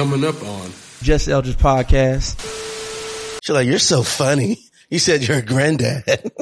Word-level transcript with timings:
coming 0.00 0.24
up 0.24 0.42
on 0.42 0.70
Just 1.02 1.28
Eldridge 1.28 1.58
Podcast. 1.58 2.40
She's 3.44 3.54
like, 3.54 3.66
you're 3.66 3.78
so 3.78 4.02
funny. 4.02 4.58
You 4.88 4.98
said 4.98 5.22
you're 5.22 5.36
a 5.36 5.42
granddad. 5.42 6.04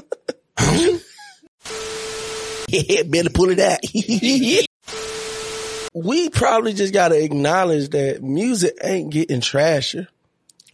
yeah, 2.68 3.02
better 3.02 3.30
pull 3.30 3.50
it 3.50 3.58
out. 3.58 3.80
we 5.94 6.30
probably 6.30 6.72
just 6.72 6.92
got 6.92 7.08
to 7.08 7.20
acknowledge 7.20 7.88
that 7.90 8.22
music 8.22 8.74
ain't 8.80 9.10
getting 9.10 9.40
trasher. 9.40 10.06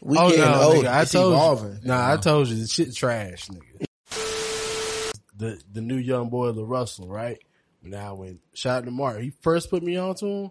We 0.03 0.19
Oh 0.19 0.29
getting 0.29 0.45
no, 0.45 0.61
older. 0.61 0.87
nigga, 0.87 0.91
I 0.93 1.03
It's 1.03 1.13
told 1.13 1.33
evolving. 1.33 1.79
you. 1.83 1.89
Nah, 1.89 2.13
I 2.13 2.17
told 2.19 2.49
you 2.49 2.57
the 2.57 2.67
shit 2.69 2.95
trash, 2.95 3.49
nigga. 3.49 3.87
The 5.37 5.59
the 5.73 5.81
new 5.81 5.97
young 5.97 6.29
boy, 6.29 6.53
the 6.53 6.67
Russell, 6.67 7.09
right? 7.09 7.39
Now 7.83 8.17
when 8.17 8.41
shout 8.53 8.79
out 8.79 8.85
to 8.85 8.91
Mark, 8.91 9.21
he 9.21 9.33
first 9.41 9.71
put 9.71 9.83
me 9.83 9.97
on 9.97 10.17
to 10.17 10.27
him. 10.27 10.51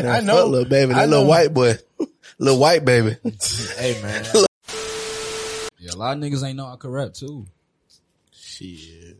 And 0.00 0.08
I 0.10 0.16
fuck 0.16 0.24
know. 0.24 0.46
little 0.46 0.68
baby, 0.68 0.92
I 0.92 1.00
that 1.00 1.08
little 1.08 1.24
know. 1.24 1.30
white 1.30 1.54
boy, 1.54 1.74
little 2.38 2.58
white 2.60 2.84
baby. 2.84 3.16
Hey 3.78 4.00
man, 4.02 4.24
Yeah, 5.78 5.92
a 5.92 5.96
lot 5.96 6.16
of 6.16 6.22
niggas 6.22 6.44
ain't 6.46 6.56
know 6.56 6.66
I 6.66 6.76
could 6.76 6.90
rap 6.90 7.14
too. 7.14 7.46
shit. 8.32 9.16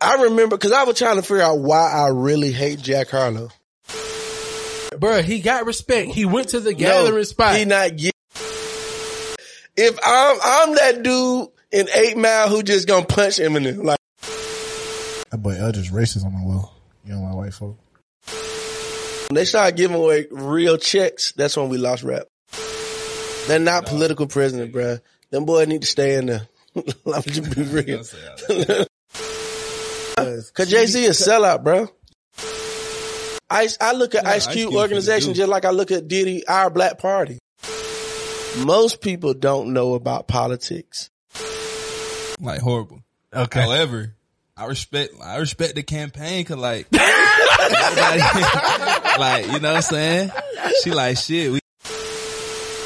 I 0.00 0.14
remember 0.22 0.56
because 0.56 0.72
I 0.72 0.82
was 0.84 0.98
trying 0.98 1.16
to 1.16 1.22
figure 1.22 1.42
out 1.42 1.58
why 1.60 1.90
I 1.92 2.08
really 2.08 2.50
hate 2.52 2.80
Jack 2.80 3.10
Harlow. 3.10 3.50
Bruh, 4.94 5.22
he 5.22 5.40
got 5.40 5.64
respect. 5.66 6.10
He 6.10 6.24
went 6.24 6.48
to 6.48 6.60
the 6.60 6.74
gathering 6.74 7.24
spot. 7.24 7.56
He 7.56 7.64
not 7.64 7.96
get. 7.96 8.12
If 9.76 9.98
I'm 10.04 10.38
I'm 10.42 10.74
that 10.74 11.02
dude 11.02 11.48
in 11.72 11.88
Eight 11.94 12.16
Mile 12.16 12.48
who 12.48 12.62
just 12.62 12.86
gonna 12.86 13.06
punch 13.06 13.36
Eminem, 13.38 13.82
like 13.84 13.98
That 15.30 15.38
boy 15.38 15.52
Eldridge 15.52 15.90
racist 15.90 16.24
on 16.24 16.32
my 16.32 16.44
will. 16.44 16.72
You 17.04 17.14
know 17.14 17.20
my 17.22 17.34
white 17.34 17.54
folk. 17.54 17.76
when 19.28 19.34
they 19.34 19.44
start 19.44 19.74
giving 19.76 19.96
away 19.96 20.26
real 20.30 20.76
checks, 20.76 21.32
that's 21.32 21.56
when 21.56 21.68
we 21.68 21.78
lost 21.78 22.02
rap. 22.02 22.26
They're 23.48 23.58
not 23.58 23.86
political 23.86 24.26
prisoners, 24.28 24.68
bruh. 24.68 25.00
Them 25.30 25.46
boys 25.46 25.66
need 25.66 25.80
to 25.82 25.88
stay 25.88 26.14
in 26.14 26.26
there. 26.26 26.46
I'm 26.76 27.22
just 27.22 27.54
be 27.56 27.62
real. 27.64 28.04
Cause 30.16 30.68
Jay 30.68 30.86
Z 30.86 31.04
is 31.04 31.18
sellout, 31.20 31.64
bro. 31.64 31.88
Ice, 33.50 33.76
I 33.80 33.92
look 33.92 34.14
at 34.14 34.24
Yeah, 34.24 34.30
Ice 34.30 34.46
Ice 34.46 34.54
Cube 34.54 34.70
Cube 34.70 34.80
organization 34.80 35.34
just 35.34 35.48
like 35.48 35.64
I 35.64 35.70
look 35.70 35.90
at 35.90 36.06
Diddy, 36.08 36.46
our 36.46 36.70
Black 36.70 36.98
Party. 36.98 37.38
Most 38.64 39.00
people 39.00 39.34
don't 39.34 39.72
know 39.72 39.94
about 39.94 40.28
politics. 40.28 41.10
Like 42.42 42.60
horrible. 42.60 43.02
okay. 43.32 43.60
However, 43.60 44.16
I 44.56 44.66
respect 44.66 45.14
I 45.22 45.36
respect 45.36 45.76
the 45.76 45.84
campaign 45.84 46.44
cause 46.44 46.58
like 46.58 46.88
like 46.92 47.06
you 49.46 49.60
know 49.60 49.72
what 49.72 49.76
I'm 49.76 49.82
saying? 49.82 50.32
She 50.82 50.90
like 50.90 51.16
shit. 51.18 51.52
We 51.52 51.60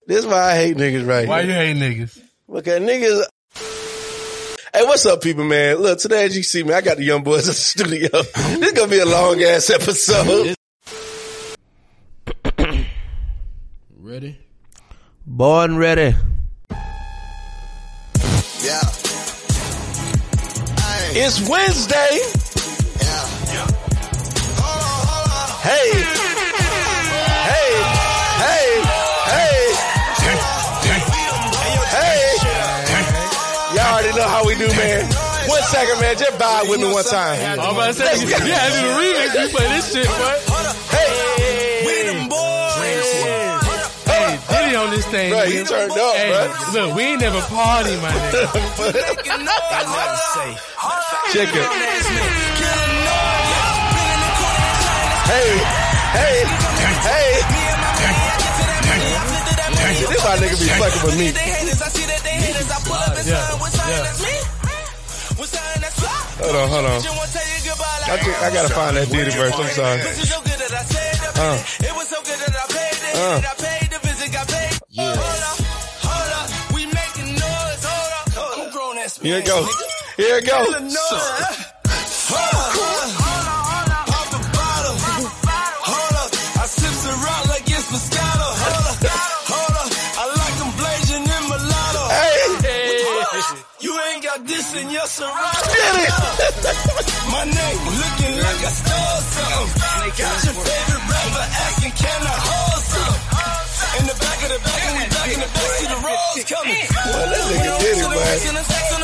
This 0.06 0.18
is 0.18 0.26
why 0.26 0.52
I 0.52 0.54
hate 0.56 0.76
niggas 0.76 1.08
right 1.08 1.26
Why 1.26 1.42
here. 1.42 1.56
Why 1.56 1.62
you 1.64 1.74
hate 1.74 1.76
niggas? 1.76 2.20
Because 2.52 2.80
niggas. 2.80 3.24
Hey, 4.74 4.84
what's 4.84 5.06
up, 5.06 5.22
people, 5.22 5.44
man? 5.44 5.76
Look, 5.76 5.98
today 6.00 6.26
as 6.26 6.36
you 6.36 6.42
see 6.42 6.62
me, 6.62 6.74
I 6.74 6.82
got 6.82 6.98
the 6.98 7.04
young 7.04 7.22
boys 7.22 7.48
in 7.48 7.52
the 7.52 7.54
studio. 7.54 8.08
this 8.60 8.72
gonna 8.72 8.90
be 8.90 8.98
a 8.98 9.06
long 9.06 9.42
ass 9.42 9.70
episode. 9.70 10.54
Ready? 13.98 14.38
Born 15.24 15.78
ready. 15.78 16.14
Yeah. 18.62 19.05
It's 21.18 21.40
Wednesday. 21.48 21.96
Hey. 25.64 25.88
Hey. 27.40 27.70
Hey. 28.44 28.68
Hey. 29.24 29.56
Hey. 31.88 32.20
Y'all 33.72 33.94
already 33.94 34.12
know 34.12 34.28
how 34.28 34.44
we 34.44 34.56
do, 34.56 34.68
man. 34.68 35.08
One 35.48 35.62
second, 35.62 36.00
man. 36.00 36.18
Just 36.18 36.32
vibe 36.32 36.68
with 36.68 36.80
me 36.80 36.92
one 36.92 37.04
time. 37.04 37.60
I'm 37.60 37.74
about 37.74 37.86
to 37.86 37.94
say, 37.94 38.04
yeah, 38.04 38.60
I 38.60 38.68
do 38.68 38.84
the 38.84 38.92
remix. 39.00 39.42
You 39.42 39.48
play 39.56 39.68
this 39.72 39.92
shit, 39.94 40.06
boy. 40.06 40.55
On 44.86 44.92
this 44.94 45.06
thing. 45.06 45.30
Bro, 45.30 45.38
nigga. 45.40 45.50
he 45.50 45.64
turned 45.64 45.90
up, 45.92 46.14
hey, 46.14 46.30
bro. 46.30 46.46
Look, 46.86 46.94
we 46.96 47.02
ain't 47.02 47.20
never 47.20 47.40
party, 47.50 47.96
my 47.98 48.10
nigga. 48.10 48.46
Check 51.34 51.48
it. 51.50 51.66
Hey, 55.26 55.58
hey, 56.14 56.46
hey. 57.02 57.42
This 59.96 60.20
my 60.22 60.36
nigga 60.36 60.60
be 60.60 60.68
fucking 60.78 61.02
with 61.02 61.16
me. 61.18 61.32
Yeah, 63.26 63.26
yeah. 63.26 63.42
Hold 66.38 66.54
on, 66.56 66.68
hold 66.68 66.84
on. 66.84 67.00
I, 68.08 68.16
just, 68.22 68.42
I 68.42 68.50
gotta 68.52 68.68
find 68.72 68.96
that 68.96 69.08
Diddy 69.10 69.30
verse. 69.32 69.54
I'm 69.56 69.68
sorry. 69.70 70.00
Uh. 71.38 71.58
Uh. 73.16 73.40
Here 79.26 79.38
it 79.38 79.44
go. 79.44 79.66
Here 80.16 80.38
it 80.38 80.46
go. 80.46 80.62
Hey, 92.08 92.38
You 93.80 93.98
ain't 93.98 94.22
got 94.22 94.46
this 94.46 94.76
in 94.76 94.90
your 94.90 95.06
Serato. 95.06 95.70
did 95.74 95.96
it. 96.06 96.12
My 97.32 97.44
name 97.44 97.80
looking 97.98 98.36
like 98.46 98.62
I 98.62 98.72
stole 98.78 99.20
something. 99.34 100.10
Got 100.22 100.44
your 100.44 100.54
favorite 100.54 101.04
rapper 101.10 101.46
asking, 101.66 101.92
can 101.98 102.22
I 102.22 102.36
hold 102.46 102.82
some? 102.84 103.25
In 103.96 104.04
the 104.06 104.16
back 104.20 104.40
of 104.44 104.50
the 104.52 104.60
back, 104.60 104.82
and 104.86 104.94
we 105.00 105.04
back 105.08 105.28
in 105.32 105.40
the 105.40 105.48
back, 105.48 105.72
see 105.80 105.88
the 105.88 106.00
rolls 106.04 106.36
coming. 106.44 106.84
Well, 107.06 107.26
that 107.32 107.42
nigga 107.48 107.72
did 107.80 107.96
it, 107.96 108.10
man. 108.12 108.36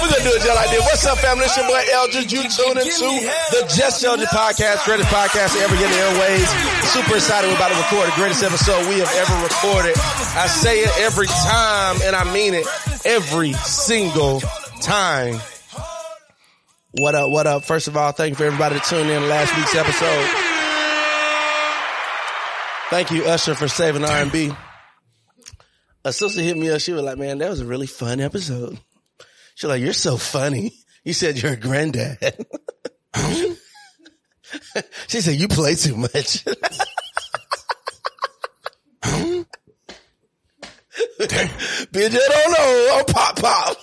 We're 0.03 0.11
gonna 0.11 0.25
do 0.27 0.35
it 0.37 0.43
just 0.43 0.57
like 0.57 0.71
this. 0.71 0.83
What's 0.85 1.07
up, 1.07 1.19
family? 1.19 1.45
It's 1.47 1.57
your 1.57 1.67
boy 1.67 1.81
Eldridge. 1.93 2.33
You 2.33 2.43
tune 2.45 2.77
into 2.77 3.09
the 3.57 3.63
Just 3.73 4.05
Eldridge 4.05 4.29
podcast, 4.29 4.85
greatest 4.85 5.09
podcast 5.09 5.57
ever 5.63 5.75
get 5.77 5.89
in 5.89 5.93
the 5.93 6.03
airways. 6.03 6.49
Super 6.93 7.17
excited 7.17 7.49
we're 7.49 7.57
about 7.57 7.73
to 7.73 7.79
record 7.79 8.09
the 8.11 8.17
greatest 8.17 8.43
episode 8.43 8.85
we 8.89 8.99
have 9.01 9.13
ever 9.17 9.37
recorded. 9.43 9.97
I 10.37 10.47
say 10.49 10.81
it 10.81 10.93
every 11.01 11.27
time, 11.27 12.03
and 12.05 12.17
I 12.17 12.29
mean 12.33 12.55
it 12.55 12.67
every 13.07 13.53
single 13.65 14.43
time. 14.83 15.41
What 16.99 17.15
up? 17.15 17.31
What 17.31 17.47
up? 17.47 17.65
First 17.65 17.89
of 17.89 17.97
all, 17.97 18.13
thank 18.13 18.33
you 18.33 18.37
for 18.37 18.45
everybody 18.45 18.75
that 18.75 18.85
tuned 18.85 19.09
in 19.09 19.23
to 19.23 19.29
last 19.29 19.57
week's 19.57 19.75
episode. 19.75 20.29
Thank 22.91 23.11
you, 23.11 23.25
Usher, 23.25 23.55
for 23.55 23.69
saving 23.69 24.05
R&B. 24.05 24.53
A 26.05 26.13
sister 26.13 26.43
hit 26.43 26.57
me 26.57 26.71
up. 26.71 26.81
She 26.81 26.93
was 26.93 27.03
like, 27.03 27.19
"Man, 27.19 27.39
that 27.39 27.51
was 27.51 27.61
a 27.61 27.65
really 27.65 27.87
fun 27.87 28.21
episode." 28.21 28.79
She's 29.55 29.69
like, 29.69 29.83
"You're 29.83 29.93
so 29.93 30.17
funny." 30.17 30.73
You 31.05 31.13
said 31.13 31.41
you're 31.41 31.53
a 31.53 31.57
granddad. 31.57 32.47
she 35.09 35.21
said, 35.21 35.37
"You 35.37 35.49
play 35.49 35.75
too 35.75 35.97
much." 35.97 36.45
Bitch, 41.93 42.17
I 42.17 42.29
don't 42.29 42.53
know. 42.53 42.97
I'm 42.99 43.05
pop 43.05 43.37
pop. 43.41 43.77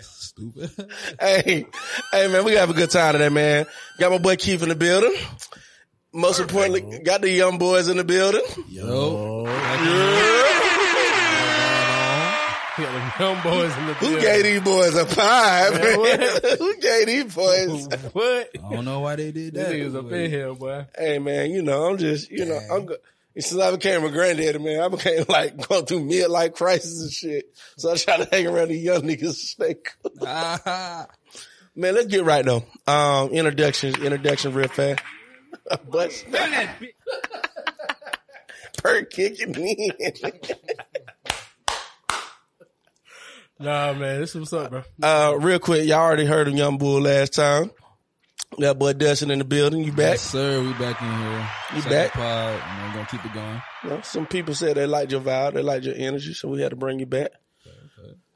stupid. 0.00 0.70
hey, 1.20 1.66
hey, 2.12 2.28
man, 2.28 2.44
we 2.44 2.54
have 2.54 2.70
a 2.70 2.74
good 2.74 2.90
time 2.90 3.12
today, 3.12 3.28
man. 3.28 3.66
Got 3.98 4.12
my 4.12 4.18
boy 4.18 4.36
Keith 4.36 4.62
in 4.62 4.68
the 4.68 4.74
building. 4.74 5.12
Most 6.12 6.40
importantly, 6.40 7.00
got 7.04 7.20
the 7.22 7.30
young 7.30 7.58
boys 7.58 7.88
in 7.88 7.96
the 7.96 8.04
building. 8.04 8.42
Yo. 8.68 9.44
We 9.44 9.50
got 12.78 13.18
the 13.18 13.24
young 13.24 13.42
boys 13.42 13.76
in 13.76 13.86
the 13.86 13.94
Who 13.94 14.06
building. 14.06 14.20
gave 14.22 14.42
these 14.44 14.60
boys 14.62 14.96
a 14.96 15.04
pie, 15.06 15.70
man? 15.70 15.98
what? 15.98 16.20
Who 16.58 16.76
gave 16.80 17.06
these 17.06 17.34
boys? 17.34 17.88
What? 18.12 18.50
I 18.64 18.74
don't 18.74 18.84
know 18.84 19.00
why 19.00 19.16
they 19.16 19.32
did 19.32 19.54
That 19.54 19.68
that. 19.68 19.74
niggas 19.74 19.96
up 19.96 20.10
in 20.12 20.30
here, 20.30 20.54
boy. 20.54 20.86
Hey, 20.96 21.18
man, 21.18 21.50
you 21.50 21.62
know, 21.62 21.84
I'm 21.86 21.98
just, 21.98 22.30
you 22.30 22.44
know, 22.44 22.58
I'm 22.72 22.86
go- 22.86 22.96
since 23.38 23.60
I 23.60 23.70
became 23.70 24.04
a 24.04 24.10
granddaddy, 24.10 24.58
man, 24.58 24.80
I 24.82 24.88
became 24.88 25.24
like 25.28 25.56
going 25.68 25.86
through 25.86 26.00
midlife 26.08 26.54
crisis 26.54 27.00
and 27.02 27.10
shit. 27.10 27.54
So 27.78 27.92
I 27.92 27.96
try 27.96 28.18
to 28.18 28.28
hang 28.30 28.46
around 28.46 28.68
the 28.68 28.76
young 28.76 29.02
niggas. 29.02 29.34
Stay 29.34 29.74
cool. 29.74 30.12
Ah, 30.26 31.06
Man, 31.74 31.94
let's 31.94 32.08
get 32.08 32.24
right 32.24 32.44
though. 32.44 32.64
Um, 32.86 33.30
introductions, 33.30 33.96
introduction 33.96 34.52
real 34.52 34.68
fast. 34.68 35.00
but 35.88 36.24
per 38.82 39.04
kicking 39.04 39.54
in. 39.54 39.92
Nah, 43.62 43.92
man, 43.92 44.20
this 44.20 44.34
is 44.34 44.40
what's 44.40 44.52
up, 44.52 44.70
bro. 44.70 44.82
Uh, 45.00 45.36
real 45.38 45.60
quick, 45.60 45.86
y'all 45.86 46.00
already 46.00 46.24
heard 46.24 46.48
of 46.48 46.54
Young 46.54 46.78
Bull 46.78 47.00
last 47.00 47.32
time. 47.34 47.70
That 48.58 48.76
boy 48.76 48.92
Dustin 48.94 49.30
in 49.30 49.38
the 49.38 49.44
building. 49.44 49.84
You 49.84 49.92
back? 49.92 50.14
Yes, 50.14 50.22
sir. 50.22 50.60
We 50.60 50.72
back 50.72 51.00
in 51.00 51.08
here. 51.08 51.48
You 51.76 51.82
Second 51.82 51.90
back? 51.90 52.12
Pod, 52.12 52.60
and 52.60 52.88
we're 52.88 52.94
gonna 52.94 53.08
keep 53.08 53.24
it 53.24 53.32
going. 53.32 53.62
You 53.84 53.90
know, 53.90 54.00
some 54.02 54.26
people 54.26 54.56
said 54.56 54.76
they 54.76 54.86
liked 54.86 55.12
your 55.12 55.20
vibe, 55.20 55.54
they 55.54 55.62
liked 55.62 55.84
your 55.84 55.94
energy, 55.94 56.34
so 56.34 56.48
we 56.48 56.60
had 56.60 56.70
to 56.70 56.76
bring 56.76 56.98
you 56.98 57.06
back. 57.06 57.30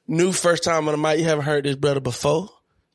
New 0.06 0.30
first 0.30 0.62
time 0.62 0.86
on 0.86 0.92
the 0.92 0.98
mic. 0.98 1.18
You 1.18 1.24
haven't 1.24 1.44
heard 1.44 1.64
this 1.64 1.74
brother 1.74 1.98
before. 1.98 2.48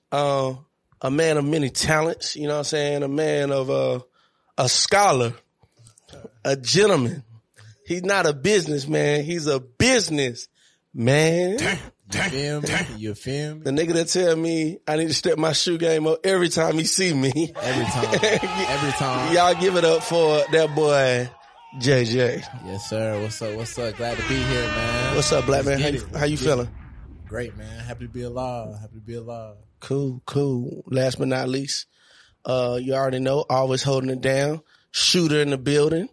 Uh, 0.10 0.54
a 1.02 1.12
man 1.12 1.36
of 1.36 1.44
many 1.44 1.70
talents. 1.70 2.38
You 2.38 2.48
know 2.48 2.54
what 2.54 2.60
I'm 2.60 2.64
saying? 2.64 3.04
A 3.04 3.10
man 3.10 3.52
of 3.52 3.70
uh, 3.70 4.00
a 4.58 4.70
scholar, 4.70 5.34
a 6.46 6.56
gentleman. 6.56 7.24
He's 7.86 8.04
not 8.04 8.26
a 8.26 8.34
businessman. 8.34 9.26
He's 9.26 9.48
a 9.48 9.60
business 9.60 10.48
man. 10.94 11.58
You 12.14 12.30
feel 12.30 12.62
me? 12.62 12.70
You 12.98 13.16
feel 13.16 13.56
me? 13.56 13.62
The 13.62 13.72
nigga 13.72 13.94
that 13.94 14.08
tell 14.10 14.36
me 14.36 14.80
I 14.88 14.98
need 14.98 15.08
to 15.08 15.14
step 15.14 15.38
my 15.38 15.54
shoe 15.54 15.78
game 15.78 16.08
up 16.08 16.20
every 16.26 16.50
time 16.50 16.78
he 16.78 16.84
see 16.84 17.14
me. 17.14 17.54
Every 17.62 17.86
time. 17.86 18.14
Every 18.24 18.92
time. 18.92 19.34
Y'all 19.34 19.56
give 19.56 19.76
it 19.78 19.86
up 19.86 20.04
for 20.04 20.44
that 20.52 20.76
boy 20.76 21.30
JJ. 21.80 22.44
Yes, 22.66 22.90
sir. 22.90 23.22
What's 23.22 23.42
up? 23.42 23.56
What's 23.56 23.78
up? 23.80 23.96
Glad 23.96 24.18
to 24.18 24.28
be 24.28 24.36
here, 24.36 24.68
man. 24.68 25.16
What's 25.16 25.32
up, 25.32 25.46
black 25.46 25.66
man? 25.66 25.80
How 25.80 25.88
you, 25.88 26.08
how 26.14 26.26
you 26.26 26.38
Get 26.38 26.46
feeling? 26.46 26.70
Great, 27.28 27.56
man. 27.56 27.80
Happy 27.80 28.08
to 28.08 28.12
be 28.12 28.24
alive. 28.24 28.78
Happy 28.80 28.96
to 28.96 29.02
be 29.02 29.16
alive. 29.16 29.56
Cool, 29.80 30.22
cool. 30.26 30.84
Last 30.88 31.18
but 31.18 31.30
not 31.30 31.48
least, 31.48 31.86
uh, 32.44 32.78
you 32.82 32.94
already 32.94 33.20
know, 33.20 33.46
always 33.50 33.84
holding 33.84 34.10
it 34.10 34.20
down. 34.20 34.62
Shooter 34.92 35.40
in 35.42 35.52
the 35.52 35.58
building. 35.58 36.10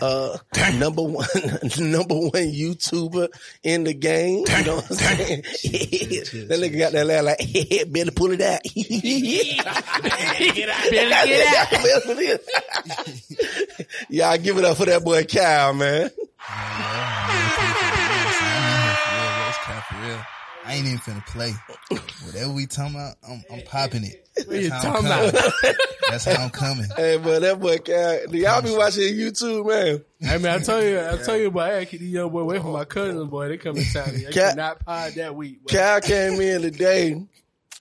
Uh, 0.00 0.38
number 0.74 1.02
one, 1.02 1.26
number 1.78 2.14
one 2.14 2.32
YouTuber 2.32 3.28
in 3.62 3.84
the 3.84 3.94
game. 3.94 4.44
You 4.48 4.64
know 4.64 4.76
what 4.76 4.90
I'm 4.90 4.96
saying? 4.96 5.42
that 5.42 6.58
nigga 6.60 6.78
got 6.78 6.92
that 6.92 7.06
laugh 7.06 7.24
like, 7.24 7.38
better 7.92 8.10
pull 8.12 8.32
it 8.32 8.40
out. 8.40 8.60
better 10.34 10.52
get 10.54 10.70
out. 10.70 12.40
Y'all 14.08 14.38
give 14.38 14.58
it 14.58 14.64
up 14.64 14.76
for 14.76 14.86
that 14.86 15.04
boy 15.04 15.24
Kyle, 15.24 15.74
man. 15.74 16.10
Yeah, 18.80 19.48
it's 19.48 19.58
kind 19.58 19.78
of 19.78 19.84
for 19.84 19.96
real. 20.06 20.24
I 20.64 20.74
ain't 20.74 20.86
even 20.86 20.98
finna 20.98 21.26
play. 21.26 21.52
Whatever 22.24 22.52
we 22.52 22.66
talking 22.66 22.94
about, 22.94 23.16
I'm, 23.28 23.42
I'm 23.52 23.62
popping 23.62 24.04
it. 24.04 24.28
That's 24.48 24.62
you 24.62 24.70
how 24.70 24.76
I'm 24.76 25.02
talking 25.04 25.08
coming. 25.08 25.76
That's 26.10 26.24
how 26.24 26.44
I'm 26.44 26.50
coming. 26.50 26.86
Hey, 26.96 27.18
but 27.18 27.40
that 27.40 27.60
boy 27.60 27.78
Kyle, 27.78 28.26
do 28.26 28.38
y'all 28.38 28.62
be 28.62 28.74
watching 28.74 29.02
YouTube, 29.02 29.66
man? 29.66 30.04
Hey 30.20 30.38
man, 30.38 30.60
I 30.60 30.62
tell 30.62 30.82
you, 30.82 31.00
I 31.00 31.16
tell 31.16 31.36
you, 31.36 31.50
boy, 31.50 31.60
I 31.60 31.70
gotta 31.70 31.86
keep 31.86 32.00
these 32.00 32.12
young 32.12 32.30
boy 32.30 32.40
away 32.40 32.58
from 32.58 32.72
my 32.72 32.80
oh, 32.80 32.84
cousins, 32.84 33.30
boy. 33.30 33.48
They 33.48 33.58
come 33.58 33.76
in 33.76 33.84
town. 33.84 34.08
I 34.08 34.30
Cat- 34.30 34.50
cannot 34.50 34.84
pod 34.84 35.12
that 35.12 35.34
week. 35.34 35.62
Boy. 35.62 35.72
Kyle 35.72 36.00
came 36.00 36.40
in 36.40 36.62
today. 36.62 37.26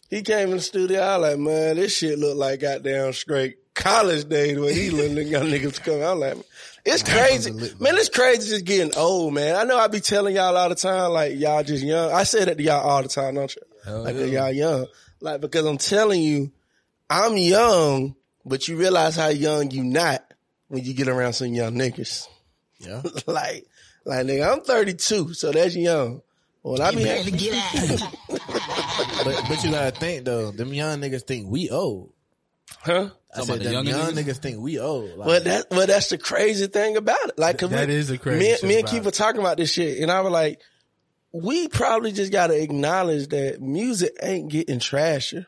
He 0.09 0.23
came 0.23 0.49
in 0.49 0.55
the 0.55 0.61
studio. 0.61 1.01
I 1.01 1.15
like, 1.17 1.37
man, 1.37 1.75
this 1.75 1.95
shit 1.95 2.17
look 2.17 2.35
like 2.35 2.61
goddamn 2.61 3.13
straight 3.13 3.57
college 3.75 4.27
days 4.27 4.59
when 4.59 4.73
he 4.73 4.89
little 4.89 5.17
young 5.21 5.45
niggas 5.45 5.81
come. 5.81 6.01
I'm 6.01 6.19
like, 6.19 6.37
it's 6.85 7.03
crazy, 7.03 7.51
man. 7.51 7.97
It's 7.97 8.09
crazy 8.09 8.49
just 8.49 8.65
getting 8.65 8.95
old, 8.95 9.33
man. 9.33 9.55
I 9.55 9.63
know 9.63 9.77
I 9.77 9.87
be 9.87 9.99
telling 9.99 10.35
y'all 10.35 10.55
all 10.55 10.69
the 10.69 10.75
time, 10.75 11.11
like 11.11 11.37
y'all 11.37 11.63
just 11.63 11.83
young. 11.83 12.11
I 12.11 12.23
say 12.23 12.45
that 12.45 12.57
to 12.57 12.63
y'all 12.63 12.81
all 12.81 13.01
the 13.01 13.09
time, 13.09 13.35
don't 13.35 13.55
you? 13.55 13.61
like 13.91 14.15
that 14.15 14.29
y'all 14.29 14.51
young, 14.51 14.87
like 15.21 15.41
because 15.41 15.65
I'm 15.65 15.77
telling 15.77 16.21
you, 16.21 16.51
I'm 17.09 17.35
young, 17.37 18.15
but 18.45 18.67
you 18.67 18.77
realize 18.77 19.15
how 19.15 19.27
young 19.29 19.71
you 19.71 19.83
not 19.83 20.23
when 20.67 20.83
you 20.83 20.93
get 20.93 21.07
around 21.07 21.33
some 21.33 21.53
young 21.53 21.73
niggas. 21.75 22.27
Yeah. 22.79 23.01
like, 23.27 23.65
like 24.05 24.25
nigga, 24.25 24.51
I'm 24.53 24.61
32, 24.61 25.33
so 25.33 25.51
that's 25.51 25.75
young. 25.75 26.21
When 26.61 26.81
I 26.81 26.91
be 26.91 27.03
But 29.23 29.43
but 29.47 29.63
you 29.63 29.71
gotta 29.71 29.91
think 29.97 30.25
though, 30.25 30.51
them 30.51 30.73
young 30.73 30.99
niggas 31.01 31.23
think 31.23 31.47
we 31.49 31.69
old. 31.69 32.11
huh? 32.81 33.09
I 33.33 33.39
Talking 33.39 33.45
said 33.45 33.55
about 33.55 33.57
the 33.57 33.63
them 33.63 33.73
younger 33.73 33.91
young 33.91 34.11
niggas? 34.13 34.23
niggas 34.33 34.37
think 34.37 34.59
we 34.59 34.79
old. 34.79 35.17
Like, 35.17 35.27
Well, 35.27 35.41
that 35.41 35.65
well, 35.71 35.87
that's 35.87 36.09
the 36.09 36.17
crazy 36.17 36.67
thing 36.67 36.97
about 36.97 37.29
it. 37.29 37.37
Like, 37.37 37.59
That 37.59 37.87
we- 37.87 37.93
is 37.95 38.07
the 38.09 38.17
crazy 38.17 38.39
Me, 38.39 38.51
shit 38.55 38.63
me 38.63 38.73
and 38.75 38.83
about 38.83 38.91
Keith 38.91 39.05
were 39.05 39.11
talking 39.11 39.39
about 39.41 39.57
this 39.57 39.71
shit, 39.71 39.99
and 40.01 40.11
I 40.11 40.21
was 40.21 40.31
like, 40.31 40.61
we 41.31 41.67
probably 41.67 42.11
just 42.11 42.31
got 42.31 42.47
to 42.47 42.61
acknowledge 42.61 43.27
that 43.29 43.61
music 43.61 44.15
ain't 44.21 44.49
getting 44.49 44.79
trasher. 44.79 45.45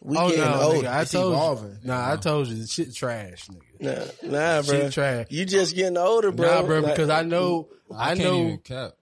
We 0.00 0.16
Oh 0.18 0.28
getting 0.28 0.44
no, 0.44 0.60
older. 0.60 0.86
nigga, 0.86 0.90
I 0.90 1.02
It's 1.02 1.12
told 1.12 1.32
evolving. 1.32 1.70
you. 1.82 1.88
Nah, 1.88 2.12
I 2.12 2.16
told 2.16 2.48
you, 2.48 2.56
the 2.56 2.66
shit 2.66 2.94
trash, 2.94 3.48
nigga. 3.48 4.12
Nah, 4.22 4.30
nah, 4.30 4.62
bro. 4.62 4.80
Shit 4.80 4.92
trash. 4.92 5.26
You 5.30 5.44
just 5.46 5.74
getting 5.74 5.96
older, 5.96 6.30
bro. 6.32 6.46
Nah, 6.46 6.62
bro, 6.66 6.78
Like, 6.80 6.92
because 6.94 7.10
I 7.10 7.22
know, 7.22 7.68
I, 7.94 8.14
can't 8.14 8.20
know. 8.20 8.56
cap. 8.62 8.92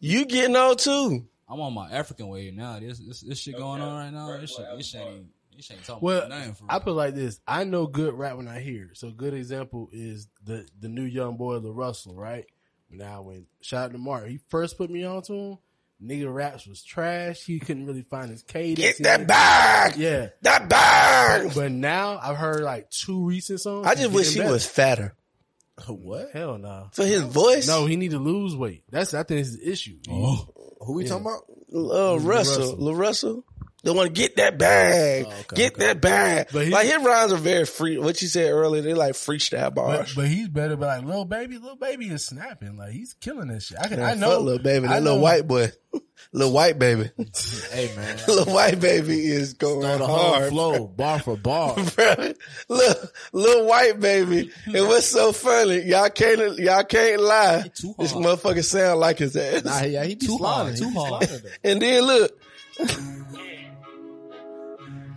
you 0.00 0.24
getting 0.26 0.56
old 0.56 0.78
too. 0.80 1.26
I'm 1.48 1.60
on 1.60 1.72
my 1.72 1.90
African 1.90 2.28
wave 2.28 2.54
now. 2.54 2.78
This 2.78 2.98
this, 2.98 3.20
this 3.22 3.38
shit 3.38 3.56
going 3.56 3.80
on 3.80 3.94
right 3.96 4.10
now. 4.12 4.38
This 4.38 4.54
shit, 4.54 4.66
this 4.76 4.86
shit 4.86 5.00
ain't, 5.00 5.26
this 5.56 5.70
ain't 5.70 5.84
talking 5.84 6.04
Well, 6.04 6.18
about 6.18 6.28
nothing 6.30 6.54
for 6.54 6.64
real. 6.64 6.70
I 6.70 6.78
put 6.80 6.90
it 6.90 6.94
like 6.94 7.14
this. 7.14 7.40
I 7.46 7.64
know 7.64 7.86
good 7.86 8.14
rap 8.14 8.36
when 8.36 8.46
I 8.48 8.60
hear 8.60 8.84
it. 8.90 8.96
So, 8.98 9.10
good 9.10 9.34
example 9.34 9.88
is 9.92 10.28
the 10.44 10.66
the 10.78 10.88
new 10.88 11.04
young 11.04 11.36
boy, 11.36 11.58
the 11.60 11.72
Russell, 11.72 12.14
right? 12.16 12.44
Now, 12.90 13.22
when 13.22 13.46
shout 13.60 13.86
out 13.86 13.92
to 13.92 13.98
Mark, 13.98 14.26
he 14.26 14.40
first 14.48 14.76
put 14.76 14.90
me 14.90 15.04
on 15.04 15.22
to 15.22 15.32
him. 15.32 15.58
Nigga 16.02 16.32
raps 16.32 16.66
was 16.66 16.82
trash. 16.82 17.44
He 17.44 17.58
couldn't 17.60 17.86
really 17.86 18.02
find 18.02 18.30
his 18.30 18.42
cadence. 18.42 18.78
Get 18.78 19.02
that 19.02 19.26
bag. 19.26 19.96
Yeah. 19.96 20.28
That 20.42 20.68
bag. 20.68 21.52
But 21.54 21.72
now 21.72 22.18
I've 22.22 22.36
heard 22.38 22.62
like 22.62 22.90
two 22.90 23.26
recent 23.26 23.60
songs. 23.60 23.86
I 23.86 23.94
just 23.94 24.10
wish 24.10 24.32
he 24.32 24.40
better. 24.40 24.50
was 24.52 24.64
fatter 24.66 25.14
what? 25.86 26.30
Hell 26.32 26.56
no. 26.58 26.88
for 26.92 27.04
his 27.04 27.20
voice. 27.22 27.66
No, 27.68 27.84
he 27.86 27.96
need 27.96 28.12
to 28.12 28.18
lose 28.18 28.56
weight. 28.56 28.82
That's 28.90 29.12
I 29.14 29.22
think 29.24 29.40
is 29.42 29.58
the 29.58 29.70
issue. 29.70 29.98
oh, 30.10 30.48
Who 30.80 30.94
we 30.94 31.04
talking 31.04 31.26
about? 31.26 31.42
uh, 31.72 32.18
Russell, 32.18 32.76
Lil 32.78 32.94
Russell. 32.94 33.44
They 33.82 33.90
want 33.90 34.08
to 34.08 34.12
get 34.12 34.36
that 34.36 34.58
bag, 34.58 35.24
oh, 35.26 35.32
okay, 35.40 35.56
get 35.56 35.74
that 35.78 36.00
bag. 36.02 36.48
But 36.52 36.66
he- 36.66 36.70
like 36.70 36.86
his 36.86 37.02
rhymes 37.02 37.32
are 37.32 37.36
very 37.38 37.64
free. 37.64 37.96
What 37.98 38.20
you 38.20 38.28
said 38.28 38.50
earlier, 38.50 38.82
they 38.82 38.92
like 38.94 39.14
freestyle 39.14 39.74
But, 39.74 39.74
bars. 39.74 40.14
but 40.14 40.28
he's 40.28 40.48
better. 40.48 40.76
But 40.76 40.86
like 40.98 41.04
little 41.06 41.24
baby, 41.24 41.56
little 41.56 41.76
baby 41.76 42.06
is 42.08 42.26
snapping. 42.26 42.76
Like 42.76 42.92
he's 42.92 43.14
killing 43.14 43.48
this 43.48 43.66
shit. 43.68 43.78
I 43.80 43.88
can. 43.88 44.00
Man, 44.00 44.08
I 44.10 44.14
know, 44.14 44.32
fuck 44.36 44.40
little 44.42 44.62
baby, 44.62 44.86
that 44.86 45.02
little 45.02 45.20
white 45.20 45.48
boy, 45.48 45.72
little 46.32 46.52
white 46.52 46.78
baby, 46.78 47.10
Hey 47.72 47.90
man. 47.96 48.18
little 48.28 48.52
white 48.52 48.78
baby 48.80 49.24
is 49.26 49.54
going 49.54 49.80
Throw 49.80 49.96
the 49.98 50.06
hard. 50.06 50.48
flow, 50.50 50.86
bar 50.86 51.18
for 51.20 51.38
bar. 51.38 51.74
Bruh, 51.76 52.36
Look, 52.68 53.14
little 53.32 53.66
white 53.66 53.98
baby. 53.98 54.50
And 54.66 54.88
what's 54.88 55.06
so 55.06 55.32
funny? 55.32 55.84
Y'all 55.84 56.10
can't, 56.10 56.58
y'all 56.58 56.84
can't 56.84 57.22
lie. 57.22 57.70
too 57.74 57.94
This 57.98 58.12
motherfucker 58.12 58.62
sound 58.62 59.00
like 59.00 59.18
his 59.20 59.34
ass. 59.36 59.64
Nah, 59.64 59.82
yeah, 59.84 60.04
he 60.04 60.16
be 60.16 60.26
Too 60.26 60.36
hard, 60.36 60.76
too 60.76 60.90
hard. 60.90 61.28
And 61.64 61.80
then 61.80 62.02
look, 62.04 62.38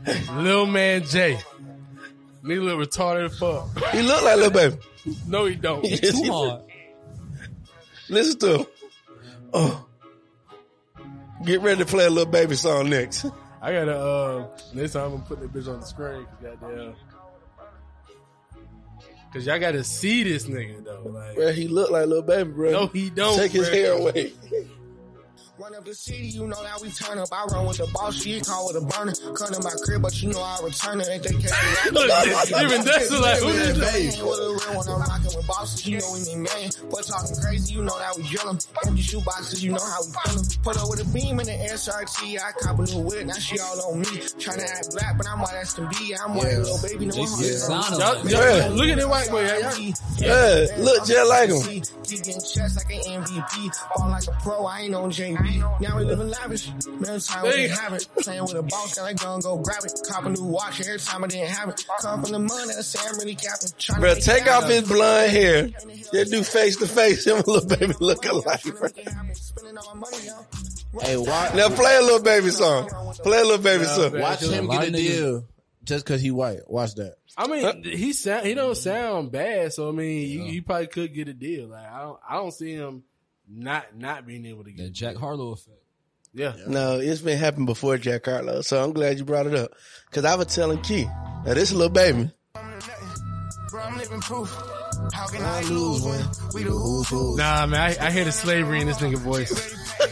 Lil 0.34 0.66
man 0.66 1.04
Jay. 1.06 1.38
Nigga 2.44 2.64
look 2.64 2.90
retarded 2.90 3.26
as 3.26 3.40
fuck. 3.40 3.94
he 3.94 4.02
look 4.02 4.24
like 4.24 4.36
little 4.38 4.52
baby. 4.52 4.78
No, 5.28 5.46
he 5.46 5.56
don't. 5.56 5.82
too 5.86 6.32
hard. 6.32 6.62
Listen 8.10 8.40
to 8.40 8.58
him. 8.58 8.66
Oh. 9.54 9.86
Get 11.46 11.62
ready 11.62 11.80
to 11.80 11.86
play 11.86 12.06
a 12.06 12.10
little 12.10 12.32
baby 12.32 12.56
song 12.56 12.90
next. 12.90 13.26
I 13.62 13.72
gotta 13.72 13.98
uh 13.98 14.48
next 14.74 14.94
time 14.94 15.06
I'm 15.06 15.12
gonna 15.12 15.24
put 15.24 15.40
that 15.40 15.54
bitch 15.54 15.68
on 15.68 15.80
the 15.80 15.86
screen 15.86 16.26
cause 16.26 16.58
goddamn 16.60 16.96
Cause 19.34 19.48
y'all 19.48 19.58
gotta 19.58 19.84
see 19.84 20.24
this 20.24 20.46
nigga 20.46 20.84
though. 20.84 21.04
Like 21.06 21.36
Bro, 21.36 21.54
he 21.54 21.68
look 21.68 21.90
like 21.90 22.06
little 22.08 22.24
baby, 22.24 22.52
bro. 22.52 22.72
No, 22.72 22.88
he 22.88 23.10
don't, 23.10 23.38
Take 23.38 23.52
his 23.52 23.70
hair 23.70 23.94
away. 23.94 24.34
Run 25.60 25.76
up 25.76 25.86
the 25.86 25.94
city, 25.94 26.34
you 26.34 26.48
know 26.48 26.58
how 26.66 26.82
we 26.82 26.90
turn 26.90 27.20
up. 27.20 27.30
I 27.32 27.46
run 27.46 27.68
with 27.68 27.78
the 27.78 27.86
boss, 27.94 28.18
she 28.18 28.42
call 28.42 28.74
with 28.74 28.76
a 28.76 28.82
burner. 28.82 29.14
Come 29.38 29.54
to 29.54 29.62
my 29.62 29.70
crib, 29.86 30.02
but 30.02 30.18
you 30.20 30.34
know 30.34 30.42
I 30.42 30.58
return 30.66 31.00
her. 31.00 31.06
Ain't 31.06 31.22
they 31.22 31.30
catch 31.30 31.54
me 31.54 31.92
Look, 31.94 32.10
even 32.10 32.82
that's 32.82 33.12
like 33.14 33.38
who 33.38 33.50
is 33.54 33.78
that? 33.78 33.94
Ain't 33.94 34.18
with 34.18 34.42
a 34.42 34.50
real 34.50 34.82
one, 34.82 34.90
I'm 34.90 35.00
rocking 35.06 35.30
with 35.38 35.46
bosses, 35.46 35.86
you 35.86 36.00
know 36.02 36.10
we 36.10 36.26
mean 36.26 36.42
million. 36.42 36.72
But 36.90 37.06
talking 37.06 37.38
crazy, 37.38 37.76
you 37.78 37.84
know 37.86 37.94
that 38.02 38.18
we 38.18 38.24
drill 38.34 38.50
'em. 38.50 38.58
Empty 38.82 39.02
shoe 39.04 39.22
boxes, 39.22 39.64
you 39.64 39.74
know 39.78 39.86
how 39.86 40.02
we 40.02 40.10
fill 40.26 40.42
'em. 40.42 40.46
Put 40.66 40.74
her 40.74 40.90
with 40.90 41.06
a 41.06 41.08
beam 41.14 41.40
in 41.40 41.46
the 41.46 41.58
SRT, 41.70 42.42
I 42.42 42.52
cop 42.58 42.80
a 42.80 42.84
new 42.90 43.06
whip, 43.06 43.22
now 43.28 43.38
she 43.38 43.60
all 43.60 43.78
on 43.94 44.00
me. 44.02 44.10
Tryna 44.42 44.66
act 44.66 44.90
black, 44.90 45.18
but 45.22 45.30
I'm 45.30 45.38
white 45.38 45.54
as 45.54 45.74
can 45.74 45.86
be. 45.86 46.18
I'm 46.18 46.34
white, 46.34 46.58
little 46.58 46.82
baby, 46.82 47.06
no 47.06 47.14
They 47.14 47.22
I'm 47.22 47.28
see 47.30 47.54
sound 47.62 48.02
Y'all, 48.02 48.18
of 48.18 48.26
Yeah. 48.26 48.74
look 48.74 48.90
at 48.90 48.98
that 48.98 49.08
white 49.08 49.30
boy. 49.30 49.46
Y'all, 49.46 49.62
y'all, 49.62 49.94
Yeah, 50.18 50.66
look 50.82 51.06
just 51.06 51.30
like 51.30 51.50
him. 51.54 51.62
He 52.10 52.18
getting 52.18 52.42
chest 52.42 52.76
like 52.76 52.90
an 52.90 53.22
MVP. 53.22 53.70
Ball 53.96 54.10
like 54.10 54.26
a 54.28 54.32
pro, 54.42 54.66
I 54.66 54.82
ain't 54.82 54.96
on 54.96 55.12
JB. 55.12 55.43
Now 55.80 55.98
we 55.98 56.06
living 56.06 56.30
lavish. 56.30 56.72
Man, 56.88 57.20
time 57.20 57.44
we 57.44 57.52
didn't 57.52 57.78
have 57.78 57.94
it. 57.94 58.08
Playing 58.18 58.44
with 58.44 58.56
a 58.56 58.64
boss, 58.64 58.96
got 58.96 59.12
a 59.12 59.14
gun, 59.14 59.40
go 59.42 59.58
grab 59.58 59.84
it. 59.84 60.00
Cop 60.10 60.26
a 60.26 60.30
new 60.30 60.44
watch 60.44 60.82
every 60.82 61.00
time 61.00 61.24
I 61.24 61.28
didn't 61.28 61.50
have 61.50 61.70
it. 61.70 61.86
Come 62.02 62.24
from 62.24 62.32
the 62.32 62.40
money, 62.40 62.74
I 62.78 62.82
say 62.82 63.00
I'm 63.08 63.18
really 63.18 63.36
capping. 63.36 63.70
Bro, 64.00 64.14
make 64.14 64.24
take 64.24 64.48
off 64.48 64.70
his 64.70 64.88
blonde 64.88 65.32
hair. 65.32 65.64
That 65.64 66.28
do 66.32 66.44
face 66.44 66.78
to 66.78 66.88
face. 66.88 67.26
Him 67.26 67.38
and 67.38 67.48
little 67.48 67.68
baby 67.68 67.94
look 68.00 68.26
alike, 68.26 68.64
bro. 68.64 68.90
Spending 69.34 69.78
all 69.78 69.96
my 69.96 70.02
money, 70.02 70.18
yo. 70.26 70.46
Hey, 71.02 71.18
watch, 71.18 71.56
Now 71.56 71.70
play 71.70 71.98
a 71.98 72.02
little 72.02 72.22
baby 72.22 72.50
song. 72.50 72.90
Play 73.24 73.40
a 73.40 73.44
little 73.44 73.58
baby 73.58 73.86
song. 73.86 74.20
watch 74.20 74.42
him 74.42 74.68
get 74.68 74.84
a 74.84 74.92
deal 74.92 75.46
just 75.84 76.06
cause 76.06 76.22
he 76.22 76.32
white. 76.32 76.70
Watch 76.70 76.96
that. 76.96 77.16
I 77.38 77.48
mean, 77.48 77.84
he 77.84 78.14
sound 78.14 78.46
he 78.46 78.54
don't 78.54 78.76
sound 78.76 79.32
bad. 79.32 79.74
So 79.74 79.90
I 79.90 79.92
mean, 79.92 80.30
you, 80.30 80.44
you 80.44 80.64
probably 80.64 80.88
could 80.88 81.14
get 81.14 81.28
a 81.28 81.34
deal. 81.34 81.68
Like 81.68 81.92
I 81.92 82.02
don't 82.02 82.20
I 82.28 82.36
don't 82.36 82.52
see 82.52 82.74
him 82.74 83.04
not 83.56 83.98
not 83.98 84.26
being 84.26 84.46
able 84.46 84.64
to 84.64 84.72
the 84.72 84.76
get. 84.76 84.92
Jack 84.92 85.16
Harlow 85.16 85.52
effect. 85.52 85.78
Yeah. 86.34 86.54
No, 86.68 87.00
it's 87.00 87.22
been 87.22 87.38
happening 87.38 87.68
before 87.68 87.98
Jack 87.98 88.26
Harlow, 88.26 88.62
so 88.62 88.84
I'm 88.84 88.92
glad 88.94 89.20
you 89.20 89.26
brought 89.26 89.46
it 89.46 89.54
up. 89.54 89.72
Cause 90.12 90.26
I 90.26 90.36
was 90.36 90.48
telling 90.48 90.82
Key, 90.82 91.04
now 91.06 91.54
this 91.54 91.72
little 91.72 91.90
baby, 91.90 92.32
Bro, 93.70 93.82
I'm 93.82 93.98
living 93.98 94.20
proof. 94.22 94.50
How 95.14 95.28
can 95.28 95.44
I 95.44 95.62
lose 95.62 96.04
when 96.04 96.22
we 96.54 96.64
the 96.64 96.70
who's? 96.70 97.38
Nah, 97.38 97.66
man, 97.66 97.80
I, 97.80 98.08
I 98.08 98.12
hear 98.12 98.24
the 98.26 98.32
slavery 98.32 98.82
in 98.82 98.88
this 98.88 98.98
nigga 99.00 99.18
voice. 99.18 99.52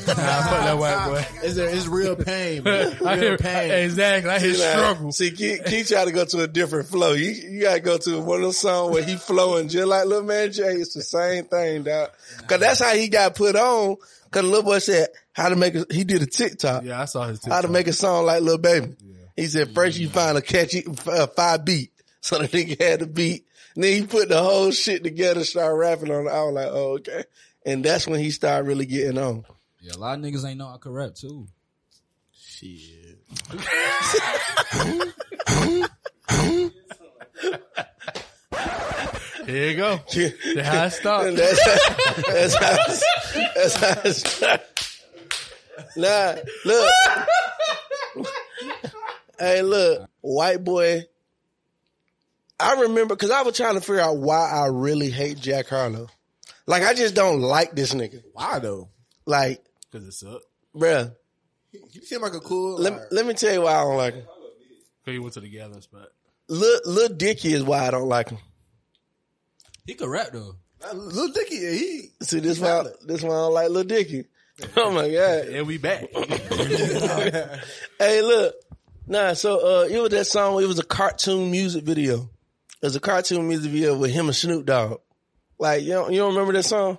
Nah, 0.08 0.14
that 0.16 0.78
white 0.78 1.06
boy. 1.08 1.26
It's, 1.44 1.58
it's 1.58 1.88
real 1.88 2.16
pain, 2.16 2.64
man. 2.64 2.98
I 3.06 3.18
hear, 3.18 3.38
pain. 3.38 3.72
exactly. 3.72 4.30
I 4.30 4.40
hear 4.40 4.54
See, 4.54 4.62
like, 4.62 4.72
struggle. 4.72 5.12
See, 5.12 5.32
Key, 5.32 5.60
Key 5.66 5.84
try 5.84 6.06
to 6.06 6.12
go 6.12 6.26
to 6.26 6.44
a 6.44 6.48
different 6.48 6.88
flow. 6.90 7.14
You, 7.14 7.30
you 7.30 7.62
gotta 7.62 7.80
go 7.80 7.98
to 7.98 8.22
one 8.22 8.38
of 8.38 8.44
those 8.44 8.58
songs 8.58 8.94
where 8.94 9.04
he 9.04 9.16
flowing 9.16 9.68
just 9.68 9.88
like 9.88 10.06
Lil 10.06 10.24
Man 10.24 10.52
Jay. 10.52 10.74
It's 10.74 10.94
the 10.94 11.02
same 11.02 11.46
thing, 11.46 11.84
dog. 11.84 12.10
Cause 12.48 12.60
that's 12.60 12.80
how 12.80 12.94
he 12.94 13.08
got 13.08 13.36
put 13.36 13.56
on. 13.56 13.98
Cause 14.32 14.44
little 14.44 14.64
boy 14.64 14.80
said 14.80 15.08
how 15.34 15.50
to 15.50 15.56
make 15.56 15.76
a, 15.76 15.86
he 15.92 16.04
did 16.04 16.22
a 16.22 16.26
TikTok. 16.26 16.84
Yeah, 16.84 17.02
I 17.02 17.06
saw 17.06 17.28
his 17.28 17.40
TikTok. 17.40 17.54
How 17.54 17.62
to 17.62 17.68
make 17.68 17.88
a 17.88 17.94
song 17.94 18.26
like 18.26 18.42
Lil 18.42 18.58
Baby. 18.58 18.96
He 19.36 19.46
said 19.48 19.74
first 19.74 19.98
you 19.98 20.10
find 20.10 20.38
a 20.38 20.42
catchy 20.42 20.86
uh, 21.08 21.28
five 21.28 21.66
beat. 21.66 21.92
So 22.24 22.38
the 22.38 22.48
nigga 22.48 22.80
had 22.80 23.00
the 23.00 23.08
beat. 23.08 23.48
And 23.74 23.84
then 23.84 23.94
he 23.94 24.06
put 24.06 24.30
the 24.30 24.40
whole 24.40 24.70
shit 24.70 25.04
together, 25.04 25.44
started 25.44 25.76
rapping 25.76 26.12
on 26.12 26.28
it. 26.28 26.30
I 26.30 26.44
was 26.44 26.54
like, 26.54 26.68
oh, 26.68 26.94
okay. 26.98 27.24
And 27.66 27.84
that's 27.84 28.06
when 28.06 28.20
he 28.20 28.30
started 28.30 28.68
really 28.68 28.86
getting 28.86 29.18
on. 29.18 29.44
Yeah, 29.82 29.94
a 29.96 29.98
lot 29.98 30.20
of 30.20 30.24
niggas 30.24 30.46
ain't 30.48 30.60
know 30.60 30.68
I 30.68 30.78
could 30.78 30.94
rap 30.94 31.16
too. 31.16 31.48
Shit. 32.34 33.18
Here 39.46 39.70
you 39.72 39.78
go. 39.78 40.00
That's 40.56 40.68
how 40.68 40.86
it 40.86 40.90
started. 40.92 41.30
And 41.30 41.38
that's 41.38 41.64
how, 41.64 41.76
that's 42.32 42.56
how, 42.56 42.72
it's- 42.72 43.04
that's 43.56 43.76
how 43.76 44.02
it 44.06 44.14
started. 44.14 44.66
Nah, 45.98 46.36
look. 46.66 46.90
hey, 49.40 49.62
look, 49.64 50.08
white 50.22 50.64
boy. 50.64 51.04
I 52.60 52.82
remember 52.82 53.16
because 53.16 53.32
I 53.32 53.42
was 53.42 53.58
trying 53.58 53.74
to 53.76 53.82
figure 53.82 54.00
out 54.02 54.18
why 54.18 54.50
I 54.52 54.68
really 54.68 55.10
hate 55.10 55.40
Jack 55.40 55.68
Harlow. 55.70 56.08
Like, 56.68 56.84
I 56.84 56.94
just 56.94 57.16
don't 57.16 57.42
like 57.42 57.74
this 57.76 57.94
nigga. 57.96 58.22
Why 58.34 58.60
though? 58.60 58.90
Like, 59.26 59.64
Cause 59.92 60.04
it 60.08 60.14
sucked. 60.14 60.46
bruh, 60.76 61.14
You 61.72 62.02
seem 62.04 62.22
like 62.22 62.34
a 62.34 62.40
cool. 62.40 62.78
let, 62.80 62.94
like, 62.94 63.02
let 63.12 63.26
me 63.26 63.34
tell 63.34 63.54
you 63.54 63.62
why 63.64 63.76
I 63.76 63.84
don't 63.84 63.98
like 63.98 64.14
him. 64.16 64.24
Cause 65.06 65.14
he 65.14 65.20
went 65.20 65.34
to 65.34 65.40
the 65.42 65.50
gathering 65.50 65.82
spot. 65.82 66.08
Lil, 66.48 66.80
Lil 66.86 67.10
Dicky 67.10 67.54
is 67.54 67.64
why 67.64 67.88
I 67.88 67.92
don't 67.92 68.08
like 68.08 68.30
him. 68.30 68.38
He 69.86 69.94
could 69.96 70.10
rap 70.10 70.30
though. 70.32 70.56
Lil 70.94 71.32
Dicky, 71.32 71.56
he 71.58 72.10
See, 72.22 72.40
this 72.40 72.60
why 72.60 72.86
this 73.06 73.22
why 73.22 73.30
I 73.30 73.34
don't 73.34 73.54
like 73.54 73.70
Lil 73.70 73.84
Dicky. 73.84 74.26
Oh 74.78 74.92
my 74.92 75.10
god! 75.10 75.48
And 75.48 75.66
we 75.66 75.78
back. 75.80 76.08
Hey, 78.00 78.22
look, 78.22 78.54
nah. 79.08 79.34
So 79.34 79.82
uh, 79.84 79.88
it 79.88 80.00
was 80.00 80.10
that 80.12 80.26
song. 80.28 80.62
It 80.62 80.68
was 80.68 80.78
a 80.80 80.84
cartoon 80.84 81.50
music 81.52 81.84
video. 81.84 82.30
It 82.82 82.86
was 82.86 82.96
a 82.96 83.00
cartoon 83.00 83.48
music 83.48 83.72
video 83.72 83.98
with 83.98 84.12
him 84.12 84.26
and 84.28 84.36
Snoop 84.36 84.66
Dogg. 84.66 85.00
Like 85.58 85.84
you 85.84 85.92
don't, 85.94 86.12
you 86.12 86.20
don't 86.20 86.34
remember 86.34 86.54
that 86.54 86.64
song? 86.64 86.98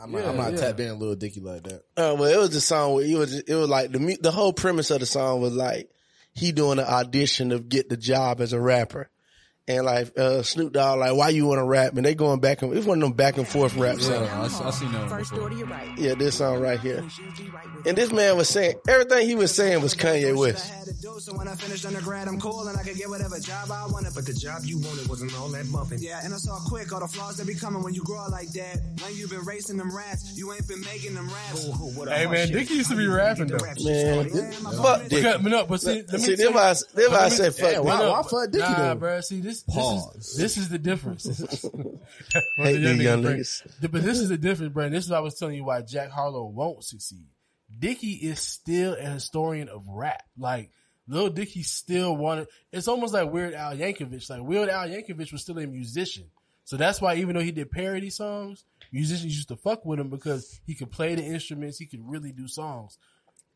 I'm 0.00 0.12
not, 0.12 0.24
I'm 0.26 0.36
not 0.36 0.56
tapped 0.56 0.80
in 0.80 0.98
Lil 0.98 1.14
Dicky 1.16 1.40
like 1.40 1.62
that. 1.64 1.82
Uh, 1.96 2.14
well, 2.18 2.24
it 2.24 2.38
was 2.38 2.50
the 2.50 2.60
song 2.60 2.94
where 2.94 3.04
it 3.04 3.16
was 3.16 3.34
it 3.34 3.54
was 3.54 3.68
like 3.68 3.92
the 3.92 4.18
the 4.20 4.30
whole 4.30 4.52
premise 4.52 4.90
of 4.90 5.00
the 5.00 5.06
song 5.06 5.40
was 5.40 5.54
like 5.54 5.90
he 6.34 6.52
doing 6.52 6.78
an 6.78 6.84
audition 6.84 7.48
to 7.50 7.58
get 7.58 7.88
the 7.88 7.96
job 7.96 8.40
as 8.40 8.52
a 8.52 8.60
rapper. 8.60 9.08
And 9.68 9.84
like 9.84 10.16
uh, 10.16 10.42
Snoop 10.42 10.72
Dogg, 10.74 11.00
like, 11.00 11.16
why 11.16 11.30
you 11.30 11.44
want 11.46 11.58
to 11.58 11.64
rap? 11.64 11.96
And 11.96 12.04
they 12.04 12.14
going 12.14 12.38
back 12.38 12.62
and 12.62 12.70
forth. 12.70 12.78
it's 12.78 12.86
one 12.86 12.98
of 12.98 13.02
them 13.02 13.14
back 13.14 13.36
and 13.36 13.48
forth 13.48 13.74
rap 13.74 13.98
songs. 14.00 14.28
I, 14.30 14.68
I 14.68 14.70
seen 14.70 14.92
that 14.92 15.00
one 15.00 15.08
First 15.08 15.30
before. 15.30 15.42
order, 15.44 15.56
you're 15.56 15.66
right. 15.66 15.98
Yeah, 15.98 16.14
this 16.14 16.36
song 16.38 16.60
right 16.60 16.78
here. 16.78 17.02
She'll 17.86 17.94
be 17.94 18.00
right 18.02 18.06
with 18.06 18.10
And 18.10 18.10
this 18.10 18.12
man 18.12 18.36
was 18.36 18.48
saying 18.48 18.74
everything 18.88 19.28
he 19.28 19.34
was 19.34 19.54
saying 19.54 19.82
was 19.82 19.94
Kanye 19.94 20.36
West. 20.36 20.72
do. 21.02 21.18
So 21.20 21.32
when 21.36 21.48
I 21.48 21.54
finished 21.54 21.84
undergrad, 21.86 22.28
I'm 22.28 22.38
cool 22.40 22.68
and 22.68 22.76
I 22.78 22.82
could 22.82 22.96
get 22.96 23.08
whatever 23.08 23.38
job 23.40 23.70
I 23.70 23.86
wanted. 23.86 24.14
But 24.14 24.26
the 24.26 24.32
job 24.34 24.62
you 24.64 24.78
wanted 24.78 25.08
wasn't 25.08 25.34
all 25.38 25.48
that 25.48 25.70
bumping. 25.72 25.98
Yeah, 26.00 26.20
and 26.22 26.32
I 26.34 26.36
saw 26.36 26.58
quick 26.68 26.92
all 26.92 27.00
the 27.00 27.08
flaws 27.08 27.36
that 27.38 27.46
be 27.46 27.54
coming 27.54 27.82
when 27.82 27.94
you 27.94 28.02
grow 28.04 28.20
up 28.24 28.30
like 28.30 28.48
that. 28.52 28.78
When 29.02 29.14
you've 29.16 29.30
been 29.30 29.44
racing 29.44 29.76
them 29.76 29.94
rats, 29.94 30.36
you 30.36 30.52
ain't 30.52 30.66
been 30.68 30.80
making 30.82 31.14
them 31.14 31.28
raps. 31.28 31.64
Hey 32.08 32.26
man, 32.26 32.48
Dicky 32.52 32.74
used 32.74 32.90
to 32.90 32.96
be 32.96 33.06
rapping 33.06 33.46
though. 33.48 33.58
Man, 33.82 34.28
fuck 34.82 35.00
Dick. 35.02 35.10
Because, 35.10 35.42
but 35.42 35.48
no, 35.50 35.66
but 35.66 35.80
see, 35.80 36.02
let 36.02 36.12
me 36.12 36.18
See, 36.18 36.36
tell 36.36 36.52
this 36.52 36.54
why 36.54 37.00
I, 37.00 37.02
you- 37.02 37.10
why 37.10 37.16
I 37.16 37.20
let 37.22 37.30
me- 37.30 37.36
said 37.36 37.54
fuck 37.54 37.62
Yeah, 37.62 37.76
Dick. 37.78 37.84
why, 37.84 38.08
why 38.08 38.22
fuck 38.22 38.50
Dicky 38.50 38.58
nah, 38.64 38.76
though? 38.76 38.94
bro. 38.96 39.20
See, 39.20 39.40
this 39.40 39.62
Pause. 39.62 40.14
this 40.14 40.26
is 40.28 40.36
this 40.36 40.56
is 40.58 40.68
the 40.68 40.78
difference. 40.78 41.24
Hate 42.56 42.76
these 42.78 42.98
young 43.02 43.22
bring- 43.22 43.38
niggas. 43.38 43.62
But 43.80 44.02
this 44.02 44.18
is 44.18 44.28
the 44.28 44.38
difference, 44.38 44.72
bro. 44.72 44.84
And 44.84 44.94
this 44.94 45.04
is 45.04 45.10
what 45.10 45.16
I 45.16 45.20
was 45.20 45.34
telling 45.34 45.54
you 45.56 45.64
why 45.64 45.82
Jack 45.82 46.10
Harlow 46.10 46.44
won't 46.46 46.84
succeed. 46.84 47.24
Dicky 47.78 48.12
is 48.12 48.40
still 48.40 48.94
a 48.94 49.04
historian 49.04 49.68
of 49.68 49.86
rap. 49.88 50.22
Like 50.38 50.70
Lil 51.08 51.30
Dicky 51.30 51.62
still 51.62 52.16
wanted. 52.16 52.48
It's 52.72 52.88
almost 52.88 53.14
like 53.14 53.30
Weird 53.30 53.54
Al 53.54 53.76
Yankovic. 53.76 54.28
Like 54.28 54.42
Weird 54.42 54.68
Al 54.68 54.88
Yankovic 54.88 55.32
was 55.32 55.42
still 55.42 55.58
a 55.58 55.66
musician, 55.66 56.30
so 56.64 56.76
that's 56.76 57.00
why 57.00 57.16
even 57.16 57.34
though 57.34 57.42
he 57.42 57.52
did 57.52 57.70
parody 57.70 58.10
songs, 58.10 58.64
musicians 58.92 59.34
used 59.34 59.48
to 59.48 59.56
fuck 59.56 59.84
with 59.84 60.00
him 60.00 60.10
because 60.10 60.60
he 60.66 60.74
could 60.74 60.90
play 60.90 61.14
the 61.14 61.24
instruments. 61.24 61.78
He 61.78 61.86
could 61.86 62.08
really 62.08 62.32
do 62.32 62.48
songs. 62.48 62.98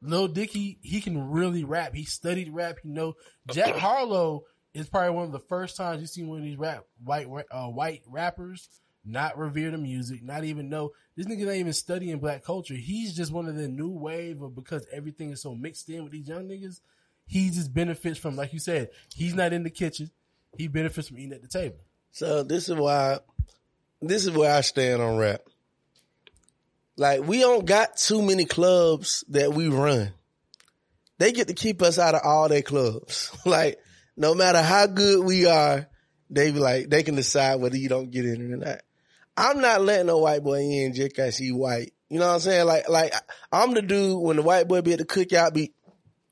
Lil 0.03 0.29
Dicky, 0.29 0.79
he 0.81 1.01
can 1.01 1.31
really 1.31 1.65
rap. 1.65 1.95
He 1.95 2.05
studied 2.05 2.55
rap. 2.55 2.79
He 2.83 2.89
know 2.89 3.17
Jack 3.51 3.75
Harlow 3.75 4.45
is 4.73 4.89
probably 4.89 5.11
one 5.11 5.25
of 5.25 5.33
the 5.33 5.41
first 5.41 5.77
times 5.77 6.01
you 6.01 6.07
see 6.07 6.23
one 6.23 6.39
of 6.39 6.45
these 6.45 6.57
rap 6.57 6.85
white 7.03 7.27
uh, 7.51 7.67
white 7.67 8.03
rappers 8.07 8.69
not 9.05 9.39
revere 9.39 9.71
the 9.71 9.79
music, 9.79 10.23
not 10.23 10.45
even 10.45 10.69
know 10.69 10.93
this 11.17 11.27
nigga 11.27 11.47
not 11.47 11.55
even 11.55 11.73
studying 11.73 12.19
black 12.19 12.45
culture. 12.45 12.75
He's 12.75 13.15
just 13.15 13.33
one 13.33 13.47
of 13.47 13.55
the 13.55 13.69
new 13.69 13.91
wave 13.91 14.41
of 14.43 14.55
because 14.55 14.87
everything 14.93 15.31
is 15.31 15.43
so 15.43 15.55
mixed 15.55 15.89
in 15.91 16.03
with 16.03 16.13
these 16.13 16.29
young 16.29 16.49
niggas. 16.49 16.81
He 17.27 17.51
just 17.51 17.75
benefits 17.75 18.19
from, 18.19 18.37
like 18.37 18.53
you 18.53 18.59
said, 18.59 18.91
he's 19.15 19.35
not 19.35 19.53
in 19.53 19.63
the 19.63 19.71
kitchen. 19.71 20.11
He 20.57 20.67
benefits 20.67 21.09
from 21.09 21.19
eating 21.19 21.33
at 21.33 21.43
the 21.43 21.49
table. 21.49 21.77
So 22.13 22.43
this 22.43 22.69
is 22.69 22.75
why, 22.75 23.21
this 24.01 24.25
is 24.25 24.31
where 24.31 24.55
I 24.57 24.63
stand 24.63 25.03
on 25.03 25.19
rap. 25.19 25.43
Like 26.97 27.27
we 27.27 27.41
don't 27.41 27.65
got 27.65 27.97
too 27.97 28.23
many 28.23 28.45
clubs 28.45 29.25
that 29.29 29.53
we 29.55 29.69
run. 29.69 30.13
They 31.19 31.33
get 31.33 31.49
to 31.49 31.55
keep 31.55 31.83
us 31.83 31.99
out 31.99 32.15
of 32.15 32.23
all 32.25 32.49
their 32.49 32.63
clubs. 32.63 33.31
like 33.47 33.79
no 34.17 34.35
matter 34.35 34.63
how 34.63 34.87
good 34.87 35.25
we 35.25 35.47
are, 35.47 35.87
they 36.31 36.51
be 36.51 36.59
like 36.59 36.89
they 36.89 37.03
can 37.03 37.15
decide 37.15 37.61
whether 37.61 37.77
you 37.77 37.89
don't 37.89 38.11
get 38.11 38.25
in 38.25 38.53
or 38.53 38.57
not. 38.57 38.81
I'm 39.37 39.61
not 39.61 39.83
letting 39.83 40.09
a 40.09 40.19
white 40.19 40.43
boy 40.43 40.61
in 40.61 40.95
just 40.95 41.17
cause 41.17 41.37
he 41.37 41.53
white. 41.53 41.93
You 42.09 42.19
know 42.19 42.27
what 42.29 42.35
I'm 42.35 42.41
saying? 42.41 42.67
Like 42.67 42.89
like 42.89 43.13
I'm 43.53 43.73
the 43.75 43.83
dude 43.83 44.21
when 44.23 44.37
the 44.37 44.43
white 44.43 44.69
boy 44.69 44.81
be 44.83 44.93
at 44.93 44.99
the 44.99 45.05
cookout 45.05 45.55
be 45.55 45.73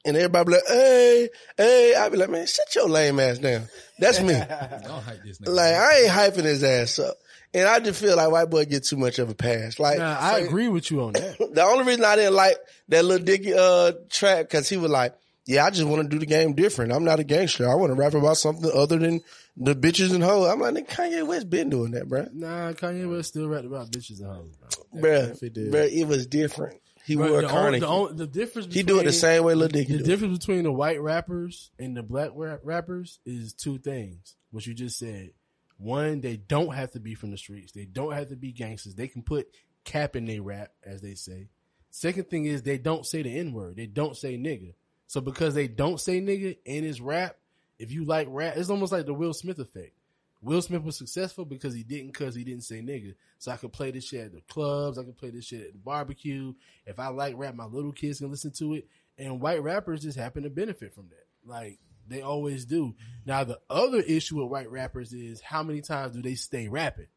and 0.04 0.16
everybody 0.16 0.46
be 0.46 0.52
like, 0.52 0.62
hey, 0.68 1.28
hey, 1.56 1.94
I 1.94 2.08
be 2.08 2.16
like, 2.16 2.30
man, 2.30 2.46
shut 2.46 2.74
your 2.74 2.88
lame 2.88 3.20
ass 3.20 3.38
down. 3.38 3.68
That's 3.98 4.20
me. 4.20 4.32
Don't 4.32 5.02
hype 5.02 5.22
this 5.24 5.38
nigga. 5.38 5.48
Like 5.54 5.74
I 5.74 6.00
ain't 6.02 6.10
hyping 6.10 6.44
his 6.44 6.62
ass 6.64 6.98
up. 6.98 7.16
And 7.54 7.66
I 7.66 7.80
just 7.80 8.00
feel 8.00 8.14
like 8.16 8.30
white 8.30 8.50
boy 8.50 8.64
get 8.66 8.84
too 8.84 8.96
much 8.96 9.18
of 9.18 9.30
a 9.30 9.34
pass. 9.34 9.78
Like 9.78 9.98
Nah, 9.98 10.16
I 10.20 10.40
so- 10.40 10.46
agree 10.46 10.68
with 10.68 10.90
you 10.90 11.02
on 11.02 11.12
that. 11.14 11.36
The 11.54 11.62
only 11.62 11.84
reason 11.84 12.04
I 12.04 12.16
didn't 12.16 12.34
like 12.34 12.56
that 12.88 13.04
little 13.04 13.24
Dicky 13.24 13.54
uh 13.54 13.92
track 14.10 14.48
because 14.48 14.68
he 14.68 14.76
was 14.76 14.90
like, 14.90 15.14
"Yeah, 15.46 15.64
I 15.64 15.70
just 15.70 15.86
want 15.88 16.02
to 16.02 16.08
do 16.08 16.18
the 16.18 16.26
game 16.26 16.52
different. 16.54 16.92
I'm 16.92 17.04
not 17.04 17.20
a 17.20 17.24
gangster. 17.24 17.68
I 17.68 17.74
want 17.74 17.90
to 17.90 17.94
rap 17.94 18.14
about 18.14 18.36
something 18.36 18.70
other 18.74 18.98
than 18.98 19.20
the 19.58 19.74
bitches 19.74 20.14
and 20.14 20.22
hoes." 20.22 20.48
I'm 20.48 20.60
like, 20.60 20.74
"Nigga, 20.74 20.88
Kanye 20.88 21.26
West 21.26 21.50
been 21.50 21.68
doing 21.70 21.92
that, 21.92 22.08
bro. 22.08 22.26
Nah, 22.32 22.72
Kanye 22.72 23.10
West 23.10 23.28
still 23.28 23.48
rapped 23.48 23.66
about 23.66 23.90
bitches 23.90 24.20
and 24.20 24.28
hoes. 24.32 24.56
Bro. 24.92 25.32
Did. 25.40 25.54
bruh, 25.72 25.90
it 25.92 26.06
was 26.06 26.26
different. 26.26 26.80
He 27.04 27.16
Bro, 27.16 27.30
wore 27.30 27.38
a 27.38 27.42
the, 27.42 27.48
carnegie. 27.48 27.80
the, 27.80 27.86
only, 27.86 28.12
the 28.14 28.26
difference 28.26 28.74
he 28.74 28.82
do 28.82 28.98
it 29.00 29.04
the 29.04 29.12
same 29.12 29.42
way 29.42 29.54
Lil 29.54 29.68
Dicky 29.68 29.92
The 29.92 29.98
do. 30.00 30.04
difference 30.04 30.38
between 30.38 30.64
the 30.64 30.72
white 30.72 31.00
rappers 31.00 31.70
and 31.78 31.96
the 31.96 32.02
black 32.02 32.32
rap- 32.34 32.60
rappers 32.64 33.18
is 33.24 33.54
two 33.54 33.78
things. 33.78 34.34
What 34.50 34.66
you 34.66 34.74
just 34.74 34.98
said. 34.98 35.30
One, 35.78 36.20
they 36.20 36.36
don't 36.36 36.74
have 36.74 36.90
to 36.92 37.00
be 37.00 37.14
from 37.14 37.30
the 37.30 37.38
streets. 37.38 37.72
They 37.72 37.86
don't 37.86 38.12
have 38.12 38.28
to 38.28 38.36
be 38.36 38.52
gangsters. 38.52 38.94
They 38.94 39.08
can 39.08 39.22
put 39.22 39.46
cap 39.84 40.16
in 40.16 40.26
their 40.26 40.42
rap, 40.42 40.72
as 40.84 41.00
they 41.00 41.14
say. 41.14 41.48
Second 41.90 42.28
thing 42.28 42.44
is 42.44 42.62
they 42.62 42.76
don't 42.76 43.06
say 43.06 43.22
the 43.22 43.38
N 43.38 43.54
word. 43.54 43.76
They 43.76 43.86
don't 43.86 44.14
say 44.16 44.36
nigga. 44.36 44.74
So 45.06 45.22
because 45.22 45.54
they 45.54 45.66
don't 45.68 45.98
say 45.98 46.20
nigga 46.20 46.58
in 46.66 46.84
his 46.84 47.00
rap, 47.00 47.37
if 47.78 47.92
you 47.92 48.04
like 48.04 48.26
rap, 48.30 48.56
it's 48.56 48.70
almost 48.70 48.92
like 48.92 49.06
the 49.06 49.14
Will 49.14 49.32
Smith 49.32 49.58
effect. 49.58 49.92
Will 50.40 50.62
Smith 50.62 50.82
was 50.82 50.96
successful 50.96 51.44
because 51.44 51.74
he 51.74 51.82
didn't 51.82 52.12
because 52.12 52.34
he 52.34 52.44
didn't 52.44 52.62
say 52.62 52.80
nigga. 52.80 53.14
So 53.38 53.50
I 53.50 53.56
could 53.56 53.72
play 53.72 53.90
this 53.90 54.04
shit 54.04 54.26
at 54.26 54.32
the 54.32 54.40
clubs. 54.42 54.98
I 54.98 55.02
could 55.02 55.16
play 55.16 55.30
this 55.30 55.44
shit 55.44 55.66
at 55.66 55.72
the 55.72 55.78
barbecue. 55.78 56.54
If 56.86 57.00
I 57.00 57.08
like 57.08 57.34
rap, 57.36 57.54
my 57.54 57.64
little 57.64 57.92
kids 57.92 58.18
can 58.18 58.30
listen 58.30 58.52
to 58.58 58.74
it. 58.74 58.86
And 59.16 59.40
white 59.40 59.62
rappers 59.62 60.02
just 60.02 60.16
happen 60.16 60.44
to 60.44 60.50
benefit 60.50 60.94
from 60.94 61.08
that. 61.08 61.26
Like 61.44 61.80
they 62.06 62.22
always 62.22 62.64
do. 62.64 62.94
Now 63.26 63.44
the 63.44 63.58
other 63.68 63.98
issue 63.98 64.40
with 64.40 64.50
white 64.50 64.70
rappers 64.70 65.12
is 65.12 65.40
how 65.40 65.62
many 65.62 65.80
times 65.80 66.14
do 66.14 66.22
they 66.22 66.34
stay 66.34 66.68
rapping? 66.68 67.08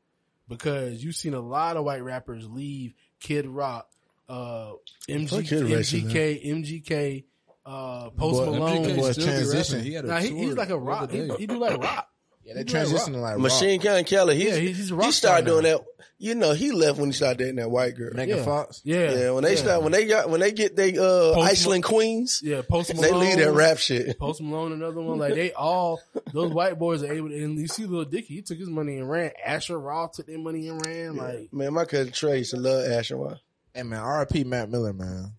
Because 0.48 1.04
you've 1.04 1.16
seen 1.16 1.34
a 1.34 1.40
lot 1.40 1.78
of 1.78 1.86
white 1.86 2.04
rappers 2.04 2.50
leave 2.50 2.94
Kid 3.20 3.46
Rock, 3.46 3.88
uh, 4.28 4.74
MG, 5.08 5.30
Fuck 5.30 5.46
Kid 5.46 5.64
Racing, 5.64 6.10
MGK, 6.10 6.46
MGK, 6.46 7.24
uh, 7.66 8.10
Post 8.12 8.46
Boy, 8.46 8.46
Malone. 8.58 8.84
MGK 8.86 8.90
MGK 8.92 8.98
boy 8.98 9.12
still 9.12 9.26
be 9.26 9.32
transition. 9.32 9.84
He 9.84 9.94
had 9.94 10.06
a 10.06 10.08
Nah, 10.08 10.18
he, 10.20 10.30
tour 10.30 10.38
he's 10.40 10.54
like 10.56 10.70
a 10.70 10.78
rock. 10.80 11.12
He, 11.12 11.28
he 11.38 11.46
do 11.48 11.58
like 11.58 11.78
rock. 11.82 12.08
Yeah, 12.44 12.56
they 12.56 12.64
transitioned 12.64 13.14
to 13.14 13.20
like 13.20 13.38
Machine 13.38 13.80
Gun 13.80 14.04
Kelly. 14.04 14.36
He's, 14.36 14.46
Yeah, 14.46 14.56
he's- 14.56 14.78
he's 14.78 14.92
a 14.92 14.96
rock 14.96 15.06
he 15.06 15.12
started 15.12 15.46
star 15.48 15.62
doing 15.62 15.72
that. 15.72 15.86
You 16.18 16.36
know, 16.36 16.54
he 16.54 16.72
left 16.72 17.00
when 17.00 17.08
he 17.10 17.14
started 17.14 17.40
dating 17.40 17.56
that 17.56 17.72
white 17.72 17.96
girl. 17.96 18.12
Megan 18.14 18.38
Yeah. 18.38 18.44
Fox. 18.44 18.82
Yeah, 18.84 19.12
yeah, 19.12 19.32
when 19.32 19.44
they 19.44 19.56
start, 19.56 19.82
when 19.82 19.92
they 19.92 20.06
got, 20.06 20.30
when 20.30 20.40
they 20.40 20.52
get 20.52 20.76
they 20.76 20.96
uh 20.96 21.34
Post 21.34 21.50
Iceland 21.52 21.84
Queens, 21.84 22.42
yeah, 22.44 22.62
Post 22.62 22.94
Malone. 22.94 23.12
they 23.12 23.18
leave 23.28 23.38
that 23.40 23.52
rap 23.54 23.78
shit. 23.80 24.20
Post 24.20 24.40
Malone, 24.42 24.72
another 24.72 25.02
one. 25.02 25.18
Like 25.18 25.34
they 25.34 25.52
all 25.54 26.00
those 26.32 26.52
white 26.54 26.78
boys 26.78 27.02
are 27.04 27.12
able 27.12 27.30
to. 27.30 27.44
And 27.44 27.58
you 27.58 27.68
see, 27.68 27.86
little 27.88 28.06
Dicky, 28.06 28.36
he 28.36 28.42
took 28.44 28.60
his 28.60 28.70
money 28.70 28.98
and 28.98 29.10
ran. 29.10 29.32
Asher 29.44 29.80
Roth 29.80 30.14
took 30.14 30.28
their 30.28 30.38
money 30.38 30.68
and 30.68 30.86
ran. 30.86 31.16
Like 31.16 31.52
Man, 31.52 31.74
my 31.74 31.86
cousin 31.86 32.12
Trey 32.14 32.40
used 32.40 32.52
to 32.52 32.58
love 32.58 32.86
Asher 32.92 33.18
Roth. 33.18 33.40
Hey 33.74 33.82
man, 33.84 34.00
R.I.P. 34.00 34.44
Mac 34.44 34.70
Miller, 34.70 34.94
man. 34.94 35.32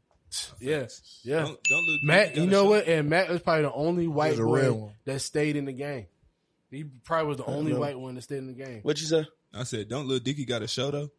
Yeah, 0.61 0.87
yeah. 1.23 1.41
Don't, 1.41 1.59
don't 1.65 1.87
look. 1.87 2.03
Mac, 2.05 2.29
you 2.31 2.35
gotta 2.43 2.51
know 2.51 2.65
what? 2.67 2.87
And 2.89 3.09
Mac 3.11 3.29
was 3.29 3.41
probably 3.43 3.63
the 3.63 3.73
only 3.73 4.07
white 4.07 4.37
boy 4.37 4.43
real 4.43 4.75
one. 4.75 4.93
that 5.05 5.21
stayed 5.21 5.57
in 5.57 5.65
the 5.65 5.73
game. 5.73 6.07
He 6.71 6.85
probably 6.85 7.29
was 7.29 7.37
the 7.37 7.45
only 7.47 7.73
know. 7.73 7.81
white 7.81 7.99
one 7.99 8.15
that 8.15 8.23
stayed 8.23 8.39
in 8.39 8.47
the 8.47 8.53
game. 8.55 8.81
What 8.83 9.01
you 9.01 9.07
say? 9.07 9.27
I 9.55 9.65
said, 9.65 9.89
don't 9.89 10.07
little 10.09 10.23
Dicky 10.25 10.45
got 10.47 10.63
a 10.63 10.69
show 10.69 10.91
though. 10.91 11.11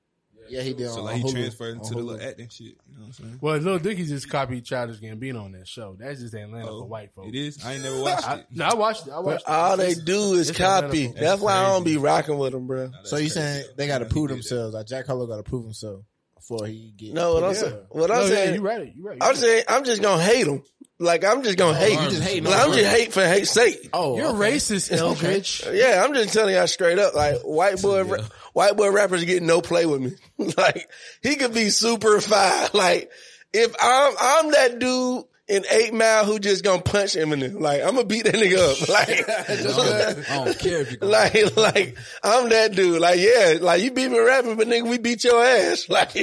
Yeah, 0.50 0.62
he 0.62 0.74
did. 0.74 0.90
So 0.90 1.00
on 1.00 1.06
like 1.06 1.16
he 1.22 1.32
transferred 1.32 1.78
into 1.78 1.94
the 1.94 2.02
little 2.02 2.22
acting 2.28 2.50
shit. 2.50 2.68
You 2.68 2.74
know 2.98 3.00
what 3.02 3.06
I'm 3.06 3.14
saying? 3.14 3.38
Well, 3.40 3.58
Lil 3.60 3.80
Dicky 3.80 4.04
just 4.04 4.30
copied 4.30 4.66
Childish 4.66 5.00
Gambino 5.00 5.46
on 5.46 5.54
that 5.54 5.68
show. 5.70 5.96
That's 5.98 6.20
just 6.20 6.34
Atlanta 6.34 6.70
Oh, 6.70 6.82
for 6.82 6.86
white 6.88 7.14
folks. 7.14 7.30
It 7.30 7.36
is. 7.36 7.64
I 7.64 7.76
ain't 7.76 7.84
never 7.84 8.02
watched 8.02 8.28
I, 8.28 8.34
it. 8.40 8.48
no, 8.52 8.66
I 8.66 8.74
watched 8.74 9.08
it. 9.08 9.14
I 9.14 9.20
watched 9.20 9.46
But 9.46 9.52
all 9.54 9.78
they 9.78 9.94
do 9.94 10.34
is 10.34 10.50
it's 10.50 10.58
copy. 10.60 11.06
Atlanta. 11.06 11.22
That's 11.22 11.42
why 11.42 11.54
I 11.54 11.64
don't 11.68 11.86
be 11.86 11.96
rocking 11.96 12.38
with 12.38 12.52
them, 12.52 12.68
bro. 12.68 12.92
So 13.04 13.16
you 13.18 13.30
saying 13.30 13.66
they 13.78 13.88
got 13.88 14.00
to 14.00 14.06
prove 14.06 14.32
He 14.32 14.36
did 14.36 14.44
that. 14.44 14.50
themselves? 14.50 14.74
Like 14.74 14.88
Jack 14.88 15.06
Harlow 15.08 15.28
got 15.28 15.38
to 15.38 15.44
prove 15.44 15.64
himself 15.64 16.02
before 16.48 16.68
he 16.68 16.94
get. 16.98 17.14
No, 17.14 17.36
what 17.36 17.44
I'm 17.44 17.54
saying, 17.54 17.78
what 17.90 18.12
I'm 18.12 18.18
No, 18.18 18.24
yeah, 18.24 18.28
saying, 18.30 18.56
you 18.56 18.62
right. 18.62 18.94
You 18.96 19.04
right. 19.08 19.18
I'm 19.22 19.36
saying, 19.36 19.64
I'm 19.68 19.84
just 19.86 20.02
gonna 20.02 20.22
hate 20.24 20.48
him. 20.48 20.64
Like 21.00 21.24
I'm 21.26 21.44
just 21.44 21.58
gonna 21.58 21.76
hate. 21.78 22.00
you 22.00 22.10
just 22.10 22.22
hating 22.24 22.44
Like, 22.46 22.54
on 22.60 22.70
I'm 22.70 22.74
just 22.74 22.90
hate 22.96 23.12
for 23.14 23.26
hate 23.26 23.48
sake. 23.48 23.90
Oh, 23.94 24.16
You're 24.16 24.28
okay. 24.28 24.54
racist, 24.56 24.92
Eldridge. 24.98 25.64
Yeah, 25.72 26.04
I'm 26.06 26.14
just 26.14 26.34
telling 26.34 26.54
y'all 26.56 26.68
straight 26.68 27.00
up. 27.00 27.14
Like 27.16 27.42
white 27.42 27.82
boy, 27.82 28.04
ra- 28.04 28.24
white 28.54 28.78
boy 28.78 28.92
rappers 28.92 29.24
getting 29.26 29.48
no 29.48 29.62
play 29.62 29.86
with 29.86 30.02
me. 30.02 30.12
like 30.58 30.90
he 31.22 31.36
could 31.36 31.54
be 31.54 31.70
super 31.70 32.22
fine. 32.22 32.70
Like 32.74 33.12
if 33.54 33.76
I'm, 33.82 34.14
I'm 34.20 34.52
that 34.52 34.80
dude 34.80 35.26
in 35.48 35.66
Eight 35.70 35.94
Mile 35.94 36.26
who 36.26 36.40
just 36.40 36.64
gonna 36.64 36.82
punch 36.82 37.14
Eminem. 37.14 37.60
Like 37.60 37.82
I'm 37.82 37.96
gonna 37.96 38.06
beat 38.06 38.26
that 38.26 38.36
nigga 38.36 38.58
up. 38.58 38.90
Like, 38.94 40.30
I 40.30 40.46
don't 40.46 40.60
care 40.60 40.82
if 40.82 40.92
you. 40.92 40.98
like, 41.02 41.58
like 41.58 41.98
I'm 42.24 42.50
that 42.50 42.76
dude. 42.76 43.02
Like 43.02 43.20
yeah, 43.20 43.58
like 43.60 43.82
you 43.82 43.92
beat 43.92 44.10
me 44.10 44.20
rapping, 44.20 44.56
but 44.56 44.68
nigga, 44.68 44.90
we 44.90 44.98
beat 44.98 45.24
your 45.24 45.44
ass. 45.44 45.90
Like 45.90 46.14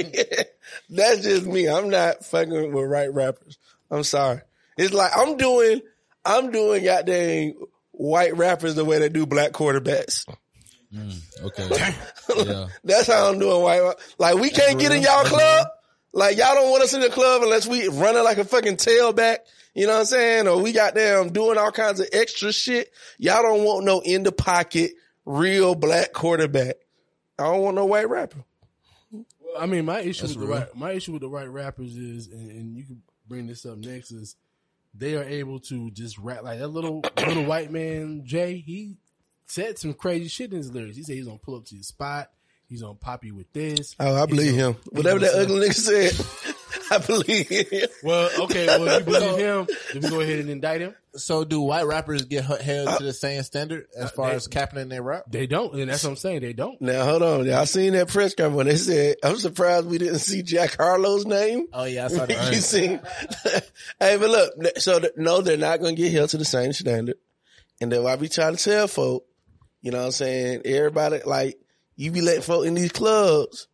that's 0.89 1.21
just 1.21 1.45
me. 1.45 1.67
I'm 1.67 1.89
not 1.89 2.25
fucking 2.25 2.73
with 2.73 2.85
right 2.85 3.13
rappers. 3.13 3.57
I'm 3.89 4.03
sorry. 4.03 4.41
It's 4.77 4.93
like 4.93 5.11
I'm 5.15 5.37
doing, 5.37 5.81
I'm 6.25 6.51
doing 6.51 6.83
goddamn 6.83 7.53
white 7.91 8.35
rappers 8.35 8.75
the 8.75 8.85
way 8.85 8.99
they 8.99 9.09
do 9.09 9.25
black 9.25 9.51
quarterbacks. 9.51 10.25
Mm, 10.93 11.45
okay. 11.45 11.93
yeah. 12.45 12.67
That's 12.83 13.07
how 13.07 13.29
I'm 13.29 13.39
doing 13.39 13.61
white. 13.61 13.93
Like 14.17 14.35
we 14.35 14.49
can't 14.49 14.79
get 14.79 14.91
in 14.91 15.01
y'all 15.01 15.25
club. 15.25 15.67
Like 16.13 16.37
y'all 16.37 16.55
don't 16.55 16.69
want 16.69 16.83
us 16.83 16.93
in 16.93 17.01
the 17.01 17.09
club 17.09 17.41
unless 17.43 17.65
we 17.65 17.87
running 17.87 18.23
like 18.23 18.37
a 18.37 18.45
fucking 18.45 18.77
tailback. 18.77 19.37
You 19.73 19.87
know 19.87 19.93
what 19.93 19.99
I'm 19.99 20.05
saying? 20.05 20.47
Or 20.47 20.61
we 20.61 20.73
got 20.73 20.93
them 20.93 21.31
doing 21.31 21.57
all 21.57 21.71
kinds 21.71 21.99
of 22.01 22.09
extra 22.11 22.51
shit. 22.51 22.91
Y'all 23.17 23.41
don't 23.41 23.63
want 23.63 23.85
no 23.85 24.01
in 24.01 24.23
the 24.23 24.31
pocket 24.31 24.91
real 25.25 25.75
black 25.75 26.11
quarterback. 26.11 26.75
I 27.39 27.43
don't 27.45 27.61
want 27.61 27.75
no 27.75 27.85
white 27.85 28.09
rapper. 28.09 28.43
Well, 29.11 29.25
I 29.57 29.65
mean, 29.65 29.85
my 29.85 30.01
issue 30.01 30.23
with 30.23 30.33
the 30.33 30.39
real. 30.39 30.49
right, 30.49 30.75
my 30.75 30.91
issue 30.91 31.13
with 31.13 31.21
the 31.21 31.29
white 31.29 31.49
rappers 31.49 31.95
is, 31.95 32.27
and, 32.27 32.51
and 32.51 32.77
you 32.77 32.83
can 32.83 33.01
bring 33.27 33.47
this 33.47 33.65
up 33.65 33.77
next, 33.77 34.11
is 34.11 34.35
they 34.93 35.15
are 35.15 35.23
able 35.23 35.59
to 35.61 35.89
just 35.91 36.17
rap 36.17 36.43
like 36.43 36.59
that 36.59 36.67
little 36.67 37.03
little 37.17 37.45
white 37.45 37.71
man 37.71 38.23
Jay. 38.25 38.57
He 38.57 38.97
said 39.45 39.77
some 39.79 39.93
crazy 39.93 40.27
shit 40.27 40.51
in 40.51 40.57
his 40.57 40.73
lyrics. 40.73 40.97
He 40.97 41.03
said 41.03 41.15
he's 41.15 41.25
gonna 41.25 41.39
pull 41.39 41.55
up 41.55 41.65
to 41.65 41.75
your 41.75 41.83
spot. 41.83 42.29
He's 42.71 42.81
gonna 42.83 42.93
pop 42.95 43.25
you 43.25 43.35
with 43.35 43.51
this. 43.51 43.97
Oh, 43.99 44.15
I 44.15 44.19
He's 44.21 44.27
believe 44.27 44.51
gonna- 44.57 44.67
him. 44.71 44.77
Whatever 44.91 45.19
that 45.19 45.31
say- 45.33 45.41
ugly 45.41 45.67
nigga 45.67 45.73
said, 45.75 46.55
I 46.91 46.97
believe 46.99 47.49
him. 47.49 47.87
Well, 48.01 48.29
okay. 48.43 48.65
Well, 48.67 48.87
if 48.87 48.99
you 49.07 49.13
believe 49.13 49.37
him, 49.37 49.67
then 49.93 50.01
we 50.03 50.09
go 50.09 50.21
ahead 50.21 50.39
and 50.39 50.49
indict 50.49 50.79
him. 50.79 50.95
So 51.17 51.43
do 51.43 51.59
white 51.59 51.85
rappers 51.85 52.23
get 52.23 52.49
h- 52.49 52.61
held 52.61 52.87
uh, 52.87 52.97
to 52.97 53.03
the 53.03 53.11
same 53.11 53.43
standard 53.43 53.87
as 53.97 54.05
uh, 54.05 54.07
far 54.09 54.29
they- 54.29 54.35
as 54.37 54.47
capping 54.47 54.79
in 54.79 54.87
their 54.87 55.03
rap? 55.03 55.25
They 55.29 55.47
don't, 55.47 55.73
and 55.77 55.89
that's 55.91 56.01
what 56.05 56.11
I'm 56.11 56.15
saying. 56.15 56.39
They 56.39 56.53
don't. 56.53 56.81
Now 56.81 57.03
hold 57.03 57.23
on. 57.23 57.45
Y'all 57.45 57.65
seen 57.65 57.91
that 57.91 58.07
press 58.07 58.33
conference 58.35 58.55
when 58.55 58.67
they 58.67 58.77
said, 58.77 59.17
I'm 59.21 59.35
surprised 59.35 59.87
we 59.87 59.97
didn't 59.97 60.19
see 60.19 60.41
Jack 60.41 60.77
Harlow's 60.77 61.25
name. 61.25 61.67
Oh 61.73 61.83
yeah, 61.83 62.05
I 62.05 62.07
saw 62.07 62.25
that. 62.25 62.53
you 62.53 62.59
seen? 62.61 63.01
hey, 63.99 64.15
but 64.17 64.29
look, 64.29 64.77
so 64.77 64.99
th- 64.99 65.13
no, 65.17 65.41
they're 65.41 65.57
not 65.57 65.81
going 65.81 65.97
to 65.97 66.01
get 66.01 66.13
held 66.13 66.29
to 66.29 66.37
the 66.37 66.45
same 66.45 66.71
standard. 66.71 67.17
And 67.81 67.91
then 67.91 68.01
why 68.03 68.15
we 68.15 68.29
try 68.29 68.49
to 68.49 68.57
tell 68.57 68.87
folk, 68.87 69.25
you 69.81 69.91
know 69.91 69.97
what 69.99 70.05
I'm 70.05 70.11
saying? 70.11 70.61
Everybody, 70.65 71.19
like, 71.25 71.57
you 72.01 72.11
be 72.11 72.21
letting 72.21 72.41
folk 72.41 72.65
in 72.65 72.73
these 72.73 72.91
clubs, 72.91 73.67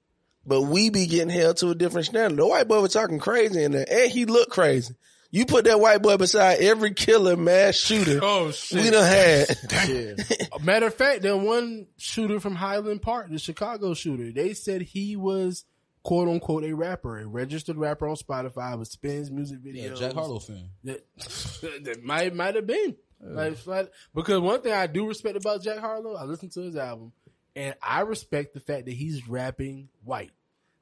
but 0.46 0.64
we 0.64 0.90
be 0.90 1.08
getting 1.08 1.30
held 1.30 1.58
to 1.58 1.70
a 1.70 1.76
different 1.76 2.08
standard. 2.08 2.38
The 2.38 2.48
white 2.48 2.68
boy 2.68 2.82
was 2.82 2.94
talking 2.94 3.20
crazy 3.20 3.64
in 3.64 3.72
there, 3.72 3.86
and 3.90 4.12
he 4.12 4.26
looked 4.26 4.52
crazy. 4.52 4.96
You 5.30 5.46
put 5.46 5.66
that 5.66 5.80
white 5.80 6.02
boy 6.02 6.16
beside 6.18 6.60
every 6.60 6.94
killer, 6.94 7.36
mass 7.36 7.76
shooter 7.76 8.20
Oh 8.24 8.52
shit! 8.52 8.78
we 8.78 8.84
shit! 8.86 8.94
done 8.94 9.06
had. 9.06 9.48
Yeah. 9.90 10.48
Matter 10.64 10.88
of 10.88 10.94
fact, 10.94 11.22
that 11.24 11.38
one 11.38 11.88
shooter 11.98 12.40
from 12.40 12.56
Highland 12.56 13.02
Park, 13.02 13.30
the 13.30 13.38
Chicago 13.40 13.94
shooter, 13.94 14.32
they 14.32 14.54
said 14.54 14.82
he 14.82 15.16
was 15.18 15.66
quote 16.04 16.30
unquote 16.30 16.64
a 16.64 16.72
rapper, 16.74 17.20
a 17.20 17.28
registered 17.28 17.76
rapper 17.78 18.08
on 18.08 18.16
Spotify 18.16 18.80
with 18.80 18.88
spins 18.88 19.30
music 19.30 19.60
videos. 19.60 19.90
Yeah, 19.90 19.94
Jack 19.96 20.14
Harlow 20.14 20.40
fan. 20.40 20.70
That, 20.86 21.02
that 21.84 22.04
might 22.04 22.34
might 22.34 22.56
have 22.56 22.66
been 22.68 22.96
like, 23.20 23.68
like- 23.68 23.92
because 24.16 24.40
one 24.40 24.62
thing 24.62 24.72
I 24.72 24.88
do 24.88 25.08
respect 25.08 25.36
about 25.36 25.62
Jack 25.62 25.80
Harlow, 25.80 26.16
I 26.16 26.24
listened 26.24 26.54
to 26.54 26.62
his 26.62 26.78
album, 26.78 27.12
and 27.58 27.76
I 27.82 28.02
respect 28.02 28.54
the 28.54 28.60
fact 28.60 28.86
that 28.86 28.94
he's 28.94 29.28
rapping 29.28 29.90
white. 30.06 30.32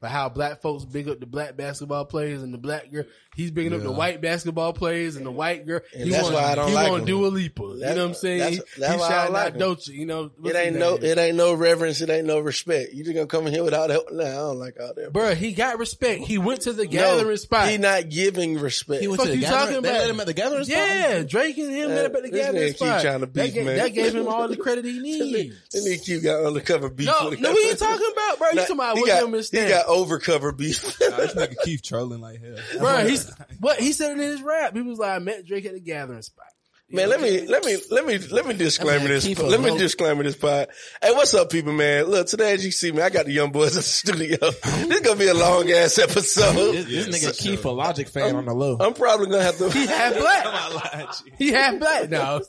Like 0.02 0.12
how 0.12 0.28
black 0.28 0.62
folks 0.62 0.84
big 0.84 1.08
up 1.08 1.22
the 1.22 1.26
black 1.26 1.56
basketball 1.56 2.04
players 2.04 2.44
and 2.44 2.54
the 2.54 2.58
black 2.58 2.92
girl, 2.92 3.06
he's 3.36 3.52
bigging 3.52 3.74
up 3.74 3.82
the 3.82 3.92
white 3.92 4.22
basketball 4.22 4.74
players 4.74 5.16
and 5.16 5.26
the 5.26 5.32
white 5.32 5.66
girl. 5.66 5.82
And 5.94 6.04
he 6.06 6.10
that's 6.10 6.24
want, 6.24 6.36
why 6.36 6.44
I 6.52 6.56
don't 6.56 6.68
he 6.70 6.74
like 6.74 6.90
want 6.90 7.02
him. 7.02 7.06
Dua 7.08 7.28
Lipa. 7.28 7.62
you 7.64 7.76
know 7.80 7.88
what 7.88 7.98
I'm 8.00 8.14
saying? 8.16 8.40
that's- 8.40 8.56
He- 8.76 8.82
that's 8.82 8.94
he's 8.94 9.02
why 9.02 9.08
I 9.08 9.10
don't 9.10 9.10
shouting 9.10 9.34
like 9.34 9.46
out 9.48 9.54
him. 9.54 9.60
Dolce. 9.60 9.92
You 9.94 10.06
know, 10.06 10.32
It 10.44 10.56
ain't 10.56 10.76
no, 10.78 10.96
name? 10.96 11.04
it 11.06 11.18
ain't 11.18 11.38
no 11.38 11.54
reverence. 11.54 12.02
It 12.02 12.10
ain't 12.10 12.26
no 12.28 12.40
respect. 12.40 12.94
You 12.94 13.04
just 13.04 13.16
gonna 13.16 13.28
come 13.28 13.48
in 13.48 13.54
here 13.54 13.64
without 13.64 13.90
help. 13.90 14.12
Nah, 14.12 14.24
I 14.24 14.32
don't 14.34 14.60
like 14.60 14.80
all 14.80 14.94
that. 14.96 15.14
Bruh, 15.14 15.36
he 15.36 15.54
got 15.54 15.78
respect. 15.80 16.24
He 16.24 16.38
went 16.38 16.62
to 16.62 16.74
the 16.74 16.86
No, 16.86 16.90
gathering 16.92 17.38
spot. 17.38 17.70
He 17.70 17.78
not 17.78 18.10
giving 18.10 18.60
respect. 18.60 19.02
He 19.02 19.08
went 19.08 19.20
Fuck 19.20 19.28
to 19.28 19.32
the 19.32 19.38
you 19.38 19.42
gathering. 19.44 19.60
talking 19.68 19.82
They 19.84 19.90
about? 19.90 20.00
let 20.02 20.10
him 20.10 20.20
at 20.20 20.26
the 20.28 20.34
gathering 20.34 20.64
spot? 20.64 20.78
Yeah, 20.78 21.24
Drake 21.24 21.58
and 21.58 21.72
him 21.76 21.90
met 21.90 22.06
up 22.06 22.16
at 22.16 22.24
the 22.24 22.30
this 22.30 22.42
gathering 22.46 22.64
nigga 22.64 22.72
keep 22.72 22.78
trying 22.78 23.02
to 23.02 23.26
that, 23.26 23.34
beef, 23.34 23.54
gave, 23.54 23.66
man. 23.66 23.78
that 23.78 23.94
gave 23.94 24.16
him 24.16 24.28
all 24.28 24.48
the 24.48 24.58
credit 24.58 24.86
he 24.86 25.00
This 25.72 25.84
needs. 25.84 25.88
nigga 25.88 26.06
keep 26.06 26.24
got 26.24 26.46
undercover 26.46 26.90
beef. 26.90 27.08
No, 27.08 27.30
with 27.30 27.40
no, 27.40 27.50
him. 27.50 27.56
we 27.56 27.70
ain't 27.70 27.80
talking 27.80 28.10
about, 28.12 28.38
bro. 28.40 28.48
You 28.50 28.56
talking 28.60 28.76
about 28.76 28.96
he 28.96 29.02
what 29.02 29.08
got, 29.08 29.20
him 29.24 29.28
and 29.28 29.36
he 29.36 29.42
Stan. 29.44 29.70
got 29.70 29.86
overcover 29.88 30.52
beef. 30.58 30.98
This 30.98 31.34
nigga 31.34 31.56
Keith 31.64 31.82
trolling 31.84 32.22
like 32.22 32.42
hell. 32.44 32.56
Bro, 32.80 33.06
he's 33.08 33.25
what 33.60 33.80
he 33.80 33.92
said 33.94 34.12
in 34.12 34.20
his 34.20 34.42
rap. 34.42 34.76
He 34.76 34.82
was 34.82 35.00
like, 35.00 35.12
I 35.12 35.20
met 35.20 35.46
Drake 35.46 35.66
at 35.66 35.74
the 35.74 35.80
gathering 35.80 36.22
spot. 36.22 36.46
Man, 36.88 37.10
let 37.10 37.20
me 37.20 37.48
let 37.48 37.66
me 37.66 37.78
let 37.90 38.06
me 38.06 38.20
let 38.20 38.46
me 38.46 38.54
disclaimer 38.54 39.00
man, 39.00 39.08
this. 39.08 39.40
Let 39.40 39.60
me 39.60 39.70
alone. 39.70 39.80
disclaimer 39.80 40.24
this 40.24 40.36
part. 40.36 40.70
Hey, 41.02 41.12
what's 41.14 41.34
up, 41.34 41.50
people? 41.50 41.74
Man, 41.74 42.06
look 42.06 42.28
today 42.28 42.54
as 42.54 42.64
you 42.64 42.70
see 42.70 42.92
me, 42.92 43.02
I 43.02 43.10
got 43.10 43.26
the 43.26 43.32
young 43.32 43.52
boys 43.52 43.72
in 43.72 43.78
the 43.78 43.82
studio. 43.82 44.38
this 44.38 45.00
gonna 45.00 45.20
be 45.20 45.28
a 45.28 45.34
long 45.34 45.70
ass 45.72 45.98
episode. 45.98 46.74
This, 46.74 47.08
this 47.08 47.26
nigga 47.26 47.40
Keith 47.40 47.66
a 47.66 47.72
Logic 47.72 48.08
fan 48.08 48.36
on 48.36 48.46
the 48.46 48.54
low. 48.54 48.78
I'm 48.80 48.94
probably 48.94 49.32
gonna 49.32 49.42
have 49.42 49.58
to. 49.58 49.72
He 49.72 49.88
half 49.88 50.16
black. 50.16 51.16
he 51.40 51.52
half 51.52 51.80
black. 51.80 52.10
No, 52.12 52.42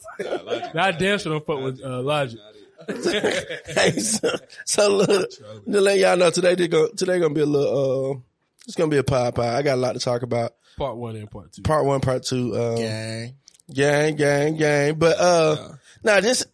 I 0.75 0.93
damn 0.93 1.19
sure 1.19 1.33
don't 1.33 1.47
fuck 1.47 1.63
with 1.63 1.81
uh, 1.83 2.03
Logic. 2.03 2.39
hey, 2.89 3.93
so, 3.99 4.31
so 4.67 4.97
look, 4.97 5.31
to 5.31 5.81
let 5.81 5.99
y'all 5.99 6.17
know 6.19 6.29
today, 6.31 6.55
they 6.55 6.69
go, 6.69 6.89
today 6.89 7.19
gonna 7.19 7.33
be 7.33 7.41
a 7.41 7.47
little. 7.47 8.13
Uh, 8.13 8.19
it's 8.67 8.77
gonna 8.77 8.91
be 8.91 8.99
a 8.99 9.03
pie 9.03 9.31
pie. 9.31 9.57
I 9.57 9.63
got 9.63 9.77
a 9.77 9.81
lot 9.81 9.95
to 9.95 9.99
talk 9.99 10.23
about. 10.23 10.53
Part 10.77 10.97
one 10.97 11.17
and 11.17 11.31
part 11.31 11.53
two. 11.53 11.63
Part 11.63 11.85
one, 11.87 12.01
part 12.01 12.23
two. 12.23 12.57
Um, 12.57 12.77
Gang. 12.77 13.35
Gang, 13.73 14.17
gang, 14.17 14.57
gang. 14.57 14.95
But 14.99 15.19
uh, 15.19 15.69
now 16.05 16.21
this 16.21 16.47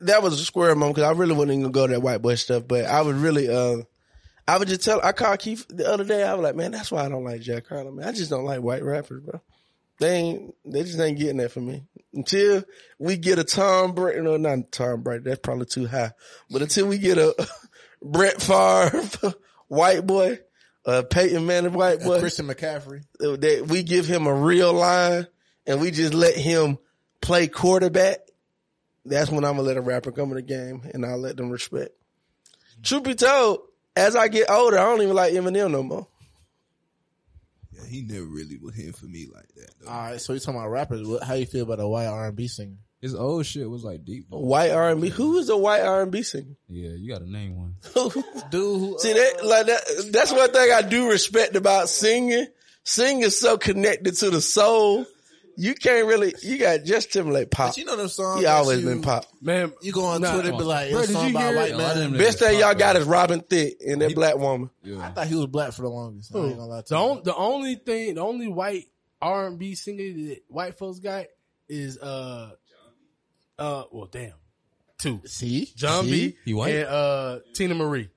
that 0.00 0.22
was 0.22 0.40
a 0.40 0.44
square 0.44 0.74
moment 0.74 0.96
because 0.96 1.08
I 1.08 1.18
really 1.18 1.32
wasn't 1.32 1.52
even 1.52 1.62
gonna 1.62 1.72
go 1.72 1.86
to 1.86 1.92
that 1.94 2.00
white 2.00 2.22
boy 2.22 2.34
stuff. 2.34 2.64
But 2.66 2.84
I 2.86 3.00
would 3.00 3.16
really 3.16 3.48
uh, 3.48 3.82
I 4.46 4.58
would 4.58 4.68
just 4.68 4.82
tell. 4.82 5.00
I 5.02 5.12
called 5.12 5.38
Keith 5.38 5.64
the 5.68 5.88
other 5.88 6.04
day. 6.04 6.24
I 6.24 6.34
was 6.34 6.42
like, 6.42 6.56
man, 6.56 6.72
that's 6.72 6.90
why 6.90 7.04
I 7.04 7.08
don't 7.08 7.24
like 7.24 7.40
Jack 7.40 7.68
Harlow. 7.68 7.92
Man, 7.92 8.08
I 8.08 8.12
just 8.12 8.30
don't 8.30 8.44
like 8.44 8.60
white 8.60 8.82
rappers, 8.82 9.22
bro. 9.22 9.40
They 10.00 10.16
ain't. 10.16 10.54
They 10.64 10.82
just 10.82 10.98
ain't 10.98 11.18
getting 11.18 11.36
that 11.36 11.52
for 11.52 11.60
me 11.60 11.84
until 12.12 12.64
we 12.98 13.16
get 13.16 13.38
a 13.38 13.44
Tom 13.44 13.92
Brady. 13.92 14.20
No, 14.20 14.36
not 14.36 14.72
Tom 14.72 15.02
Brady. 15.02 15.24
That's 15.24 15.40
probably 15.40 15.66
too 15.66 15.86
high. 15.86 16.12
But 16.50 16.62
until 16.62 16.86
we 16.86 16.98
get 16.98 17.18
a 17.18 17.34
Brett 18.02 18.42
Favre 18.42 19.34
white 19.68 20.06
boy, 20.06 20.40
a 20.84 21.02
Peyton 21.02 21.46
Manning 21.46 21.72
white 21.72 22.00
boy, 22.00 22.20
Christian 22.20 22.46
McCaffrey. 22.46 23.02
that 23.18 23.66
we 23.68 23.82
give 23.82 24.06
him 24.06 24.26
a 24.26 24.34
real 24.34 24.72
line 24.72 25.26
and 25.66 25.80
we 25.80 25.90
just 25.90 26.14
let 26.14 26.34
him 26.36 26.78
play 27.20 27.48
quarterback, 27.48 28.18
that's 29.04 29.30
when 29.30 29.44
I'm 29.44 29.56
gonna 29.56 29.62
let 29.62 29.76
a 29.76 29.82
rapper 29.82 30.12
come 30.12 30.30
in 30.30 30.36
the 30.36 30.42
game 30.42 30.82
and 30.92 31.04
I'll 31.04 31.18
let 31.18 31.36
them 31.36 31.50
respect. 31.50 31.90
Truth 32.82 33.04
be 33.04 33.14
told, 33.14 33.60
as 33.94 34.16
I 34.16 34.28
get 34.28 34.50
older, 34.50 34.78
I 34.78 34.84
don't 34.84 35.02
even 35.02 35.14
like 35.14 35.34
Eminem 35.34 35.70
no 35.70 35.82
more. 35.82 36.06
Yeah, 37.72 37.86
he 37.86 38.02
never 38.02 38.24
really 38.24 38.56
was 38.56 38.74
hitting 38.74 38.92
for 38.92 39.06
me 39.06 39.26
like 39.32 39.48
that. 39.56 39.70
Though. 39.80 39.90
All 39.90 39.98
right, 39.98 40.20
so 40.20 40.32
you 40.32 40.38
talking 40.38 40.58
about 40.58 40.70
rappers. 40.70 41.06
How 41.22 41.34
you 41.34 41.46
feel 41.46 41.64
about 41.64 41.80
a 41.80 41.88
white 41.88 42.06
R&B 42.06 42.48
singer? 42.48 42.76
His 43.00 43.14
old 43.14 43.46
shit 43.46 43.68
was 43.68 43.82
like 43.82 44.04
deep. 44.04 44.26
though. 44.30 44.38
White 44.40 44.70
R 44.72 44.90
and 44.90 45.00
B. 45.00 45.08
Who 45.08 45.38
is 45.38 45.48
a 45.48 45.56
white 45.56 45.80
R 45.80 46.02
and 46.02 46.10
B 46.12 46.22
singer? 46.22 46.56
Yeah, 46.68 46.90
you 46.90 47.10
got 47.10 47.20
to 47.20 47.30
name 47.30 47.56
one. 47.56 47.76
Dude, 48.50 48.80
who, 48.80 48.98
See 48.98 49.12
that 49.14 49.44
like 49.44 49.66
that. 49.66 50.10
That's 50.12 50.32
one 50.32 50.52
thing 50.52 50.70
I 50.70 50.82
do 50.82 51.08
respect 51.08 51.56
about 51.56 51.88
singing. 51.88 52.46
Singing 52.84 53.22
is 53.22 53.38
so 53.38 53.56
connected 53.56 54.16
to 54.16 54.30
the 54.30 54.40
soul. 54.42 55.06
You 55.56 55.74
can't 55.74 56.06
really. 56.06 56.34
You 56.42 56.58
got 56.58 56.84
just 56.84 57.12
Timberlake 57.12 57.50
pop. 57.50 57.70
but 57.70 57.76
you 57.78 57.84
know 57.84 57.96
them 57.96 58.08
songs. 58.08 58.40
He 58.40 58.44
that 58.44 58.56
always 58.56 58.82
you, 58.82 58.88
been 58.88 59.02
pop. 59.02 59.24
Man, 59.42 59.72
You 59.82 59.92
go 59.92 60.04
on 60.04 60.20
Nah, 60.20 60.32
Twitter 60.32 60.50
and 60.50 60.58
be 60.58 60.64
like, 60.64 60.90
Bro, 60.90 61.00
it's 61.00 61.10
a 61.10 61.12
did 61.12 61.18
song 61.18 61.32
you 61.32 61.38
hear 61.38 61.56
white 61.56 61.68
it? 61.70 61.74
A 61.74 61.78
lot 61.78 61.96
of 61.96 62.10
man. 62.10 62.18
Best 62.18 62.38
thing 62.38 62.58
y'all 62.60 62.74
got 62.74 62.96
is 62.96 63.04
Robin 63.06 63.40
Thicke 63.40 63.76
and 63.86 64.00
that 64.02 64.14
black 64.14 64.36
woman. 64.38 64.70
I 64.98 65.08
thought 65.10 65.26
he 65.26 65.34
was 65.34 65.46
black 65.46 65.72
for 65.72 65.82
the 65.82 65.88
longest. 65.88 66.34
I 66.34 66.38
ain't 66.38 66.56
gonna 66.56 66.66
lie 66.66 66.80
to 66.82 66.88
the, 66.88 66.96
on, 66.96 67.22
the 67.24 67.34
only 67.34 67.74
thing, 67.76 68.14
the 68.14 68.22
only 68.22 68.48
white 68.48 68.86
R 69.20 69.46
and 69.48 69.58
B 69.58 69.74
singer 69.74 70.02
that 70.28 70.40
white 70.48 70.78
folks 70.78 70.98
got 70.98 71.26
is 71.68 71.98
uh, 71.98 72.52
uh, 73.60 73.84
well, 73.92 74.08
damn, 74.10 74.32
two, 74.98 75.20
See? 75.26 75.70
John 75.76 76.04
See? 76.04 76.28
B. 76.30 76.36
He 76.44 76.54
white? 76.54 76.74
and 76.74 76.86
uh, 76.88 77.38
Teena 77.54 77.76
Marie. 77.76 78.08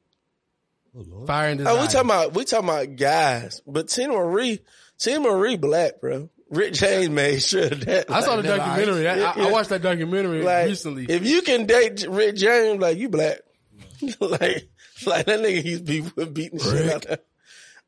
Fire 1.26 1.50
and 1.50 1.68
Oh, 1.68 1.82
we 1.82 1.88
talking 1.88 2.02
about 2.02 2.34
we 2.36 2.46
talking 2.46 2.70
about 2.70 2.96
guys, 2.96 3.62
but 3.66 3.88
Teena 3.88 4.10
Marie, 4.16 4.60
Teena 5.00 5.22
Marie 5.24 5.58
black, 5.58 6.00
bro. 6.02 6.30
Rick 6.52 6.74
James 6.74 7.10
made 7.10 7.42
sure 7.42 7.64
of 7.66 7.84
that. 7.86 8.12
I 8.12 8.22
saw 8.22 8.36
the 8.36 8.44
documentary. 8.44 9.08
I, 9.08 9.32
I, 9.32 9.48
I 9.48 9.52
watched 9.52 9.70
that 9.70 9.82
documentary 9.82 10.44
like 10.44 10.68
recently. 10.68 11.08
if 11.10 11.26
you 11.26 11.42
can 11.42 11.66
date 11.66 12.06
Rick 12.08 12.36
James, 12.36 12.80
like 12.80 12.98
you 12.98 13.10
black, 13.10 13.40
like 14.20 14.70
like 15.08 15.26
that 15.26 15.40
nigga 15.40 15.64
he's 15.64 15.82
be 15.82 16.02
beating 16.32 16.60
the 16.60 16.64
shit 16.64 16.90
out 16.94 17.06
of. 17.06 17.20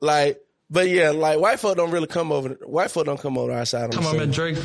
Like, 0.01 0.39
but 0.71 0.89
yeah, 0.89 1.11
like 1.11 1.39
white 1.39 1.59
folk 1.59 1.77
don't 1.77 1.91
really 1.91 2.07
come 2.07 2.31
over. 2.31 2.57
White 2.65 2.89
folk 2.89 3.05
don't 3.05 3.19
come 3.19 3.37
over 3.37 3.51
our 3.51 3.65
side. 3.65 3.83
On 3.83 3.89
the 3.91 3.97
time 3.97 4.15
I 4.15 4.17
met 4.25 4.31
Drake, 4.31 4.57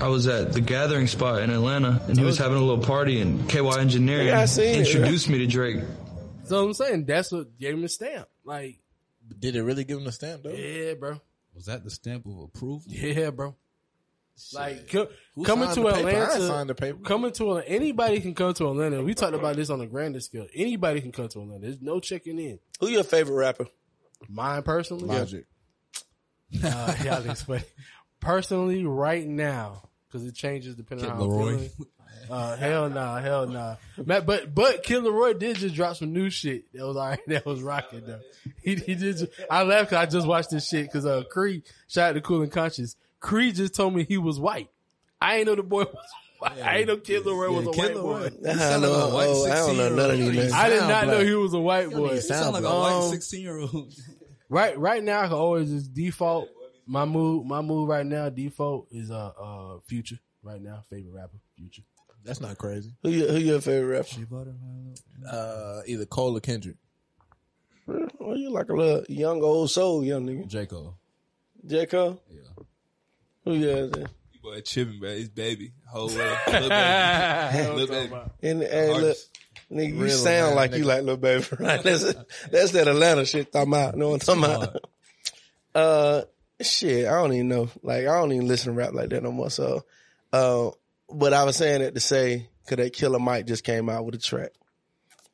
I 0.00 0.08
was 0.08 0.26
at 0.28 0.52
the 0.52 0.60
gathering 0.60 1.08
spot 1.08 1.42
in 1.42 1.50
Atlanta, 1.50 2.00
and 2.06 2.16
he 2.18 2.24
was 2.24 2.38
having 2.38 2.56
a 2.56 2.60
little 2.60 2.82
party, 2.84 3.20
and 3.20 3.48
KY 3.48 3.78
Engineering 3.80 4.28
Yeah, 4.28 4.40
I 4.40 4.44
seen 4.44 4.80
it, 4.80 4.86
introduced 4.86 5.28
me 5.28 5.38
to 5.38 5.46
Drake. 5.46 5.80
so 6.44 6.64
I'm 6.64 6.72
saying 6.74 7.04
that's 7.06 7.32
what 7.32 7.56
gave 7.58 7.74
him 7.74 7.82
a 7.84 7.88
stamp. 7.88 8.28
Like, 8.44 8.78
Did 9.38 9.56
it 9.56 9.62
really 9.62 9.82
give 9.84 9.98
him 9.98 10.06
a 10.06 10.12
stamp 10.12 10.44
though? 10.44 10.50
yeah, 10.50 10.94
bro. 10.94 11.20
Was 11.54 11.66
that 11.66 11.82
the 11.82 11.90
stamp 11.90 12.26
of 12.26 12.38
approval? 12.38 12.82
Yeah, 12.86 13.30
bro. 13.30 13.56
Like 14.54 14.88
co- 14.88 15.08
Who 15.34 15.42
coming 15.44 15.64
signed 15.68 15.74
to 15.74 15.82
the 15.82 15.88
paper? 16.04 16.08
I 16.08 16.22
Atlanta, 16.22 16.46
signed 16.46 16.70
the 16.70 16.74
paper. 16.76 16.98
coming 17.02 17.32
to 17.32 17.42
Atlanta, 17.50 17.68
anybody 17.68 18.20
can 18.20 18.34
come 18.34 18.54
to 18.54 18.70
Atlanta. 18.70 19.02
We 19.02 19.14
talked 19.14 19.34
about 19.34 19.56
this 19.56 19.68
on 19.68 19.80
a 19.80 19.86
grander 19.88 20.20
scale. 20.20 20.46
Anybody 20.54 21.00
can 21.00 21.10
come 21.10 21.26
to 21.26 21.40
Atlanta. 21.40 21.60
There's 21.62 21.82
no 21.82 21.98
checking 21.98 22.38
in. 22.38 22.60
Who 22.78 22.86
your 22.86 23.02
favorite 23.02 23.34
rapper? 23.34 23.66
Mine 24.28 24.62
personally, 24.62 25.06
Logic. 25.06 25.44
uh, 26.62 26.94
yeah, 27.04 27.18
I 27.26 27.30
explain. 27.30 27.62
Personally, 28.20 28.84
right 28.84 29.26
now, 29.26 29.87
because 30.10 30.26
it 30.26 30.34
changes 30.34 30.74
depending 30.74 31.08
on 31.08 31.16
how 31.16 31.22
I'm 31.22 31.30
LAROI. 31.30 31.50
feeling. 31.56 31.70
Uh, 32.30 32.56
hell 32.56 32.90
nah, 32.90 33.20
hell 33.20 33.46
nah. 33.46 33.76
Matt, 34.04 34.26
but 34.26 34.52
but 34.54 34.82
Kid 34.82 35.02
LAROI 35.02 35.38
did 35.38 35.56
just 35.56 35.74
drop 35.74 35.96
some 35.96 36.12
new 36.12 36.28
shit 36.30 36.64
that 36.74 36.84
was 36.84 36.96
alright. 36.96 37.20
That 37.28 37.46
was 37.46 37.62
rocking 37.62 38.02
though. 38.06 38.20
He 38.62 38.74
he 38.74 38.94
did. 38.96 39.18
Just, 39.18 39.26
I 39.48 39.62
laughed 39.62 39.90
because 39.90 40.02
I 40.02 40.10
just 40.10 40.26
watched 40.26 40.50
this 40.50 40.68
shit 40.68 40.86
because 40.86 41.06
uh 41.06 41.22
Creed 41.30 41.62
shout 41.86 42.10
out 42.10 42.12
to 42.14 42.20
Cool 42.20 42.42
and 42.42 42.52
Conscious. 42.52 42.96
Creed 43.20 43.54
just 43.54 43.74
told 43.74 43.94
me 43.94 44.04
he 44.04 44.18
was 44.18 44.38
white. 44.40 44.68
I 45.22 45.36
ain't 45.36 45.46
know 45.46 45.54
the 45.54 45.62
boy 45.62 45.84
was 45.84 46.06
white. 46.38 46.58
I 46.60 46.78
ain't 46.78 46.88
know 46.88 46.96
Kid 46.98 47.24
LAROI 47.24 47.54
was 47.54 47.66
a 47.68 47.70
Kid 47.70 47.94
white 47.94 47.94
LAROI. 47.94 48.42
boy. 48.42 48.50
I 48.50 48.54
sound 48.54 48.82
don't 48.82 48.92
like 48.92 49.00
know. 49.00 49.08
a 49.08 49.14
white 49.14 49.28
oh, 49.28 49.44
I 49.50 49.54
don't 49.54 49.76
know 49.76 49.94
none 49.94 50.10
of 50.10 50.18
these 50.18 50.52
I 50.52 50.68
did 50.68 50.78
sound 50.80 50.90
not 50.90 51.06
know 51.06 51.24
he 51.24 51.34
was 51.34 51.54
a 51.54 51.60
white 51.60 51.90
boy. 51.90 52.12
You 52.14 52.20
sound 52.20 52.52
like 52.52 52.64
a 52.64 52.66
white 52.68 53.10
sixteen 53.10 53.42
year 53.42 53.58
old. 53.58 53.94
Right, 54.50 54.78
right 54.78 55.02
now 55.04 55.20
I 55.20 55.24
can 55.24 55.34
always 55.34 55.70
just 55.70 55.94
default 55.94 56.48
my 56.88 57.04
move. 57.04 57.46
My 57.46 57.60
move 57.60 57.88
right 57.88 58.04
now 58.06 58.28
default 58.30 58.88
is 58.90 59.10
uh 59.10 59.32
uh 59.40 59.78
Future. 59.86 60.18
Right 60.42 60.60
now, 60.60 60.84
favorite 60.90 61.12
rapper 61.14 61.36
Future. 61.56 61.82
That's 62.24 62.40
not 62.40 62.58
crazy. 62.58 62.90
Who 63.02 63.10
your, 63.10 63.28
who 63.32 63.38
your 63.38 63.60
favorite 63.60 63.98
rapper? 64.30 64.54
Uh, 65.30 65.82
either 65.86 66.04
Cole 66.06 66.36
or 66.36 66.40
Kendrick. 66.40 66.76
Well, 67.86 68.36
you 68.36 68.50
like 68.50 68.68
a 68.68 68.74
little 68.74 69.04
young 69.08 69.42
old 69.42 69.70
soul, 69.70 70.04
young 70.04 70.26
nigga. 70.26 70.46
J 70.46 70.66
Cole. 70.66 70.94
J 71.66 71.86
Cole. 71.86 72.20
Yeah. 72.30 72.40
Who 73.44 73.54
you 73.54 73.68
is 73.70 73.92
it? 73.92 74.08
You 74.32 74.40
boy 74.42 74.60
tripping, 74.60 75.00
bro. 75.00 75.10
His 75.10 75.28
baby. 75.30 75.72
Whole 75.86 76.08
way. 76.08 76.36
Little 76.48 76.68
baby. 76.68 77.74
Little 77.74 77.86
baby. 77.86 78.14
And 78.42 78.62
hey, 78.62 78.92
look, 79.00 79.16
nigga, 79.72 79.88
you 79.94 80.02
Real 80.04 80.16
sound 80.16 80.48
man, 80.48 80.56
like 80.56 80.70
nigga. 80.72 80.78
you 80.78 80.84
like 80.84 81.00
little 81.02 81.16
baby, 81.16 81.46
right? 81.58 81.82
That's 81.82 82.14
that's 82.50 82.72
that 82.72 82.88
Atlanta 82.88 83.24
shit. 83.24 83.52
Talking 83.52 83.72
about, 83.72 83.96
know 83.96 84.10
what 84.10 84.28
I'm 84.28 84.40
talking 84.40 84.44
about? 84.44 84.84
Uh, 85.74 86.22
shit, 86.60 87.06
I 87.06 87.12
don't 87.12 87.32
even 87.32 87.48
know. 87.48 87.68
Like, 87.82 88.06
I 88.06 88.18
don't 88.20 88.32
even 88.32 88.48
listen 88.48 88.72
to 88.72 88.78
rap 88.78 88.92
like 88.94 89.10
that 89.10 89.22
no 89.22 89.32
more. 89.32 89.50
So, 89.50 89.84
uh, 90.32 90.70
but 91.12 91.32
I 91.32 91.44
was 91.44 91.56
saying 91.56 91.80
that 91.80 91.94
to 91.94 92.00
say, 92.00 92.48
cause 92.66 92.76
that 92.76 92.92
Killer 92.92 93.18
Mike 93.18 93.46
just 93.46 93.64
came 93.64 93.88
out 93.88 94.04
with 94.04 94.14
a 94.14 94.18
track. 94.18 94.50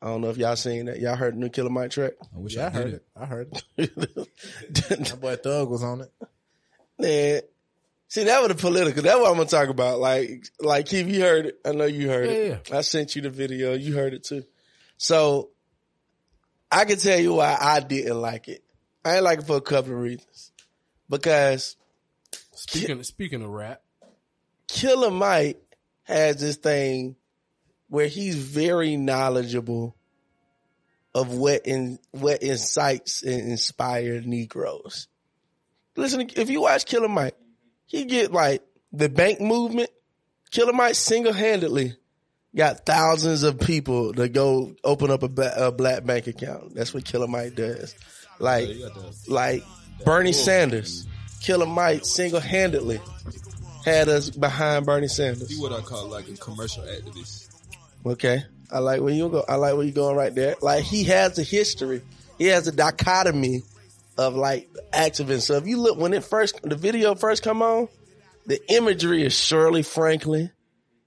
I 0.03 0.09
don't 0.09 0.21
know 0.21 0.29
if 0.29 0.37
y'all 0.37 0.55
seen 0.57 0.87
that. 0.87 1.01
Y'all 1.01 1.17
heard 1.17 1.35
the 1.35 1.39
new 1.39 1.49
Killer 1.49 1.71
Mike 1.71 1.91
track? 1.91 2.13
I 2.23 2.39
wish 2.39 2.55
Yeah, 2.57 2.65
I 2.65 2.67
I, 2.67 2.71
heard 2.71 2.85
did 2.85 2.95
it. 2.95 3.07
I 3.17 3.25
heard 3.27 3.63
it. 3.79 5.11
My 5.11 5.17
boy 5.17 5.37
Thug 5.37 5.71
was 5.71 5.83
on 5.83 6.03
it. 6.03 6.13
Man, 6.99 7.41
see 8.09 8.25
that 8.25 8.41
was 8.41 8.49
the 8.49 8.55
political. 8.55 9.03
That's 9.03 9.19
what 9.19 9.31
I'm 9.31 9.37
gonna 9.39 9.49
talk 9.49 9.69
about. 9.69 9.99
Like, 10.01 10.45
like 10.61 10.87
Keith, 10.87 11.09
you 11.09 11.21
heard 11.23 11.47
it. 11.47 11.59
I 11.65 11.73
know 11.73 11.87
you 11.87 12.09
heard 12.09 12.29
it. 12.29 12.63
Yeah. 12.71 12.79
I 12.79 12.83
sent 12.83 13.17
you 13.17 13.23
the 13.23 13.31
video. 13.31 13.73
You 13.75 13.95
heard 13.95 14.13
it 14.15 14.25
too. 14.25 14.45
So 14.99 15.51
I 16.71 16.85
can 16.85 16.99
tell 16.99 17.19
you 17.19 17.35
why 17.35 17.57
I 17.59 17.81
didn't 17.81 18.21
like 18.21 18.49
it. 18.49 18.63
I 19.05 19.17
ain't 19.17 19.25
like 19.25 19.39
it 19.41 19.47
for 19.47 19.57
a 19.57 19.61
couple 19.63 19.93
of 19.93 19.99
reasons. 19.99 20.53
Because 21.09 21.77
Speaking 22.53 23.03
speaking 23.03 23.43
of 23.43 23.51
rap, 23.51 23.83
Killer 24.69 25.11
Mike 25.11 25.61
has 26.05 26.37
this 26.41 26.57
thing 26.57 27.17
where 27.89 28.07
he's 28.07 28.37
very 28.37 28.97
knowledgeable 28.97 29.97
of 31.15 31.33
what 31.35 31.67
in 31.67 31.99
what 32.13 32.43
incites 32.43 33.23
and 33.23 33.51
inspires 33.51 34.27
Negroes. 34.27 35.09
Listen, 35.97 36.29
if 36.37 36.51
you 36.51 36.63
watch 36.63 36.87
Killer 36.87 37.09
Mike, 37.09 37.37
he 37.87 38.05
get 38.05 38.33
like 38.33 38.63
the 38.93 39.09
bank 39.09 39.41
movement. 39.41 39.91
Killer 40.51 40.73
Mike 40.73 40.95
single 40.95 41.33
handedly 41.33 41.97
got 42.55 42.87
thousands 42.87 43.43
of 43.43 43.59
people 43.59 44.13
to 44.15 44.29
go 44.29 44.75
open 44.85 45.11
up 45.11 45.23
a, 45.25 45.29
ba- 45.29 45.67
a 45.67 45.73
black 45.73 46.05
bank 46.05 46.29
account. 46.29 46.75
That's 46.75 46.95
what 46.95 47.05
Killer 47.05 47.27
Mike 47.27 47.57
does. 47.57 47.95
Like, 48.39 48.69
like 49.29 49.65
Bernie 50.05 50.33
Sanders, 50.33 51.07
Killer 51.41 51.67
Mike 51.67 52.05
single 52.05 52.41
handedly 52.41 53.01
had 53.85 54.09
us 54.09 54.31
behind 54.31 54.87
Bernie 54.87 55.09
Sanders. 55.09 55.51
He 55.51 55.61
what 55.61 55.73
I 55.73 55.81
call 55.81 56.09
like 56.09 56.29
a 56.29 56.37
commercial 56.37 56.83
activist. 56.85 57.49
Okay. 58.07 58.43
I 58.71 58.79
like 58.79 59.01
where 59.01 59.13
you 59.13 59.29
go. 59.29 59.45
I 59.49 59.57
like 59.57 59.75
where 59.75 59.85
you 59.85 59.93
going 59.93 60.17
right 60.17 60.35
there. 60.35 60.57
Like 60.61 60.85
he 60.85 61.05
has 61.05 61.39
a 61.39 61.43
history. 61.43 62.03
He 62.39 62.47
has 62.47 62.67
a 62.67 62.73
dichotomy 62.73 63.63
of 64.17 64.35
like 64.35 64.69
activism. 64.93 65.41
So 65.41 65.55
if 65.57 65.67
you 65.67 65.81
look 65.81 65.99
when 65.99 66.13
it 66.15 66.25
first 66.25 66.61
the 66.63 66.77
video 66.77 67.15
first 67.15 67.43
come 67.43 67.63
on, 67.63 67.89
the 68.47 68.61
imagery 68.73 69.23
is 69.25 69.35
Shirley 69.35 69.83
Franklin. 69.83 70.51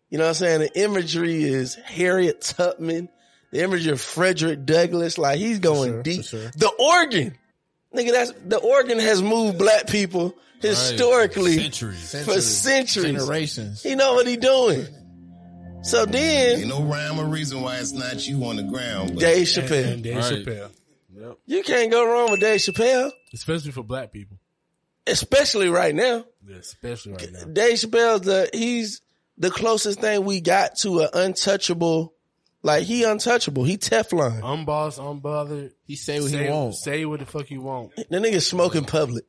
You 0.10 0.17
know 0.17 0.26
what 0.26 0.30
I'm 0.30 0.36
saying? 0.36 0.60
The 0.62 0.84
imagery 0.84 1.43
is 1.43 1.76
Harriet 1.76 2.41
Tubman. 2.41 3.10
The 3.52 3.63
imagery 3.63 3.91
of 3.91 4.02
Frederick 4.02 4.65
Douglass. 4.65 5.17
Like 5.17 5.39
he's 5.39 5.60
going 5.60 5.91
sure, 5.91 6.04
deep. 6.04 6.26
sure. 6.26 6.52
The 6.56 6.69
organ. 6.80 7.38
Nigga, 7.97 8.12
that's 8.12 8.31
the 8.45 8.57
organ 8.57 8.99
has 8.99 9.21
moved 9.21 9.57
black 9.57 9.88
people 9.88 10.36
historically 10.62 11.57
Centuries. 11.57 12.23
for 12.25 12.39
centuries. 12.41 13.05
Generations. 13.17 13.83
He 13.83 13.95
know 13.95 14.13
what 14.13 14.27
he 14.27 14.38
doing. 14.38 14.86
So 15.83 16.05
then 16.05 16.60
Ain't 16.60 16.67
no 16.69 16.83
rhyme 16.83 17.19
or 17.19 17.25
reason 17.25 17.62
why 17.62 17.77
it's 17.77 17.91
not 17.93 18.27
you 18.27 18.43
on 18.45 18.57
the 18.57 18.63
ground. 18.63 19.12
But 19.15 19.19
Dave 19.21 19.47
Chappelle. 19.47 19.93
and 19.93 20.03
Dave 20.03 20.17
Right. 20.17 20.33
Chappelle, 20.45 20.69
yep. 21.15 21.38
You 21.45 21.63
can't 21.63 21.91
go 21.91 22.05
wrong 22.05 22.31
with 22.31 22.39
Dave 22.41 22.60
Chappelle, 22.60 23.12
especially 23.33 23.71
for 23.71 23.83
black 23.83 24.12
people, 24.12 24.38
especially 25.05 25.69
right 25.69 25.95
now. 25.95 26.25
yeah, 26.45 26.57
especially 26.57 27.13
right 27.13 27.31
now. 27.31 27.43
Dave 27.45 27.77
Chappelle's 27.77 28.21
the 28.21 28.49
he's 28.53 29.01
the 29.38 29.49
closest 29.51 30.01
thing 30.01 30.25
we 30.25 30.41
got 30.41 30.75
to 30.77 31.01
an 31.01 31.10
untouchable. 31.13 32.13
Like 32.67 32.84
he 32.84 33.03
untouchable. 33.06 33.63
He 33.63 33.77
Teflon. 33.77 34.41
Unbossed, 34.43 34.99
unbothered. 34.99 35.71
He 35.86 35.95
say 35.95 36.19
what 36.19 36.32
say, 36.32 36.43
he 36.43 36.49
wants. 36.51 36.84
Say 36.84 37.06
what 37.06 37.21
the 37.21 37.25
fuck 37.25 37.49
you 37.49 37.62
want. 37.62 37.95
The 37.95 38.17
nigga 38.17 38.41
smoke 38.41 38.75
in 38.75 38.84
public. 38.84 39.23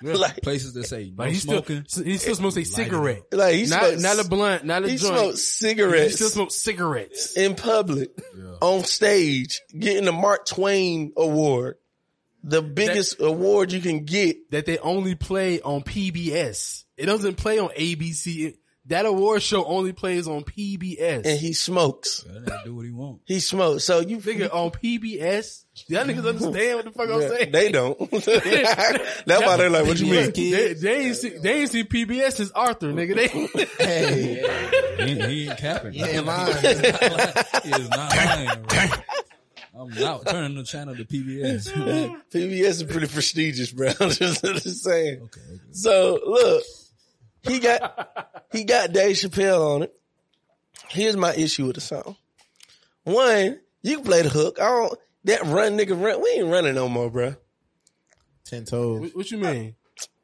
Like, 0.00 0.42
Places 0.42 0.74
that 0.74 0.84
say 0.84 1.12
no 1.16 1.24
Like 1.24 1.32
he 1.32 1.38
still, 1.38 1.62
smoking. 1.64 1.84
he 2.04 2.18
still 2.18 2.34
smokes 2.36 2.56
a 2.56 2.64
cigarette. 2.64 3.22
like 3.32 3.54
he 3.54 3.66
Not, 3.66 3.82
smokes, 3.84 4.02
not 4.02 4.24
a 4.24 4.28
blunt, 4.28 4.64
not 4.64 4.84
a 4.84 4.88
he 4.88 4.96
joint. 4.96 5.36
smokes 5.38 5.60
He 5.60 6.08
still 6.10 6.28
smokes 6.28 6.54
cigarettes. 6.56 7.36
in 7.36 7.54
public, 7.56 8.10
on 8.60 8.84
stage, 8.84 9.60
getting 9.76 10.04
the 10.04 10.12
Mark 10.12 10.46
Twain 10.46 11.12
Award, 11.16 11.76
the 12.44 12.62
biggest 12.62 13.20
award 13.20 13.72
you 13.72 13.80
can 13.80 14.04
get. 14.04 14.50
That 14.52 14.66
they 14.66 14.78
only 14.78 15.14
play 15.16 15.60
on 15.60 15.82
PBS. 15.82 16.84
It 16.96 17.06
doesn't 17.06 17.36
play 17.36 17.58
on 17.58 17.68
ABC. 17.70 18.54
That 18.88 19.06
award 19.06 19.42
show 19.42 19.64
only 19.64 19.92
plays 19.92 20.26
on 20.26 20.42
PBS. 20.44 21.22
and 21.24 21.38
he 21.38 21.52
smokes. 21.52 22.24
Let 22.28 22.64
do 22.64 22.74
what 22.74 22.84
he 22.84 22.90
want. 22.90 23.20
He 23.24 23.40
smokes. 23.40 23.84
So 23.84 24.00
you 24.00 24.18
nigga 24.18 24.52
on 24.52 24.70
PBS. 24.70 25.64
Y'all 25.86 26.04
niggas 26.04 26.26
understand 26.26 26.76
what 26.76 26.84
the 26.86 26.90
fuck 26.90 27.08
I'm 27.08 27.20
Yeah, 27.20 27.28
saying? 27.28 27.52
they 27.52 27.70
don't. 27.70 27.98
That's 28.10 29.46
why 29.46 29.56
they're 29.56 29.70
like, 29.70 29.86
what 29.86 29.98
you 30.00 30.06
mean? 30.10 30.32
They, 30.32 30.72
they 30.74 31.06
ain't 31.06 31.16
see, 31.16 31.28
they 31.38 31.60
ain't 31.60 31.70
see 31.70 31.84
PBS 31.84 32.40
as 32.40 32.50
Arthur, 32.50 32.88
nigga. 32.92 33.14
They, 33.14 33.28
Hey, 33.84 34.42
He, 34.96 35.02
ain't- 35.12 35.24
he 35.30 35.48
ain't 35.48 35.58
capping. 35.58 35.92
he 35.92 36.02
ain't 36.02 36.26
lying. 36.26 36.52
he 36.62 37.70
is 37.70 37.88
not 37.90 38.16
lying. 38.16 38.62
Bro. 38.62 38.80
I'm 39.80 39.90
not 39.90 40.26
turning 40.26 40.56
the 40.56 40.64
channel 40.64 40.96
to 40.96 41.04
PBS. 41.04 41.70
PBS 42.32 42.62
is 42.64 42.82
pretty 42.82 43.06
prestigious, 43.06 43.70
bro. 43.70 43.88
I'm 44.00 44.10
just, 44.10 44.42
just 44.42 44.82
saying. 44.82 45.20
Okay, 45.22 45.40
okay. 45.52 45.60
So 45.70 46.18
look, 46.26 46.64
he 47.48 47.58
got 47.60 48.42
he 48.52 48.64
got 48.64 48.92
Dave 48.92 49.16
Chappelle 49.16 49.74
on 49.76 49.82
it. 49.84 49.94
Here's 50.88 51.16
my 51.16 51.34
issue 51.34 51.66
with 51.66 51.74
the 51.74 51.80
song. 51.80 52.16
One, 53.04 53.58
you 53.82 53.96
can 53.96 54.04
play 54.04 54.22
the 54.22 54.28
hook. 54.28 54.58
I 54.60 54.66
don't 54.66 54.98
that 55.24 55.42
run 55.44 55.76
nigga 55.76 56.00
run. 56.02 56.22
We 56.22 56.30
ain't 56.30 56.48
running 56.50 56.74
no 56.74 56.88
more, 56.88 57.10
bro. 57.10 57.34
Ten 58.44 58.64
toes. 58.64 59.00
what, 59.00 59.16
what 59.16 59.30
you 59.30 59.38
mean? 59.38 59.74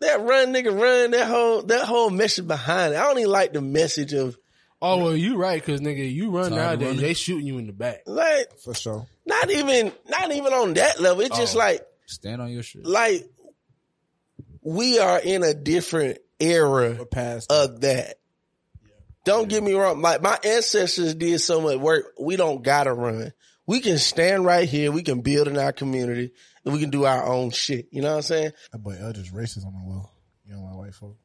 That 0.00 0.20
run 0.20 0.52
nigga 0.54 0.78
run. 0.78 1.10
That 1.10 1.26
whole 1.26 1.62
that 1.62 1.84
whole 1.86 2.10
message 2.10 2.46
behind 2.46 2.94
it. 2.94 2.96
I 2.98 3.02
don't 3.04 3.18
even 3.18 3.30
like 3.30 3.52
the 3.52 3.60
message 3.60 4.12
of 4.12 4.36
Oh 4.82 4.98
well, 5.02 5.16
you 5.16 5.36
right, 5.38 5.62
cause 5.64 5.80
nigga, 5.80 6.12
you 6.12 6.30
run 6.30 6.50
Tired 6.50 6.52
of 6.52 6.56
nowadays. 6.80 6.86
running? 6.88 7.02
They 7.02 7.14
shooting 7.14 7.46
you 7.46 7.56
in 7.58 7.66
the 7.66 7.72
back. 7.72 8.02
like 8.06 8.58
For 8.58 8.74
sure. 8.74 9.06
not 9.24 9.50
even 9.50 9.92
not 10.08 10.30
even 10.32 10.52
on 10.52 10.74
that 10.74 11.00
level. 11.00 11.22
It's 11.22 11.36
just 11.36 11.56
Oh. 11.56 11.58
like 11.58 11.86
Stand 12.06 12.42
on 12.42 12.50
your 12.50 12.62
shit. 12.62 12.84
like 12.86 13.24
we 14.62 14.98
are 14.98 15.18
in 15.20 15.42
a 15.42 15.54
different 15.54 16.18
era 16.40 17.04
past. 17.06 17.50
of 17.50 17.80
that. 17.82 18.16
Don't 19.24 19.48
get 19.48 19.62
me 19.62 19.72
wrong. 19.72 20.02
Like 20.02 20.20
my 20.22 20.38
ancestors 20.44 21.14
did 21.14 21.40
so 21.40 21.60
much 21.60 21.78
work. 21.78 22.04
We 22.20 22.36
don't 22.36 22.62
gotta 22.62 22.92
run. 22.92 23.32
We 23.66 23.80
can 23.80 23.96
stand 23.96 24.44
right 24.44 24.68
here. 24.68 24.92
We 24.92 25.02
can 25.02 25.22
build 25.22 25.48
in 25.48 25.56
our 25.56 25.72
community 25.72 26.32
and 26.64 26.74
we 26.74 26.80
can 26.80 26.90
do 26.90 27.06
our 27.06 27.24
own 27.26 27.50
shit. 27.50 27.88
You 27.90 28.02
know 28.02 28.10
what 28.10 28.16
I'm 28.16 28.22
saying? 28.22 28.52
That 28.72 28.78
boy 28.78 28.96
Eldridge 29.00 29.32
racist 29.32 29.64
on 29.64 29.72
the 29.72 29.80
wall. 29.82 30.12
You 30.44 30.52
don't 30.54 30.64
like 30.64 30.76
white 30.76 30.94
folk. 30.94 31.16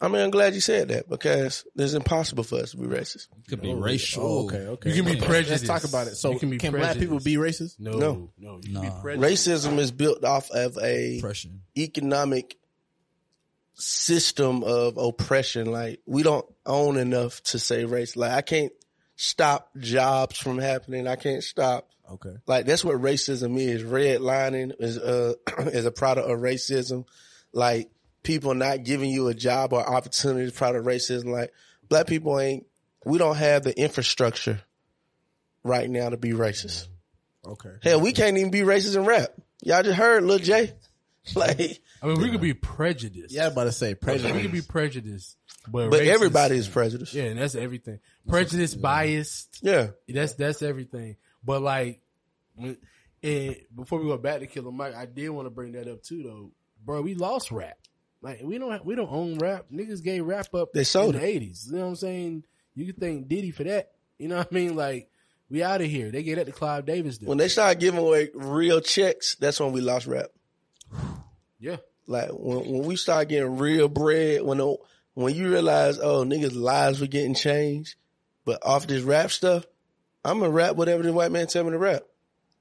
I 0.00 0.06
mean, 0.06 0.22
I'm 0.22 0.30
glad 0.30 0.54
you 0.54 0.60
said 0.60 0.88
that 0.90 1.08
because 1.08 1.64
it's 1.74 1.94
impossible 1.94 2.44
for 2.44 2.60
us 2.60 2.70
to 2.70 2.76
be 2.76 2.86
racist. 2.86 3.26
Could 3.48 3.60
be 3.62 3.72
oh, 3.72 3.76
racial. 3.80 4.22
Oh, 4.24 4.44
okay, 4.44 4.58
okay. 4.68 4.90
You 4.90 5.02
can 5.02 5.04
be 5.06 5.18
Let's- 5.18 5.26
prejudiced. 5.26 5.66
Let's 5.66 5.82
talk 5.82 5.90
about 5.90 6.06
it. 6.06 6.14
So 6.14 6.30
You 6.30 6.38
can 6.38 6.56
can, 6.58 6.72
black 6.72 6.98
people 6.98 7.18
be 7.18 7.34
racist? 7.34 7.80
No, 7.80 7.92
No. 7.92 8.30
no, 8.38 8.60
you 8.62 8.72
Nah. 8.74 8.82
can 8.82 8.90
be 8.90 9.00
prejudiced. 9.02 9.48
Racism 9.48 9.78
is 9.78 9.90
built 9.90 10.22
off 10.24 10.48
of 10.52 10.78
a 10.80 11.18
Oppression. 11.18 11.62
economic 11.76 12.58
system 13.74 14.62
of 14.64 14.96
oppression. 14.96 15.70
Like 15.70 16.00
we 16.06 16.22
don't 16.22 16.46
own 16.66 16.96
enough 16.96 17.42
to 17.44 17.58
say 17.58 17.84
race. 17.84 18.16
Like 18.16 18.32
I 18.32 18.42
can't 18.42 18.72
stop 19.16 19.70
jobs 19.78 20.38
from 20.38 20.58
happening. 20.58 21.06
I 21.06 21.16
can't 21.16 21.42
stop 21.42 21.88
Okay. 22.12 22.34
Like 22.46 22.66
that's 22.66 22.84
what 22.84 22.96
racism 22.96 23.58
is. 23.58 23.82
Redlining 23.82 24.72
is 24.78 24.98
uh 24.98 25.34
is 25.58 25.86
a 25.86 25.90
product 25.90 26.28
of 26.28 26.38
racism. 26.40 27.06
Like 27.52 27.90
people 28.22 28.54
not 28.54 28.84
giving 28.84 29.10
you 29.10 29.28
a 29.28 29.34
job 29.34 29.72
or 29.72 29.80
opportunity 29.80 30.44
is 30.44 30.52
product 30.52 30.80
of 30.80 30.86
racism. 30.86 31.26
Like 31.26 31.52
black 31.88 32.06
people 32.06 32.38
ain't 32.38 32.66
we 33.04 33.18
don't 33.18 33.36
have 33.36 33.62
the 33.62 33.78
infrastructure 33.78 34.60
right 35.64 35.88
now 35.88 36.10
to 36.10 36.16
be 36.16 36.30
racist. 36.30 36.86
Okay. 37.44 37.70
Hell, 37.82 38.00
we 38.00 38.12
can't 38.12 38.36
even 38.36 38.50
be 38.50 38.60
racist 38.60 38.96
in 38.96 39.04
rap. 39.04 39.30
Y'all 39.62 39.82
just 39.82 39.96
heard 39.96 40.22
Lil 40.22 40.38
J. 40.38 40.72
Like 41.36 41.80
I 42.02 42.06
mean, 42.06 42.20
we 42.20 42.30
could 42.30 42.40
be 42.40 42.52
prejudiced. 42.54 43.32
Yeah, 43.32 43.42
I 43.42 43.44
was 43.46 43.52
about 43.52 43.64
to 43.64 43.72
say 43.72 43.94
prejudice. 43.94 44.32
we 44.32 44.42
could 44.42 44.52
be 44.52 44.60
prejudiced, 44.60 45.36
but 45.68 45.90
but 45.90 46.00
racist- 46.00 46.06
everybody 46.08 46.56
is 46.56 46.68
prejudiced. 46.68 47.14
Yeah, 47.14 47.24
and 47.24 47.38
that's 47.38 47.54
everything. 47.54 48.00
Prejudice, 48.28 48.74
biased. 48.74 49.60
Yeah. 49.62 49.90
That's 50.08 50.34
that's 50.34 50.62
everything. 50.62 51.16
But 51.44 51.62
like, 51.62 52.00
and 52.58 52.76
before 53.74 54.00
we 54.00 54.06
go 54.06 54.16
back 54.18 54.40
to 54.40 54.46
Killer 54.48 54.72
Mike, 54.72 54.96
I 54.96 55.06
did 55.06 55.28
want 55.30 55.46
to 55.46 55.50
bring 55.50 55.72
that 55.72 55.88
up 55.88 56.02
too, 56.02 56.22
though, 56.24 56.50
bro. 56.84 57.02
We 57.02 57.14
lost 57.14 57.52
rap. 57.52 57.78
Like 58.20 58.40
we 58.42 58.58
don't 58.58 58.84
we 58.84 58.94
don't 58.94 59.10
own 59.10 59.38
rap. 59.38 59.66
Niggas 59.72 60.02
gave 60.02 60.24
rap 60.24 60.52
up. 60.54 60.72
They 60.72 60.84
sold 60.84 61.14
in 61.14 61.20
the 61.20 61.26
eighties. 61.26 61.68
You 61.70 61.76
know 61.76 61.82
what 61.82 61.88
I'm 61.90 61.96
saying? 61.96 62.44
You 62.74 62.86
could 62.86 62.98
thank 62.98 63.28
Diddy 63.28 63.50
for 63.50 63.64
that. 63.64 63.92
You 64.18 64.28
know 64.28 64.38
what 64.38 64.48
I 64.50 64.54
mean? 64.54 64.76
Like 64.76 65.08
we 65.50 65.62
out 65.62 65.80
of 65.80 65.88
here. 65.88 66.10
They 66.10 66.22
get 66.22 66.36
that 66.36 66.46
to 66.46 66.52
Clive 66.52 66.86
Davis. 66.86 67.18
Then. 67.18 67.28
When 67.28 67.38
they 67.38 67.48
started 67.48 67.80
giving 67.80 68.00
away 68.00 68.30
real 68.34 68.80
checks, 68.80 69.36
that's 69.36 69.60
when 69.60 69.72
we 69.72 69.80
lost 69.80 70.06
rap. 70.06 70.30
Yeah, 71.58 71.76
Like 72.06 72.30
when 72.30 72.58
when 72.70 72.82
we 72.84 72.96
start 72.96 73.28
getting 73.28 73.56
real 73.58 73.88
bread, 73.88 74.42
when 74.42 74.58
the, 74.58 74.76
when 75.14 75.34
you 75.34 75.50
realize, 75.50 75.98
oh, 75.98 76.24
niggas' 76.24 76.54
lives 76.54 77.00
were 77.00 77.06
getting 77.06 77.34
changed, 77.34 77.94
but 78.44 78.64
off 78.64 78.86
this 78.86 79.02
rap 79.02 79.30
stuff, 79.30 79.64
I'm 80.24 80.38
gonna 80.40 80.50
rap 80.50 80.76
whatever 80.76 81.02
the 81.02 81.12
white 81.12 81.32
man 81.32 81.46
tell 81.46 81.64
me 81.64 81.70
to 81.70 81.78
rap. 81.78 82.02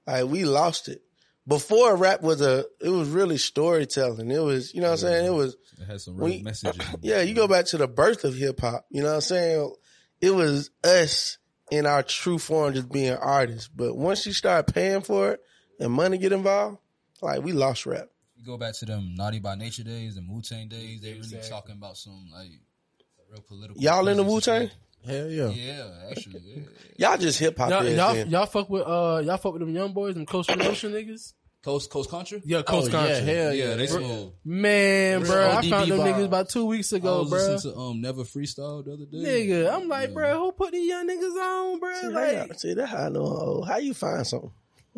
Like 0.08 0.26
we 0.26 0.46
lost 0.46 0.88
it. 0.90 1.02
Before 1.48 1.96
rap 1.96 2.22
was 2.22 2.42
a, 2.42 2.66
it 2.80 2.90
was 2.90 3.10
really 3.10 3.38
storytelling. 3.38 4.30
It 4.30 4.40
was, 4.40 4.74
you 4.76 4.82
know 4.82 4.88
what 4.88 4.94
I'm 5.04 5.10
saying? 5.10 5.26
It 5.26 5.34
was, 5.34 5.58
It 5.80 5.86
has 5.86 6.04
some 6.06 6.16
real 6.18 6.26
we, 6.26 6.42
messages. 6.44 6.80
yeah, 7.02 7.22
you 7.22 7.34
go 7.34 7.48
back 7.48 7.66
to 7.68 7.78
the 7.78 7.88
birth 7.88 8.24
of 8.24 8.36
hip 8.36 8.60
hop. 8.60 8.86
You 8.92 9.02
know 9.02 9.10
what 9.10 9.16
I'm 9.16 9.22
saying? 9.22 9.74
It 10.22 10.30
was 10.30 10.70
us 10.84 11.40
in 11.72 11.88
our 11.88 12.04
true 12.04 12.38
form 12.38 12.76
just 12.76 12.92
being 12.92 13.14
artists. 13.16 13.68
But 13.68 13.96
once 13.98 14.26
you 14.28 14.34
start 14.34 14.72
paying 14.72 15.02
for 15.02 15.32
it 15.32 15.40
and 15.80 15.92
money 15.92 16.20
get 16.20 16.32
involved, 16.32 16.78
like 17.22 17.42
we 17.44 17.54
lost 17.54 17.88
rap. 17.88 18.08
You 18.42 18.48
go 18.48 18.58
back 18.58 18.74
to 18.80 18.86
them 18.86 19.14
Naughty 19.16 19.40
by 19.40 19.54
Nature 19.56 19.84
days, 19.84 20.16
the 20.16 20.22
Wu 20.28 20.42
Tang 20.42 20.68
days. 20.68 21.00
They 21.02 21.14
really 21.14 21.48
talking 21.48 21.76
about 21.76 21.96
some 21.96 22.28
like 22.34 22.50
real 23.30 23.42
political. 23.48 23.80
Y'all 23.82 24.08
in 24.08 24.18
the 24.18 24.24
Wu. 24.24 24.42
Tang? 24.42 24.70
Hell 25.06 25.30
yeah. 25.30 25.50
Yeah, 25.50 25.90
actually. 26.10 26.42
Yeah. 26.98 27.10
Y'all 27.10 27.18
just 27.18 27.38
hip 27.40 27.58
hop 27.58 27.70
y'all, 27.70 27.84
y'all, 27.88 28.16
y'all 28.18 28.46
fuck 28.48 28.68
with 28.70 28.82
uh 28.84 29.22
y'all 29.24 29.38
fuck 29.38 29.54
with 29.54 29.62
them 29.62 29.74
young 29.76 29.94
boys 29.94 30.16
and 30.16 30.28
Coast 30.28 30.50
Promotion 30.50 30.92
niggas. 30.92 31.34
Coast 31.64 31.92
Coast 31.92 32.10
Contra. 32.10 32.40
Yeah, 32.44 32.58
Oh, 32.60 32.64
Coast 32.64 32.92
yeah, 32.92 32.98
Contra. 33.00 33.16
hell 33.18 33.54
Yeah, 33.54 33.66
yeah. 33.70 33.76
they 33.76 33.86
small. 33.88 34.34
Man, 34.44 35.22
bro, 35.24 35.50
I 35.52 35.56
ODB 35.62 35.70
found 35.70 35.92
them 35.92 36.00
vibe. 36.00 36.14
niggas 36.16 36.26
about 36.26 36.50
two 36.50 36.66
weeks 36.66 36.92
ago, 36.94 37.08
I 37.08 37.12
ago, 37.12 37.20
was 37.22 37.30
bro. 37.30 37.40
listening 37.54 37.74
to 37.76 37.80
um 37.80 38.02
Never 38.02 38.24
Freestyle 38.24 38.84
the 38.84 38.94
other 38.94 39.06
day. 39.06 39.18
Nigga, 39.48 39.72
I'm 39.72 39.88
like, 39.88 40.10
Yeah. 40.10 40.14
bro, 40.16 40.40
who 40.40 40.52
put 40.54 40.72
these 40.72 40.90
young 40.90 41.08
niggas 41.08 41.36
on, 41.74 41.80
bro? 41.80 41.94
See, 42.02 42.08
Like, 42.08 42.48
that- 42.48 42.60
see, 42.60 42.74
that's 42.74 42.90
how 42.92 43.06
I 43.06 43.10
know. 43.10 43.22
Oh, 43.26 43.62
how 43.64 43.78
you 43.78 43.94
find 43.94 44.26
something? 44.26 44.52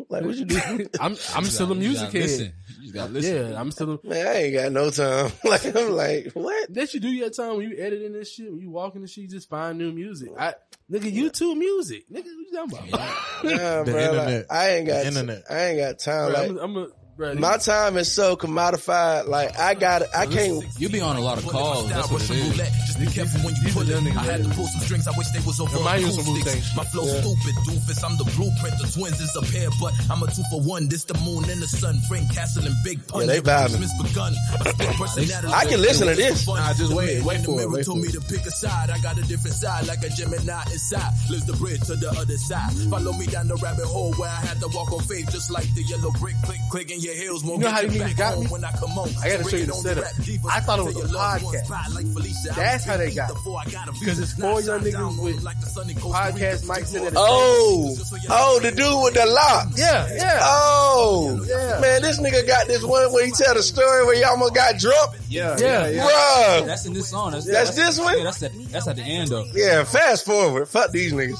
Like 0.08 0.24
what 0.24 0.34
you 0.34 0.44
do? 0.44 0.58
I'm 1.00 1.16
I'm 1.34 1.44
still 1.44 1.70
a 1.70 1.74
You 1.74 1.80
music 1.80 2.06
gotta 2.06 2.18
head. 2.18 2.22
Listen. 2.28 2.52
You 2.76 2.82
just 2.82 2.94
gotta 2.94 3.12
listen. 3.12 3.52
Yeah, 3.52 3.60
I'm 3.60 3.70
still. 3.70 3.92
A, 3.92 4.06
Man, 4.08 4.26
I 4.26 4.32
ain't 4.42 4.54
got 4.54 4.72
no 4.72 4.90
time. 4.90 5.30
Like 5.44 5.64
I'm 5.76 5.92
like, 5.92 6.32
what? 6.34 6.74
that 6.74 6.94
you 6.94 7.00
do 7.00 7.08
your 7.08 7.30
time 7.30 7.56
when 7.56 7.70
you 7.70 7.76
editing 7.78 8.12
this 8.12 8.32
shit, 8.32 8.50
when 8.50 8.60
you 8.60 8.70
walking 8.70 9.02
this 9.02 9.12
shit, 9.12 9.22
you 9.22 9.28
just 9.28 9.48
find 9.48 9.78
new 9.78 9.92
music. 9.92 10.30
I 10.38 10.54
nigga, 10.90 11.14
YouTube 11.14 11.56
music, 11.56 12.04
nigga, 12.10 12.24
what 12.24 12.26
you 12.26 12.50
talking 12.52 12.88
about? 12.88 13.44
Nah, 13.44 13.82
The 13.84 13.90
bro. 13.92 13.94
like, 13.94 14.10
internet. 14.10 14.46
I 14.50 14.68
ain't 14.70 14.86
got. 14.88 15.00
The 15.02 15.06
internet. 15.08 15.42
I 15.50 15.64
ain't 15.66 15.78
got 15.78 15.98
time. 16.00 16.32
Bro, 16.32 16.40
Like 16.40 16.50
I'm, 16.50 16.58
I'm 16.58 16.76
a, 16.76 16.86
bro, 17.16 17.34
my 17.34 17.56
time 17.58 17.96
is 17.96 18.12
so 18.12 18.36
commodified. 18.36 19.26
Like 19.28 19.58
I 19.58 19.74
got. 19.74 20.02
I 20.14 20.26
can't. 20.26 20.64
You 20.78 20.88
be 20.88 21.00
on 21.00 21.16
a 21.16 21.20
lot 21.20 21.38
of 21.38 21.46
calls. 21.46 21.88
That's 21.88 22.10
what 22.10 22.22
it 22.22 22.30
is. 22.30 22.56
Just 22.56 23.00
be 23.00 23.06
careful 23.06 23.40
when 23.42 23.54
you 23.56 23.72
pull 23.72 23.88
it. 23.88 24.16
I 24.16 24.22
had 24.22 24.44
to 24.44 24.50
pull 24.50 24.66
some 24.66 24.80
strings. 24.82 25.06
I 25.08 25.16
wish 25.16 25.28
they 25.30 25.40
was 25.40 25.60
over 25.60 25.76
Remind 25.78 26.02
you 26.02 26.08
of 26.08 26.18
acoustics. 26.18 26.76
My 26.76 26.84
flow 26.84 27.06
stupid, 27.06 27.54
doofus. 27.66 28.04
I'm 28.04 28.16
the 28.18 28.24
blueprint. 28.36 28.78
The 28.78 28.88
twins 28.92 29.20
is 29.20 29.34
a 29.36 29.42
pair, 29.42 29.68
but 29.80 29.92
I'm 30.10 30.22
a 30.22 30.26
two 30.26 30.42
for 30.50 30.60
one. 30.60 30.88
This 30.88 31.04
the 31.04 31.14
moon 31.24 31.48
and 31.48 31.60
the 31.62 31.68
sun. 31.68 32.00
Frank 32.08 32.32
Castle 32.34 32.66
and 32.66 32.76
Big 32.84 33.06
Pun. 33.06 33.22
Yeah, 33.22 33.26
they 33.26 33.40
vibing. 33.40 33.78
Christmas 33.78 33.94
begun. 34.02 34.32
A 34.60 34.68
split 34.70 34.96
personality. 34.96 35.54
I 35.54 35.64
can 35.66 35.80
listen 35.80 36.08
to 36.08 36.14
this. 36.14 36.46
Nah, 36.46 36.72
just 36.74 36.92
wait, 36.92 37.22
wait 37.24 37.44
for 37.44 37.58
it, 37.60 37.64
The 37.64 37.68
mirror 37.68 37.70
wait 37.70 37.86
told 37.86 37.98
for 38.00 38.06
me 38.06 38.12
to 38.12 38.20
pick 38.20 38.44
a 38.46 38.50
side. 38.50 38.90
I 38.90 38.98
got 39.00 39.18
a 39.18 39.22
different 39.22 39.56
side, 39.56 39.86
like 39.86 40.02
a 40.02 40.10
Gemini 40.10 40.62
inside. 40.72 41.12
Lives 41.30 41.46
the 41.46 41.54
bridge 41.54 41.80
to 41.86 41.96
the 41.96 42.10
other 42.10 42.36
side. 42.36 42.72
Follow 42.90 43.12
me 43.12 43.26
down 43.26 43.48
the 43.48 43.56
rabbit 43.56 43.86
hole 43.86 44.12
where 44.14 44.30
I 44.30 44.40
had 44.46 44.60
to 44.60 44.68
walk 44.74 44.92
on 44.92 45.00
faith, 45.00 45.30
just 45.30 45.50
like 45.50 45.66
the 45.74 45.82
yellow 45.84 46.10
brick. 46.18 46.34
Click, 46.44 46.60
click 46.70 46.90
in 46.90 47.00
your 47.04 47.14
heels. 47.14 47.44
Won't 47.44 47.58
You 47.58 47.64
know 47.64 47.70
how 47.70 47.80
get 47.82 47.90
these 47.90 47.98
you 48.00 48.04
niggas 48.06 48.16
back 48.16 48.34
got 48.34 48.38
me? 48.40 48.46
When 48.48 48.64
I 48.64 48.72
come 48.72 48.98
on. 48.98 49.08
I 49.22 49.28
gotta 49.28 49.44
So 49.44 49.50
show 49.50 49.56
you 49.56 49.66
bring 49.66 49.66
the 49.66 49.72
it 49.72 49.96
on 50.04 50.04
setup. 50.04 50.50
I 50.52 50.60
thought 50.60 50.78
it 50.78 50.84
was 50.84 50.96
a 50.96 50.98
your 51.00 51.08
podcast. 51.08 51.68
bye 51.68 51.86
like 51.94 52.06
Felicia. 52.12 52.52
That's 52.56 52.84
how 52.84 52.96
they 52.96 53.10
got 53.14 53.30
me. 53.34 53.98
Because 54.00 54.18
it's 54.18 54.32
four 54.32 54.60
young 54.62 54.80
niggas 54.80 55.22
with 55.22 55.44
podcast 55.44 56.66
mics 56.66 56.94
in 56.96 57.04
it. 57.06 57.12
Oh, 57.16 57.94
oh, 58.30 58.60
the 58.60 58.70
dude 58.70 59.02
with 59.04 59.14
the 59.14 59.26
lock. 59.26 59.68
Yeah, 59.76 60.08
yeah. 60.14 60.38
Oh, 60.42 61.44
Yeah. 61.48 61.80
man, 61.80 62.02
this 62.02 62.20
nigga 62.20 62.46
got 62.46 62.66
this 62.66 62.82
one 62.82 63.12
where 63.12 63.24
he 63.26 63.32
tell 63.32 63.54
the 63.54 63.62
story 63.62 64.04
where 64.06 64.16
he 64.16 64.24
almost 64.24 64.54
got 64.54 64.78
dropped. 64.78 65.18
Yeah. 65.28 65.56
Yeah, 65.58 65.88
yeah. 65.88 66.06
Bruh. 66.06 66.66
That's 66.66 66.86
in 66.86 66.92
this 66.92 67.08
song. 67.10 67.32
That's, 67.32 67.46
That's 67.46 67.74
this 67.76 67.98
one? 67.98 68.16
Yeah, 68.18 68.24
that's 68.24 68.42
at, 68.42 68.52
that's 68.70 68.88
at 68.88 68.96
the 68.96 69.02
end 69.02 69.30
though. 69.30 69.44
Yeah, 69.52 69.84
fast 69.84 70.24
forward. 70.24 70.68
Fuck 70.68 70.90
these 70.92 71.12
niggas. 71.12 71.38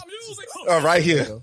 Oh, 0.67 0.81
right 0.83 1.03
here. 1.03 1.41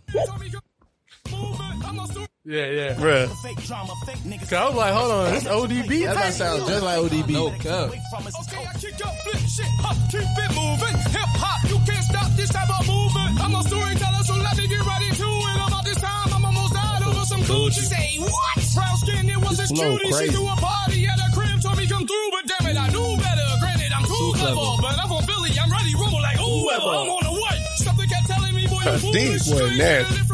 Yeah, 2.52 2.68
yeah. 2.68 3.00
Bruh. 3.00 3.32
Cause 3.32 3.72
I 3.72 4.68
was 4.68 4.76
like, 4.76 4.92
hold 4.92 5.12
on, 5.12 5.32
this 5.32 5.48
ODB. 5.48 6.04
That 6.04 6.16
might 6.20 6.36
sound 6.36 6.68
just 6.68 6.84
like 6.84 7.00
ODB. 7.00 7.32
No 7.32 7.48
cap. 7.56 7.88
Okay, 7.88 7.96
I 7.96 8.76
kick 8.76 9.00
up, 9.08 9.16
flip 9.24 9.40
shit, 9.48 9.72
up, 9.88 9.96
keep 10.12 10.28
it 10.28 10.52
moving. 10.52 10.96
Hip 11.16 11.32
hop, 11.40 11.64
you 11.72 11.80
can't 11.88 12.04
stop 12.04 12.28
this 12.36 12.52
type 12.52 12.68
of 12.68 12.84
movement. 12.84 13.40
I'm 13.40 13.56
a 13.56 13.64
storyteller, 13.64 14.24
so 14.28 14.36
let 14.36 14.52
me 14.60 14.68
get 14.68 14.84
right 14.84 15.00
into 15.00 15.32
it. 15.32 15.58
About 15.64 15.86
this 15.88 15.96
time, 16.04 16.28
I'm 16.36 16.44
almost 16.44 16.74
died 16.76 17.04
over 17.08 17.24
some 17.24 17.40
Gucci. 17.48 17.88
Say 17.88 18.20
what? 18.20 18.60
Brown 18.76 18.98
skin, 19.00 19.30
it 19.32 19.40
was 19.40 19.56
This 19.56 19.72
a 19.72 19.76
flow 19.76 19.96
cutie. 19.96 20.12
She 20.12 20.28
threw 20.36 20.48
a 20.52 20.56
party 20.60 21.08
at 21.08 21.20
a 21.24 21.32
crib, 21.32 21.56
told 21.64 21.78
me 21.80 21.88
come 21.88 22.04
through, 22.04 22.30
but 22.36 22.44
damn 22.52 22.68
it, 22.68 22.76
I 22.76 22.92
knew 22.92 23.16
better. 23.16 23.48
Granted, 23.64 23.92
I'm 23.96 24.04
too 24.04 24.28
level. 24.44 24.76
But 24.84 25.00
I'm 25.00 25.08
from 25.08 25.24
Philly, 25.24 25.56
I'm 25.56 25.72
ready, 25.72 25.96
rumble 25.96 26.20
like 26.20 26.36
whoever. 26.36 27.00
I'm 27.00 27.16
on 27.16 27.24
the 27.24 27.32
way. 27.32 27.56
Something 27.80 28.12
kept 28.12 28.28
telling 28.28 28.52
me, 28.52 28.68
boy, 28.68 28.84
you 28.84 29.00
These 29.16 29.48
foolish. 29.48 29.48
boy 29.48 29.72
Straight 29.72 29.80
nasty. 29.80 30.31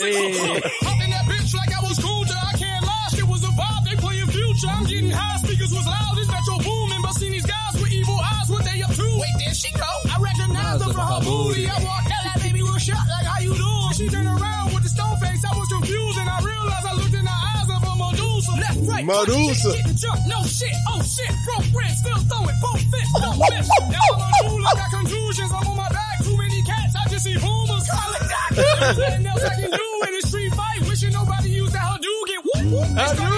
Music. 0.00 0.64
Hopped 0.80 1.02
in 1.04 1.10
that 1.10 1.24
bitch 1.28 1.54
like 1.54 1.72
I 1.76 1.80
was 1.84 1.98
Kunta. 1.98 2.32
I 2.32 2.56
can't 2.56 2.84
lie, 2.84 3.08
shit 3.12 3.28
was 3.28 3.44
a 3.44 3.52
vibe. 3.52 3.84
They 3.84 3.96
playing 3.96 4.28
future. 4.28 4.68
I'm 4.68 4.84
getting 4.84 5.10
high, 5.10 5.36
speakers 5.44 5.72
was 5.72 5.86
loud. 5.86 6.16
This 6.16 6.28
Metro 6.28 6.56
Boomin, 6.56 7.02
but 7.02 7.12
seen 7.14 7.32
these 7.32 7.44
guys 7.46 7.74
with 7.76 7.92
evil 7.92 8.16
eyes. 8.16 8.48
What 8.48 8.64
they 8.64 8.80
up 8.82 8.92
to? 8.96 9.06
Wait, 9.20 9.34
there 9.44 9.54
she 9.54 9.72
go. 9.76 9.92
I 10.08 10.16
recognize 10.20 10.80
her 10.80 10.92
from 10.92 11.06
her 11.06 11.20
booty. 11.20 11.68
I 11.68 11.76
walked 11.84 12.08
out, 12.08 12.24
that 12.24 12.38
baby 12.40 12.62
was 12.62 12.80
shot 12.82 13.04
like 13.12 13.26
how 13.28 13.40
you 13.44 13.52
doing? 13.52 13.92
She 13.92 14.08
turned 14.08 14.28
around 14.28 14.72
with 14.72 14.82
the 14.84 14.88
stone 14.88 15.16
face. 15.20 15.44
I 15.44 15.52
was 15.52 15.68
confused 15.68 16.16
and 16.16 16.28
I 16.28 16.38
realized 16.40 16.86
I 16.88 16.94
looked 16.96 17.12
in 17.12 17.24
the 17.28 17.36
eyes 17.52 17.68
of 17.68 17.80
a 17.84 17.92
Medusa. 17.92 18.52
Left, 18.56 18.80
right, 18.88 19.04
Medusa. 19.04 19.76
Shit, 19.76 19.84
shit, 19.84 19.96
jump, 20.00 20.20
no 20.32 20.40
shit, 20.48 20.76
oh 20.88 21.02
shit, 21.04 21.32
broke 21.44 21.68
friends, 21.76 22.00
still 22.00 22.20
throwing 22.24 22.56
both 22.64 22.80
fists, 22.88 23.12
no 23.20 23.30
miss. 23.36 23.68
Now 23.92 24.08
I'm 24.16 24.32
a 24.32 24.40
ruler, 24.48 24.72
got 24.80 24.90
contusions, 24.96 25.52
I'm 25.52 25.68
on 25.68 25.76
my 25.76 25.88
back, 25.92 26.24
too 27.22 27.34
many 27.34 27.40
cats, 27.40 27.90
I 27.90 28.08
just 28.10 28.26
boomers. 28.56 28.96
Nothing 29.00 29.26
else 29.26 29.44
I 29.44 29.54
can 29.60 29.70
do 29.70 29.88
in 30.08 30.14
a 30.14 30.22
street 30.22 30.54
fight, 30.54 30.80
wishing 30.88 31.12
nobody 31.12 31.50
used 31.50 31.72
that 31.72 31.82
Hadouken. 31.82 32.40
Whoop, 32.44 32.64
whoop. 32.72 32.88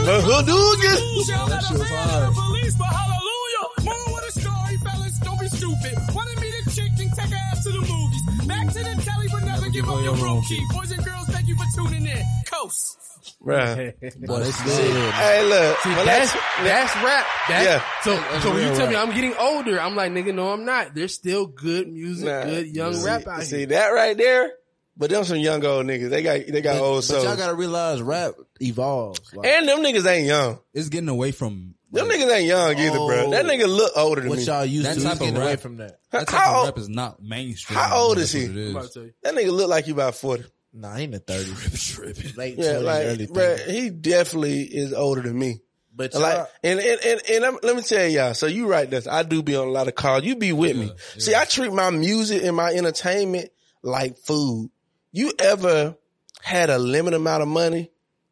The 0.07 0.17
Hadouken. 0.23 1.27
Shall 1.27 1.47
let 1.47 1.71
a 1.71 1.79
man 1.79 2.09
of 2.11 2.35
the 2.35 2.41
police, 2.41 2.75
but 2.77 2.87
hallelujah. 2.87 3.67
More 3.85 4.15
with 4.15 4.29
a 4.29 4.41
story, 4.41 4.77
fellas, 4.79 5.19
don't 5.19 5.41
be 5.41 5.49
stupid. 5.49 5.95
Wanted 6.15 6.41
me 6.41 6.49
to 6.51 6.71
chick 6.71 6.93
and 6.99 7.13
take 7.15 7.31
her 7.31 7.43
ass 7.51 7.65
to 7.65 7.71
the 7.71 7.81
movies. 7.81 8.47
Back 8.47 8.67
to 8.69 8.79
the 8.83 9.03
telly, 9.03 9.29
but 9.31 9.45
never 9.45 9.69
give 9.71 9.89
up 9.89 10.03
your 10.03 10.15
room 10.17 10.43
key. 10.49 10.65
Boys 10.73 10.91
and 10.91 11.05
girls, 11.05 11.27
thank 11.29 11.49
you 11.49 11.57
for 11.57 11.67
tuning 11.77 12.07
in. 12.07 12.23
Coast. 12.51 13.02
Bruh. 13.45 13.93
Boy, 14.27 14.39
that's 14.41 14.63
good. 14.63 15.13
Hey, 15.15 15.43
look. 15.45 15.79
See, 15.79 15.89
well, 15.91 16.05
that's 16.07 16.33
that's- 16.33 16.65
that's 16.65 16.95
rap. 17.05 17.27
That's, 17.49 17.65
Yeah. 17.67 17.85
So 18.05 18.15
That's 18.17 18.43
so 18.45 18.51
when 18.51 18.61
you 18.63 18.69
real 18.69 18.77
tell 18.77 18.89
me. 18.89 18.97
I'm 18.97 19.13
getting 19.15 19.35
older, 19.35 19.81
I'm 19.81 19.97
like 19.97 20.13
nigga, 20.13 20.33
no, 20.35 20.53
I'm 20.53 20.65
not. 20.65 20.95
There's 20.95 21.15
still 21.15 21.47
good 21.47 21.89
music, 21.89 22.27
Nah. 22.27 22.45
good 22.45 22.67
young 22.69 22.95
see, 22.95 23.05
rap 23.07 23.27
out 23.27 23.43
see 23.43 23.57
here. 23.57 23.59
See 23.61 23.65
that 23.75 23.89
right 23.89 24.17
there? 24.17 24.53
But 24.97 25.11
them 25.11 25.25
some 25.25 25.39
young 25.39 25.65
old 25.65 25.87
niggas. 25.87 26.11
They 26.11 26.23
got 26.23 26.41
they 26.47 26.61
got 26.61 26.79
But, 26.79 26.83
old 26.85 27.05
but 27.09 27.23
y'all 27.25 27.37
gotta 27.37 27.55
realize 27.55 28.01
rap 28.03 28.35
evolves. 28.61 29.35
Like, 29.35 29.47
and 29.49 29.67
them 29.69 29.79
niggas 29.81 30.07
ain't 30.07 30.27
young. 30.27 30.61
It's 30.75 30.89
getting 30.91 31.09
away 31.09 31.33
from 31.33 31.75
Them 31.91 32.09
like, 32.09 32.19
niggas 32.21 32.37
ain't 32.37 32.47
young 32.47 32.79
either, 32.79 32.99
bro. 32.99 33.25
Oh. 33.27 33.31
That 33.31 33.47
nigga 33.47 33.67
look 33.67 33.93
older 33.97 34.21
than 34.21 34.31
what 34.31 34.39
me. 34.39 34.45
y'all 34.45 34.65
used 34.65 34.87
That 34.87 34.95
to 34.99 35.03
type 35.03 35.13
is 35.15 35.19
getting 35.19 35.37
of 35.37 35.43
away 35.43 35.53
rap. 35.53 35.61
from 35.61 35.77
that. 35.79 35.99
that 36.11 36.29
type 36.29 36.39
How 36.41 36.61
of 36.61 36.67
rap 36.67 36.79
is 36.79 36.89
not 36.91 37.23
mainstream. 37.23 37.79
How 37.79 37.97
old 38.03 38.19
is 38.19 38.31
he? 38.33 38.43
it 38.45 38.51
I'm 38.51 38.59
is. 38.59 38.71
about 38.71 38.83
to 38.85 38.93
tell 38.93 39.03
you. 39.05 39.13
That 39.23 39.35
nigga 39.35 39.51
look 39.51 39.69
like 39.71 39.87
he 39.87 39.91
about 39.93 40.15
40. 40.15 40.45
Nah, 40.73 40.97
he 40.97 41.05
in 41.05 41.11
the 41.11 41.19
thirties. 41.19 41.99
Late 42.37 42.57
Yeah, 42.59 42.65
20s, 42.75 42.83
like, 42.85 43.05
early 43.07 43.27
bruh, 43.27 43.59
30s. 43.59 43.71
he 43.71 43.91
definitely 43.91 44.63
is 44.63 44.93
older 44.93 45.21
than 45.23 45.39
me. 45.39 45.61
But 45.95 46.15
Like, 46.15 46.47
and, 46.65 46.81
and, 46.81 47.01
and, 47.05 47.21
and 47.31 47.45
I'm, 47.45 47.59
let 47.63 47.77
me 47.77 47.83
tell 47.83 48.07
y'all, 48.09 48.33
so 48.33 48.47
you 48.47 48.67
right 48.67 48.89
this. 48.89 49.07
I 49.07 49.23
do 49.25 49.43
be 49.43 49.55
on 49.57 49.69
a 49.69 49.71
lot 49.71 49.89
of 49.89 49.95
calls. 49.95 50.25
You 50.25 50.37
be 50.37 50.53
with 50.53 50.75
me. 50.77 50.91
See, 51.19 51.35
I 51.35 51.45
treat 51.45 51.71
my 51.73 51.91
music 51.91 52.43
and 52.45 52.57
my 52.57 52.73
entertainment 52.73 53.51
like 53.83 54.17
food. 54.17 54.71
You 55.13 55.33
ever 55.39 55.97
had 56.41 56.71
a 56.71 56.79
limited 56.79 57.17
amount 57.17 57.43
of 57.43 57.49
money 57.49 57.91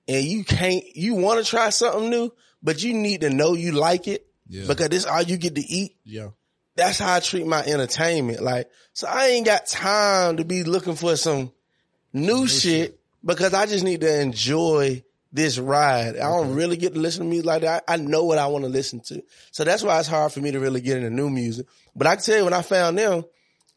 and 0.08 0.24
you 0.24 0.42
can't, 0.44 0.82
you 0.96 1.16
want 1.16 1.44
to 1.44 1.48
try 1.48 1.68
something 1.68 2.08
new, 2.08 2.32
but 2.62 2.82
you 2.82 2.94
need 2.94 3.20
to 3.20 3.28
know 3.30 3.52
you 3.52 3.72
like 3.72 4.08
it 4.08 4.26
Yeah. 4.48 4.64
because 4.66 4.88
this 4.88 5.04
all 5.04 5.20
you 5.22 5.36
get 5.36 5.54
to 5.56 5.60
eat. 5.60 5.96
yeah. 6.04 6.28
That's 6.76 6.98
how 6.98 7.16
I 7.16 7.20
treat 7.20 7.46
my 7.46 7.62
entertainment. 7.62 8.40
Like, 8.40 8.70
so 8.94 9.06
I 9.06 9.26
ain't 9.28 9.44
got 9.44 9.66
time 9.66 10.38
to 10.38 10.44
be 10.46 10.64
looking 10.64 10.94
for 10.94 11.14
some 11.16 11.52
new, 12.12 12.46
shit, 12.46 12.98
because 13.24 13.54
I 13.54 13.66
just 13.66 13.84
need 13.84 14.00
to 14.02 14.20
enjoy 14.20 15.04
this 15.32 15.58
ride. 15.58 16.16
I 16.16 16.28
don't 16.28 16.54
really 16.54 16.76
get 16.76 16.94
to 16.94 17.00
listen 17.00 17.24
to 17.24 17.28
music 17.28 17.46
like 17.46 17.62
that. 17.62 17.84
I, 17.86 17.94
I 17.94 17.96
know 17.96 18.24
what 18.24 18.38
I 18.38 18.46
want 18.48 18.64
to 18.64 18.70
listen 18.70 19.00
to. 19.00 19.22
So 19.52 19.64
that's 19.64 19.82
why 19.82 19.98
it's 19.98 20.08
hard 20.08 20.32
for 20.32 20.40
me 20.40 20.50
to 20.52 20.60
really 20.60 20.80
get 20.80 20.96
into 20.96 21.10
new 21.10 21.30
music. 21.30 21.66
But 21.94 22.06
I 22.06 22.16
can 22.16 22.24
tell 22.24 22.38
you 22.38 22.44
when 22.44 22.52
I 22.52 22.62
found 22.62 22.98
them, 22.98 23.24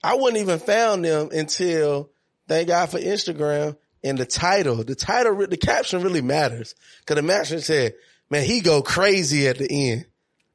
I 0.03 0.15
wouldn't 0.15 0.41
even 0.41 0.59
found 0.59 1.05
them 1.05 1.29
until 1.31 2.09
thank 2.47 2.67
God 2.67 2.89
for 2.89 2.99
Instagram 2.99 3.77
and 4.03 4.17
the 4.17 4.25
title. 4.25 4.83
The 4.83 4.95
title, 4.95 5.47
the 5.47 5.57
caption 5.57 6.01
really 6.01 6.21
matters. 6.21 6.75
Cause 7.05 7.15
the 7.15 7.23
caption 7.23 7.61
said, 7.61 7.93
man, 8.29 8.43
he 8.45 8.61
go 8.61 8.81
crazy 8.81 9.47
at 9.47 9.59
the 9.59 9.91
end. 9.91 10.05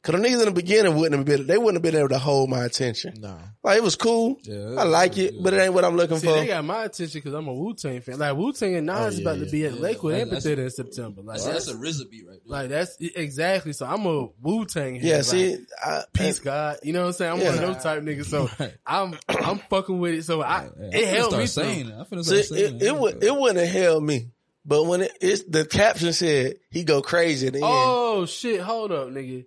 Cause 0.01 0.15
the 0.15 0.21
niggas 0.27 0.39
in 0.39 0.45
the 0.47 0.53
beginning 0.53 0.95
wouldn't 0.95 1.17
have 1.17 1.25
been, 1.27 1.47
they 1.49 1.59
wouldn't 1.59 1.75
have 1.75 1.83
been 1.83 1.99
able 1.99 2.11
to 2.11 2.19
hold 2.21 2.49
my 2.49 2.65
attention. 2.65 3.15
No. 3.21 3.37
Like 3.65 3.79
it 3.79 3.83
was 3.83 3.97
cool. 3.97 4.37
Yeah, 4.45 4.77
I 4.79 4.85
like 4.85 5.19
it, 5.19 5.35
but 5.43 5.53
it 5.53 5.61
ain't 5.61 5.75
what 5.75 5.85
I'm 5.85 5.97
looking 5.97 6.19
See, 6.19 6.29
for. 6.29 6.35
they 6.35 6.47
got 6.47 6.65
my 6.65 6.85
attention 6.85 7.19
because 7.19 7.35
I'm 7.35 7.49
a 7.49 7.53
Wu 7.53 7.75
Tang 7.75 8.01
fan. 8.01 8.17
Like 8.19 8.37
Wu 8.37 8.53
Tang 8.53 8.77
and 8.77 8.87
Nas 8.87 8.97
Oh, 8.97 9.07
is 9.09 9.19
yeah, 9.21 9.29
about 9.29 9.45
to 9.45 9.51
be 9.51 9.65
at 9.67 9.81
Lakewood 9.81 10.15
Yeah, 10.15 10.21
Amphitheater 10.23 10.63
that's- 10.63 10.79
in 10.79 10.85
September. 10.93 11.23
Like 11.23 11.39
That's, 11.39 11.67
that's, 11.67 11.67
that's 11.67 12.01
a 12.01 12.05
RZA 12.05 12.11
beat 12.11 12.27
right 12.29 12.39
there. 12.47 12.59
like 12.61 12.69
that's 12.69 12.97
exactly. 13.01 13.73
So 13.73 13.87
I'm 13.87 14.07
a 14.07 14.29
Wu 14.41 14.65
Tang. 14.67 14.95
yeah, 15.03 15.23
see, 15.23 15.59
I, 15.85 16.05
peace 16.13 16.39
God. 16.39 16.79
You 16.85 16.93
know 16.93 17.01
what 17.01 17.07
I'm 17.09 17.13
saying? 17.15 17.33
I'm 17.33 17.45
one 17.45 17.55
of 17.55 17.61
those 17.61 17.83
type 17.83 18.03
niggas. 18.03 18.27
So 18.27 18.49
I'm 18.87 19.19
I'm 19.29 19.59
fucking 19.59 19.99
with 19.99 20.15
it. 20.15 20.23
So 20.23 20.43
I 20.43 20.63
Yeah, 20.63 20.69
I'm 20.69 20.93
it 20.93 21.09
helped 21.09 21.31
start 21.33 21.41
me. 21.43 21.47
saying 21.49 21.75
Saying, 21.75 21.89
it. 21.89 21.95
I'm 21.99 22.05
finna 22.07 22.25
See, 22.25 22.43
start 22.45 22.61
saying 22.61 22.77
it, 22.77 22.83
it 22.85 22.97
would 22.97 23.25
it 23.25 23.37
wouldn't 23.37 23.59
have 23.59 23.69
helped 23.83 24.07
me. 24.07 24.29
But 24.65 24.85
when 24.85 25.01
it, 25.03 25.13
it's 25.21 25.43
the 25.45 25.65
caption 25.65 26.13
said 26.13 26.55
he 26.71 26.85
go 26.85 27.03
crazy 27.03 27.49
at 27.49 27.53
the 27.55 27.59
end. 27.59 27.67
oh 27.69 28.27
shit! 28.27 28.61
Hold 28.61 28.93
up, 28.93 29.09
nigga. 29.09 29.45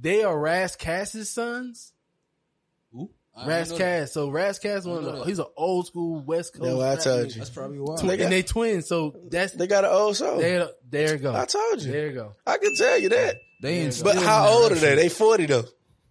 They 0.00 0.22
are 0.22 0.38
Ras 0.38 0.76
Kass's 0.76 1.30
sons. 1.30 1.92
Ooh, 2.94 3.10
I 3.36 3.46
Raz 3.46 3.68
didn't 3.68 3.78
know 3.80 3.84
that. 3.86 4.00
Cass. 4.00 4.12
So 4.12 4.30
Ras 4.30 4.58
Kass, 4.58 4.84
one 4.84 4.98
of 4.98 5.04
the, 5.04 5.24
he's 5.24 5.38
an 5.38 5.46
old 5.56 5.86
school 5.86 6.20
West 6.20 6.52
Coast. 6.54 6.64
That's 6.64 6.76
what 6.76 6.86
I 7.14 7.16
told 7.16 7.32
you. 7.34 7.38
That's 7.38 7.50
probably 7.50 7.78
why. 7.80 7.96
They 8.00 8.16
got- 8.16 8.20
and 8.24 8.32
they 8.32 8.42
twins. 8.42 8.86
So 8.86 9.14
that's 9.30 9.52
They 9.54 9.66
got 9.66 9.84
an 9.84 9.90
old 9.90 10.16
soul. 10.16 10.38
there. 10.38 10.68
There 10.88 11.12
you 11.14 11.18
go. 11.18 11.34
I 11.34 11.44
told 11.46 11.82
you. 11.82 11.90
There 11.92 12.06
you 12.08 12.12
go. 12.12 12.34
I 12.46 12.58
can 12.58 12.74
tell 12.76 12.98
you 12.98 13.08
that. 13.10 13.36
They 13.60 13.78
ain't 13.80 14.00
But 14.04 14.16
how 14.18 14.48
old 14.48 14.72
are 14.72 14.76
they? 14.76 14.94
They 14.94 15.08
40 15.08 15.46
though. 15.46 15.64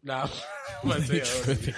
Nah, 0.03 0.27
I'm 0.83 0.91
about 0.91 1.05
to 1.07 1.19
tell 1.19 1.55
you. 1.55 1.73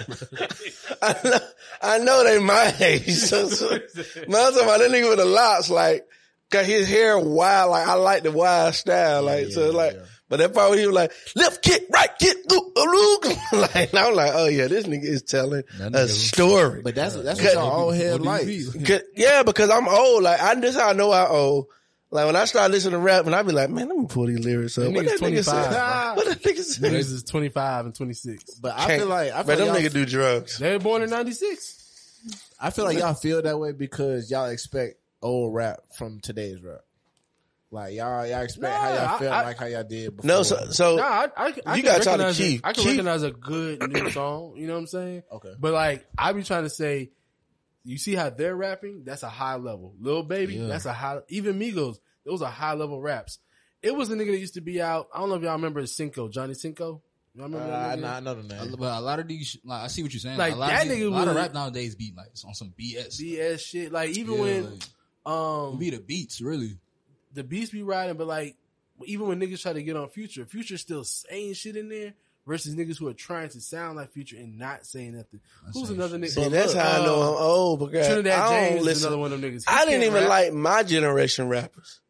I 1.02 1.16
know, 1.24 1.38
I 1.82 1.98
know 1.98 2.24
they 2.24 2.38
my 2.38 2.74
age. 2.80 3.08
So, 3.14 3.48
so, 3.48 3.70
man, 3.70 3.80
I'm 3.80 4.30
talking 4.52 4.62
about 4.62 4.80
that 4.80 4.90
nigga 4.90 5.08
with 5.08 5.18
the 5.18 5.24
locks, 5.24 5.70
like, 5.70 6.06
got 6.50 6.64
his 6.64 6.88
hair 6.88 7.18
wild. 7.18 7.70
Like, 7.70 7.88
I 7.88 7.94
like 7.94 8.22
the 8.24 8.30
wild 8.32 8.74
style. 8.74 9.22
Like, 9.22 9.48
so 9.48 9.70
like, 9.70 9.96
but 10.30 10.38
that 10.38 10.54
part 10.54 10.70
where 10.70 10.78
he 10.78 10.86
was 10.86 10.94
like, 10.94 11.12
left 11.34 11.60
kick, 11.60 11.86
right 11.90 12.08
kick, 12.18 12.36
look, 12.48 12.72
look. 12.76 13.24
like, 13.74 13.92
I'm 13.92 14.14
like, 14.14 14.30
oh 14.32 14.46
yeah, 14.46 14.68
this 14.68 14.86
nigga 14.86 15.04
is 15.04 15.22
telling 15.22 15.64
That 15.78 15.94
a 15.94 16.08
story. 16.08 16.82
But 16.82 16.94
that's 16.94 17.16
that's 17.16 17.42
what 17.42 17.52
y'all 17.52 17.68
all 17.68 17.90
head 17.90 18.20
What 18.20 18.22
like. 18.22 18.46
yeah, 19.16 19.42
because 19.42 19.70
I'm 19.70 19.88
old. 19.88 20.22
Like, 20.22 20.40
I, 20.40 20.54
this 20.54 20.76
how 20.76 20.90
I 20.90 20.92
know 20.92 21.12
I'm 21.12 21.30
old. 21.30 21.66
Like, 22.12 22.26
when 22.26 22.36
I 22.36 22.44
start 22.44 22.70
listening 22.70 22.92
to 22.92 22.98
rap, 22.98 23.26
and 23.26 23.34
I 23.34 23.42
be 23.42 23.52
like, 23.52 23.70
man, 23.70 23.88
let 23.88 23.98
me 23.98 24.06
pull 24.08 24.26
these 24.26 24.38
lyrics 24.38 24.78
up. 24.78 24.84
Them 24.84 24.94
What 24.94 25.04
that 25.06 25.20
niggas 25.20 25.42
nigga 25.42 25.44
25, 25.44 25.44
say? 25.44 26.16
What 26.16 26.26
that 26.26 26.42
nigga 26.42 26.62
say? 26.62 26.88
Niggas 26.88 27.12
is 27.12 27.22
25 27.24 27.86
and 27.86 27.94
26. 27.94 28.54
But 28.54 28.78
I 28.78 28.98
feel 28.98 29.06
like 29.06 29.32
I 29.32 29.34
feel 29.34 29.44
But 29.44 29.58
them 29.58 29.68
like 29.68 29.82
y'all, 29.82 29.90
niggas 29.90 29.94
do 29.94 30.06
drugs. 30.06 30.58
They 30.58 30.72
were 30.72 30.78
born 30.78 31.02
in 31.02 31.10
96. 31.10 31.76
I 32.60 32.70
feel 32.70 32.84
like 32.84 32.98
y'all 32.98 33.14
feel 33.14 33.42
that 33.42 33.58
way 33.58 33.72
because 33.72 34.30
y'all 34.30 34.46
expect 34.46 34.96
old 35.22 35.54
rap 35.54 35.80
from 35.96 36.20
today's 36.20 36.62
rap. 36.62 36.82
Like 37.72 37.94
y'all, 37.94 38.26
y'all 38.26 38.40
expect 38.42 38.74
how 38.76 38.88
y'all 38.88 38.98
I- 39.14 39.18
feel 39.18 39.32
I- 39.32 39.42
like 39.42 39.58
how 39.58 39.66
y'all 39.66 39.84
did 39.84 40.16
before. 40.16 40.26
No, 40.28 40.42
so, 40.42 40.70
so 40.70 40.96
Nah, 40.96 41.02
I, 41.04 41.28
I, 41.36 41.44
I 41.66 41.76
You 41.76 41.82
can 41.82 41.84
gotta 41.84 42.04
talk 42.04 42.16
to 42.18 42.24
recognize 42.24 42.40
A, 42.40 42.60
I 42.64 42.72
can 42.72 42.74
Keith- 42.74 42.86
recognize 42.86 43.22
a 43.22 43.30
good 43.30 43.92
new 43.92 44.10
song. 44.12 44.54
You 44.56 44.66
know 44.66 44.72
what 44.74 44.80
I'm 44.80 44.86
saying? 44.88 45.22
Okay. 45.30 45.52
But 45.58 45.72
like, 45.72 46.06
I 46.18 46.32
be 46.32 46.42
trying 46.42 46.64
to 46.64 46.70
say, 46.70 47.10
you 47.84 47.96
see 47.96 48.14
how 48.14 48.28
they're 48.30 48.56
rapping? 48.56 49.04
That's 49.04 49.22
a 49.22 49.28
high 49.28 49.54
level. 49.56 49.94
Lil 50.00 50.24
Baby, 50.24 50.54
Yeah. 50.56 50.66
that's 50.66 50.84
a 50.84 50.92
high. 50.92 51.20
Even 51.28 51.58
Migos, 51.60 51.98
those 52.26 52.42
are 52.42 52.50
high 52.50 52.74
level 52.74 53.00
raps. 53.00 53.38
It 53.82 53.94
was 53.94 54.10
a 54.10 54.14
nigga 54.16 54.32
that 54.32 54.38
used 54.38 54.54
to 54.54 54.60
be 54.60 54.82
out. 54.82 55.08
I 55.14 55.20
don't 55.20 55.28
know 55.30 55.36
if 55.36 55.42
y'all 55.42 55.52
remember 55.52 55.86
Cinco, 55.86 56.28
Johnny 56.28 56.54
Cinco. 56.54 57.02
Y'all 57.34 57.44
remember 57.46 57.72
uh, 57.72 57.94
nah, 57.96 58.16
I 58.16 58.20
know 58.20 58.34
the 58.34 58.42
name. 58.42 58.74
But 58.76 58.98
a 58.98 59.00
lot 59.00 59.20
of 59.20 59.28
these, 59.28 59.56
like 59.64 59.84
I 59.84 59.86
see 59.86 60.02
what 60.02 60.12
you're 60.12 60.18
saying. 60.20 60.36
Like, 60.36 60.54
a 60.54 60.56
lot 60.56 60.70
that 60.70 60.82
of 60.82 60.88
these, 60.90 60.98
nigga 60.98 61.06
a 61.06 61.10
lot 61.10 61.28
of 61.28 61.36
rap 61.36 61.54
nowadays 61.54 61.94
be 61.94 62.12
like 62.16 62.26
on 62.44 62.52
some 62.54 62.74
BS. 62.78 63.20
BS 63.22 63.60
shit. 63.60 63.92
Like 63.92 64.10
even 64.10 64.34
Yeah, 64.34 64.40
when 64.40 64.64
like, 64.72 65.32
um 65.32 65.78
be 65.78 65.90
the 65.90 66.00
beats 66.00 66.40
really. 66.42 66.76
The 67.32 67.44
beats 67.44 67.70
be 67.70 67.82
riding, 67.82 68.16
but 68.16 68.26
like 68.26 68.56
even 69.04 69.26
when 69.28 69.40
niggas 69.40 69.62
try 69.62 69.72
to 69.72 69.82
get 69.82 69.96
on 69.96 70.08
Future, 70.08 70.44
Future's 70.44 70.80
still 70.80 71.04
saying 71.04 71.54
shit 71.54 71.76
in 71.76 71.88
there 71.88 72.14
versus 72.46 72.74
niggas 72.74 72.98
who 72.98 73.08
are 73.08 73.14
trying 73.14 73.48
to 73.50 73.60
sound 73.60 73.96
like 73.96 74.12
Future 74.12 74.36
and 74.36 74.58
not 74.58 74.84
saying 74.86 75.16
nothing. 75.16 75.40
Who's 75.72 75.88
saying 75.88 75.98
another 76.00 76.18
nigga? 76.18 76.28
See, 76.30 76.48
that's 76.48 76.74
Look, 76.74 76.82
how 76.82 77.00
I 77.02 77.04
know 77.04 77.22
uh, 77.22 77.28
I'm 77.30 77.42
old 77.42 77.78
because 77.80 78.06
Trinidad 78.06 78.38
I 78.38 78.42
don't 78.54 78.68
James 78.68 78.80
is 78.80 78.86
listen. 78.86 79.06
another 79.06 79.18
one 79.20 79.32
of 79.32 79.40
them 79.40 79.50
niggas. 79.52 79.68
He 79.68 79.74
I 79.74 79.84
didn't 79.84 80.02
even 80.02 80.14
rap. 80.22 80.28
like 80.28 80.52
my 80.52 80.82
generation 80.82 81.48
rappers. 81.48 82.00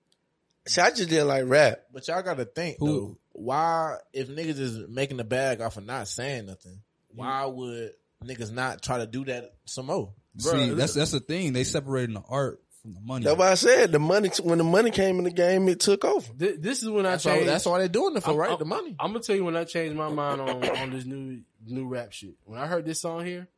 See, 0.66 0.80
I 0.80 0.90
just 0.90 1.08
didn't 1.08 1.28
like 1.28 1.44
rap. 1.46 1.80
But 1.92 2.06
y'all 2.08 2.22
got 2.22 2.36
to 2.38 2.44
think 2.44 2.78
Who- 2.78 2.86
though. 2.86 3.16
Why, 3.32 3.96
if 4.12 4.28
niggas 4.28 4.58
is 4.58 4.88
making 4.88 5.16
the 5.16 5.24
bag 5.24 5.62
off 5.62 5.78
of 5.78 5.86
not 5.86 6.08
saying 6.08 6.46
nothing, 6.46 6.80
why 7.14 7.46
would 7.46 7.92
niggas 8.22 8.52
not 8.52 8.82
try 8.82 8.98
to 8.98 9.06
do 9.06 9.24
that 9.26 9.54
some 9.64 9.86
more? 9.86 10.12
See, 10.36 10.70
that's 10.70 10.92
that's 10.92 11.12
the 11.12 11.20
thing. 11.20 11.54
They 11.54 11.64
separating 11.64 12.14
the 12.14 12.22
art 12.28 12.60
from 12.82 12.94
the 12.94 13.00
money. 13.00 13.24
That's 13.24 13.38
why 13.38 13.50
I 13.50 13.54
said 13.54 13.92
the 13.92 13.98
money. 13.98 14.30
When 14.42 14.58
the 14.58 14.64
money 14.64 14.90
came 14.90 15.18
in 15.18 15.24
the 15.24 15.30
game, 15.30 15.68
it 15.68 15.80
took 15.80 16.04
over. 16.04 16.26
Thi- 16.38 16.56
This 16.56 16.82
is 16.82 16.88
when 16.88 17.04
I 17.06 17.10
That's 17.12 17.24
why, 17.24 17.34
changed. 17.34 17.48
that's 17.48 17.66
why 17.66 17.78
they're 17.78 17.88
doing 17.88 18.16
it 18.16 18.22
for, 18.22 18.30
I'm- 18.30 18.38
right? 18.38 18.50
I'm- 18.50 18.58
the 18.58 18.64
money. 18.64 18.96
I'm 18.98 19.12
gonna 19.12 19.22
tell 19.24 19.36
you 19.36 19.44
when 19.44 19.56
I 19.56 19.64
changed 19.64 19.96
my 19.96 20.08
mind 20.08 20.40
on 20.40 20.64
on 20.78 20.90
this 20.90 21.04
new 21.04 21.40
new 21.66 21.86
rap 21.88 22.12
shit. 22.12 22.34
When 22.44 22.58
I 22.58 22.66
heard 22.66 22.84
this 22.86 23.00
song 23.00 23.24
here, 23.26 23.48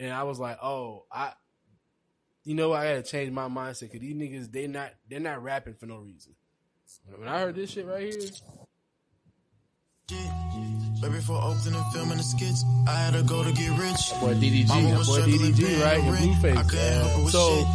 and 0.00 0.12
I 0.12 0.24
was 0.24 0.38
like, 0.40 0.58
oh, 0.62 1.04
I, 1.12 1.32
you 2.44 2.54
know, 2.54 2.72
I 2.72 2.84
gotta 2.88 3.02
change 3.02 3.30
my 3.30 3.48
mindset 3.48 3.82
because 3.92 4.00
these 4.00 4.14
niggas 4.16 4.50
they 4.50 4.66
not 4.66 4.90
they're 5.08 5.20
not 5.20 5.42
rapping 5.42 5.74
for 5.74 5.86
no 5.86 5.98
reason. 5.98 6.34
When 7.16 7.28
I 7.28 7.38
heard 7.40 7.54
this 7.54 7.70
shit 7.70 7.86
right 7.86 8.12
here, 8.12 8.30
Baby, 11.00 11.18
for 11.20 11.40
opening 11.42 11.74
and 11.80 11.92
filming 11.92 12.18
the 12.18 12.22
skits, 12.22 12.64
I 12.86 12.92
had 12.92 13.14
to 13.14 13.22
go 13.24 13.42
to 13.42 13.50
get 13.52 13.70
rich. 13.78 14.12
boy 14.20 14.34
DDG, 14.34 14.68
Mama 14.68 14.90
that 14.90 14.98
was 14.98 15.06
boy 15.08 15.14
struggling 15.22 15.52
DDG, 15.52 15.82
right? 15.82 15.96
the 15.96 16.02
And 16.02 16.12
rent. 16.12 16.22
I 16.22 16.62
Blueface. 16.62 16.68
couldn't 16.68 16.92
help 16.92 17.10
her 17.12 17.22
with 17.24 17.32
So 17.32 17.56
shit. 17.58 17.66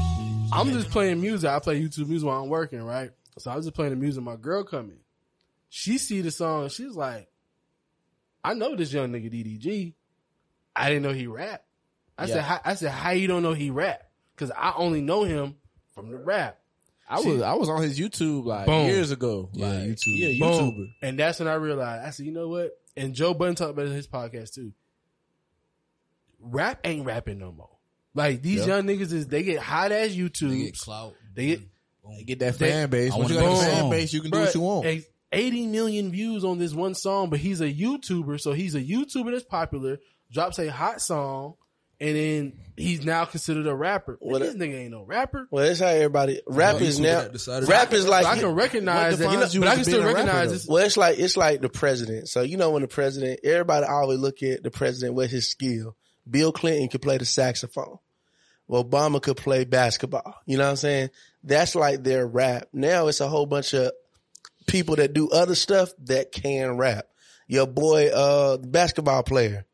I'm 0.52 0.72
just 0.72 0.90
playing 0.90 1.22
music. 1.22 1.50
I 1.50 1.60
play 1.60 1.82
YouTube 1.82 2.08
music 2.08 2.28
while 2.28 2.42
I'm 2.42 2.50
working, 2.50 2.82
right? 2.82 3.12
So 3.38 3.52
I 3.52 3.56
was 3.56 3.66
just 3.66 3.76
playing 3.76 3.92
the 3.92 3.98
music. 3.98 4.24
My 4.24 4.36
girl 4.36 4.64
come 4.64 4.90
in. 4.90 4.98
She 5.70 5.98
see 5.98 6.22
the 6.22 6.32
song. 6.32 6.70
She's 6.70 6.96
like, 6.96 7.28
I 8.44 8.54
know 8.54 8.76
this 8.76 8.92
young 8.94 9.12
nigga 9.12 9.32
DDG. 9.32 9.94
I 10.76 10.90
didn't 10.90 11.04
know 11.04 11.12
he 11.14 11.28
rap. 11.28 11.64
I 12.18 12.26
Yeah. 12.26 12.34
said, 12.36 12.44
how, 12.44 12.62
I 12.64 12.76
said, 12.76 12.92
how 12.92 13.12
you 13.12 13.28
don't 13.28 13.44
know 13.44 13.54
he 13.54 13.70
rap? 13.70 14.02
Because 14.36 14.52
I 14.52 14.74
only 14.78 15.02
know 15.02 15.24
him 15.24 15.56
from 15.94 16.10
the 16.10 16.18
rap. 16.18 16.58
I 17.10 17.20
was 17.22 17.42
I 17.42 17.54
was 17.54 17.70
on 17.70 17.82
his 17.82 17.98
YouTube 17.98 18.46
like 18.46 18.66
Boom. 18.66 18.86
years 18.88 19.12
ago. 19.12 19.50
Yeah, 19.54 19.68
like, 19.68 19.78
YouTube. 19.90 19.98
Yeah, 20.08 20.28
Boom. 20.46 20.72
YouTuber. 20.72 20.88
And 21.02 21.18
that's 21.20 21.40
when 21.40 21.48
I 21.48 21.54
realized. 21.54 22.06
I 22.06 22.10
said, 22.10 22.26
you 22.26 22.34
know 22.34 22.50
what? 22.50 22.78
And 22.98 23.14
Joe 23.14 23.34
Budden 23.34 23.56
talked 23.56 23.72
about 23.72 23.86
it 23.86 23.90
in 23.90 23.96
his 23.96 24.08
podcast 24.08 24.54
too. 24.54 24.74
Rap 26.40 26.80
ain't 26.84 27.06
rapping 27.06 27.40
no 27.40 27.52
more. 27.52 27.70
Like 28.14 28.42
these 28.42 28.60
Yeah. 28.62 28.78
young 28.78 28.84
niggas 28.84 29.12
is 29.14 29.28
they 29.28 29.44
get 29.44 29.60
hot 29.60 29.92
as 29.92 30.16
YouTube. 30.16 30.50
They 30.50 30.58
get 30.66 30.78
clout. 30.78 31.14
They 31.36 31.46
get 31.48 31.62
They 32.18 32.24
get 32.24 32.40
that 32.40 32.58
They- 32.58 32.70
fan 32.72 32.90
base. 32.90 33.12
Once 33.14 33.30
you 33.30 33.36
got 33.36 33.46
the 33.46 33.52
a 33.52 33.72
fan 33.72 33.90
base, 33.90 34.14
you 34.14 34.22
can 34.22 34.32
do 34.32 34.40
what 34.40 34.56
you 34.56 34.62
want. 34.62 34.86
eh, 34.86 35.02
80 35.34 35.68
million 35.68 36.10
views 36.10 36.46
on 36.46 36.58
this 36.58 36.74
one 36.74 36.96
song, 36.96 37.30
but 37.30 37.40
he's 37.40 37.60
a 37.60 37.70
YouTuber, 37.72 38.40
so 38.40 38.54
he's 38.54 38.76
a 38.76 38.82
YouTuber 38.82 39.32
that's 39.32 39.44
popular, 39.44 40.00
drops 40.32 40.58
a 40.58 40.72
hot 40.72 41.02
song, 41.02 41.56
and 42.00 42.16
then 42.16 42.54
he's 42.78 43.04
now 43.04 43.26
considered 43.26 43.68
a 43.68 43.76
rapper. 43.76 44.16
What 44.22 44.40
this 44.40 44.56
nigga 44.56 44.76
ain't 44.84 44.92
no 44.92 45.04
rapper. 45.04 45.50
Well, 45.52 45.66
that's 45.68 45.82
how 45.82 45.88
everybody 45.88 46.42
rap 46.48 46.80
No, 46.80 46.86
is 46.88 46.98
now. 46.98 47.24
that 47.24 47.34
decided- 47.34 47.68
Rap 47.68 47.92
is 47.92 48.08
like 48.08 48.26
I 48.26 48.40
can 48.40 48.52
recognize 48.56 49.14
what 49.14 49.20
that, 49.20 49.32
defines 49.32 49.54
you 49.56 49.60
but 49.62 49.68
I 49.70 49.76
can 49.76 49.84
still 49.84 49.94
being 49.96 50.04
a 50.04 50.08
rapper, 50.14 50.26
recognize 50.28 50.52
this. 50.54 50.66
Well, 50.68 50.86
it's 50.86 50.96
like 50.96 51.20
it's 51.20 51.36
like 51.36 51.60
the 51.60 51.68
president. 51.70 52.30
So 52.30 52.42
you 52.42 52.56
know 52.56 52.70
when 52.72 52.84
the 52.84 52.88
president, 52.88 53.42
everybody 53.44 53.86
always 53.86 54.20
look 54.20 54.42
at 54.44 54.64
the 54.64 54.72
president 54.72 55.16
with 55.16 55.30
his 55.30 55.50
skill. 55.50 55.98
Bill 56.30 56.52
Clinton 56.52 56.90
could 56.90 57.02
play 57.02 57.18
the 57.18 57.26
saxophone. 57.26 58.00
Obama 58.70 59.22
could 59.22 59.38
play 59.38 59.64
basketball. 59.64 60.36
You 60.46 60.58
know 60.58 60.66
what 60.66 60.72
I'm 60.72 60.76
saying? 60.76 61.10
That's 61.44 61.76
like 61.76 62.04
their 62.04 62.28
rap. 62.28 62.68
Now 62.74 63.08
it's 63.08 63.22
a 63.22 63.30
whole 63.30 63.46
bunch 63.46 63.74
of 63.74 63.92
people 64.68 64.98
that 64.98 65.14
do 65.14 65.30
other 65.30 65.56
stuff 65.56 65.90
that 66.04 66.32
can 66.32 66.78
rap. 66.78 67.06
Your 67.48 67.66
boy, 67.66 68.10
uh, 68.10 68.58
basketball 68.58 69.24
player. 69.24 69.66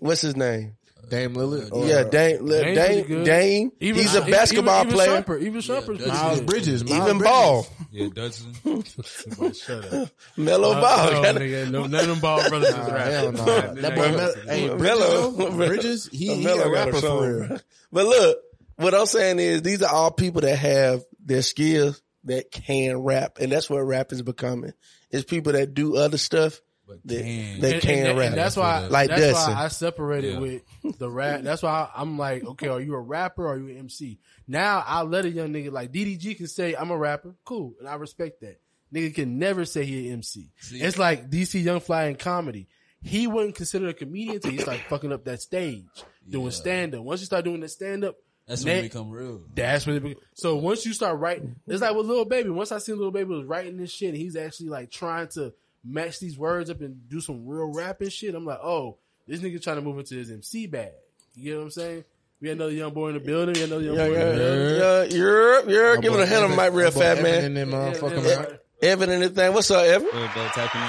What's 0.00 0.22
his 0.22 0.36
name? 0.36 0.76
Dame 1.10 1.34
Lillard. 1.34 1.68
or- 1.72 1.86
yeah, 1.86 2.04
Dame, 2.04 2.46
Dame's 2.46 2.48
pretty 2.48 2.74
Dame. 3.04 3.24
Dame. 3.24 3.72
Even- 3.80 4.00
He's 4.00 4.14
a 4.14 4.22
basketball 4.22 4.82
even, 4.84 4.92
player. 4.94 5.22
Shumpert, 5.22 5.42
even 5.42 5.60
Shumpert's 5.60 5.84
pretty 5.86 6.06
Miles 6.06 6.38
good. 6.38 6.46
Bridges. 6.46 6.84
Miles 6.84 7.02
Even 7.02 7.18
Bridges. 7.18 7.32
Ball. 7.32 7.66
Yeah, 7.92 8.08
Dudson. 8.14 8.54
Shut 9.52 9.92
up. 9.92 10.08
Melo 10.36 10.72
Uh, 10.72 10.80
Ball. 10.80 11.12
no, 11.12 11.22
Gotta- 11.22 11.70
none 11.70 11.94
of 11.94 12.06
them 12.06 12.20
ball 12.20 12.48
brothers 12.48 12.68
is 12.70 12.74
Nah, 12.76 12.84
hell 12.98 13.32
no. 13.32 13.44
Nah, 13.44 13.72
That 13.74 13.94
boy, 13.94 14.10
nah. 14.10 14.16
Mel- 14.16 14.34
hey, 14.46 14.68
Bridges, 14.68 14.82
Melo. 14.82 15.30
though, 15.32 15.50
Bridges, 15.66 16.08
he, 16.12 16.34
he 16.36 16.46
a 16.46 16.68
rapper 16.70 16.96
a 16.96 17.00
for 17.00 17.40
real. 17.48 17.58
But 17.92 18.06
look, 18.06 18.38
what 18.76 18.94
I'm 18.94 19.06
saying 19.06 19.38
is 19.40 19.62
these 19.62 19.82
are 19.82 19.92
all 19.94 20.10
people 20.10 20.40
that 20.42 20.56
have 20.56 21.02
their 21.24 21.42
skills 21.42 22.00
that 22.24 22.50
can 22.50 22.98
rap, 22.98 23.38
and 23.40 23.50
that's 23.50 23.68
what 23.68 23.80
rap 23.80 24.12
is 24.12 24.22
becoming. 24.22 24.72
It's 25.10 25.24
people 25.24 25.52
that 25.54 25.74
do 25.74 25.96
other 25.96 26.18
stuff 26.18 26.60
But 26.90 26.98
that 27.06 27.22
can. 27.22 27.60
they 27.60 27.72
And- 27.74 27.82
can 27.82 28.06
and, 28.08 28.18
rap. 28.18 28.28
and 28.30 28.36
that's 28.36 28.56
why, 28.56 28.86
Like 28.88 29.08
that's 29.10 29.20
Dustin. 29.22 29.54
why 29.54 29.64
I 29.64 29.68
separated 29.68 30.32
Yeah. 30.34 30.38
with 30.40 30.98
the 30.98 31.08
rap. 31.10 31.42
That's 31.42 31.62
why 31.62 31.88
I'm 31.94 32.18
like, 32.18 32.44
okay, 32.44 32.66
are 32.68 32.80
you 32.80 32.94
a 32.94 33.00
rapper 33.00 33.46
or 33.46 33.54
are 33.54 33.58
you 33.58 33.68
an 33.68 33.76
MC? 33.76 34.18
Now 34.48 34.82
I 34.86 35.02
let 35.02 35.24
a 35.24 35.30
young 35.30 35.52
nigga 35.52 35.70
like 35.70 35.92
DDG 35.92 36.34
can 36.36 36.48
say 36.48 36.74
I'm 36.74 36.90
a 36.90 36.96
rapper, 36.98 37.34
cool, 37.44 37.74
and 37.78 37.88
I 37.88 37.94
respect 37.94 38.40
that. 38.40 38.60
Nigga 38.92 39.14
can 39.14 39.38
never 39.38 39.64
say 39.64 39.84
he 39.84 40.08
an 40.08 40.14
MC. 40.14 40.50
See- 40.58 40.80
it's 40.80 40.98
like 40.98 41.30
DC 41.30 41.60
Young 41.62 41.78
Fly 41.80 42.06
in 42.06 42.16
comedy. 42.16 42.66
He 43.02 43.26
wouldn't 43.28 43.54
consider 43.54 43.88
a 43.88 43.94
comedian 43.94 44.34
until 44.36 44.50
he 44.50 44.58
started 44.58 44.82
fucking 44.88 45.12
up 45.12 45.24
that 45.26 45.40
stage, 45.40 45.84
doing 46.28 46.46
Yeah. 46.46 46.50
stand 46.50 46.94
up. 46.96 47.04
Once 47.04 47.20
you 47.20 47.26
start 47.26 47.44
doing 47.44 47.60
the 47.60 47.68
stand 47.68 48.04
up, 48.04 48.16
That's 48.46 48.64
when 48.64 48.78
it 48.78 48.82
become 48.82 49.10
real. 49.10 49.42
that's 49.54 49.86
when 49.86 49.96
it 49.96 50.00
be- 50.02 50.16
so 50.34 50.56
once 50.56 50.84
you 50.84 50.92
start 50.92 51.18
writing, 51.20 51.54
it's 51.68 51.80
like 51.80 51.94
with 51.94 52.04
Lil 52.06 52.24
Baby. 52.24 52.50
Once 52.50 52.72
I 52.72 52.78
seen 52.78 52.98
Lil 52.98 53.12
Baby 53.12 53.30
was 53.30 53.44
writing 53.46 53.76
this 53.76 53.92
shit, 53.92 54.08
and 54.08 54.18
he's 54.18 54.34
actually 54.36 54.68
like 54.70 54.90
trying 54.90 55.28
to 55.28 55.54
match 55.84 56.18
these 56.20 56.36
words 56.38 56.70
up 56.70 56.80
and 56.80 57.08
do 57.08 57.20
some 57.20 57.46
real 57.46 57.72
rapping 57.72 58.08
shit. 58.10 58.34
I'm 58.34 58.44
like, 58.44 58.60
oh, 58.62 58.98
this 59.26 59.40
nigga 59.40 59.62
trying 59.62 59.76
to 59.76 59.82
move 59.82 59.98
into 59.98 60.14
his 60.16 60.30
MC 60.30 60.66
bag. 60.66 60.92
You 61.34 61.52
know 61.52 61.58
what 61.58 61.64
I'm 61.64 61.70
saying? 61.70 62.04
We 62.40 62.48
had 62.48 62.56
another 62.56 62.72
young 62.72 62.92
boy 62.92 63.08
in 63.08 63.14
the 63.14 63.20
building. 63.20 63.54
We 63.54 63.60
had 63.60 63.68
another 63.70 63.84
young 63.84 63.96
yeah, 63.96 64.06
boy 64.06 64.12
yeah, 64.12 64.20
in 64.20 64.28
the 64.28 64.36
building. 64.44 64.76
yeah, 65.12 65.18
you're, 65.18 65.70
you're 65.70 65.94
My 65.96 66.00
giving 66.00 66.18
boy 66.18 66.22
a 66.22 66.26
hand 66.26 66.44
on 66.44 66.52
Evan- 66.52 66.56
the 66.56 66.62
mic 66.70 66.72
real 66.72 66.90
fat, 66.90 67.18
Evan 67.18 67.22
man. 67.22 67.44
in 67.44 67.54
them 67.54 67.70
motherfucking 67.70 68.24
Yeah, 68.28 68.36
mouth. 68.36 68.58
Evan 68.82 69.10
and 69.10 69.34
thing. 69.34 69.52
What's 69.54 69.70
up, 69.70 69.84
Evan? 69.84 70.08
Good 70.10 70.30
though, 70.34 70.48
typing. 70.48 70.80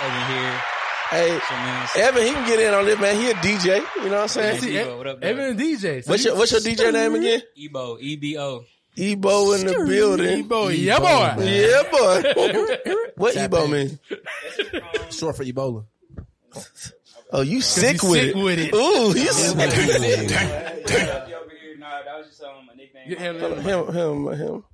Evan 0.00 0.36
here. 0.36 0.60
Hey, 1.10 2.02
Evan, 2.02 2.22
he 2.22 2.32
can 2.32 2.46
get 2.46 2.60
in 2.60 2.74
on 2.74 2.84
this, 2.84 3.00
man. 3.00 3.16
He 3.16 3.30
a 3.30 3.34
DJ. 3.34 3.78
You 3.96 4.04
know 4.04 4.10
what 4.10 4.20
I'm 4.22 4.28
saying? 4.28 4.60
See, 4.60 4.76
Ebo, 4.76 4.98
what 4.98 5.06
up, 5.06 5.22
Evan 5.24 5.44
and 5.46 5.58
DJ. 5.58 6.04
So 6.04 6.10
What's 6.12 6.24
your 6.24 6.36
What's 6.36 6.52
your 6.52 6.60
DJ 6.60 6.92
name 6.92 7.14
again? 7.14 7.40
Ebo, 7.58 7.96
E-B-O. 7.98 8.64
Ebo 8.98 9.52
in 9.52 9.66
the 9.66 9.84
building. 9.86 10.40
Ebo, 10.40 10.68
yeah, 10.68 10.98
boy. 10.98 11.42
Yeah, 11.44 11.82
boy. 11.90 13.06
what 13.16 13.34
Tap 13.34 13.52
Ebo 13.52 13.64
in. 13.64 13.70
mean? 13.70 13.98
Short 15.10 15.36
for 15.36 15.44
Ebola. 15.44 15.84
Oh, 17.30 17.42
you 17.42 17.60
sick 17.60 18.02
you 18.02 18.10
with 18.10 18.20
sick 18.22 18.36
it? 18.36 18.42
with 18.42 18.58
it. 18.58 18.74
Ooh, 18.74 19.08
you 19.18 19.32
sick 19.32 19.56
with 19.56 19.72
it. 19.74 21.32
over 21.32 21.50
here. 21.50 21.76
Nah, 21.78 22.02
that 22.02 22.18
was 22.18 22.28
just 22.28 22.42
um, 22.42 22.68
a 22.72 22.76
nickname. 22.76 23.08
You 23.08 23.16
handle. 23.16 23.54
Him, 23.54 23.94
him, 23.94 24.32
him. 24.32 24.64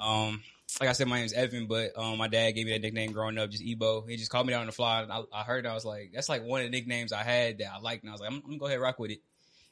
Um, 0.00 0.42
like 0.80 0.88
I 0.90 0.92
said, 0.92 1.08
my 1.08 1.18
name's 1.18 1.32
Evan, 1.32 1.66
but 1.66 1.92
um, 1.96 2.18
my 2.18 2.28
dad 2.28 2.52
gave 2.52 2.66
me 2.66 2.72
that 2.72 2.82
nickname 2.82 3.12
growing 3.12 3.38
up, 3.38 3.50
just 3.50 3.62
Ebo. 3.64 4.02
He 4.02 4.16
just 4.16 4.30
called 4.30 4.46
me 4.46 4.52
down 4.52 4.60
on 4.60 4.66
the 4.66 4.72
fly. 4.72 5.02
And 5.02 5.12
I, 5.12 5.22
I 5.32 5.42
heard 5.42 5.64
it. 5.64 5.68
I 5.68 5.74
was 5.74 5.84
like, 5.84 6.12
that's 6.14 6.28
like 6.28 6.44
one 6.44 6.60
of 6.60 6.70
the 6.70 6.70
nicknames 6.70 7.12
I 7.12 7.22
had 7.22 7.58
that 7.58 7.72
I 7.74 7.80
liked, 7.80 8.02
and 8.02 8.10
I 8.10 8.12
was 8.12 8.20
like, 8.20 8.30
I'm, 8.30 8.36
I'm 8.36 8.42
gonna 8.42 8.58
go 8.58 8.66
ahead 8.66 8.76
and 8.76 8.82
rock 8.82 8.98
with 8.98 9.10
it. 9.10 9.20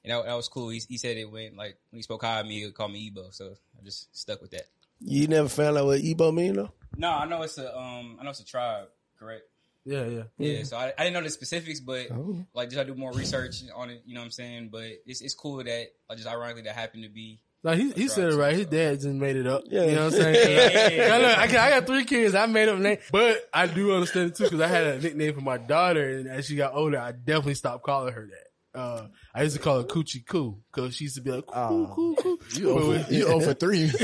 And 0.04 0.12
that, 0.12 0.26
that 0.26 0.34
was 0.34 0.48
cool. 0.48 0.68
He, 0.68 0.80
he 0.88 0.98
said 0.98 1.16
it 1.16 1.30
when 1.30 1.56
like 1.56 1.76
when 1.90 1.98
he 1.98 2.02
spoke 2.02 2.22
high 2.22 2.40
at 2.40 2.46
me, 2.46 2.58
he 2.60 2.64
would 2.66 2.74
call 2.74 2.88
me 2.88 3.06
Ebo, 3.08 3.30
so 3.30 3.54
I 3.80 3.84
just 3.84 4.14
stuck 4.16 4.40
with 4.42 4.50
that. 4.52 4.66
You 5.00 5.26
never 5.26 5.48
found 5.48 5.76
out 5.78 5.86
what 5.86 6.00
Ebo 6.00 6.30
mean 6.32 6.54
though? 6.54 6.70
No, 6.96 7.10
I 7.10 7.24
know 7.26 7.42
it's 7.42 7.58
a 7.58 7.76
um, 7.76 8.18
I 8.20 8.24
know 8.24 8.30
it's 8.30 8.40
a 8.40 8.46
tribe, 8.46 8.88
correct? 9.18 9.42
Yeah, 9.86 10.04
yeah. 10.06 10.22
Yeah, 10.38 10.62
so 10.62 10.76
I, 10.78 10.92
I 10.98 11.04
didn't 11.04 11.12
know 11.14 11.22
the 11.22 11.30
specifics, 11.30 11.80
but 11.80 12.10
Oh. 12.10 12.44
like 12.54 12.70
just 12.70 12.80
I 12.80 12.84
do 12.84 12.94
more 12.94 13.12
research 13.12 13.62
on 13.74 13.90
it. 13.90 14.02
You 14.06 14.14
know 14.14 14.20
what 14.20 14.26
I'm 14.26 14.30
saying? 14.30 14.68
But 14.70 14.84
it's 15.06 15.20
it's 15.20 15.34
cool 15.34 15.56
that 15.58 15.86
like 16.08 16.18
just 16.18 16.28
ironically 16.28 16.62
that 16.62 16.74
happened 16.74 17.02
to 17.04 17.10
be. 17.10 17.40
like 17.62 17.78
he, 17.78 17.90
he 17.92 18.08
said 18.08 18.32
it 18.32 18.36
right. 18.36 18.54
His 18.56 18.66
dad 18.66 18.94
just 19.00 19.08
made 19.08 19.36
it 19.36 19.46
up. 19.46 19.64
Yeah. 19.66 19.84
You 19.84 19.94
know 19.94 20.04
what 20.06 20.14
I'm 20.14 20.20
saying? 20.20 21.10
I, 21.12 21.18
look, 21.18 21.38
I, 21.38 21.46
got, 21.48 21.56
I 21.56 21.70
got 21.80 21.86
three 21.86 22.04
kids. 22.04 22.34
I 22.34 22.46
made 22.46 22.68
up 22.68 22.76
a 22.78 22.80
name, 22.80 22.98
but 23.12 23.46
I 23.52 23.66
do 23.66 23.92
understand 23.94 24.30
it 24.30 24.36
too 24.36 24.44
because 24.44 24.60
I 24.60 24.68
had 24.68 24.86
a 24.86 24.98
nickname 25.00 25.34
for 25.34 25.40
my 25.42 25.58
daughter, 25.58 26.16
and 26.18 26.28
as 26.28 26.46
she 26.46 26.56
got 26.56 26.74
older, 26.74 26.98
I 26.98 27.12
definitely 27.12 27.54
stopped 27.54 27.84
calling 27.84 28.12
her 28.14 28.26
that. 28.26 28.43
Uh, 28.74 29.06
I 29.34 29.42
used 29.44 29.56
to 29.56 29.62
call 29.62 29.78
her 29.78 29.84
Coochie 29.84 30.26
Coo 30.26 30.58
because 30.72 30.96
she 30.96 31.04
used 31.04 31.14
to 31.16 31.22
be 31.22 31.30
like, 31.30 31.46
coo, 31.46 31.86
coo, 31.94 32.16
coo. 32.16 32.38
You 32.54 32.70
over, 32.70 33.06
you 33.08 33.26
over 33.28 33.54
three. 33.54 33.90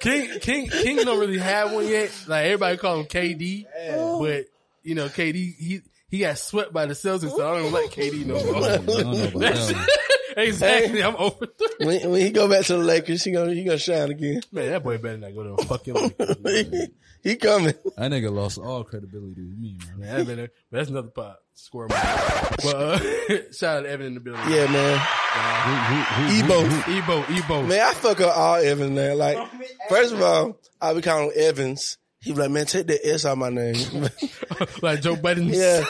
King, 0.00 0.40
King, 0.40 0.68
King 0.68 0.96
don't 0.98 1.18
really 1.20 1.38
have 1.38 1.72
one 1.72 1.86
yet. 1.86 2.10
Like 2.26 2.46
everybody 2.46 2.76
call 2.78 3.00
him 3.00 3.06
KD, 3.06 3.66
but 4.20 4.46
you 4.82 4.94
know, 4.94 5.08
KD, 5.08 5.54
he, 5.56 5.80
he 6.08 6.18
got 6.20 6.38
swept 6.38 6.72
by 6.72 6.86
the 6.86 6.94
Celtics, 6.94 7.30
so 7.36 7.46
I 7.46 7.60
don't 7.60 7.72
like 7.72 7.90
KD 7.90 8.24
no 8.26 8.34
more. 8.34 8.42
I 10.36 10.44
don't 10.46 10.48
know 10.50 10.56
about 10.56 10.60
that. 10.60 10.82
exactly. 10.82 11.02
I'm 11.02 11.16
over 11.16 11.46
three. 11.46 11.86
When, 11.86 12.10
when 12.10 12.20
he 12.20 12.30
go 12.30 12.48
back 12.48 12.64
to 12.66 12.72
the 12.74 12.78
Lakers, 12.78 13.24
he 13.24 13.30
gonna 13.32 13.52
he 13.54 13.64
gonna 13.64 13.78
shine 13.78 14.10
again. 14.10 14.42
Man, 14.52 14.70
that 14.70 14.82
boy 14.84 14.98
better 14.98 15.16
not 15.18 15.34
go 15.34 15.42
to 15.44 15.56
the 15.56 15.64
fucking 15.64 15.94
Lakers. 16.42 16.88
he 17.22 17.36
coming. 17.36 17.74
That 17.96 18.10
nigga 18.12 18.30
lost 18.32 18.58
all 18.58 18.84
credibility 18.84 19.34
to 19.36 19.40
me, 19.40 19.78
man. 19.96 19.98
Man, 20.00 20.16
that 20.18 20.26
better, 20.26 20.48
but 20.70 20.76
that's 20.78 20.90
another 20.90 21.08
pot. 21.08 21.36
Square 21.54 21.88
mile. 21.88 22.48
But 22.62 22.74
uh, 22.76 22.98
shout 23.52 23.78
out 23.78 23.82
to 23.84 23.88
Evan 23.90 24.06
in 24.08 24.14
the 24.14 24.20
building. 24.20 24.42
Yeah, 24.50 24.66
man. 24.70 25.00
Ebo. 26.30 26.64
Ebo, 26.86 27.24
Ebo. 27.30 27.62
Man, 27.66 27.80
I 27.80 27.94
fuck 27.94 28.20
up 28.20 28.36
all 28.36 28.56
Evans, 28.56 28.90
man. 28.90 29.16
Like, 29.16 29.38
first 29.88 30.12
of 30.12 30.20
all, 30.20 30.58
I 30.80 30.92
be 30.92 31.00
calling 31.00 31.26
him 31.28 31.32
Evans. 31.34 31.96
He 32.26 32.32
be 32.32 32.38
like, 32.40 32.50
man, 32.50 32.66
take 32.66 32.88
the 32.88 32.98
S 33.06 33.24
out 33.24 33.38
my 33.38 33.50
name. 33.50 33.76
like 34.82 35.00
Joe 35.00 35.14
Budden. 35.14 35.48
yeah. 35.48 35.84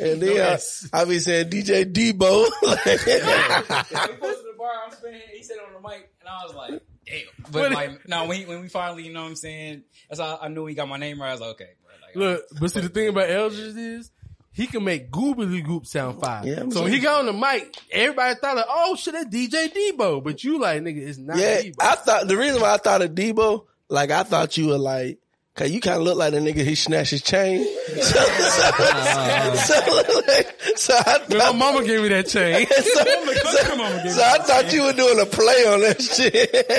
and 0.00 0.20
then 0.20 0.34
No 0.36 0.42
I, 0.42 0.46
S. 0.54 0.88
I 0.92 1.04
be 1.04 1.20
saying 1.20 1.50
DJ 1.50 1.84
Debo. 1.92 2.18
we 2.62 4.16
posted 4.16 4.44
the 4.44 4.54
bar. 4.58 4.70
I'm 4.86 4.92
spinning. 4.92 5.20
He 5.32 5.42
said 5.44 5.56
it 5.58 5.62
on 5.66 5.80
the 5.80 5.88
mic, 5.88 6.10
and 6.20 6.28
I 6.28 6.44
was 6.44 6.54
like, 6.54 6.82
"Damn!" 7.06 7.20
But 7.52 7.52
What- 7.52 7.72
like, 7.72 8.08
no, 8.08 8.26
when 8.26 8.48
when 8.48 8.60
we 8.62 8.68
finally, 8.68 9.04
you 9.04 9.12
know, 9.12 9.22
what 9.22 9.28
I'm 9.28 9.36
saying, 9.36 9.84
that's 10.08 10.20
how 10.20 10.38
I 10.42 10.48
knew 10.48 10.66
he 10.66 10.74
got 10.74 10.88
my 10.88 10.96
name 10.96 11.20
right. 11.20 11.28
I 11.28 11.32
was 11.32 11.40
like, 11.40 11.50
"Okay, 11.50 11.70
bro." 11.84 11.94
Like, 12.06 12.16
Look, 12.16 12.60
but 12.60 12.70
see 12.72 12.80
the 12.80 12.88
thing 12.88 13.08
about 13.08 13.30
Eldridge 13.30 13.76
is 13.76 14.10
he 14.52 14.66
can 14.66 14.82
make 14.84 15.10
Goobly 15.10 15.64
Goop 15.64 15.86
sound 15.86 16.20
fire. 16.20 16.42
Yeah, 16.44 16.68
so 16.70 16.82
when 16.82 16.92
he 16.92 16.98
got 17.00 17.20
on 17.20 17.26
the 17.26 17.32
mic, 17.32 17.76
everybody 17.90 18.34
thought 18.40 18.56
like, 18.56 18.66
oh 18.68 18.96
shit, 18.96 19.12
that's 19.14 19.26
DJ 19.26 19.72
Debo. 19.72 20.22
But 20.22 20.42
you 20.44 20.60
like, 20.60 20.80
nigga, 20.82 21.06
it's 21.08 21.18
not 21.18 21.36
yeah, 21.36 21.60
Debo. 21.60 21.74
I 21.80 21.94
thought, 21.96 22.28
the 22.28 22.36
reason 22.36 22.60
why 22.60 22.74
I 22.74 22.76
thought 22.78 23.02
of 23.02 23.10
Debo, 23.12 23.64
like, 23.94 24.10
I 24.10 24.22
thought 24.24 24.56
you 24.56 24.68
were 24.68 24.78
like, 24.78 25.18
Cause 25.56 25.70
you 25.70 25.80
kind 25.80 25.98
of 25.98 26.02
look 26.02 26.18
like 26.18 26.32
the 26.32 26.40
nigga 26.40 26.64
he 26.64 26.74
snatched 26.74 27.12
his 27.12 27.22
chain. 27.22 27.64
So, 27.94 28.00
so, 28.02 29.54
so, 29.54 30.22
like, 30.26 30.60
so 30.74 30.94
I 30.96 31.18
Man, 31.28 31.38
my 31.38 31.52
mama 31.52 31.86
gave 31.86 32.02
me 32.02 32.08
that 32.08 32.26
chain. 32.26 32.66
so, 32.70 32.82
so, 32.82 34.08
so 34.08 34.22
I 34.22 34.38
thought 34.38 34.72
you 34.72 34.82
were 34.82 34.92
doing 34.92 35.20
a 35.20 35.26
play 35.26 35.64
on 35.66 35.80
that 35.82 36.02
shit. 36.16 36.32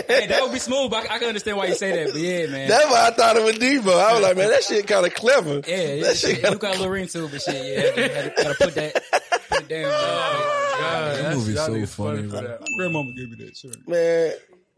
Hey, 0.09 0.27
that 0.27 0.41
would 0.43 0.51
be 0.51 0.59
smooth. 0.59 0.91
But 0.91 1.09
I, 1.09 1.15
I 1.15 1.19
can 1.19 1.29
understand 1.29 1.55
why 1.57 1.67
you 1.67 1.75
say 1.75 2.03
that. 2.03 2.11
But 2.13 2.21
yeah, 2.21 2.47
man. 2.47 2.67
That's 2.67 2.85
why 2.91 3.07
I 3.07 3.11
thought 3.11 3.37
it 3.37 3.43
was 3.43 3.57
Debo. 3.57 3.97
I 3.97 4.13
was 4.13 4.23
like, 4.23 4.35
man, 4.35 4.49
that 4.49 4.63
shit 4.63 4.85
kind 4.87 5.05
of 5.05 5.13
clever. 5.13 5.61
yeah, 5.67 5.93
yeah, 5.93 6.03
that 6.03 6.17
shit 6.17 6.37
shit, 6.41 6.51
you 6.51 6.57
got 6.57 6.75
a 6.75 6.77
little 6.79 6.89
ring 6.89 7.07
to 7.07 7.25
it, 7.25 7.31
but 7.31 7.41
shit, 7.41 7.55
yeah, 7.55 8.03
had 8.03 8.35
to, 8.35 8.43
had 8.43 8.57
to, 8.57 8.65
put 8.65 8.75
that, 8.75 9.03
put 9.49 9.59
it 9.61 9.67
down. 9.69 9.85
Oh, 9.93 10.77
God, 10.81 10.81
That 10.81 11.15
that's- 11.15 11.35
movie's 11.37 11.55
so 11.55 11.69
niggas 11.71 11.95
funny, 11.95 12.23
for 12.29 12.41
that. 12.41 12.59
My 12.61 12.67
grandmama 12.77 13.13
gave 13.13 13.29
me 13.29 13.45
that 13.45 13.55
shirt. 13.55 13.87
Man, 13.87 14.33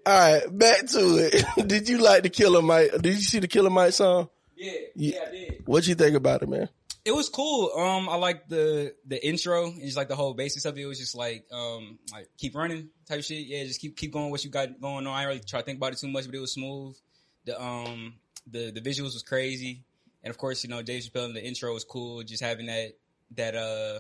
all 0.07 0.13
right, 0.17 0.57
back 0.57 0.85
to 0.87 0.99
it. 1.17 1.45
did 1.67 1.89
you 1.89 1.97
like 1.97 2.23
the 2.23 2.29
Killer 2.29 2.61
Mike? 2.61 2.91
Did 2.93 3.15
you 3.15 3.21
see 3.21 3.39
the 3.39 3.47
Killer 3.47 3.69
Mike 3.69 3.91
song? 3.91 4.29
Yeah, 4.55 4.71
yeah, 4.95 5.19
I 5.27 5.31
did. 5.31 5.63
What 5.65 5.85
you 5.85 5.95
think 5.95 6.15
about 6.15 6.43
it, 6.43 6.47
man? 6.47 6.69
It 7.03 7.13
was 7.13 7.27
cool. 7.27 7.71
Um, 7.77 8.07
I 8.07 8.15
like 8.15 8.47
the 8.47 8.93
the 9.05 9.25
intro 9.25 9.65
and 9.65 9.81
just 9.81 9.97
like 9.97 10.07
the 10.07 10.15
whole 10.15 10.33
basis 10.33 10.63
of 10.63 10.77
it. 10.77 10.81
It 10.81 10.85
was 10.85 10.97
just 10.97 11.13
like 11.13 11.45
um, 11.51 11.99
like 12.13 12.29
keep 12.37 12.55
running 12.55 12.87
type 13.05 13.21
shit. 13.21 13.47
Yeah, 13.47 13.65
just 13.65 13.81
keep 13.81 13.97
keep 13.97 14.13
going 14.13 14.31
what 14.31 14.45
you 14.45 14.49
got 14.49 14.79
going 14.79 15.05
on. 15.05 15.13
I 15.13 15.19
didn't 15.19 15.27
really 15.27 15.39
try 15.41 15.59
to 15.59 15.65
think 15.65 15.77
about 15.77 15.91
it 15.91 15.99
too 15.99 16.07
much, 16.07 16.25
but 16.25 16.35
it 16.35 16.39
was 16.39 16.53
smooth. 16.53 16.95
The 17.43 17.61
um 17.61 18.13
the 18.49 18.71
the 18.71 18.79
visuals 18.79 19.13
was 19.13 19.23
crazy, 19.23 19.83
and 20.23 20.31
of 20.31 20.37
course 20.37 20.63
you 20.63 20.69
know 20.69 20.81
Dave 20.81 21.03
Chappelle 21.03 21.25
in 21.25 21.33
the 21.33 21.45
intro 21.45 21.73
was 21.73 21.83
cool. 21.83 22.23
Just 22.23 22.41
having 22.41 22.67
that 22.67 22.93
that 23.35 23.55
uh 23.55 23.99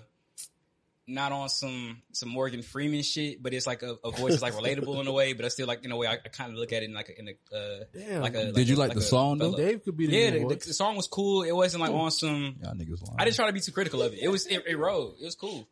not 1.09 1.31
on 1.31 1.47
some 1.47 2.01
some 2.11 2.27
Morgan 2.29 2.61
Freeman 2.61 3.01
shit, 3.01 3.41
but 3.41 3.53
it's 3.53 3.65
like 3.65 3.81
a, 3.81 3.95
a 4.03 4.11
voice 4.11 4.39
that's 4.39 4.41
like 4.41 4.53
relatable 4.61 4.99
in 4.99 5.07
a 5.07 5.11
way. 5.11 5.33
But 5.33 5.45
I 5.45 5.47
still 5.47 5.65
like 5.67 5.85
in 5.85 5.91
a 5.91 5.95
way 5.97 6.05
I, 6.07 6.13
I 6.13 6.29
kind 6.29 6.51
of 6.51 6.57
look 6.57 6.73
at 6.73 6.83
it 6.83 6.87
in 6.89 6.93
like 6.93 7.09
a, 7.09 7.19
in 7.19 7.29
a 7.29 7.55
uh, 7.57 7.83
Damn. 7.93 8.21
like 8.21 8.35
a. 8.35 8.51
Did 8.51 8.67
you 8.67 8.75
like 8.75 8.91
a- 8.91 8.95
the 8.95 9.01
song, 9.01 9.37
though? 9.37 9.55
Dave 9.55 9.83
could 9.83 9.95
be 9.95 10.07
the 10.07 10.13
Yeah, 10.17 10.29
new 10.31 10.39
the, 10.39 10.55
voice. 10.55 10.65
the 10.65 10.73
song 10.73 10.95
was 10.97 11.07
cool. 11.07 11.43
It 11.43 11.53
wasn't 11.55 11.81
like 11.81 11.91
on 11.91 12.11
some. 12.11 12.55
Y'all 12.61 12.73
niggas 12.73 13.01
lying. 13.07 13.15
I 13.19 13.23
didn't 13.23 13.35
try 13.37 13.47
to 13.47 13.53
be 13.53 13.61
too 13.61 13.71
critical 13.71 14.01
of 14.01 14.13
it. 14.13 14.19
It 14.21 14.27
was 14.27 14.45
it, 14.47 14.63
it 14.67 14.77
rode. 14.77 15.13
It 15.21 15.25
was 15.25 15.35
cool. 15.35 15.67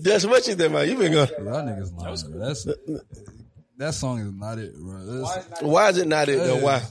That's 0.00 0.24
what 0.24 0.46
you 0.46 0.54
think 0.54 0.70
about. 0.70 0.88
You 0.88 0.96
been 0.96 1.12
going. 1.12 1.28
Y'all 1.28 1.62
niggas 1.62 1.92
lying. 1.94 2.32
bro. 2.32 2.46
That's 2.46 2.66
that 3.76 3.94
song 3.94 4.18
is 4.20 4.32
not 4.32 4.58
it, 4.58 4.74
bro. 4.76 5.04
That's- 5.04 5.62
Why 5.62 5.88
is 5.90 5.98
it 5.98 6.08
not 6.08 6.28
it 6.28 6.38
though? 6.38 6.58
Why? 6.60 6.82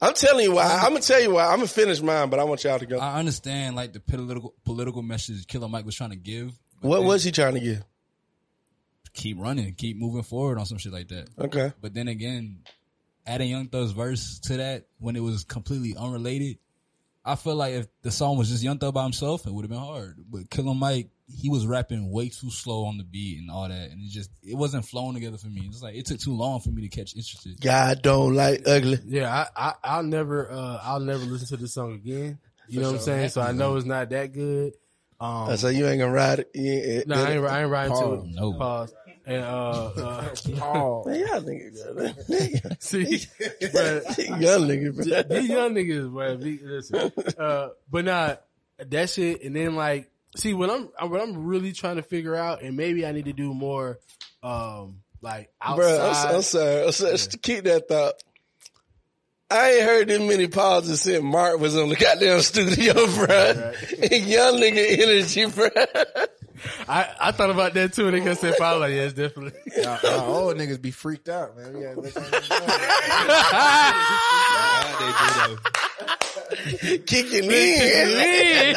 I'm 0.00 0.12
telling 0.12 0.44
you 0.44 0.52
why. 0.52 0.64
I'm 0.82 0.90
gonna 0.90 1.00
tell 1.00 1.20
you 1.22 1.30
why. 1.32 1.46
I'm 1.46 1.56
gonna 1.56 1.66
finish 1.68 2.02
mine, 2.02 2.28
but 2.28 2.38
I 2.38 2.44
want 2.44 2.62
y'all 2.64 2.78
to 2.78 2.84
go. 2.86 2.98
I 2.98 3.18
understand 3.18 3.76
like 3.76 3.94
the 3.94 4.00
political 4.00 4.54
political 4.64 5.02
message 5.02 5.46
Killer 5.46 5.68
Mike 5.68 5.86
was 5.86 5.94
trying 5.94 6.10
to 6.10 6.16
give. 6.16 6.52
But 6.86 7.02
What 7.02 7.04
was 7.04 7.24
he 7.24 7.32
trying 7.32 7.54
to 7.54 7.60
get? 7.60 7.82
Keep 9.12 9.38
running, 9.40 9.74
keep 9.74 9.96
moving 9.96 10.22
forward 10.22 10.58
on 10.58 10.66
some 10.66 10.78
shit 10.78 10.92
like 10.92 11.08
that. 11.08 11.28
Okay. 11.38 11.72
But 11.80 11.94
then 11.94 12.06
again, 12.08 12.58
adding 13.26 13.50
Young 13.50 13.68
Thug's 13.68 13.92
verse 13.92 14.40
to 14.44 14.58
that 14.58 14.86
when 14.98 15.16
it 15.16 15.20
was 15.22 15.44
completely 15.44 15.96
unrelated, 15.96 16.58
I 17.24 17.34
feel 17.34 17.56
like 17.56 17.74
if 17.74 17.86
the 18.02 18.10
song 18.12 18.36
was 18.38 18.50
just 18.50 18.62
Young 18.62 18.78
Thug 18.78 18.94
by 18.94 19.02
himself, 19.02 19.46
it 19.46 19.52
would 19.52 19.62
have 19.64 19.70
been 19.70 19.78
hard. 19.80 20.16
But 20.30 20.48
Killer 20.48 20.74
Mike, 20.74 21.08
he 21.28 21.48
was 21.48 21.66
rapping 21.66 22.12
way 22.12 22.28
too 22.28 22.50
slow 22.50 22.84
on 22.84 22.98
the 22.98 23.04
beat 23.04 23.38
and 23.40 23.50
all 23.50 23.68
that, 23.68 23.90
and 23.90 24.00
it 24.00 24.10
just 24.10 24.30
it 24.44 24.54
wasn't 24.54 24.84
flowing 24.84 25.14
together 25.14 25.36
for 25.38 25.48
me. 25.48 25.62
It's 25.66 25.82
like 25.82 25.96
it 25.96 26.06
took 26.06 26.20
too 26.20 26.36
long 26.36 26.60
for 26.60 26.70
me 26.70 26.82
to 26.82 26.88
catch 26.88 27.16
interested. 27.16 27.60
God 27.60 28.00
don't 28.02 28.34
like 28.34 28.62
ugly. 28.66 29.00
Yeah, 29.06 29.46
I, 29.56 29.70
I 29.70 29.74
I'll 29.82 30.02
never 30.04 30.48
uh 30.52 30.78
I'll 30.82 31.00
never 31.00 31.24
listen 31.24 31.48
to 31.48 31.56
this 31.56 31.74
song 31.74 31.94
again. 31.94 32.38
You 32.68 32.80
know 32.80 32.88
what 32.92 32.96
I'm 32.98 33.02
saying? 33.02 33.28
So 33.30 33.40
I 33.40 33.52
know 33.52 33.76
it's 33.76 33.86
not 33.86 34.10
that 34.10 34.32
good. 34.32 34.74
Um, 35.20 35.30
Uh, 35.50 35.56
so 35.56 35.68
you 35.68 35.86
ain't 35.86 35.98
gonna 36.00 36.12
ride 36.12 36.40
it. 36.40 36.50
You 36.54 36.72
ain't- 36.72 37.06
no, 37.08 37.14
I 37.16 37.30
ain't, 37.32 37.44
I 37.46 37.62
ain't 37.62 37.70
riding 37.70 37.92
to 37.94 38.00
Pause. 38.00 38.24
it. 38.24 38.30
No. 38.34 38.52
Pause. 38.52 38.94
And 39.28 39.42
uh, 39.42 39.90
uh 39.96 40.22
Man, 41.06 41.20
y'all 41.20 41.40
niggas, 41.42 42.28
good. 42.28 42.76
see, 42.82 43.26
but 43.72 44.18
young 44.18 44.68
niggas, 44.68 44.94
bro. 44.94 45.22
these 45.40 45.48
young 45.48 45.74
niggas, 45.74 46.12
bro. 46.12 46.36
be- 46.36 46.60
Listen, 46.62 47.12
uh, 47.38 47.68
but 47.90 48.04
not 48.04 48.42
that 48.78 49.10
shit. 49.10 49.42
And 49.42 49.56
then 49.56 49.74
like, 49.74 50.10
see, 50.36 50.54
what 50.54 50.70
I'm 50.70 51.10
what 51.10 51.20
I'm 51.20 51.44
really 51.46 51.72
trying 51.72 51.96
to 51.96 52.02
figure 52.02 52.36
out, 52.36 52.62
and 52.62 52.76
maybe 52.76 53.04
I 53.04 53.10
need 53.12 53.24
to 53.24 53.32
do 53.32 53.52
more, 53.52 53.98
um, 54.44 55.00
like 55.22 55.50
Bro, 55.74 55.88
outside. 55.88 56.28
I'm, 56.28 56.34
I'm 56.36 56.42
sorry. 56.42 56.84
I'm 56.84 56.92
sorry. 56.92 57.10
Just 57.12 57.42
Keep 57.42 57.64
that 57.64 57.88
thought. 57.88 58.14
I 59.50 59.70
ain't 59.74 59.84
heard 59.84 60.08
this 60.08 60.20
many 60.20 60.48
pauses 60.48 61.02
since 61.02 61.22
Mark 61.22 61.60
was 61.60 61.76
on 61.76 61.88
the 61.88 61.96
goddamn 61.96 62.40
studio, 62.40 62.94
bro. 63.14 63.72
Young 64.10 64.58
nigga 64.60 64.98
energy, 64.98 65.44
bro. 65.46 65.68
I, 66.88 67.14
I 67.20 67.32
thought 67.32 67.50
about 67.50 67.74
that 67.74 67.92
too, 67.92 68.06
and 68.08 68.16
they 68.16 68.20
kept 68.22 68.40
saying, 68.40 68.54
"Follow 68.58 68.80
like, 68.80 68.92
yes, 68.94 69.12
definitely." 69.12 69.52
Y'all, 69.76 69.98
y'all 70.02 70.34
old 70.48 70.56
niggas 70.56 70.80
be 70.82 70.90
freaked 70.90 71.28
out, 71.28 71.56
man. 71.56 71.74
We 71.74 71.82
gotta 71.82 72.00
let 72.00 72.14
them 72.14 72.24
Kicking 77.06 77.44
in. 77.44 78.76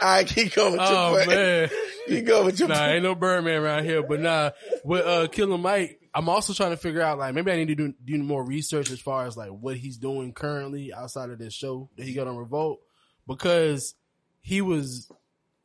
I 0.00 0.24
keep 0.24 0.52
going 0.54 0.72
with 0.72 0.80
your 0.80 0.90
Oh 0.98 1.14
point. 1.16 1.28
man, 1.28 1.70
You 2.08 2.22
go 2.22 2.44
with 2.44 2.58
your 2.58 2.68
nah, 2.68 2.74
point. 2.78 2.90
ain't 2.92 3.02
no 3.04 3.14
Birdman 3.14 3.62
around 3.62 3.84
here. 3.84 4.02
But 4.02 4.20
nah, 4.20 4.50
with 4.84 5.06
uh, 5.06 5.28
Killer 5.28 5.58
Mike, 5.58 6.00
I'm 6.14 6.28
also 6.28 6.52
trying 6.52 6.70
to 6.72 6.76
figure 6.76 7.00
out 7.00 7.18
like 7.18 7.34
maybe 7.34 7.50
I 7.52 7.56
need 7.56 7.68
to 7.68 7.74
do 7.74 7.94
do 8.04 8.18
more 8.22 8.44
research 8.44 8.90
as 8.90 9.00
far 9.00 9.26
as 9.26 9.36
like 9.36 9.50
what 9.50 9.76
he's 9.76 9.96
doing 9.96 10.32
currently 10.32 10.92
outside 10.92 11.30
of 11.30 11.38
this 11.38 11.54
show 11.54 11.88
that 11.96 12.04
he 12.06 12.12
got 12.12 12.26
on 12.26 12.36
Revolt 12.36 12.80
because 13.26 13.94
he 14.40 14.60
was 14.60 15.10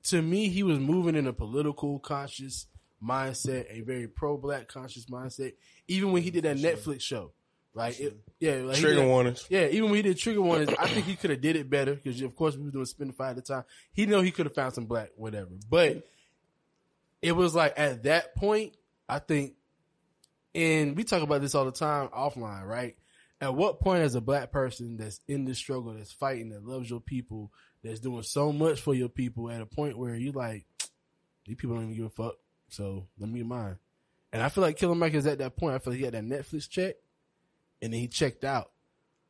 to 0.03 0.21
me 0.21 0.47
he 0.47 0.63
was 0.63 0.79
moving 0.79 1.15
in 1.15 1.27
a 1.27 1.33
political 1.33 1.99
conscious 1.99 2.67
mindset, 3.03 3.65
a 3.69 3.81
very 3.81 4.07
pro 4.07 4.37
black 4.37 4.67
conscious 4.67 5.05
mindset. 5.07 5.53
Even 5.87 6.11
when 6.13 6.23
he 6.23 6.31
did 6.31 6.45
that 6.45 6.57
Netflix 6.57 7.01
show, 7.01 7.31
right? 7.73 7.99
It, 7.99 8.17
yeah, 8.39 8.53
like 8.55 8.77
Trigger 8.77 9.01
did- 9.01 9.07
warnings. 9.07 9.45
Yeah, 9.49 9.67
even 9.67 9.85
when 9.89 9.95
he 9.95 10.01
did 10.01 10.17
trigger 10.17 10.41
warnings, 10.41 10.73
I 10.79 10.87
think 10.87 11.05
he 11.05 11.15
could 11.15 11.29
have 11.31 11.41
did 11.41 11.55
it 11.57 11.69
better 11.69 11.95
because 11.95 12.21
of 12.21 12.35
course 12.35 12.55
we 12.55 12.63
were 12.63 12.71
doing 12.71 12.85
spin 12.85 13.11
five 13.11 13.31
at 13.37 13.45
the 13.45 13.53
time. 13.53 13.63
He 13.91 14.05
know 14.05 14.21
he 14.21 14.31
could 14.31 14.45
have 14.45 14.55
found 14.55 14.73
some 14.73 14.85
black 14.85 15.09
whatever, 15.17 15.49
but 15.69 16.07
it 17.21 17.33
was 17.33 17.53
like 17.53 17.73
at 17.77 18.03
that 18.03 18.35
point, 18.35 18.75
I 19.09 19.19
think, 19.19 19.53
and 20.58 20.97
we 20.97 21.03
talk 21.03 21.22
about 21.22 21.41
this 21.41 21.55
all 21.55 21.66
the 21.66 21.72
time 21.72 22.10
offline, 22.10 22.66
right? 22.66 22.95
At 23.39 23.53
what 23.53 23.80
point, 23.80 24.01
as 24.01 24.16
a 24.16 24.22
black 24.22 24.51
person 24.51 24.97
that's 24.97 25.22
in 25.28 25.45
this 25.45 25.60
struggle, 25.60 25.93
that's 25.93 26.12
fighting, 26.12 26.49
that 26.49 26.66
loves 26.66 26.89
your 26.89 26.99
people, 26.99 27.51
that's 27.84 27.99
doing 27.99 28.24
so 28.24 28.51
much 28.51 28.82
for 28.82 28.95
your 28.95 29.10
people, 29.10 29.51
at 29.51 29.62
a 29.62 29.66
point 29.68 29.97
where 29.97 30.16
you 30.16 30.32
like, 30.32 30.66
these 31.45 31.55
people 31.55 31.76
don't 31.76 31.86
even 31.86 31.95
give 31.95 32.05
a 32.05 32.10
fuck, 32.10 32.36
so 32.70 33.08
let 33.20 33.30
me 33.30 33.39
get 33.39 33.47
mine. 33.47 33.78
And 34.34 34.41
I 34.41 34.49
feel 34.49 34.64
like 34.64 34.78
Killer 34.78 34.95
Mike 34.95 35.14
is 35.14 35.28
at 35.28 35.38
that 35.38 35.55
point. 35.55 35.76
I 35.76 35.80
feel 35.80 35.93
like 35.93 35.99
he 35.99 36.05
had 36.05 36.14
that 36.16 36.24
Netflix 36.26 36.68
check, 36.68 36.95
and 37.82 37.93
then 37.93 37.99
he 37.99 38.08
checked 38.08 38.43
out. 38.43 38.72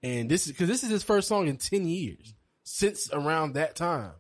And 0.02 0.30
this 0.30 0.46
is 0.48 0.54
because 0.54 0.68
this 0.70 0.84
is 0.84 0.90
his 0.90 1.04
first 1.04 1.28
song 1.28 1.48
in 1.48 1.58
ten 1.58 1.86
years 1.86 2.34
since 2.64 3.12
around 3.12 3.54
that 3.54 3.76
time. 3.76 4.12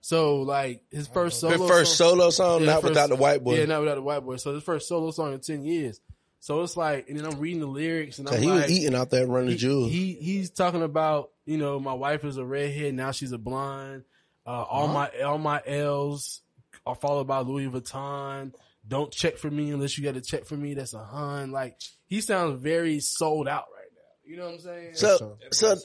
So 0.00 0.42
like 0.42 0.82
his 0.90 1.06
first 1.06 1.40
solo, 1.40 1.56
His 1.58 1.68
first 1.68 1.96
song- 1.96 2.10
solo 2.10 2.30
song, 2.30 2.60
Yeah, 2.60 2.66
not 2.66 2.74
first- 2.82 2.90
without 2.90 3.08
the 3.10 3.16
white 3.16 3.42
boy. 3.44 3.58
Yeah, 3.58 3.64
not 3.66 3.80
without 3.80 3.94
the 3.96 4.02
white 4.02 4.20
boy. 4.20 4.36
So 4.36 4.54
his 4.54 4.62
first 4.62 4.88
solo 4.88 5.10
song 5.12 5.32
in 5.34 5.40
ten 5.40 5.64
years. 5.64 6.00
So 6.44 6.60
it's 6.60 6.76
like, 6.76 7.08
and 7.08 7.18
then 7.18 7.24
I'm 7.24 7.40
reading 7.40 7.60
the 7.60 7.66
lyrics, 7.66 8.18
and 8.18 8.28
I'm 8.28 8.34
Cause 8.34 8.42
he 8.42 8.50
like, 8.50 8.64
was 8.64 8.70
eating 8.70 8.94
out 8.94 9.08
there 9.08 9.26
running 9.26 9.52
he, 9.52 9.56
jewels. 9.56 9.90
he 9.90 10.12
he's 10.12 10.50
talking 10.50 10.82
about 10.82 11.30
you 11.46 11.56
know 11.56 11.80
my 11.80 11.94
wife 11.94 12.22
is 12.22 12.36
a 12.36 12.44
redhead 12.44 12.92
now 12.92 13.12
she's 13.12 13.32
a 13.32 13.38
blonde. 13.38 14.04
Uh, 14.46 14.50
all 14.62 14.86
my 14.88 15.08
all 15.24 15.38
my 15.38 15.62
L's 15.64 16.42
are 16.84 16.96
followed 16.96 17.26
by 17.26 17.38
Louis 17.38 17.68
Vuitton. 17.68 18.52
Don't 18.86 19.10
check 19.10 19.38
for 19.38 19.50
me 19.50 19.70
unless 19.70 19.96
you 19.96 20.04
got 20.04 20.16
to 20.16 20.20
check 20.20 20.44
for 20.44 20.54
me. 20.54 20.74
That's 20.74 20.92
a 20.92 21.02
hun. 21.02 21.50
Like 21.50 21.80
he 22.08 22.20
sounds 22.20 22.60
very 22.60 23.00
sold 23.00 23.48
out 23.48 23.64
right 23.74 23.88
now. 23.94 24.30
You 24.30 24.36
know 24.36 24.44
what 24.44 24.54
I'm 24.56 24.60
saying? 24.60 24.94
So, 24.96 25.38
so, 25.50 25.76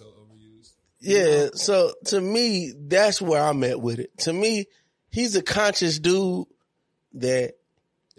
yeah. 1.00 1.48
So 1.54 1.94
to 2.08 2.20
me, 2.20 2.74
that's 2.78 3.22
where 3.22 3.42
I'm 3.42 3.64
at 3.64 3.80
with 3.80 4.00
it. 4.00 4.18
To 4.24 4.34
me, 4.34 4.66
he's 5.10 5.38
a 5.38 5.42
conscious 5.42 6.00
dude 6.00 6.48
that 7.14 7.54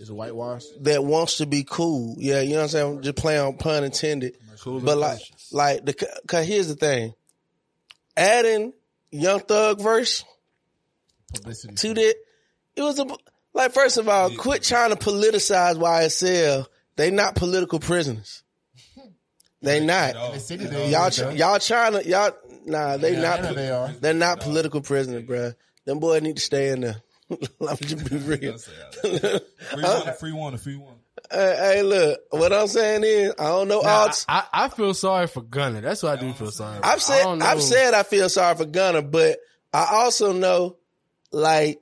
is 0.00 0.10
a 0.10 0.14
whitewash. 0.14 0.64
that 0.80 1.04
wants 1.04 1.36
to 1.38 1.46
be 1.46 1.64
cool. 1.68 2.16
Yeah, 2.18 2.40
you 2.40 2.50
know 2.50 2.56
what 2.56 2.62
I'm 2.62 2.68
saying. 2.68 3.02
Just 3.02 3.16
play 3.16 3.38
on 3.38 3.56
pun 3.56 3.84
intended. 3.84 4.36
Cool 4.60 4.80
but 4.80 4.92
and 4.92 5.00
like, 5.00 5.20
like 5.52 5.84
the 5.86 6.08
cause 6.26 6.46
here's 6.46 6.68
the 6.68 6.74
thing, 6.74 7.14
adding 8.16 8.72
Young 9.10 9.40
Thug 9.40 9.80
verse 9.80 10.24
Publicity. 11.32 11.74
to 11.74 11.94
that, 11.94 12.14
it 12.76 12.82
was 12.82 12.98
a 12.98 13.06
like. 13.54 13.72
First 13.72 13.96
of 13.96 14.08
all, 14.08 14.30
quit 14.36 14.62
trying 14.62 14.90
to 14.90 14.96
politicize 14.96 15.76
YSL. 15.76 16.66
They 16.96 17.10
not 17.10 17.36
political 17.36 17.78
prisoners. 17.78 18.42
They 19.62 19.84
not. 19.84 20.14
The 20.14 20.88
Y'all, 20.90 21.10
tr- 21.10 21.30
y'all 21.30 21.58
trying 21.58 21.92
to 21.92 22.08
y'all. 22.08 22.32
Nah, 22.66 22.96
they 22.96 23.14
Yeah, 23.14 23.20
not. 23.20 23.54
They 23.54 23.70
are. 23.70 23.88
They're 23.88 24.14
not 24.14 24.40
political 24.40 24.80
prisoners, 24.80 25.24
bruh. 25.24 25.54
Them 25.84 25.98
boys 25.98 26.22
need 26.22 26.36
to 26.36 26.42
stay 26.42 26.68
in 26.70 26.80
there. 26.82 27.02
I'm 27.68 27.76
just 27.76 28.10
be 28.10 28.16
real. 28.18 28.58
Free 28.58 29.82
one, 29.82 30.14
free 30.18 30.32
one, 30.32 30.56
free 30.58 30.76
one. 30.76 30.94
Hey, 31.30 31.56
hey, 31.76 31.82
look. 31.82 32.20
What 32.30 32.52
I'm 32.52 32.66
saying 32.66 33.02
is, 33.04 33.32
I 33.38 33.44
don't 33.44 33.68
know 33.68 33.80
Now, 33.82 33.88
all. 33.88 34.08
I, 34.28 34.44
I 34.52 34.64
I 34.64 34.68
feel 34.68 34.94
sorry 34.94 35.26
for 35.26 35.42
Gunna. 35.42 35.80
That's 35.80 36.02
what 36.02 36.18
I 36.18 36.20
do 36.20 36.32
feel 36.32 36.50
sorry. 36.50 36.78
For. 36.78 36.86
I've 36.86 37.02
said. 37.02 37.24
I've 37.42 37.62
said 37.62 37.94
I 37.94 38.02
feel 38.02 38.28
sorry 38.28 38.56
for 38.56 38.64
Gunna, 38.64 39.02
but 39.02 39.38
I 39.72 39.86
also 39.92 40.32
know 40.32 40.76
like 41.30 41.80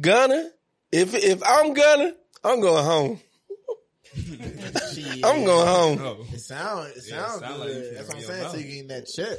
Gunna. 0.00 0.50
If 0.90 1.14
if 1.14 1.42
I'm 1.46 1.72
Gunna, 1.74 2.14
I'm 2.42 2.60
going 2.60 2.84
home. 2.84 3.20
I'm 5.24 5.44
going 5.44 5.66
home. 5.98 6.26
It 6.32 6.40
sound 6.40 6.88
it 6.88 7.02
Yeah, 7.08 7.16
it 7.16 7.26
sounds 7.28 7.40
sound 7.40 7.62
good. 7.62 7.84
finna 7.84 7.94
That's 7.96 8.08
what 8.08 8.16
I'm 8.16 8.22
saying. 8.22 8.40
your 8.42 8.50
So 8.50 8.56
you 8.58 8.64
getting 8.64 8.88
that 8.88 9.06
check. 9.06 9.38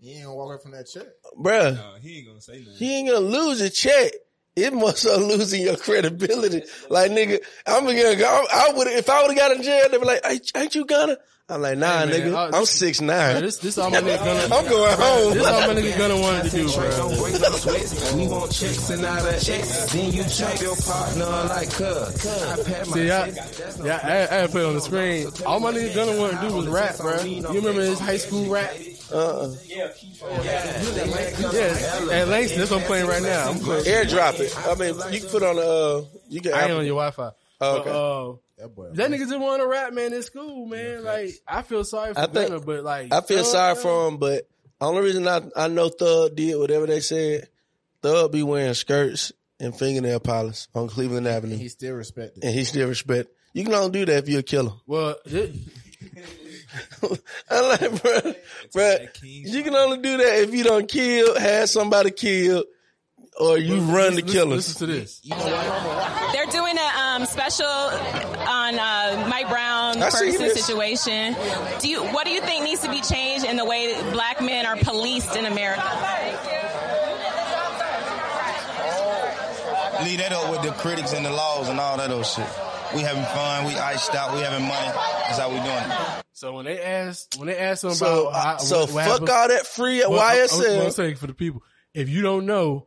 He 0.00 0.12
ain't 0.14 0.24
gonna 0.24 0.34
walk 0.36 0.46
away 0.48 0.62
from 0.62 0.72
that 0.72 0.86
check. 0.88 1.06
bruh. 1.38 1.74
No, 1.74 1.94
he 2.00 2.18
ain't 2.18 2.26
gonna 2.28 2.40
say 2.40 2.58
nothing. 2.60 2.74
He 2.74 2.96
ain't 2.98 3.08
gonna 3.08 3.20
lose 3.20 3.60
a 3.60 3.70
check. 3.70 4.12
It 4.64 4.72
must 4.72 4.98
start 4.98 5.20
losing 5.20 5.62
your 5.62 5.76
credibility. 5.76 6.62
Like 6.88 7.10
nigga, 7.10 7.38
I'm 7.66 7.84
gonna 7.84 8.16
go. 8.16 8.44
I 8.52 8.72
would 8.74 8.86
if 8.88 9.08
I 9.10 9.22
would 9.22 9.30
have 9.30 9.38
got 9.38 9.56
in 9.56 9.62
jail. 9.62 9.88
They 9.90 9.98
be 9.98 10.04
like, 10.04 10.20
ain't, 10.24 10.50
ain't 10.56 10.74
you 10.74 10.84
gonna? 10.84 11.16
I'm 11.48 11.62
like, 11.62 11.78
nah, 11.78 12.06
Hey, 12.06 12.06
man, 12.06 12.20
nigga. 12.30 12.52
uh, 12.54 12.56
I'm 12.58 12.64
six 12.64 12.98
Bro, 12.98 13.08
nine. 13.08 13.42
this 13.42 13.56
this 13.56 13.76
all 13.76 13.90
my 13.90 13.98
nigga 14.00 14.18
gonna. 14.24 14.54
I'm 14.54 14.68
going 14.68 14.96
home. 14.96 15.34
This 15.34 15.46
all 15.48 15.60
my 15.74 15.80
nigga 15.80 15.98
gonna 15.98 16.20
wanted 16.20 16.44
to 16.44 16.56
do, 16.56 16.72
bro. 16.72 17.08
We 18.16 18.28
want 18.28 18.52
chicks 18.52 18.90
and 18.90 19.02
not 19.02 19.22
a 19.22 19.34
X. 19.34 19.92
Then 19.92 20.12
you 20.12 20.22
chop 20.24 20.60
your 20.60 20.76
partner 20.76 21.24
like 21.24 21.70
cuz. 21.72 22.26
I 22.26 22.82
See, 22.84 23.06
yeah, 23.08 23.26
yeah, 23.82 24.00
I, 24.02 24.08
I 24.36 24.38
had 24.40 24.46
to 24.46 24.52
put 24.52 24.62
it 24.62 24.66
on 24.66 24.74
the 24.74 24.80
screen. 24.80 25.26
All 25.44 25.58
my 25.58 25.72
nigga 25.72 25.92
gonna 25.94 26.18
want 26.20 26.40
to 26.40 26.48
do 26.48 26.54
was 26.54 26.68
rap, 26.68 26.98
bro. 26.98 27.20
You 27.22 27.42
remember 27.50 27.80
his 27.80 27.98
high 27.98 28.18
school 28.18 28.48
rap? 28.48 28.70
Uh-uh. 29.12 29.54
Yeah, 29.66 29.86
at 32.12 32.28
Langston, 32.28 32.58
that's 32.58 32.70
what 32.70 32.80
I'm 32.80 32.86
playing 32.86 33.06
right 33.06 33.22
now. 33.22 33.50
I'm 33.50 33.58
playing. 33.58 33.84
Airdrop 33.84 34.40
it. 34.40 34.56
I 34.58 34.74
mean, 34.74 35.12
you 35.12 35.20
can 35.20 35.28
put 35.30 35.42
on 35.42 35.56
the. 35.56 35.62
Uh, 35.62 36.18
you 36.28 36.40
can. 36.40 36.52
I 36.54 36.62
ain't 36.64 36.72
on 36.72 36.86
your 36.86 36.96
Wi-Fi. 36.96 37.30
Oh, 37.60 37.76
okay. 37.78 37.90
But, 37.90 37.96
uh, 37.96 38.36
That 38.58 38.74
boy. 38.74 38.90
that 38.92 39.10
nigga 39.10 39.18
just 39.28 39.38
want 39.38 39.62
to 39.62 39.66
rap, 39.68 39.92
man. 39.92 40.12
In 40.12 40.22
school, 40.22 40.66
man. 40.66 41.04
Like, 41.04 41.30
I 41.46 41.62
feel 41.62 41.84
sorry 41.84 42.14
for 42.14 42.20
I 42.20 42.26
think- 42.26 42.48
Gunna, 42.50 42.60
but 42.60 42.84
like, 42.84 43.12
I 43.12 43.20
feel 43.20 43.38
Thug, 43.38 43.46
sorry 43.46 43.74
for 43.76 44.08
him, 44.08 44.16
but 44.18 44.48
only 44.80 45.02
reason 45.02 45.26
I 45.28 45.42
I 45.56 45.68
know 45.68 45.88
Thug 45.88 46.36
did 46.36 46.56
whatever 46.58 46.86
they 46.86 47.00
said. 47.00 47.48
Thug 48.02 48.32
be 48.32 48.42
wearing 48.42 48.72
skirts 48.74 49.32
and 49.58 49.76
fingernail 49.76 50.20
polish 50.20 50.68
on 50.74 50.88
Cleveland 50.88 51.26
Avenue, 51.28 51.56
He 51.56 51.68
still 51.68 51.94
respected. 51.94 52.42
and 52.44 52.54
he 52.54 52.64
still 52.64 52.88
respect. 52.88 53.28
You 53.52 53.64
can 53.64 53.74
only 53.74 53.90
do 53.90 54.04
that 54.06 54.22
if 54.24 54.28
you're 54.28 54.40
a 54.40 54.42
killer. 54.44 54.72
Well, 54.86 55.16
it, 55.26 55.52
I'm 57.50 57.68
like, 57.68 58.02
bro, 58.02 58.34
bro, 58.72 58.96
you 59.22 59.62
can 59.62 59.74
only 59.74 59.98
do 59.98 60.16
that 60.18 60.42
if 60.42 60.54
you 60.54 60.64
don't 60.64 60.88
kill, 60.88 61.38
have 61.38 61.68
somebody 61.68 62.10
killed, 62.10 62.64
or 63.38 63.58
you 63.58 63.80
run 63.80 64.14
the 64.14 64.22
killers. 64.22 64.68
listen 64.68 64.86
to 64.88 64.94
this. 64.94 65.20
They're 65.20 66.46
doing 66.46 66.76
a 66.76 67.00
um, 67.00 67.26
special 67.26 67.66
on 67.66 68.78
uh, 68.78 69.26
Mike 69.28 69.48
Brown 69.48 70.02
I 70.02 70.10
Ferguson 70.10 70.50
situation. 70.50 71.36
Do 71.80 71.88
you? 71.88 72.02
What 72.02 72.24
do 72.24 72.30
you 72.30 72.40
think 72.40 72.64
needs 72.64 72.82
to 72.82 72.90
be 72.90 73.00
changed 73.00 73.44
in 73.46 73.56
the 73.56 73.64
way 73.64 73.92
that 73.92 74.12
black 74.12 74.40
men 74.40 74.66
are 74.66 74.76
policed 74.76 75.36
in 75.36 75.46
America? 75.46 75.82
Leave 80.04 80.18
that 80.18 80.32
up 80.32 80.50
with 80.50 80.62
the 80.62 80.72
critics 80.78 81.12
and 81.12 81.26
the 81.26 81.30
laws 81.30 81.68
and 81.68 81.78
all 81.78 81.96
that 81.98 82.10
other 82.10 82.24
shit. 82.24 82.46
We 82.94 83.02
having 83.02 83.22
fun. 83.24 83.66
We 83.66 83.74
iced 83.78 84.14
out. 84.14 84.34
We 84.34 84.40
having 84.40 84.66
money. 84.66 84.86
That's 84.92 85.38
how 85.38 85.48
we 85.48 85.56
doing 85.56 85.68
it. 85.68 86.24
So 86.32 86.54
when 86.54 86.64
they 86.64 86.80
ask, 86.82 87.34
when 87.36 87.46
they 87.48 87.56
ask 87.56 87.84
him 87.84 87.92
So, 87.92 88.28
about, 88.28 88.42
how, 88.42 88.54
uh, 88.54 88.58
so 88.58 88.78
what, 88.80 88.90
what 88.90 88.94
fuck 88.94 89.10
happened- 89.12 89.28
all 89.30 89.48
that 89.48 89.66
free 89.66 90.02
at 90.02 90.10
Well, 90.10 90.20
I'm- 90.20 90.38
YSL. 90.48 90.84
I'm 90.86 90.90
saying 90.90 91.16
for 91.16 91.26
the 91.26 91.34
people, 91.34 91.62
if 91.94 92.08
you 92.08 92.22
don't 92.22 92.46
know, 92.46 92.86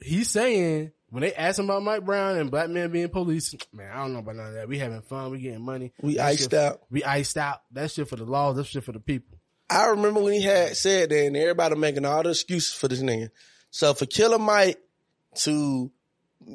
he's 0.00 0.30
saying 0.30 0.92
when 1.10 1.20
they 1.22 1.34
ask 1.34 1.58
him 1.58 1.66
about 1.66 1.82
Mike 1.82 2.04
Brown 2.04 2.38
and 2.38 2.50
black 2.50 2.70
men 2.70 2.90
being 2.90 3.08
police, 3.08 3.54
man, 3.72 3.90
I 3.92 3.96
don't 4.02 4.12
know 4.14 4.20
about 4.20 4.36
none 4.36 4.46
of 4.46 4.54
that. 4.54 4.68
We 4.68 4.78
having 4.78 5.02
fun, 5.02 5.30
we 5.32 5.40
getting 5.40 5.60
money. 5.62 5.92
We 6.00 6.14
That 6.14 6.26
iced 6.26 6.40
shit- 6.42 6.54
out. 6.54 6.80
We 6.90 7.04
iced 7.04 7.36
out. 7.36 7.60
That 7.72 7.90
shit 7.90 8.08
for 8.08 8.16
the 8.16 8.24
laws. 8.24 8.56
That 8.56 8.66
shit 8.66 8.84
for 8.84 8.92
the 8.92 9.00
people. 9.00 9.36
I 9.68 9.86
remember 9.86 10.20
when 10.20 10.34
he 10.34 10.42
had 10.42 10.76
said 10.76 11.10
that, 11.10 11.26
and 11.26 11.36
everybody 11.36 11.74
making 11.76 12.04
all 12.04 12.22
the 12.22 12.30
excuses 12.30 12.72
for 12.74 12.88
this 12.88 13.00
nigga. 13.00 13.30
So 13.70 13.94
for 13.94 14.06
Killer 14.06 14.38
Mike 14.38 14.78
to 15.36 15.90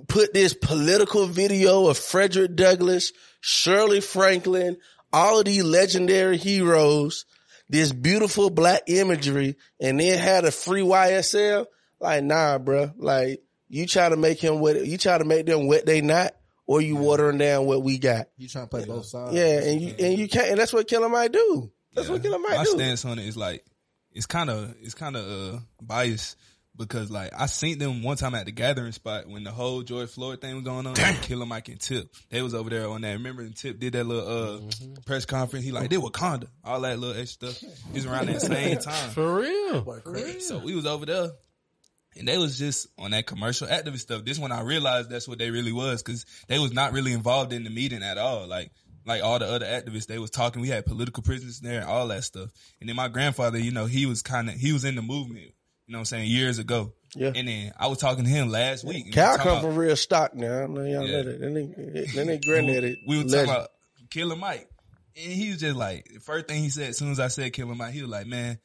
put 0.08 0.34
this 0.34 0.54
political 0.54 1.26
video 1.28 1.88
of 1.88 1.98
Frederick 1.98 2.56
Douglass, 2.56 3.12
Shirley 3.42 4.02
Franklin, 4.02 4.78
all 5.14 5.40
of 5.40 5.46
these 5.46 5.64
legendary 5.64 6.38
heroes, 6.38 7.26
this 7.70 7.92
beautiful 7.92 8.50
black 8.50 8.84
imagery, 8.88 9.56
and 9.80 10.00
then 10.00 10.18
had 10.20 10.46
a 10.46 10.52
free 10.52 10.82
YSL, 10.82 11.66
like 12.00 12.24
nah, 12.24 12.58
bro. 12.58 12.92
Like 12.98 13.42
you 13.68 13.86
try 13.88 14.10
to 14.10 14.18
make 14.18 14.40
him 14.40 14.60
what 14.60 14.86
you 14.86 14.98
try 14.98 15.18
to 15.18 15.26
make 15.26 15.46
them 15.46 15.68
what 15.68 15.86
they 15.86 16.02
not, 16.02 16.34
or 16.66 16.82
you 16.82 16.96
watering 16.96 17.38
down 17.38 17.66
what 17.66 17.84
we 17.84 17.98
got. 17.98 18.28
You 18.38 18.48
trying 18.48 18.66
to 18.66 18.70
play 18.70 18.86
both 18.86 19.06
sides? 19.06 19.34
Yeah, 19.34 19.60
and 19.60 19.82
you 19.82 19.96
and 20.00 20.18
you 20.18 20.28
can't, 20.28 20.50
and 20.50 20.60
that's 20.60 20.74
what 20.74 20.88
Killer 20.88 21.10
Mike 21.10 21.32
do. 21.32 21.72
That's 21.94 22.10
what 22.10 22.22
Killer 22.22 22.40
Mike 22.40 22.58
My 22.58 22.64
do. 22.64 22.72
stance 22.72 23.06
on 23.06 23.20
it 23.20 23.28
is 23.28 23.38
like 23.38 23.66
it's 24.12 24.26
kind 24.26 24.50
of 24.50 24.76
it's 24.82 24.94
kind 24.94 25.16
of 25.16 25.56
uh, 25.56 25.60
biased 25.82 26.38
because 26.78 27.10
like 27.12 27.32
I 27.38 27.48
seen 27.48 27.80
them 27.80 28.04
one 28.04 28.18
time 28.18 28.36
at 28.36 28.46
the 28.46 28.52
gathering 28.52 28.92
spot 28.92 29.28
when 29.28 29.44
the 29.44 29.52
whole 29.52 29.82
George 29.82 30.10
Floyd 30.10 30.42
thing 30.42 30.56
was 30.56 30.64
going 30.64 30.86
on. 30.88 30.96
Killer 30.96 31.46
Mike 31.46 31.70
and 31.70 31.80
Tip, 31.80 32.08
they 32.30 32.42
was 32.42 32.54
over 32.54 32.70
there 32.70 32.88
on 32.88 33.02
that. 33.02 33.14
Remember, 33.14 33.44
when 33.44 33.54
Tip 33.54 33.80
did 33.80 33.94
that 33.94 34.06
little 34.06 34.28
uh, 34.28 34.60
Mm-hmm. 34.60 34.94
press 35.06 35.26
conference. 35.26 35.66
He 35.66 35.72
like, 35.72 35.90
they 35.90 35.98
Wakanda, 35.98 36.48
all 36.64 36.82
that 36.82 37.00
little 37.00 37.20
extra 37.20 37.50
stuff. 37.50 37.70
He 37.88 37.94
was 37.94 38.06
around 38.06 38.28
that 38.28 38.42
same 38.42 38.78
time. 38.80 39.10
For 39.12 39.40
real. 39.40 39.84
For 39.84 40.02
real. 40.06 40.40
So 40.40 40.60
we 40.60 40.76
was 40.76 40.86
over 40.86 41.06
there. 41.06 41.30
And 42.18 42.28
they 42.28 42.38
was 42.38 42.58
just 42.58 42.88
on 42.98 43.12
that 43.12 43.28
commercial 43.28 43.68
activist 43.68 44.00
stuff. 44.00 44.26
This 44.26 44.40
when 44.40 44.52
I 44.52 44.62
realized 44.62 45.10
that's 45.10 45.28
what 45.28 45.38
they 45.38 45.52
really 45.52 45.72
was 45.72 46.02
because 46.02 46.26
they 46.48 46.58
was 46.58 46.74
not 46.74 46.92
really 46.94 47.14
involved 47.14 47.54
in 47.54 47.64
the 47.64 47.70
meeting 47.70 48.02
at 48.02 48.18
all. 48.18 48.48
Like, 48.48 48.72
like 49.06 49.24
all 49.24 49.38
the 49.40 49.46
other 49.46 49.66
activists, 49.68 50.08
they 50.08 50.18
was 50.18 50.32
talking. 50.32 50.62
We 50.62 50.68
had 50.70 50.86
political 50.88 51.22
prisoners 51.22 51.60
there 51.60 51.82
and 51.82 51.90
all 51.90 52.08
that 52.08 52.24
stuff. 52.24 52.50
And 52.80 52.90
then 52.90 52.96
my 52.96 53.08
grandfather, 53.08 53.60
you 53.60 53.72
know, 53.72 53.86
he 53.86 54.06
was 54.08 54.22
kind 54.24 54.50
of, 54.50 54.56
he 54.56 54.74
was 54.74 54.84
in 54.84 54.96
the 54.96 55.02
movement, 55.04 55.52
you 55.88 55.94
know 55.94 56.00
what 56.00 56.02
I'm 56.02 56.06
saying, 56.06 56.30
years 56.30 56.60
ago. 56.60 56.94
Yeah. 57.16 57.32
And 57.36 57.48
then 57.48 57.72
I 57.80 57.88
was 57.88 57.98
talking 57.98 58.26
to 58.26 58.30
him 58.30 58.50
last 58.50 58.84
week. 58.84 58.98
and 58.98 59.06
we 59.08 59.12
Cal 59.12 59.30
was 59.30 59.38
talking 59.38 59.50
come 59.52 59.58
about- 59.60 59.70
from 59.70 59.76
real 59.78 59.96
stock 59.96 60.36
now. 60.36 60.64
I 60.64 60.68
know 60.68 60.82
y'all 60.82 61.08
Yeah. 61.08 61.12
know 61.18 61.24
that. 61.24 61.40
Then 61.40 61.54
they, 61.54 62.06
then 62.14 62.28
they 62.28 62.38
granddaddy. 62.38 63.04
we 63.08 63.18
were 63.18 63.24
talking 63.24 63.50
about 63.50 63.70
Killer 64.10 64.36
Mike. 64.36 64.70
And 65.16 65.32
he 65.34 65.50
was 65.50 65.60
just 65.60 65.76
like, 65.76 66.08
the 66.14 66.20
first 66.20 66.48
thing 66.48 66.62
he 66.62 66.70
said, 66.70 66.90
as 66.90 66.98
soon 66.98 67.12
as 67.12 67.20
I 67.20 67.30
said 67.30 67.54
Killer 67.54 67.74
Mike, 67.74 67.94
he 67.94 68.02
was 68.02 68.12
like, 68.12 68.28
man, 68.28 68.60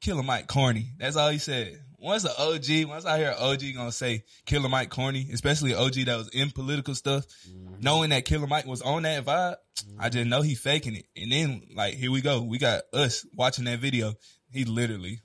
Killer 0.00 0.22
Mike 0.22 0.48
corny. 0.48 0.92
That's 0.98 1.16
all 1.16 1.30
he 1.30 1.38
said. 1.38 1.80
Once 1.98 2.24
an 2.24 2.32
OG, 2.36 2.84
once 2.86 3.06
I 3.06 3.16
hear 3.16 3.30
an 3.30 3.36
OG 3.38 3.72
gonna 3.74 3.90
say 3.90 4.24
Killer 4.44 4.68
Mike 4.68 4.90
corny, 4.90 5.30
especially 5.32 5.72
an 5.72 5.78
OG 5.78 6.04
that 6.04 6.18
was 6.18 6.28
in 6.28 6.50
political 6.50 6.94
stuff, 6.94 7.24
mm-hmm. 7.48 7.76
knowing 7.80 8.10
that 8.10 8.26
Killer 8.26 8.46
Mike 8.46 8.66
was 8.66 8.82
on 8.82 9.04
that 9.04 9.24
vibe, 9.24 9.56
I 9.98 10.10
just 10.10 10.26
know 10.26 10.42
he 10.42 10.54
faking 10.54 10.96
it. 10.96 11.06
And 11.16 11.32
then 11.32 11.62
like, 11.74 11.94
here 11.94 12.10
we 12.10 12.20
go. 12.20 12.42
We 12.42 12.58
got 12.58 12.82
us 12.92 13.24
watching 13.34 13.64
that 13.64 13.78
video. 13.78 14.12
He 14.52 14.66
literally 14.66 15.22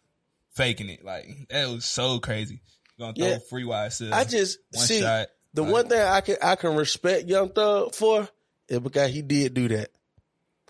faking 0.59 0.89
it. 0.89 1.05
Like, 1.05 1.25
that 1.49 1.69
was 1.69 1.85
so 1.85 2.19
crazy. 2.19 2.61
Gonna 2.99 3.13
throw 3.13 3.27
Yeah. 3.27 3.37
free 3.49 3.63
YSL. 3.63 4.13
I 4.13 4.25
just 4.25 4.59
one 4.71 4.85
see 4.85 4.99
shot. 4.99 5.29
the 5.53 5.63
one 5.63 5.87
thing 5.87 6.01
I 6.01 6.19
can 6.19 6.35
I 6.41 6.55
can 6.55 6.75
respect 6.75 7.27
Young 7.29 7.49
Thug 7.49 7.95
for 7.95 8.27
is 8.67 8.79
because 8.79 9.11
he 9.11 9.21
did 9.21 9.53
do 9.53 9.69
that. 9.69 9.89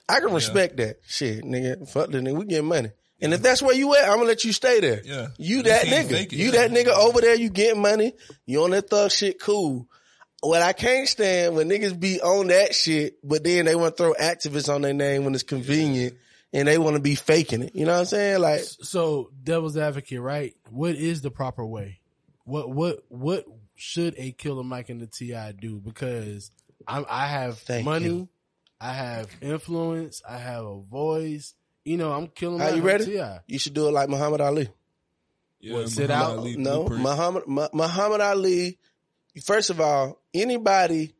I 0.08 0.20
can 0.20 0.32
respect 0.34 0.78
that 0.78 1.00
shit, 1.08 1.44
nigga. 1.44 1.90
Fuck 1.90 2.12
the 2.12 2.20
nigga, 2.20 2.38
we 2.38 2.46
get 2.46 2.64
money. 2.64 2.92
And 3.22 3.34
if 3.34 3.42
that's 3.42 3.62
where 3.62 3.76
you 3.76 3.96
at, 3.96 4.06
I'm 4.06 4.18
gonna 4.18 4.26
let 4.26 4.44
you 4.46 4.54
stay 4.54 4.80
there. 4.80 5.02
Yeah. 5.04 5.28
You 5.38 5.64
that 5.64 5.86
least 5.86 6.10
he 6.10 6.16
ain't 6.16 6.30
nigga. 6.30 6.32
you 6.32 6.46
yeah. 6.46 6.68
that 6.68 6.72
nigga 6.72 6.96
over 6.96 7.20
there, 7.20 7.36
you 7.36 7.50
get 7.50 7.76
money. 7.76 8.14
You 8.46 8.64
on 8.64 8.72
that 8.72 8.90
thug 8.90 9.12
shit, 9.12 9.42
cool. 9.42 9.88
What 10.42 10.62
I 10.62 10.72
can't 10.72 11.08
stand 11.08 11.56
when 11.56 11.68
niggas 11.68 12.00
be 12.00 12.22
on 12.22 12.48
that 12.48 12.74
shit, 12.74 13.16
but 13.24 13.44
then 13.44 13.66
they 13.66 13.76
want 13.76 13.98
to 13.98 14.04
throw 14.04 14.14
activists 14.14 14.74
on 14.74 14.84
their 14.84 14.94
name 14.94 15.26
when 15.26 15.34
it's 15.34 15.44
convenient 15.44 16.16
and 16.54 16.68
they 16.68 16.78
want 16.78 16.96
to 16.96 17.02
be 17.02 17.16
faking 17.16 17.62
it. 17.64 17.76
You 17.76 17.86
know 17.86 17.94
what 17.94 18.00
I'm 18.00 18.06
saying? 18.06 18.40
Like, 18.42 18.62
So, 18.62 19.32
devil's 19.44 19.78
advocate, 19.78 20.20
right? 20.22 20.56
What 20.70 20.96
is 20.96 21.22
the 21.22 21.32
proper 21.32 21.66
way? 21.66 22.00
What 22.46 22.70
what 22.70 23.04
what 23.10 23.46
should 23.76 24.16
a 24.18 24.32
Killer 24.32 24.64
Mike 24.64 24.90
and 24.90 25.02
the 25.02 25.08
Ti 25.08 25.54
do? 25.60 25.80
Because 25.80 26.52
I'm, 26.88 27.06
I 27.10 27.28
have 27.28 27.62
money, 27.84 28.06
you. 28.06 28.30
I 28.82 28.94
have 28.94 29.30
influence, 29.42 30.22
I 30.28 30.38
have 30.38 30.66
a 30.66 30.80
voice. 30.82 31.54
You 31.86 31.98
know, 31.98 32.12
I'm 32.12 32.28
killing. 32.28 32.62
are 32.62 32.76
you 32.76 32.82
ready? 32.82 33.20
You 33.48 33.60
should 33.60 33.74
do 33.74 33.88
it 33.88 33.92
like 33.92 34.10
Muhammad 34.10 34.42
Ali. 34.42 34.70
Yeah, 35.60 35.76
What, 35.76 35.90
sit 35.90 36.10
Muhammad 36.10 36.32
out? 36.32 36.38
Ali 36.40 36.56
No. 36.58 36.88
Muhammad 36.88 37.44
Mu- 37.48 37.68
Muhammad 37.74 38.22
Ali. 38.22 38.78
First 39.46 39.70
of 39.70 39.80
all, 39.80 40.20
anybody 40.34 41.14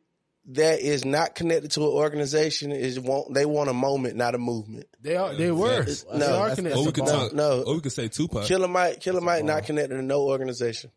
that 0.46 0.80
is 0.80 1.04
not 1.04 1.34
connected 1.34 1.70
to 1.72 1.82
an 1.82 1.88
organization 1.88 2.72
is 2.72 2.98
want 2.98 3.34
they 3.34 3.44
want 3.46 3.68
a 3.70 3.74
moment, 3.74 4.16
not 4.16 4.34
a 4.34 4.38
movement. 4.38 4.86
They 5.00 5.14
are. 5.16 5.34
They 5.34 5.50
were. 5.50 5.82
It's- 5.82 6.04
They 6.10 6.18
no, 6.18 6.38
are 6.38 6.54
connected. 6.54 6.78
Or 6.78 6.86
we 6.86 6.92
could 6.92 7.06
talk. 7.06 7.32
no. 7.32 7.62
Or 7.62 7.74
we 7.74 7.80
could 7.80 7.92
say 7.92 8.08
Tupac. 8.08 8.46
Killer 8.46 8.68
Mike, 8.68 9.00
Killer 9.00 9.20
Mike, 9.20 9.44
not 9.44 9.64
connected 9.64 9.94
to 9.96 10.02
no 10.02 10.22
organization. 10.22 10.90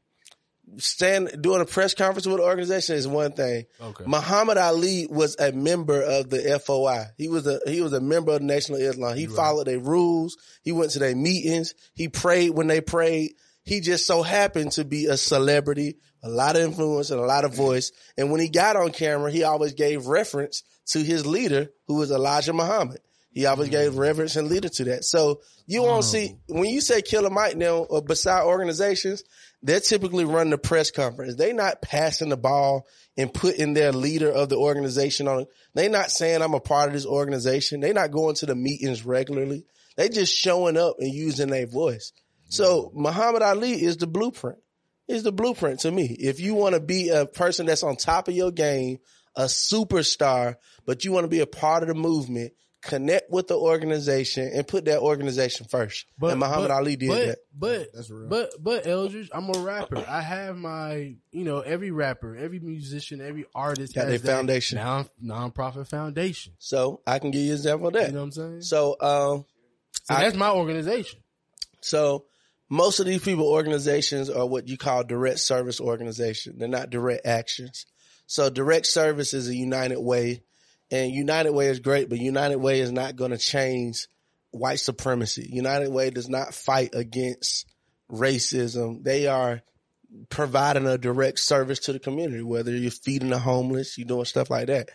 Stand 0.78 1.41
doing 1.41 1.60
a 1.60 1.66
press 1.66 1.94
conference 1.94 2.26
with 2.26 2.36
an 2.38 2.41
organization 2.41 2.96
is 2.96 3.06
one 3.06 3.34
thing. 3.34 3.66
Okay. 3.82 4.06
Muhammad 4.08 4.58
Ali 4.58 5.08
was 5.10 5.36
a 5.38 5.52
member 5.52 6.02
of 6.02 6.30
the 6.30 6.58
FOI. 6.66 7.08
He 7.18 7.28
was 7.28 7.46
a 7.46 7.60
he 7.68 7.82
was 7.82 7.91
a 7.91 8.00
member 8.00 8.32
of 8.32 8.39
the 8.39 8.46
Nation 8.48 8.74
of 8.76 8.82
Islam. 8.82 9.18
He 9.18 9.26
followed 9.28 9.68
their 9.68 9.80
rules. 9.80 10.38
He 10.64 10.72
went 10.72 10.91
to 10.91 11.00
their 11.00 11.16
meetings. 11.18 11.76
He 11.94 12.08
prayed 12.08 12.52
when 12.52 12.68
they 12.68 12.80
prayed. 12.80 13.34
He 13.64 13.82
just 13.82 14.08
so 14.08 14.24
happened 14.24 14.72
to 14.74 14.86
be 14.86 15.08
a 15.08 15.18
celebrity, 15.18 15.98
a 16.24 16.30
lot 16.30 16.55
of 16.55 16.63
influence 16.63 17.11
and 17.11 17.19
a 17.19 17.26
lot 17.26 17.45
of 17.45 17.51
mm-hmm. 17.51 17.61
voice. 17.61 17.91
And 18.17 18.32
when 18.32 18.41
he 18.41 18.49
got 18.49 18.76
on 18.76 18.91
camera, 18.91 19.32
he 19.32 19.43
always 19.43 19.74
gave 19.74 20.07
reference 20.07 20.63
to 20.88 20.99
his 20.99 21.26
leader, 21.26 21.69
who 21.88 21.95
was 21.95 22.11
Elijah 22.11 22.53
Muhammad. 22.53 22.99
He 23.32 23.45
always 23.45 23.69
gave 23.69 23.91
mm-hmm. 23.91 23.99
reverence 23.99 24.36
and 24.36 24.47
leader 24.47 24.69
to 24.69 24.84
that. 24.86 25.05
So 25.05 25.41
you 25.65 25.82
won't 25.82 25.99
oh. 25.99 26.01
see 26.01 26.38
when 26.47 26.69
you 26.69 26.82
say 26.82 27.01
Killer 27.01 27.30
Mike 27.30 27.57
now, 27.57 27.78
or 27.78 28.01
beside 28.01 28.43
organizations, 28.43 29.24
they're 29.61 29.80
typically 29.80 30.26
running 30.26 30.51
the 30.51 30.57
press 30.57 30.91
conference. 30.91 31.36
They're 31.36 31.53
not 31.53 31.82
passing 31.82 32.30
the 32.30 32.38
ball 32.38 32.86
and 33.17 33.34
putting 33.34 33.74
their 33.74 33.91
leader 33.91 34.30
of 34.30 34.49
the 34.49 34.57
organization 34.57 35.28
on. 35.28 35.45
They're 35.74 35.89
not 35.89 36.11
saying 36.11 36.41
I'm 36.41 36.53
a 36.53 36.59
part 36.59 36.88
of 36.88 36.93
this 36.93 37.05
organization. 37.05 37.80
They're 37.80 37.93
not 37.93 38.11
going 38.11 38.36
to 38.36 38.45
the 38.45 38.55
meetings 38.55 39.05
regularly. 39.05 39.65
They 39.95 40.09
just 40.09 40.34
showing 40.34 40.78
up 40.78 40.97
and 40.99 41.11
using 41.11 41.49
their 41.49 41.67
voice. 41.67 42.11
So 42.49 42.84
mm-hmm. 42.84 43.03
Muhammad 43.03 43.41
Ali 43.41 43.84
is 43.84 43.97
the 43.97 44.07
blueprint. 44.07 44.59
Is 45.08 45.24
the 45.24 45.32
blueprint 45.34 45.82
to 45.82 45.91
me. 45.91 46.06
If 46.20 46.39
you 46.39 46.54
want 46.56 46.76
to 46.76 46.80
be 46.80 47.10
a 47.10 47.26
person 47.26 47.66
that's 47.66 47.84
on 47.84 47.97
top 47.97 48.28
of 48.30 48.34
your 48.36 48.51
game, 48.51 48.99
a 49.36 49.43
superstar, 49.43 50.56
but 50.86 51.04
you 51.04 51.12
want 51.12 51.26
to 51.26 51.30
be 51.30 51.41
a 51.41 51.45
part 51.47 51.84
of 51.84 51.89
the 51.89 51.95
movement, 51.95 52.54
connect 52.82 53.30
with 53.30 53.47
the 53.47 53.58
organization 53.58 54.49
and 54.54 54.68
put 54.68 54.86
that 54.86 54.99
organization 54.99 55.66
first. 55.70 56.06
and 56.22 56.39
Muhammad 56.39 56.70
but- 56.70 56.72
Ali 56.72 56.95
did 56.95 57.10
but, 57.10 57.26
that. 57.28 57.38
But 57.54 58.30
but 58.30 58.51
but 58.64 58.88
Eldridge, 58.88 59.30
I'm 59.34 59.49
a 59.49 59.60
rapper. 59.60 60.04
I 60.08 60.22
have 60.22 60.56
my 60.58 61.16
you 61.32 61.43
know 61.43 61.60
every 61.60 61.91
rapper, 61.91 62.36
every 62.36 62.60
musician, 62.60 63.20
every 63.22 63.45
artist 63.54 63.95
Got 63.95 64.08
has 64.08 64.22
their 64.22 64.32
that 64.32 64.38
foundation. 64.38 64.78
non 64.78 65.10
nonprofit 65.24 65.88
foundation. 65.89 66.54
So 66.60 67.01
I 67.06 67.20
can 67.20 67.32
give 67.32 67.41
you 67.41 67.49
an 67.51 67.58
example 67.58 67.88
of 67.88 67.93
that. 67.93 68.08
You 68.08 68.14
know 68.14 68.20
what 68.20 68.26
I'm 68.26 68.32
saying? 68.32 68.62
So 68.62 68.91
um 69.01 69.45
So 70.04 70.16
I- 70.16 70.24
that's 70.24 70.36
my 70.38 70.51
organization. 70.51 71.20
So 71.82 72.26
most 72.74 72.99
of 72.99 73.05
these 73.05 73.24
people 73.24 73.47
organizations 73.47 74.30
are 74.30 74.45
what 74.45 74.67
you 74.67 74.78
call 74.78 75.03
direct 75.03 75.39
service 75.39 75.80
organization. 75.80 76.55
They're 76.57 76.67
not 76.67 76.89
direct 76.89 77.26
actions. 77.26 77.86
So 78.26 78.49
direct 78.49 78.88
service 78.88 79.34
is 79.34 79.47
a 79.47 79.55
united 79.55 79.99
way 79.99 80.41
and 80.93 81.11
United 81.11 81.51
Way 81.51 81.67
is 81.67 81.80
great, 81.80 82.07
but 82.07 82.19
United 82.19 82.57
Way 82.57 82.80
is 82.80 82.91
not 82.91 83.15
going 83.15 83.32
to 83.32 83.38
change 83.39 84.07
white 84.51 84.80
supremacy. 84.80 85.49
United 85.51 85.89
Way 85.89 86.11
does 86.11 86.30
not 86.30 86.53
fight 86.53 86.91
against 86.93 87.65
racism. 88.11 89.03
They 89.03 89.26
are 89.26 89.63
providing 90.30 90.86
a 90.86 90.99
direct 90.99 91.39
service 91.39 91.80
to 91.80 91.93
the 91.93 91.99
community, 91.99 92.43
whether 92.43 92.69
you're 92.71 92.91
feeding 92.91 93.30
the 93.30 93.39
homeless, 93.39 93.97
you're 93.97 94.07
doing 94.07 94.26
stuff 94.26 94.51
like 94.51 94.67
that. 94.67 94.89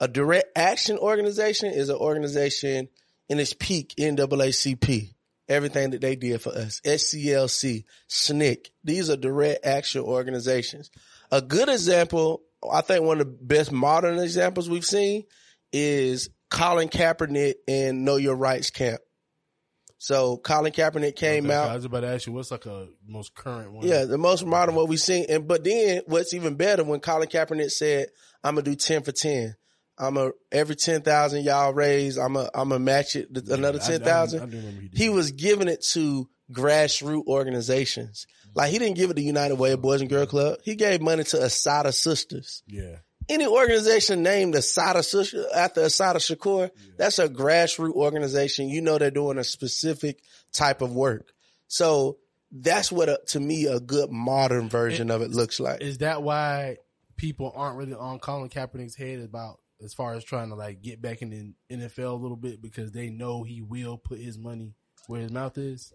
A 0.00 0.06
direct 0.06 0.56
action 0.56 0.98
organization 0.98 1.72
is 1.72 1.88
an 1.88 1.96
organization 1.96 2.88
in 3.30 3.40
its 3.40 3.54
peak, 3.54 3.94
NAACP, 3.98 5.14
everything 5.48 5.90
that 5.90 6.00
they 6.00 6.16
did 6.16 6.40
for 6.40 6.50
us, 6.50 6.80
SCLC, 6.84 7.84
SNCC. 8.08 8.70
These 8.84 9.10
are 9.10 9.16
direct 9.16 9.64
action 9.64 10.02
organizations. 10.02 10.90
A 11.30 11.42
good 11.42 11.68
example, 11.68 12.42
I 12.70 12.80
think 12.80 13.04
one 13.04 13.20
of 13.20 13.26
the 13.26 13.32
best 13.44 13.72
modern 13.72 14.18
examples 14.18 14.68
we've 14.68 14.84
seen 14.84 15.24
is 15.72 16.30
Colin 16.50 16.88
Kaepernick 16.88 17.54
and 17.66 18.04
Know 18.04 18.16
Your 18.16 18.36
Rights 18.36 18.70
Camp. 18.70 19.00
So 19.98 20.36
Colin 20.36 20.72
Kaepernick 20.72 21.16
came 21.16 21.46
Okay, 21.46 21.54
out. 21.54 21.70
I 21.70 21.74
was 21.74 21.84
about 21.84 22.00
to 22.00 22.08
ask 22.08 22.26
you 22.26 22.32
what's 22.32 22.52
like 22.52 22.66
a 22.66 22.86
most 23.06 23.34
current 23.34 23.72
one. 23.72 23.86
Yeah, 23.86 24.04
the 24.04 24.16
most 24.16 24.46
modern 24.46 24.76
what 24.76 24.88
we've 24.88 25.00
seen. 25.00 25.26
And 25.28 25.48
but 25.48 25.64
then 25.64 26.02
what's 26.06 26.32
even 26.34 26.54
better 26.54 26.84
when 26.84 27.00
Colin 27.00 27.28
Kaepernick 27.28 27.72
said, 27.72 28.08
I'm 28.44 28.54
gonna 28.54 28.64
do 28.64 28.76
ten 28.76 29.02
for 29.02 29.10
ten. 29.10 29.56
I'm 29.98 30.16
a 30.16 30.30
every 30.52 30.76
ten 30.76 31.02
thousand 31.02 31.44
y'all 31.44 31.72
raise, 31.72 32.16
I'm 32.18 32.36
a 32.36 32.48
I'm 32.54 32.72
a 32.72 32.78
match 32.78 33.16
it 33.16 33.32
th- 33.34 33.48
another 33.48 33.78
I- 33.80 33.84
I- 33.84 33.86
ten 33.86 34.00
thousand. 34.02 34.42
I 34.42 34.46
do 34.46 34.56
remember 34.56 34.80
he 34.82 34.90
He 35.04 35.08
was 35.08 35.32
giving 35.32 35.68
it 35.68 35.84
to 35.92 36.28
grassroots 36.52 37.26
organizations. 37.26 38.26
Like 38.54 38.70
he 38.70 38.78
didn't 38.78 38.96
give 38.96 39.10
it 39.10 39.14
to 39.14 39.22
United 39.22 39.56
Way 39.56 39.72
of 39.72 39.82
Boys 39.82 40.00
and 40.00 40.08
Girl 40.10 40.26
Club. 40.26 40.58
He 40.62 40.74
gave 40.74 41.00
money 41.02 41.24
to 41.24 41.42
Assata 41.44 41.92
Sisters. 41.92 42.62
Yeah. 42.66 42.96
Any 43.28 43.46
organization 43.46 44.22
named 44.22 44.54
Assata 44.54 45.02
Sister 45.02 45.44
after 45.54 45.82
Assata 45.82 46.18
Shakur, 46.18 46.70
that's 46.96 47.18
a 47.18 47.28
grassroots 47.28 47.92
organization. 47.92 48.68
You 48.70 48.80
know 48.80 48.96
they're 48.96 49.10
doing 49.10 49.36
a 49.36 49.44
specific 49.44 50.20
type 50.52 50.80
of 50.80 50.92
work. 50.94 51.32
So 51.66 52.16
that's 52.50 52.90
what 52.90 53.10
a, 53.10 53.20
to 53.28 53.40
me 53.40 53.66
a 53.66 53.80
good 53.80 54.10
modern 54.10 54.70
version 54.70 55.10
of 55.10 55.20
it 55.20 55.30
looks 55.30 55.60
like. 55.60 55.82
Is 55.82 55.98
that 55.98 56.22
why 56.22 56.78
people 57.16 57.52
aren't 57.54 57.76
really 57.76 57.92
on 57.92 58.18
Colin 58.18 58.48
Kaepernick's 58.48 58.96
head 58.96 59.20
about 59.20 59.60
as 59.82 59.94
far 59.94 60.14
as 60.14 60.24
trying 60.24 60.48
to 60.50 60.54
like 60.54 60.82
get 60.82 61.00
back 61.00 61.22
in 61.22 61.30
the 61.68 61.76
NFL 61.76 62.12
a 62.12 62.22
little 62.22 62.36
bit 62.36 62.60
because 62.60 62.92
they 62.92 63.10
know 63.10 63.42
he 63.42 63.62
will 63.62 63.96
put 63.96 64.18
his 64.18 64.38
money 64.38 64.74
where 65.06 65.20
his 65.20 65.30
mouth 65.30 65.56
is? 65.58 65.92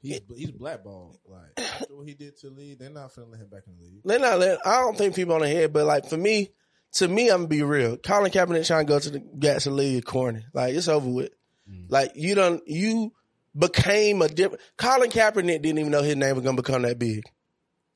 He's 0.00 0.20
he's 0.36 0.50
blackballed. 0.50 1.18
Like 1.26 1.52
after 1.58 1.96
what 1.96 2.06
he 2.06 2.14
did 2.14 2.38
to 2.38 2.48
league, 2.48 2.78
they're 2.78 2.90
not 2.90 3.12
finna 3.12 3.30
let 3.30 3.40
him 3.40 3.48
back 3.48 3.62
in 3.66 3.76
the 3.76 3.84
league. 3.84 4.02
They're 4.04 4.18
not 4.18 4.38
letting, 4.38 4.58
I 4.64 4.80
don't 4.80 4.96
think 4.96 5.14
people 5.14 5.34
on 5.34 5.40
the 5.40 5.48
head, 5.48 5.72
but 5.72 5.86
like 5.86 6.08
for 6.08 6.16
me, 6.16 6.50
to 6.94 7.08
me, 7.08 7.28
I'm 7.28 7.38
gonna 7.38 7.48
be 7.48 7.62
real. 7.62 7.96
Colin 7.96 8.30
Kaepernick 8.30 8.66
trying 8.66 8.86
to 8.86 8.92
go 8.92 8.98
to 8.98 9.10
the 9.10 9.18
Gats 9.18 9.66
League 9.66 10.04
corny. 10.04 10.44
Like 10.52 10.74
it's 10.74 10.88
over 10.88 11.08
with. 11.08 11.30
Mm. 11.70 11.86
Like 11.90 12.12
you 12.14 12.34
don't, 12.34 12.62
you 12.66 13.12
became 13.56 14.22
a 14.22 14.28
different, 14.28 14.62
Colin 14.76 15.10
Kaepernick 15.10 15.62
didn't 15.62 15.78
even 15.78 15.90
know 15.90 16.02
his 16.02 16.16
name 16.16 16.34
was 16.34 16.44
gonna 16.44 16.56
become 16.56 16.82
that 16.82 16.98
big. 16.98 17.24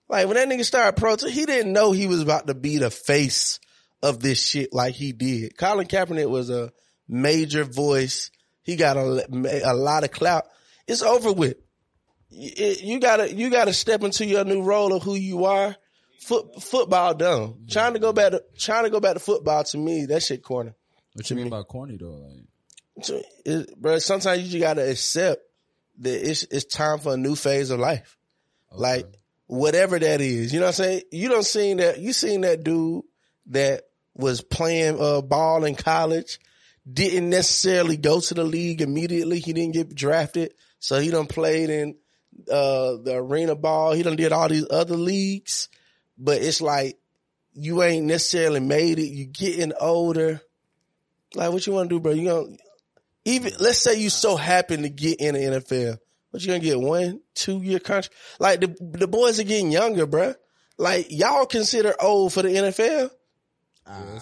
Like 0.09 0.27
when 0.27 0.37
that 0.37 0.49
nigga 0.49 0.65
started 0.65 1.01
protest, 1.01 1.33
he 1.33 1.47
didn't 1.47 1.73
know 1.73 1.93
he 1.93 2.07
was 2.07 2.21
about 2.21 2.49
to 2.49 2.55
be 2.55 2.79
the 2.79 2.91
face 2.91 3.61
of 4.03 4.21
this 4.21 4.43
shit 4.43 4.73
like 4.73 4.95
he 4.95 5.13
did. 5.13 5.57
Colin 5.57 5.87
Kaepernick 5.87 6.29
was 6.29 6.51
a 6.51 6.73
major 7.09 7.65
voice. 7.65 8.31
He 8.63 8.77
got 8.77 8.97
a, 8.97 9.27
a 9.65 9.75
lot 9.75 10.05
of 10.05 10.11
clout. 10.11 10.45
It's 10.87 11.03
over 11.03 11.33
with. 11.33 11.57
You, 12.29 12.75
you 12.81 13.01
gotta, 13.01 13.33
you 13.33 13.51
gotta 13.51 13.73
step 13.73 14.03
into 14.03 14.25
your 14.25 14.45
new 14.45 14.63
role 14.63 14.93
of 14.93 15.03
who 15.03 15.15
you 15.15 15.45
are. 15.45 15.77
Foot, 16.21 16.63
football 16.63 17.15
done. 17.15 17.65
Trying 17.69 17.95
to 17.95 17.99
go 17.99 18.13
back 18.13 18.33
to, 18.33 18.43
trying 18.59 18.85
to 18.85 18.91
go 18.91 19.01
back 19.01 19.15
to 19.15 19.21
football 19.21 19.65
to 19.65 19.79
me, 19.79 20.07
that 20.07 20.23
shit 20.23 20.43
corny. 20.43 20.73
What 21.15 21.29
you 21.29 21.37
mean 21.37 21.49
by 21.49 21.63
corny 21.63 21.97
though? 21.97 22.13
Like, 22.13 23.25
it, 23.45 23.81
bro, 23.81 23.99
sometimes 23.99 24.43
you 24.43 24.49
just 24.49 24.61
gotta 24.61 24.89
accept 24.89 25.43
that 26.01 26.31
it's 26.31 26.45
it's 26.45 26.65
time 26.65 26.99
for 26.99 27.15
a 27.15 27.17
new 27.17 27.35
phase 27.35 27.71
of 27.71 27.81
life. 27.81 28.17
Like 28.73 29.07
whatever 29.47 29.99
that 29.99 30.21
is, 30.21 30.53
you 30.53 30.61
know 30.61 30.67
what 30.67 30.81
I'm 30.81 30.85
saying? 30.85 31.03
You 31.11 31.29
don't 31.29 31.45
seen 31.45 31.79
that. 31.79 31.99
You 31.99 32.13
seen 32.13 32.43
that 32.43 32.63
dude 32.63 33.03
that 33.47 33.83
was 34.15 34.41
playing 34.41 35.01
uh, 35.01 35.21
ball 35.23 35.65
in 35.65 35.75
college, 35.75 36.39
didn't 36.91 37.31
necessarily 37.31 37.97
go 37.97 38.21
to 38.21 38.35
the 38.35 38.45
league 38.45 38.81
immediately. 38.81 39.39
He 39.39 39.53
didn't 39.53 39.75
get 39.75 39.95
drafted, 39.95 40.55
so 40.79 40.99
he 40.99 41.11
done 41.11 41.27
played 41.27 41.71
in 41.71 41.97
uh, 42.51 42.97
the 43.03 43.17
arena 43.17 43.55
ball. 43.55 43.93
He 43.93 44.03
done 44.03 44.17
did 44.17 44.33
all 44.33 44.49
these 44.49 44.67
other 44.71 44.97
leagues, 44.97 45.69
but 46.19 46.43
it's 46.43 46.61
like 46.61 46.99
you 47.53 47.83
ain't 47.83 48.07
necessarily 48.07 48.61
made 48.61 48.99
it. 48.99 49.09
You 49.09 49.27
getting 49.27 49.73
older. 49.79 50.41
Like 51.35 51.53
what 51.53 51.67
you 51.67 51.73
want 51.73 51.91
to 51.91 51.97
do, 51.97 52.01
bro? 52.01 52.13
You 52.13 52.25
gonna 52.29 52.57
even 53.25 53.53
let's 53.61 53.79
say 53.79 53.99
you 53.99 54.11
so 54.11 54.37
happen 54.37 54.83
to 54.83 54.89
get 54.89 55.21
in 55.21 55.35
the 55.35 55.61
NFL, 55.61 55.99
but 56.33 56.41
you 56.41 56.49
gonna 56.49 56.61
get 56.61 56.81
one, 56.81 57.21
two 57.35 57.63
year 57.63 57.79
contract. 57.79 58.15
Like 58.39 58.61
the 58.61 58.77
the 58.81 59.09
boys 59.09 59.39
are 59.39 59.45
getting 59.45 59.71
younger, 59.71 60.07
bro. 60.07 60.35
Like 60.79 61.07
y'all 61.11 61.47
consider 61.47 61.95
old 62.01 62.33
for 62.33 62.43
the 62.43 62.49
NFL. 62.49 63.11
Uh, 63.87 64.21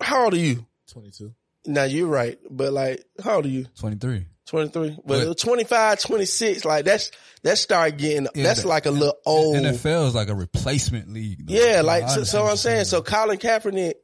how 0.00 0.24
old 0.24 0.34
are 0.34 0.38
you? 0.38 0.66
Twenty 0.90 1.10
two. 1.10 1.32
Now 1.66 1.84
you're 1.84 2.06
right, 2.08 2.38
but 2.50 2.72
like 2.72 3.04
how 3.22 3.36
old 3.36 3.44
are 3.46 3.50
you? 3.50 3.66
23. 3.78 4.26
23. 4.46 4.98
But, 5.04 5.28
But- 5.28 5.38
25, 5.38 6.00
26, 6.00 6.64
like 6.64 6.84
that's 6.84 7.10
that 7.42 7.58
start 7.58 7.96
getting 7.98 8.26
that's 8.34 8.62
the- 8.62 8.68
like 8.68 8.86
a 8.86 8.90
little 8.90 9.16
old. 9.26 9.56
NFL 9.56 10.08
is 10.08 10.14
like 10.14 10.28
a 10.28 10.34
replacement 10.34 11.12
league. 11.12 11.46
though. 11.46 11.54
Yeah, 11.54 11.82
like 11.82 12.08
so, 12.08 12.24
so 12.24 12.42
what 12.42 12.50
I'm 12.52 12.56
saying. 12.56 12.86
So 12.86 13.02
Colin 13.02 13.38
Kaepernick, 13.38 13.94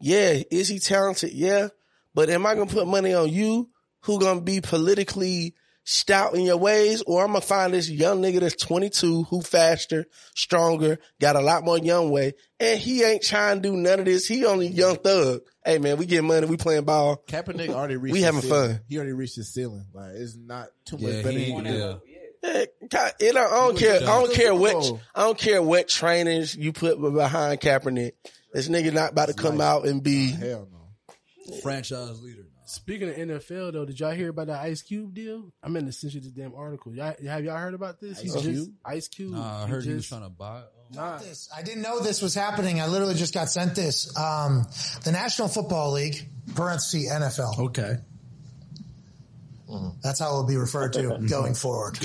yeah, 0.00 0.42
is 0.50 0.68
he 0.68 0.78
talented? 0.80 1.32
Yeah, 1.32 1.68
but 2.14 2.28
am 2.28 2.44
I 2.46 2.54
gonna 2.54 2.66
put 2.66 2.86
money 2.86 3.14
on 3.14 3.28
you 3.30 3.70
who 4.00 4.18
gonna 4.20 4.40
be 4.42 4.60
politically 4.60 5.54
stout 5.84 6.34
in 6.34 6.42
your 6.42 6.56
ways, 6.56 7.02
or 7.06 7.20
I'm 7.22 7.28
gonna 7.28 7.40
find 7.40 7.72
this 7.74 7.88
young 7.90 8.20
nigga 8.22 8.40
that's 8.40 8.56
22 8.62 9.24
who 9.24 9.40
faster, 9.42 10.06
stronger, 10.34 10.98
got 11.20 11.36
a 11.36 11.40
lot 11.40 11.64
more 11.64 11.78
young 11.78 12.10
way, 12.10 12.32
and 12.58 12.78
he 12.80 13.02
ain't 13.02 13.22
trying 13.22 13.62
to 13.62 13.68
do 13.70 13.76
none 13.76 14.00
of 14.00 14.04
this. 14.06 14.26
He 14.26 14.44
only 14.44 14.66
young 14.68 14.96
thug. 14.96 15.42
Hey 15.64 15.78
man, 15.78 15.96
we 15.96 16.06
get 16.06 16.24
money, 16.24 16.46
we 16.46 16.56
playing 16.56 16.84
ball. 16.84 17.22
Kaepernick 17.28 17.68
already 17.70 17.96
reached. 17.96 18.12
We 18.12 18.22
having 18.22 18.40
ceiling. 18.42 18.68
fun. 18.70 18.80
He 18.88 18.96
already 18.96 19.12
reached 19.12 19.36
his 19.36 19.52
ceiling. 19.52 19.86
Like 19.92 20.12
it's 20.14 20.36
not 20.36 20.68
too 20.84 20.98
much 20.98 21.22
better. 21.22 21.30
he 21.30 21.44
he 21.44 21.52
ain't- 21.52 21.66
yeah. 21.66 21.94
Yeah, 22.42 22.64
it 23.20 23.36
I 23.36 23.38
don't 23.48 23.78
care. 23.78 23.96
I 24.02 24.20
don't 24.20 24.32
care 24.34 24.54
what. 24.54 25.00
I 25.14 25.22
don't 25.22 25.38
care 25.38 25.62
what 25.62 25.88
trainings 25.88 26.54
you 26.54 26.74
put 26.74 27.00
behind 27.00 27.60
Kaepernick. 27.60 28.12
This 28.52 28.68
nigga 28.68 28.92
not 28.92 29.12
about 29.12 29.28
to 29.28 29.34
come 29.34 29.60
out 29.62 29.86
and 29.86 30.02
be. 30.02 30.30
Hell 30.30 30.68
no. 30.70 31.54
Franchise 31.62 32.20
leader. 32.22 32.42
Speaking 32.74 33.08
of 33.08 33.16
NFL 33.16 33.72
though, 33.72 33.84
did 33.84 33.98
y'all 34.00 34.10
hear 34.12 34.28
about 34.30 34.48
that 34.48 34.60
Ice 34.62 34.82
Cube 34.82 35.14
deal? 35.14 35.52
I 35.62 35.68
meant 35.68 35.86
to 35.86 35.92
send 35.92 36.12
you 36.14 36.20
this 36.20 36.30
damn 36.30 36.54
article. 36.54 36.94
Y'all, 36.94 37.14
have 37.26 37.44
y'all 37.44 37.56
heard 37.56 37.74
about 37.74 38.00
this? 38.00 38.20
He's 38.20 38.34
Ice 38.34 38.42
just- 38.42 38.54
Cube? 38.54 38.74
Ice 38.84 39.08
Cube. 39.08 39.32
Nah, 39.32 39.64
I 39.64 39.66
heard 39.66 39.84
he 39.84 39.92
was 39.94 40.06
trying 40.08 40.22
to 40.22 40.28
buy. 40.28 40.62
Nah. 40.92 41.18
This. 41.18 41.48
I 41.56 41.62
didn't 41.62 41.82
know 41.82 42.00
this 42.00 42.20
was 42.22 42.34
happening. 42.34 42.80
I 42.80 42.86
literally 42.86 43.14
just 43.14 43.32
got 43.34 43.48
sent 43.48 43.74
this. 43.74 44.16
Um, 44.16 44.66
the 45.02 45.12
National 45.12 45.48
Football 45.48 45.92
League, 45.92 46.28
parenthesis 46.54 47.10
NFL. 47.10 47.58
Okay. 47.58 47.96
Mm-hmm. 49.68 50.00
That's 50.02 50.20
how 50.20 50.30
it 50.30 50.34
will 50.34 50.46
be 50.46 50.56
referred 50.56 50.92
to 50.94 51.18
going 51.28 51.54
forward. 51.54 51.98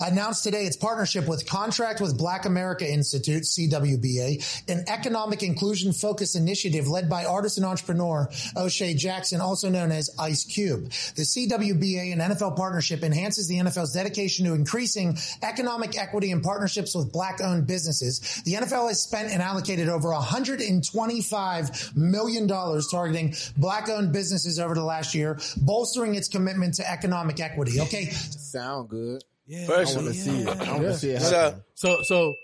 Announced 0.00 0.44
today 0.44 0.64
its 0.64 0.76
partnership 0.76 1.26
with 1.26 1.46
Contract 1.46 2.00
with 2.00 2.18
Black 2.18 2.44
America 2.44 2.90
Institute, 2.90 3.44
CWBA, 3.44 4.64
an 4.68 4.84
economic 4.88 5.42
inclusion 5.42 5.92
focused 5.92 6.36
initiative 6.36 6.86
led 6.88 7.08
by 7.08 7.24
artist 7.24 7.56
and 7.56 7.66
entrepreneur 7.66 8.28
O'Shea 8.56 8.94
Jackson, 8.94 9.40
also 9.40 9.68
known 9.68 9.90
as 9.90 10.10
Ice 10.18 10.44
Cube. 10.44 10.90
The 11.16 11.22
CWBA 11.22 12.12
and 12.12 12.20
NFL 12.20 12.56
partnership 12.56 13.02
enhances 13.02 13.48
the 13.48 13.56
NFL's 13.56 13.92
dedication 13.92 14.44
to 14.46 14.54
increasing 14.54 15.16
economic 15.42 15.98
equity 15.98 16.30
and 16.30 16.42
partnerships 16.42 16.94
with 16.94 17.12
black 17.12 17.40
owned 17.40 17.66
businesses. 17.66 18.42
The 18.44 18.54
NFL 18.54 18.88
has 18.88 19.02
spent 19.02 19.30
and 19.30 19.42
allocated 19.42 19.88
over 19.88 20.10
$125 20.10 21.96
million 21.96 22.48
targeting 22.48 23.34
black 23.56 23.88
owned 23.88 24.12
businesses 24.12 24.58
over 24.58 24.74
the 24.74 24.84
last 24.84 25.14
year, 25.14 25.38
bolstering 25.56 26.14
its 26.14 26.28
commitment 26.28 26.74
to 26.74 26.90
economic 26.90 27.07
equity. 27.12 27.80
Okay. 27.80 28.04
Sound 28.10 28.88
good. 28.88 29.22
Yeah, 29.46 29.66
Personally. 29.66 30.08
I 30.08 30.12
want 30.12 30.14
to 30.14 30.20
see 30.22 30.38
it. 30.42 30.48
I 30.48 30.70
want 30.72 30.82
Yeah. 30.82 30.88
to 30.88 30.94
see 30.98 31.10
it. 31.10 31.20
So- 31.22 31.38
happen. 31.40 31.62
So 31.74 31.98
so 32.02 32.34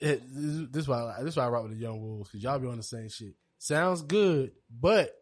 it, 0.00 0.22
this, 0.28 0.68
this 0.70 0.82
is 0.82 0.88
why 0.88 1.14
I, 1.18 1.22
this 1.22 1.34
is 1.34 1.36
why 1.36 1.44
I 1.44 1.48
rock 1.48 1.62
with 1.64 1.72
the 1.72 1.78
young 1.78 2.00
wolves 2.00 2.30
because 2.30 2.42
y'all 2.42 2.58
be 2.58 2.66
on 2.68 2.76
the 2.76 2.82
same 2.82 3.08
shit. 3.08 3.34
Sounds 3.58 4.02
good, 4.02 4.52
but 4.70 5.14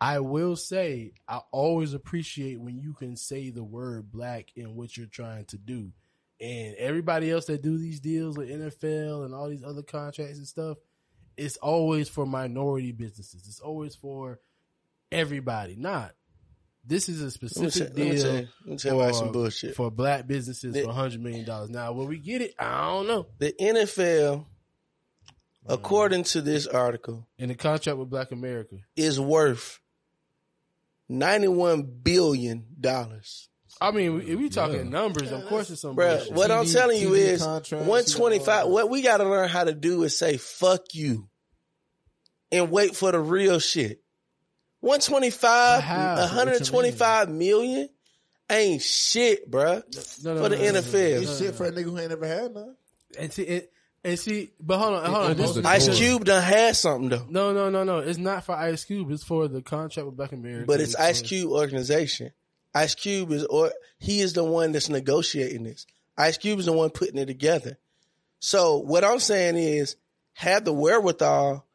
I 0.00 0.20
will 0.20 0.56
say 0.56 1.12
I 1.26 1.40
always 1.50 1.94
appreciate 1.94 2.60
when 2.60 2.78
you 2.78 2.92
can 2.92 3.16
say 3.16 3.50
the 3.50 3.64
word 3.64 4.10
black 4.12 4.48
in 4.56 4.74
what 4.76 4.96
you're 4.96 5.06
trying 5.06 5.46
to 5.46 5.56
do. 5.58 5.92
And 6.40 6.74
everybody 6.76 7.30
else 7.30 7.46
that 7.46 7.62
do 7.62 7.78
these 7.78 8.00
deals 8.00 8.36
with 8.36 8.50
NFL 8.50 9.24
and 9.24 9.34
all 9.34 9.48
these 9.48 9.62
other 9.64 9.82
contracts 9.82 10.36
and 10.36 10.46
stuff, 10.46 10.76
it's 11.36 11.56
always 11.56 12.08
for 12.08 12.26
minority 12.26 12.92
businesses. 12.92 13.46
It's 13.46 13.60
always 13.60 13.94
for 13.94 14.40
everybody. 15.10 15.76
Not 15.76 16.12
this 16.86 17.08
is 17.08 17.20
a 17.22 17.30
specific 17.30 17.74
let 17.80 17.96
me 17.96 18.10
deal 18.12 18.22
tell 18.22 18.32
you- 18.34 18.48
let 18.64 18.66
me 18.66 18.76
tell 18.76 18.92
you 18.92 18.98
why 18.98 19.10
some 19.12 19.32
bullshit. 19.32 19.74
for 19.74 19.90
black 19.90 20.26
businesses 20.26 20.76
for 20.84 20.92
hundred 20.92 21.20
million 21.22 21.44
dollars. 21.44 21.70
Now, 21.70 21.92
will 21.92 22.06
we 22.06 22.18
get 22.18 22.42
it? 22.42 22.54
I 22.58 22.86
don't 22.88 23.06
know. 23.06 23.26
The 23.38 23.52
NFL, 23.60 24.46
according 25.66 26.24
to 26.24 26.42
this 26.42 26.66
article, 26.66 27.26
in 27.38 27.48
the 27.48 27.54
contract 27.54 27.98
with 27.98 28.10
Black 28.10 28.32
America, 28.32 28.76
is 28.96 29.18
worth 29.18 29.80
ninety-one 31.08 31.82
billion 32.02 32.66
dollars. 32.80 33.48
I 33.80 33.90
mean, 33.90 34.20
if 34.20 34.38
we 34.38 34.48
talking 34.50 34.88
numbers, 34.88 35.32
of 35.32 35.46
course 35.46 35.68
it's 35.68 35.80
some 35.82 35.96
Bruh, 35.96 36.16
bullshit. 36.18 36.32
what 36.34 36.50
I'm 36.52 36.64
telling 36.66 37.00
you 37.00 37.14
is 37.14 37.40
125. 37.42 38.68
What 38.68 38.88
we 38.88 39.02
got 39.02 39.16
to 39.16 39.24
learn 39.24 39.48
how 39.48 39.64
to 39.64 39.74
do 39.74 40.04
is 40.04 40.16
say 40.16 40.36
fuck 40.36 40.82
you 40.94 41.28
and 42.52 42.70
wait 42.70 42.94
for 42.94 43.10
the 43.10 43.18
real 43.18 43.58
shit. 43.58 44.03
125, 44.84 45.82
how? 45.82 46.16
125 46.16 47.30
million 47.30 47.88
ain't 48.50 48.82
shit, 48.82 49.50
bruh. 49.50 49.82
No, 50.22 50.34
no, 50.34 50.42
for 50.42 50.48
the 50.50 50.56
no, 50.56 50.62
no, 50.62 50.72
no, 50.72 50.80
NFL. 50.80 51.22
It's 51.22 51.38
shit 51.38 51.54
for 51.54 51.64
a 51.66 51.72
nigga 51.72 51.84
who 51.84 51.98
ain't 51.98 52.10
never 52.10 52.26
had 52.26 52.54
none. 52.54 52.76
And 53.18 53.32
see, 53.32 53.46
and, 53.46 53.68
and 54.04 54.18
see, 54.18 54.50
but 54.60 54.78
hold 54.78 54.94
on, 54.96 55.04
hold 55.10 55.30
on. 55.30 55.36
This, 55.36 55.64
Ice 55.64 55.96
Cube 55.96 56.26
done 56.26 56.42
had 56.42 56.76
something 56.76 57.08
though, 57.08 57.26
No, 57.30 57.54
no, 57.54 57.70
no, 57.70 57.84
no. 57.84 58.00
It's 58.00 58.18
not 58.18 58.44
for 58.44 58.54
Ice 58.54 58.84
Cube. 58.84 59.10
It's 59.10 59.24
for 59.24 59.48
the 59.48 59.62
contract 59.62 60.04
with 60.06 60.16
Black 60.16 60.32
America. 60.32 60.66
but 60.66 60.80
it's 60.80 60.94
Ice 60.96 61.22
Cube 61.22 61.50
organization. 61.50 62.32
Ice 62.74 62.94
Cube 62.94 63.30
is 63.32 63.44
or 63.44 63.72
he 63.98 64.20
is 64.20 64.34
the 64.34 64.44
one 64.44 64.72
that's 64.72 64.90
negotiating 64.90 65.62
this. 65.62 65.86
Ice 66.18 66.36
Cube 66.36 66.58
is 66.58 66.66
the 66.66 66.72
one 66.72 66.90
putting 66.90 67.18
it 67.18 67.26
together. 67.26 67.78
So 68.40 68.78
what 68.78 69.04
I'm 69.04 69.20
saying 69.20 69.56
is 69.56 69.96
have 70.34 70.64
the 70.66 70.72
wherewithal 70.74 71.66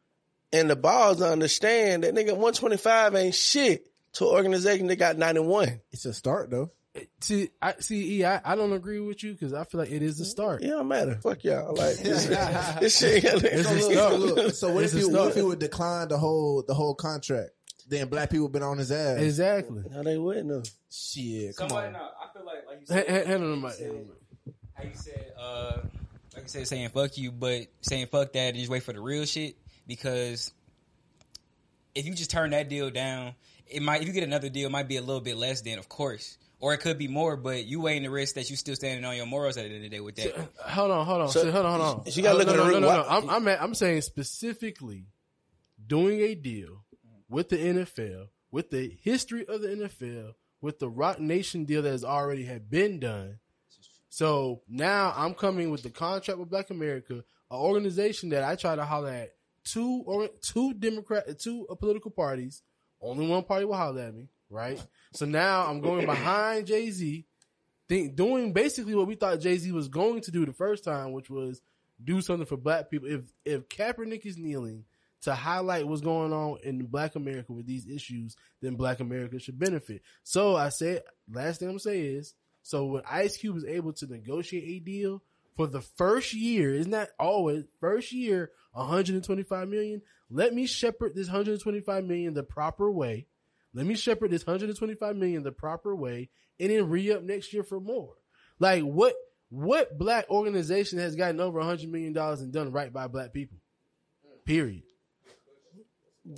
and 0.53 0.69
the 0.69 0.75
balls 0.75 1.17
to 1.17 1.29
understand 1.29 2.03
that 2.03 2.13
nigga 2.15 2.27
125 2.31 3.15
ain't 3.15 3.35
shit 3.35 3.85
to 4.13 4.25
an 4.27 4.35
organization 4.35 4.87
that 4.87 4.95
got 4.97 5.17
91. 5.17 5.81
It's 5.91 6.05
a 6.05 6.13
start 6.13 6.49
though. 6.49 6.71
See, 7.21 7.49
I 7.61 7.75
see. 7.79 8.17
E, 8.19 8.25
I, 8.25 8.41
I 8.43 8.55
don't 8.55 8.73
agree 8.73 8.99
with 8.99 9.23
you 9.23 9.31
because 9.33 9.53
I 9.53 9.63
feel 9.63 9.79
like 9.79 9.91
it 9.91 10.01
is 10.01 10.17
the 10.17 10.25
start. 10.25 10.63
It 10.63 10.67
don't 10.69 10.87
matter. 10.87 11.15
Fuck 11.21 11.43
y'all. 11.43 11.73
Like 11.77 11.97
this, 11.97 12.25
this 12.25 12.97
shit. 12.97 13.23
It's 13.23 13.69
a 13.69 13.79
So, 13.79 13.91
start. 13.91 14.19
look, 14.19 14.35
look, 14.35 14.53
so 14.55 14.73
what 14.73 14.83
It's 14.83 14.93
if 14.95 15.03
a 15.03 15.07
he 15.07 15.13
what 15.13 15.27
if 15.29 15.35
he 15.35 15.41
would 15.43 15.59
decline 15.59 16.07
the 16.07 16.17
whole 16.17 16.63
the 16.67 16.73
whole 16.73 16.95
contract? 16.95 17.51
Then 17.87 18.07
black 18.09 18.29
people 18.31 18.49
been 18.49 18.63
on 18.63 18.79
his 18.79 18.91
ass. 18.91 19.19
Exactly. 19.19 19.83
No, 19.89 20.03
they 20.03 20.17
wouldn't. 20.17 20.47
No. 20.47 20.63
Shit, 20.91 21.55
come 21.55 21.69
Somebody, 21.69 21.87
on. 21.87 21.93
no, 21.93 21.99
I 21.99 22.33
feel 22.33 22.45
like, 22.45 22.65
like 22.67 22.79
you 22.81 22.85
said, 22.87 23.07
hand- 23.07 23.27
hand 23.27 23.43
on 23.43 23.49
the 23.61 23.67
like 23.67 23.79
mic, 23.79 23.79
you 23.79 23.85
hand 23.85 23.97
on 23.99 24.05
said- 24.07 24.53
how 24.73 24.83
you 24.83 24.91
said, 24.95 25.31
uh, 25.39 25.77
like 26.35 26.43
you 26.43 26.49
said, 26.49 26.67
saying 26.67 26.89
fuck 26.89 27.17
you, 27.17 27.31
but 27.31 27.67
saying 27.81 28.07
fuck 28.07 28.33
that 28.33 28.39
and 28.39 28.55
just 28.57 28.69
wait 28.69 28.83
for 28.83 28.93
the 28.93 28.99
real 28.99 29.25
shit 29.25 29.55
because 29.89 30.53
if 31.95 32.05
you 32.05 32.13
just 32.13 32.31
turn 32.31 32.51
that 32.51 32.69
deal 32.69 32.89
down, 32.89 33.33
it 33.67 33.81
might 33.81 34.01
if 34.01 34.07
you 34.07 34.13
get 34.13 34.23
another 34.23 34.47
deal, 34.47 34.67
it 34.67 34.71
might 34.71 34.87
be 34.87 34.95
a 34.95 35.01
little 35.01 35.19
bit 35.21 35.35
less 35.35 35.61
than, 35.61 35.77
of 35.79 35.89
course, 35.89 36.37
or 36.61 36.73
it 36.73 36.77
could 36.77 36.97
be 36.97 37.07
more, 37.09 37.35
but 37.35 37.65
you 37.65 37.81
weighing 37.81 38.03
the 38.03 38.09
risk 38.09 38.35
that 38.35 38.49
you 38.49 38.55
still 38.55 38.75
standing 38.75 39.03
on 39.03 39.15
your 39.17 39.25
morals 39.25 39.57
at 39.57 39.63
the 39.63 39.69
end 39.75 39.77
of 39.77 39.81
the 39.81 39.89
day 39.89 39.99
with 39.99 40.15
that. 40.15 40.37
Uh, 40.37 40.43
hold 40.69 40.91
on, 40.91 41.05
hold 41.05 41.21
on, 41.23 41.29
So, 41.29 41.41
so, 41.43 41.51
hold 41.51 41.65
on, 41.65 41.79
hold 41.79 41.99
on. 42.07 42.13
you 42.13 42.23
gotta 42.23 42.35
uh, 42.35 42.37
look 42.39 42.47
no, 42.47 42.53
at 42.53 42.57
the 42.57 42.63
no, 42.63 42.69
root. 42.69 42.79
no, 42.79 42.79
no. 42.79 42.87
What- 42.99 43.11
I'm, 43.11 43.29
I'm, 43.29 43.47
at- 43.49 43.61
I'm 43.61 43.73
saying 43.73 44.01
specifically 44.01 45.07
doing 45.85 46.21
a 46.21 46.35
deal 46.35 46.83
with 47.27 47.49
the 47.49 47.57
NFL, 47.57 48.27
with 48.51 48.69
the 48.69 48.95
history 49.01 49.45
of 49.47 49.61
the 49.61 49.67
NFL, 49.69 50.33
with 50.61 50.79
the 50.79 50.89
Roc 50.89 51.19
Nation 51.19 51.65
deal 51.65 51.81
that 51.81 51.91
has 51.91 52.03
already 52.03 52.43
had 52.45 52.69
been 52.69 52.99
done. 52.99 53.39
So 54.09 54.61
now 54.67 55.13
I'm 55.15 55.33
coming 55.35 55.69
with 55.69 55.83
the 55.83 55.89
contract 55.91 56.39
with 56.39 56.49
Black 56.49 56.69
America, 56.71 57.13
an 57.15 57.23
organization 57.57 58.29
that 58.29 58.43
I 58.43 58.55
try 58.55 58.75
to 58.75 58.83
holler 58.83 59.09
at 59.11 59.33
two 59.71 60.03
or 60.05 60.29
two 60.41 60.73
Democrat, 60.73 61.39
two 61.39 61.67
political 61.79 62.11
parties. 62.11 62.61
Only 63.01 63.27
one 63.27 63.43
party 63.43 63.65
will 63.65 63.75
holler 63.75 64.01
at 64.01 64.13
me, 64.13 64.27
right? 64.49 64.81
So 65.13 65.25
now 65.25 65.65
I'm 65.67 65.79
going 65.79 66.05
behind 66.05 66.67
Jay 66.67 66.91
Z, 66.91 67.25
doing 67.87 68.53
basically 68.53 68.95
what 68.95 69.07
we 69.07 69.15
thought 69.15 69.39
Jay 69.39 69.57
Z 69.57 69.71
was 69.71 69.87
going 69.87 70.21
to 70.21 70.31
do 70.31 70.45
the 70.45 70.53
first 70.53 70.83
time, 70.83 71.13
which 71.13 71.29
was 71.29 71.61
do 72.03 72.21
something 72.21 72.45
for 72.45 72.57
black 72.57 72.89
people. 72.89 73.07
If 73.09 73.21
if 73.45 73.69
Kaepernick 73.69 74.25
is 74.25 74.37
kneeling 74.37 74.85
to 75.21 75.35
highlight 75.35 75.87
what's 75.87 76.01
going 76.01 76.31
on 76.31 76.59
in 76.63 76.85
Black 76.85 77.15
America 77.15 77.51
with 77.51 77.65
these 77.65 77.87
issues, 77.87 78.35
then 78.61 78.75
Black 78.75 78.99
America 78.99 79.39
should 79.39 79.59
benefit. 79.59 80.01
So 80.23 80.55
I 80.55 80.69
said, 80.69 81.03
last 81.29 81.59
thing 81.59 81.69
I'm 81.69 81.79
say 81.79 81.99
is, 81.99 82.33
so 82.63 82.85
when 82.85 83.03
Ice 83.09 83.35
Cube 83.35 83.57
is 83.57 83.65
able 83.65 83.93
to 83.93 84.07
negotiate 84.07 84.63
a 84.63 84.79
deal 84.79 85.21
for 85.57 85.67
the 85.67 85.81
first 85.81 86.33
year, 86.33 86.73
isn't 86.73 86.91
that 86.91 87.11
always 87.19 87.65
first 87.81 88.13
year, 88.13 88.51
125 88.71 89.67
million. 89.67 90.01
Let 90.29 90.53
me 90.53 90.67
shepherd 90.67 91.15
this 91.15 91.27
125 91.27 92.03
million 92.05 92.33
the 92.33 92.43
proper 92.43 92.91
way. 92.91 93.27
Let 93.73 93.85
me 93.85 93.95
shepherd 93.95 94.31
this 94.31 94.45
125 94.45 95.15
million 95.15 95.43
the 95.43 95.51
proper 95.51 95.95
way, 95.95 96.29
and 96.59 96.69
then 96.71 96.89
re 96.89 97.11
up 97.11 97.23
next 97.23 97.53
year 97.53 97.63
for 97.63 97.79
more. 97.79 98.13
Like 98.59 98.83
what? 98.83 99.15
What 99.51 99.97
black 99.97 100.29
organization 100.29 100.99
has 100.99 101.15
gotten 101.15 101.39
over 101.39 101.57
100 101.57 101.89
million 101.89 102.13
dollars 102.13 102.41
and 102.41 102.53
done 102.53 102.71
right 102.71 102.93
by 102.93 103.07
black 103.07 103.33
people? 103.33 103.57
Period. 104.45 104.83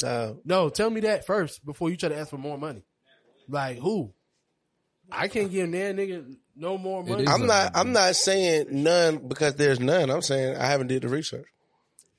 Uh, 0.03 0.34
No, 0.45 0.69
tell 0.69 0.89
me 0.89 1.01
that 1.01 1.25
first 1.25 1.65
before 1.65 1.89
you 1.89 1.97
try 1.97 2.09
to 2.09 2.17
ask 2.17 2.29
for 2.29 2.38
more 2.38 2.57
money. 2.57 2.86
Like 3.49 3.79
who? 3.79 4.13
I 5.11 5.27
can't 5.27 5.51
give 5.51 5.69
that 5.71 5.95
nigga 5.97 6.36
no 6.55 6.77
more 6.77 7.03
money. 7.03 7.27
I'm 7.27 7.45
not. 7.45 7.71
I'm 7.75 7.91
not 7.91 8.15
saying 8.15 8.67
none 8.69 9.27
because 9.27 9.55
there's 9.55 9.79
none. 9.79 10.09
I'm 10.09 10.21
saying 10.21 10.55
I 10.55 10.67
haven't 10.67 10.88
did 10.88 11.01
the 11.01 11.09
research. 11.09 11.47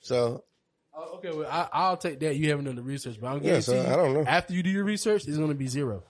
So 0.02 0.44
Oh, 0.94 1.14
okay, 1.16 1.30
well, 1.30 1.48
I, 1.50 1.68
I'll 1.72 1.96
take 1.96 2.20
that. 2.20 2.36
You 2.36 2.50
haven't 2.50 2.66
done 2.66 2.76
the 2.76 2.82
research, 2.82 3.16
but 3.18 3.28
I'm 3.28 3.42
Yeah, 3.42 3.60
so 3.60 3.80
I 3.80 3.96
don't 3.96 4.12
know. 4.12 4.24
After 4.26 4.52
you 4.52 4.62
do 4.62 4.68
your 4.68 4.84
research, 4.84 5.26
it's 5.26 5.38
going 5.38 5.48
to 5.48 5.54
be 5.54 5.66
zero. 5.66 6.02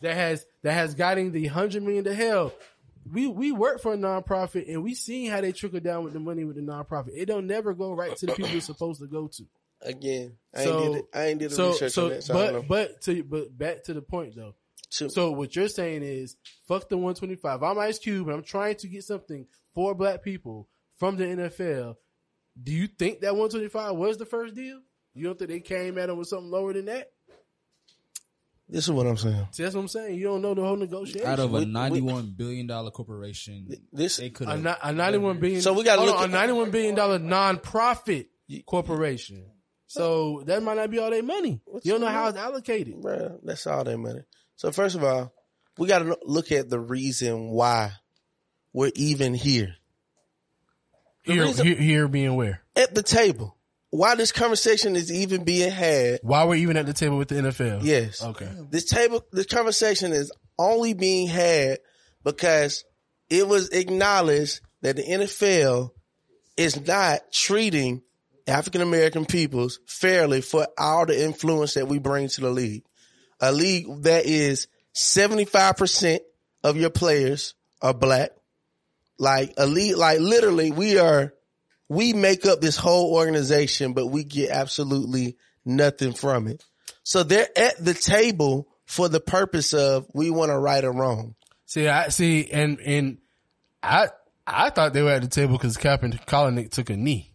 That 0.00 0.14
has 0.14 0.46
that 0.62 0.72
has 0.72 0.94
gotten 0.94 1.30
the 1.30 1.46
hundred 1.46 1.82
million 1.82 2.04
to 2.04 2.14
hell. 2.14 2.52
We 3.12 3.26
we 3.26 3.52
work 3.52 3.80
for 3.82 3.92
a 3.92 3.96
nonprofit 3.96 4.68
and 4.72 4.82
we 4.82 4.94
seen 4.94 5.30
how 5.30 5.40
they 5.42 5.52
trickle 5.52 5.80
down 5.80 6.04
with 6.04 6.12
the 6.14 6.20
money 6.20 6.44
with 6.44 6.56
the 6.56 6.62
nonprofit. 6.62 7.10
It 7.14 7.26
don't 7.26 7.46
never 7.46 7.74
go 7.74 7.92
right 7.92 8.16
to 8.16 8.26
the 8.26 8.32
people 8.32 8.56
it's 8.56 8.66
supposed 8.66 9.00
to 9.00 9.06
go 9.06 9.28
to. 9.28 9.44
again, 9.82 10.32
I 10.54 10.64
So- 10.64 10.80
ain't 10.82 10.94
did. 10.94 11.04
The, 11.12 11.18
I 11.18 11.24
ain't 11.26 11.38
did 11.40 11.50
the 11.50 11.54
so, 11.54 11.68
research 11.68 11.92
so, 11.92 12.04
on 12.04 12.10
that. 12.10 12.22
So 12.24 12.34
I 12.38 12.44
don't 12.44 12.52
know. 12.54 12.62
but 12.62 12.88
but 12.92 13.00
to 13.02 13.22
but 13.24 13.58
back 13.58 13.84
to 13.84 13.94
the 13.94 14.02
point 14.02 14.34
though. 14.36 14.54
So 14.88 15.30
what 15.32 15.54
you're 15.56 15.68
saying 15.68 16.02
is 16.02 16.36
fuck 16.68 16.88
the 16.88 16.96
125. 16.96 17.62
I'm 17.62 17.78
Ice 17.78 17.98
Cube 17.98 18.28
and 18.28 18.36
I'm 18.36 18.42
trying 18.42 18.76
to 18.76 18.88
get 18.88 19.04
something 19.04 19.46
for 19.74 19.94
black 19.94 20.22
people 20.22 20.68
from 20.98 21.16
the 21.16 21.24
NFL. 21.24 21.96
Do 22.60 22.72
you 22.72 22.86
think 22.86 23.20
that 23.20 23.34
125 23.34 23.94
was 23.96 24.18
the 24.18 24.26
first 24.26 24.54
deal? 24.54 24.80
You 25.14 25.24
don't 25.24 25.38
think 25.38 25.50
they 25.50 25.60
came 25.60 25.98
at 25.98 26.08
him 26.08 26.16
with 26.18 26.28
something 26.28 26.50
lower 26.50 26.72
than 26.72 26.86
that? 26.86 27.10
This 28.68 28.84
is 28.84 28.90
what 28.90 29.06
I'm 29.06 29.16
saying. 29.18 29.48
See, 29.50 29.62
that's 29.62 29.74
what 29.74 29.82
I'm 29.82 29.88
saying. 29.88 30.18
You 30.18 30.24
don't 30.24 30.40
know 30.40 30.54
the 30.54 30.62
whole 30.62 30.76
negotiation. 30.76 31.28
Out 31.28 31.38
of 31.40 31.52
a 31.52 31.58
We- 31.58 31.64
we- 31.66 31.70
ninety-one 31.70 32.34
billion 32.36 32.66
dollar 32.66 32.90
corporation, 32.90 33.68
this 33.92 34.16
they 34.16 34.30
could 34.30 34.48
a, 34.48 34.52
have 34.52 34.62
ni- 34.62 34.70
a 34.82 34.92
91 34.92 35.38
billion. 35.40 35.60
So 35.60 35.74
we 35.74 35.84
gotta 35.84 36.00
hold 36.00 36.10
look 36.12 36.18
on, 36.20 36.24
at- 36.24 36.30
a 36.30 36.32
91 36.32 36.70
billion 36.70 36.94
dollar 36.94 37.18
non-profit 37.18 38.28
corporation. 38.64 39.46
So 39.86 40.42
that 40.46 40.62
might 40.62 40.78
not 40.78 40.90
be 40.90 40.98
all 40.98 41.10
their 41.10 41.22
money. 41.22 41.60
you 41.82 41.92
don't 41.92 42.00
know 42.00 42.06
how 42.08 42.28
it's 42.28 42.38
allocated. 42.38 42.94
Bruh, 43.02 43.38
that's 43.42 43.66
all 43.66 43.84
their 43.84 43.98
money. 43.98 44.20
So 44.56 44.72
first 44.72 44.94
of 44.94 45.04
all, 45.04 45.34
we 45.76 45.86
got 45.86 45.98
to 45.98 46.16
look 46.24 46.50
at 46.50 46.70
the 46.70 46.80
reason 46.80 47.50
why 47.50 47.92
we're 48.72 48.92
even 48.94 49.34
here. 49.34 49.74
The 51.24 51.32
Here, 51.34 51.42
reason- 51.44 51.66
here, 51.66 51.76
here 51.76 52.08
being 52.08 52.34
where? 52.36 52.62
at 52.76 52.94
the 52.94 53.02
table. 53.02 53.56
Why 53.90 54.14
this 54.14 54.32
conversation 54.32 54.96
is 54.96 55.12
even 55.12 55.44
being 55.44 55.70
had? 55.70 56.20
Why 56.22 56.44
we're 56.44 56.54
even 56.56 56.78
at 56.78 56.86
the 56.86 56.94
table 56.94 57.18
with 57.18 57.28
the 57.28 57.34
NFL? 57.36 57.80
Yes. 57.82 58.22
Okay. 58.22 58.48
This 58.70 58.86
table, 58.86 59.22
this 59.32 59.44
conversation 59.46 60.12
is 60.12 60.32
only 60.58 60.94
being 60.94 61.28
had 61.28 61.78
because 62.24 62.84
it 63.28 63.46
was 63.46 63.68
acknowledged 63.68 64.60
that 64.80 64.96
the 64.96 65.02
NFL 65.02 65.90
is 66.56 66.84
not 66.86 67.20
treating 67.32 68.02
African 68.46 68.80
American 68.80 69.26
peoples 69.26 69.78
fairly 69.86 70.40
for 70.40 70.66
all 70.78 71.04
the 71.04 71.22
influence 71.22 71.74
that 71.74 71.86
we 71.86 71.98
bring 71.98 72.28
to 72.28 72.40
the 72.40 72.50
league. 72.50 72.84
A 73.40 73.52
league 73.52 73.86
that 74.04 74.24
is 74.24 74.68
75% 74.94 76.20
of 76.64 76.76
your 76.76 76.90
players 76.90 77.54
are 77.80 77.94
black. 77.94 78.30
Like 79.18 79.54
elite, 79.58 79.96
like 79.96 80.20
literally 80.20 80.70
we 80.70 80.98
are, 80.98 81.32
we 81.88 82.12
make 82.12 82.46
up 82.46 82.60
this 82.60 82.76
whole 82.76 83.14
organization, 83.14 83.92
but 83.92 84.06
we 84.06 84.24
get 84.24 84.50
absolutely 84.50 85.36
nothing 85.64 86.12
from 86.12 86.48
it. 86.48 86.64
So 87.04 87.22
they're 87.22 87.48
at 87.56 87.82
the 87.84 87.94
table 87.94 88.68
for 88.84 89.08
the 89.08 89.20
purpose 89.20 89.74
of 89.74 90.06
we 90.14 90.30
want 90.30 90.50
to 90.50 90.58
right 90.58 90.84
or 90.84 90.92
wrong. 90.92 91.34
See, 91.66 91.88
I 91.88 92.08
see, 92.08 92.50
and 92.50 92.78
and 92.80 93.18
I 93.82 94.08
I 94.46 94.70
thought 94.70 94.92
they 94.92 95.02
were 95.02 95.12
at 95.12 95.22
the 95.22 95.28
table 95.28 95.52
because 95.56 95.76
Kaepernick 95.76 96.26
Kaepernick 96.26 96.70
took 96.70 96.90
a 96.90 96.96
knee. 96.96 97.30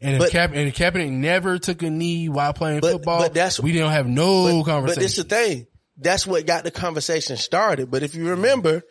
And 0.00 0.14
if, 0.16 0.18
But- 0.20 0.30
Kaep, 0.32 0.48
and 0.48 0.68
if 0.68 0.74
Kaepernick 0.76 1.10
never 1.10 1.58
took 1.58 1.82
a 1.82 1.90
knee 1.90 2.28
while 2.28 2.52
playing 2.52 2.80
football, 2.80 3.20
but 3.20 3.34
that's- 3.34 3.60
we 3.60 3.72
didn't 3.72 3.92
have 3.92 4.06
no 4.06 4.62
But, 4.62 4.70
conversation. 4.70 5.00
but 5.00 5.02
this 5.02 5.16
the 5.16 5.24
thing. 5.24 5.66
That's 5.96 6.26
what 6.26 6.44
got 6.44 6.64
the 6.64 6.70
conversation 6.72 7.36
started. 7.36 7.90
But 7.90 8.02
if 8.02 8.14
you 8.14 8.30
remember, 8.30 8.82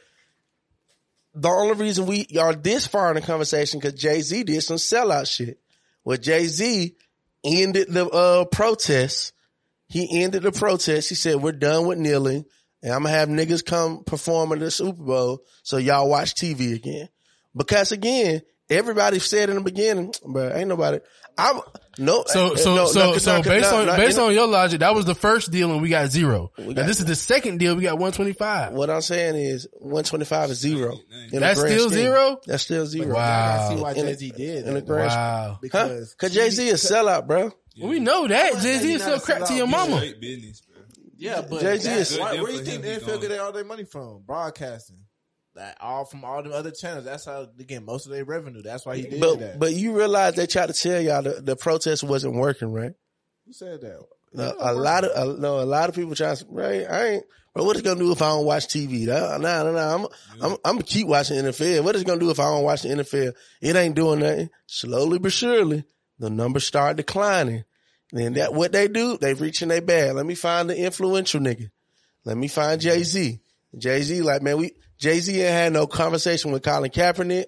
the 1.33 1.49
only 1.49 1.75
reason 1.75 2.05
we 2.05 2.27
are 2.39 2.53
this 2.53 2.85
far 2.85 3.09
in 3.09 3.15
the 3.15 3.21
conversation 3.21 3.79
because 3.79 3.99
Jay 3.99 4.21
Z 4.21 4.43
did 4.43 4.61
some 4.61 4.77
sellout 4.77 5.27
shit. 5.27 5.59
Well, 6.03 6.17
Jay 6.17 6.45
Z 6.45 6.95
ended 7.43 7.87
the 7.89 8.07
uh, 8.07 8.45
protest. 8.45 9.33
He 9.87 10.23
ended 10.23 10.43
the 10.43 10.51
protest. 10.51 11.09
He 11.09 11.15
said, 11.15 11.41
"We're 11.41 11.51
done 11.51 11.87
with 11.87 11.97
kneeling, 11.97 12.45
and 12.81 12.93
I'm 12.93 13.03
gonna 13.03 13.15
have 13.15 13.29
niggas 13.29 13.65
come 13.65 14.03
perform 14.03 14.51
in 14.51 14.59
the 14.59 14.71
Super 14.71 15.03
Bowl 15.03 15.43
so 15.63 15.77
y'all 15.77 16.09
watch 16.09 16.35
TV 16.35 16.75
again." 16.75 17.09
Because 17.55 17.91
again, 17.91 18.41
everybody 18.69 19.19
said 19.19 19.49
in 19.49 19.55
the 19.55 19.61
beginning, 19.61 20.13
but 20.25 20.55
ain't 20.55 20.69
nobody. 20.69 20.99
I'm 21.37 21.61
no. 21.97 22.23
So 22.27 22.53
eh, 22.53 22.55
so 22.57 22.75
no, 22.75 22.85
so 22.87 22.99
no, 23.11 23.17
so 23.17 23.37
no, 23.37 23.43
based 23.43 23.71
no, 23.71 23.79
on 23.81 23.85
no, 23.87 23.95
based 23.97 24.17
no, 24.17 24.27
on 24.27 24.33
your 24.33 24.47
logic, 24.47 24.79
that 24.79 24.95
was 24.95 25.05
the 25.05 25.15
first 25.15 25.51
deal 25.51 25.71
and 25.71 25.81
we 25.81 25.89
got 25.89 26.09
zero. 26.09 26.51
now 26.57 26.73
got- 26.73 26.85
this 26.87 26.99
is 26.99 27.05
the 27.05 27.15
second 27.15 27.57
deal. 27.59 27.75
We 27.75 27.83
got 27.83 27.97
one 27.99 28.11
twenty 28.11 28.33
five. 28.33 28.73
What 28.73 28.89
I'm 28.89 29.01
saying 29.01 29.35
is 29.35 29.67
125 29.73 30.51
is 30.51 30.59
zero. 30.59 30.93
In 31.11 31.29
the 31.31 31.39
That's 31.39 31.59
grand 31.59 31.73
still 31.75 31.89
scheme. 31.89 31.99
zero? 32.03 32.41
That's 32.47 32.63
still 32.63 32.85
zero. 32.85 33.15
Wow. 33.15 33.67
I 33.69 33.75
see 33.75 33.81
why 33.81 33.91
In 33.93 34.05
the- 34.05 34.11
Jay 34.13 34.17
Z 34.17 34.31
did. 34.35 34.57
In 34.59 34.65
the 34.65 34.79
that. 34.81 34.85
grand 34.85 35.07
Wow. 35.09 35.45
scheme. 35.47 35.57
Because 35.61 36.09
Huh? 36.11 36.15
Cause 36.27 36.33
Jay 36.33 36.49
Z 36.49 36.67
is 36.69 36.83
sellout, 36.83 37.27
bro. 37.27 37.51
Well, 37.79 37.89
we 37.89 37.99
know 37.99 38.27
that 38.27 38.53
Jay 38.61 38.77
Z 38.79 38.87
he 38.87 38.93
is 38.93 39.01
not 39.05 39.21
still 39.21 39.35
crap 39.37 39.47
to 39.47 39.53
your 39.55 39.67
mama. 39.67 39.99
Business, 40.19 40.61
bro. 40.61 40.73
Yeah, 41.17 41.41
but 41.41 41.61
Jay-Z 41.61 41.89
is- 41.89 42.17
why, 42.19 42.33
where 42.33 42.51
deal 42.51 42.51
you 42.51 42.63
think 42.65 42.83
him, 42.83 42.99
the 42.99 43.05
he 43.05 43.11
NFL 43.13 43.21
get 43.21 43.39
all 43.39 43.51
their 43.53 43.63
money 43.63 43.85
from? 43.85 44.23
Broadcasting. 44.25 44.97
That 45.55 45.77
all 45.79 46.05
from 46.05 46.25
all 46.25 46.41
the 46.41 46.51
other 46.51 46.71
channels. 46.71 47.05
That's 47.05 47.25
how 47.25 47.47
they 47.55 47.63
get 47.63 47.83
most 47.83 48.07
of 48.07 48.11
their 48.11 48.25
revenue. 48.25 48.63
That's 48.63 48.85
why 48.85 48.97
he 48.97 49.03
did 49.03 49.19
But 49.21 49.39
that. 49.39 49.59
but 49.59 49.73
you 49.73 49.95
realize 49.95 50.35
they 50.35 50.47
tried 50.47 50.67
to 50.67 50.73
tell 50.73 50.99
y'all 50.99 51.21
the, 51.21 51.41
the 51.41 51.55
protest 51.55 52.03
wasn't 52.03 52.35
working, 52.35 52.71
right? 52.73 52.93
Who 53.45 53.53
said 53.53 53.81
that? 53.81 53.99
A, 54.35 54.71
a 54.71 54.73
lot 54.73 55.03
of 55.03 55.11
a, 55.15 55.39
no, 55.39 55.59
a 55.59 55.65
lot 55.65 55.89
of 55.89 55.95
people 55.95 56.15
try 56.15 56.33
to 56.33 56.45
right. 56.49 56.89
I 56.89 57.07
ain't. 57.07 57.23
But 57.53 57.65
what 57.65 57.75
it's 57.75 57.87
gonna 57.87 57.99
do 57.99 58.11
if 58.11 58.21
I 58.21 58.29
don't 58.29 58.45
watch 58.45 58.67
TV? 58.67 59.05
Nah, 59.05 59.37
nah, 59.37 59.71
nah. 59.71 59.95
I'm, 59.95 60.07
I'm, 60.41 60.57
I'm 60.65 60.73
gonna 60.73 60.83
keep 60.83 61.05
watching 61.07 61.37
NFL. 61.37 61.83
What 61.83 61.95
it's 61.95 62.03
gonna 62.03 62.19
do 62.19 62.31
if 62.31 62.39
I 62.39 62.45
don't 62.45 62.63
watch 62.63 62.81
the 62.81 62.89
NFL? 62.89 63.33
It 63.61 63.75
ain't 63.75 63.95
doing 63.95 64.21
nothing. 64.21 64.49
Slowly 64.65 65.19
but 65.19 65.33
surely, 65.33 65.83
the 66.17 66.31
numbers 66.31 66.65
start 66.65 66.97
declining. 66.97 67.63
Then 68.11 68.33
that 68.33 68.55
what 68.55 68.71
they 68.71 68.87
do? 68.87 69.17
They 69.17 69.35
reach 69.35 69.61
in 69.61 69.69
their 69.69 69.81
bag. 69.81 70.15
Let 70.15 70.25
me 70.25 70.33
find 70.33 70.67
the 70.67 70.77
influential 70.77 71.41
nigga. 71.41 71.69
Let 72.25 72.37
me 72.37 72.47
find 72.47 72.81
mm-hmm. 72.81 72.89
Jay 72.89 73.03
Z. 73.03 73.39
Jay 73.77 74.01
Z, 74.01 74.21
like 74.21 74.41
man, 74.41 74.57
we 74.57 74.71
Jay 75.03 75.19
Z 75.19 75.33
ain't 75.41 75.49
had 75.51 75.73
no 75.73 75.85
conversation 75.85 76.51
with 76.53 76.63
Colin 76.63 76.89
Kaepernick. 76.89 77.45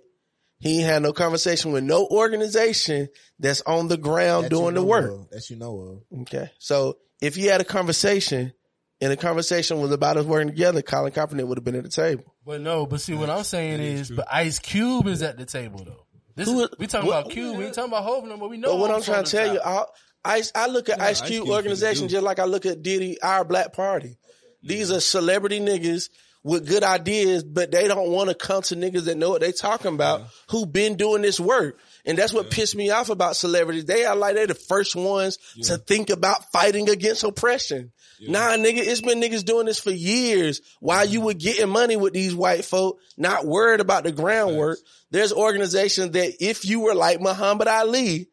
He 0.60 0.80
ain't 0.80 0.88
had 0.90 1.02
no 1.04 1.14
conversation 1.14 1.72
with 1.72 1.86
no 1.86 2.06
organization 2.06 3.08
that's 3.40 3.62
on 3.62 3.88
the 3.88 3.96
ground 3.98 4.46
That 4.46 4.52
you 4.52 4.58
doing 4.60 4.74
the 4.76 4.84
work. 4.84 5.10
of. 5.10 5.30
That 5.30 5.50
you 5.50 5.56
know 5.56 6.04
of. 6.12 6.22
Okay. 6.24 6.50
So 6.60 6.98
if 7.22 7.38
you 7.38 7.50
had 7.52 7.62
a 7.62 7.64
conversation 7.64 8.52
and 9.00 9.10
the 9.12 9.16
conversation 9.18 9.80
was 9.80 9.92
about 9.92 10.18
us 10.18 10.26
working 10.26 10.50
together, 10.50 10.82
Colin 10.82 11.14
Kaepernick 11.14 11.48
would 11.48 11.58
have 11.58 11.64
been 11.64 11.76
at 11.76 11.84
the 11.84 11.90
table. 11.90 12.24
But 12.46 12.60
no, 12.60 12.86
but 12.86 13.00
see 13.00 13.14
what 13.14 13.30
I'm 13.30 13.44
saying 13.46 13.80
is, 13.80 14.12
but 14.12 14.28
Ice 14.30 14.60
Cube 14.60 15.08
is 15.08 15.22
at 15.22 15.38
the 15.38 15.46
table 15.46 15.82
though. 15.86 16.06
This 16.36 16.50
Who 16.50 16.60
is, 16.64 16.70
is- 16.72 16.76
we 16.78 16.88
talking 16.88 17.08
what- 17.08 17.20
about 17.22 17.32
Cube. 17.32 17.58
We 17.58 17.66
ain't 17.66 17.74
talking 17.74 17.92
about 17.94 18.04
Hov 18.04 18.26
no 18.26 18.36
more. 18.36 18.50
We 18.50 18.58
know. 18.58 18.72
But 18.74 18.80
what 18.80 18.90
I'm 18.90 18.96
Hov's 18.98 19.06
trying 19.06 19.24
to 19.24 19.32
the 19.32 19.38
tell 19.38 19.54
you. 19.54 19.60
I, 19.64 19.84
I, 20.26 20.44
I 20.56 20.68
look 20.68 20.90
at 20.90 21.00
Ice 21.00 21.22
Ice 21.22 21.30
Cube 21.30 21.44
Cube 21.46 21.56
organization 21.56 22.10
just 22.10 22.24
like 22.24 22.40
I 22.40 22.46
look 22.46 22.66
at 22.66 22.82
Diddy, 22.84 23.22
our 23.22 23.46
black 23.46 23.72
party. 23.72 24.18
These 24.62 24.92
are 24.92 25.00
celebrity 25.00 25.60
niggas 25.60 26.10
with 26.46 26.68
good 26.68 26.84
ideas, 26.84 27.44
but 27.44 27.72
they 27.72 27.88
don't 27.88 28.12
want 28.12 28.30
to 28.30 28.36
come 28.36 28.62
to 28.62 28.76
niggas 28.76 29.06
that 29.06 29.18
know 29.18 29.32
what 29.32 29.42
they 29.42 29.52
talking 29.52 29.96
about, 29.96 30.22
who 30.52 30.68
been 30.68 30.96
doing 30.96 31.24
this 31.24 31.40
work. 31.40 31.80
And 32.06 32.16
that's 32.16 32.32
what 32.34 32.52
pissed 32.52 32.76
me 32.76 32.92
off 32.92 33.10
about 33.10 33.36
celebrities. 33.36 33.86
They 33.86 34.06
are 34.06 34.16
like 34.16 34.36
they're 34.36 34.46
the 34.46 34.54
first 34.54 34.96
ones 34.96 35.40
to 35.64 35.78
think 35.80 36.12
about 36.12 36.52
fighting 36.52 36.88
against 36.88 37.24
oppression. 37.24 37.92
Nah, 38.30 38.52
nigga, 38.58 38.78
it's 38.78 39.02
been 39.02 39.20
niggas 39.20 39.44
doing 39.44 39.66
this 39.66 39.80
for 39.80 39.90
years. 39.90 40.62
While 40.80 41.06
you 41.06 41.22
were 41.22 41.34
getting 41.34 41.68
money 41.68 41.96
with 41.98 42.14
these 42.14 42.36
white 42.36 42.64
folk, 42.64 43.00
not 43.18 43.48
worried 43.48 43.80
about 43.80 44.04
the 44.04 44.12
groundwork. 44.12 44.78
There's 45.10 45.34
organizations 45.34 46.12
that 46.12 46.36
if 46.40 46.64
you 46.64 46.82
were 46.82 46.94
like 46.94 47.22
Muhammad 47.22 47.68
Ali, 47.68 48.28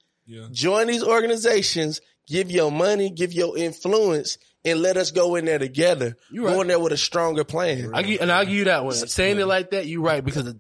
join 0.53 0.87
these 0.89 1.03
organizations, 1.03 2.03
give 2.29 2.51
your 2.51 2.71
money, 2.71 3.09
give 3.09 3.33
your 3.33 3.57
influence, 3.57 4.37
and 4.65 4.81
let 4.81 4.97
us 4.97 5.11
go 5.11 5.35
in 5.35 5.45
there 5.45 5.59
together. 5.59 6.17
You 6.31 6.47
right. 6.47 6.55
Go 6.55 6.61
in 6.63 6.69
there 6.69 6.79
with 6.79 6.93
a 6.93 6.97
stronger 6.97 7.45
plan. 7.45 7.91
I 7.95 8.03
give, 8.03 8.21
and 8.21 8.31
I'll 8.31 8.45
give 8.45 8.55
you 8.55 8.65
that 8.65 8.85
one. 8.85 8.95
Saying 8.95 9.39
it 9.39 9.47
like 9.47 9.71
that, 9.71 9.87
you're 9.87 10.03
right 10.03 10.25
because 10.25 10.55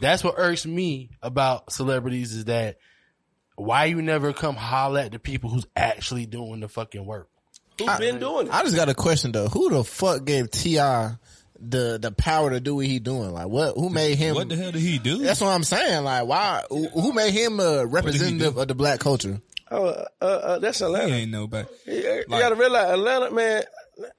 that's 0.00 0.22
what 0.22 0.34
irks 0.36 0.66
me 0.66 1.10
about 1.22 1.72
celebrities 1.72 2.34
is 2.34 2.44
that 2.46 2.78
why 3.56 3.86
you 3.86 4.00
never 4.02 4.32
come 4.32 4.54
holler 4.54 5.00
at 5.00 5.12
the 5.12 5.18
people 5.18 5.50
who's 5.50 5.66
actually 5.74 6.26
doing 6.26 6.60
the 6.60 6.68
fucking 6.68 7.04
work. 7.04 7.28
Who's 7.78 7.98
been 7.98 8.18
doing 8.18 8.48
it? 8.48 8.52
I 8.52 8.62
just 8.62 8.76
got 8.76 8.88
a 8.88 8.94
question 8.94 9.32
though. 9.32 9.48
Who 9.48 9.70
the 9.70 9.84
fuck 9.84 10.24
gave 10.24 10.50
T.I. 10.50 11.16
the 11.60 11.98
the 12.00 12.10
power 12.10 12.50
to 12.50 12.60
do 12.60 12.76
what 12.76 12.86
he 12.86 12.98
doing? 12.98 13.32
Like 13.32 13.48
what? 13.48 13.76
Who 13.76 13.88
made 13.88 14.18
him? 14.18 14.34
What 14.34 14.48
the 14.48 14.56
hell 14.56 14.72
did 14.72 14.80
he 14.80 14.98
do? 14.98 15.18
That's 15.18 15.40
what 15.40 15.48
I'm 15.48 15.64
saying. 15.64 16.04
Like 16.04 16.26
why? 16.26 16.64
Who 16.70 16.88
who 16.88 17.12
made 17.12 17.32
him 17.32 17.60
a 17.60 17.86
representative 17.86 18.56
of 18.56 18.68
the 18.68 18.74
black 18.74 19.00
culture? 19.00 19.40
Oh, 19.70 19.86
uh, 19.86 20.24
uh, 20.24 20.58
that's 20.58 20.78
He 20.78 20.84
Atlanta. 20.84 21.14
ain't 21.14 21.30
nobody. 21.30 21.68
You, 21.86 21.92
you 21.94 22.24
Like- 22.28 22.40
gotta 22.40 22.54
realize 22.54 22.90
Atlanta, 22.90 23.30
man. 23.30 23.62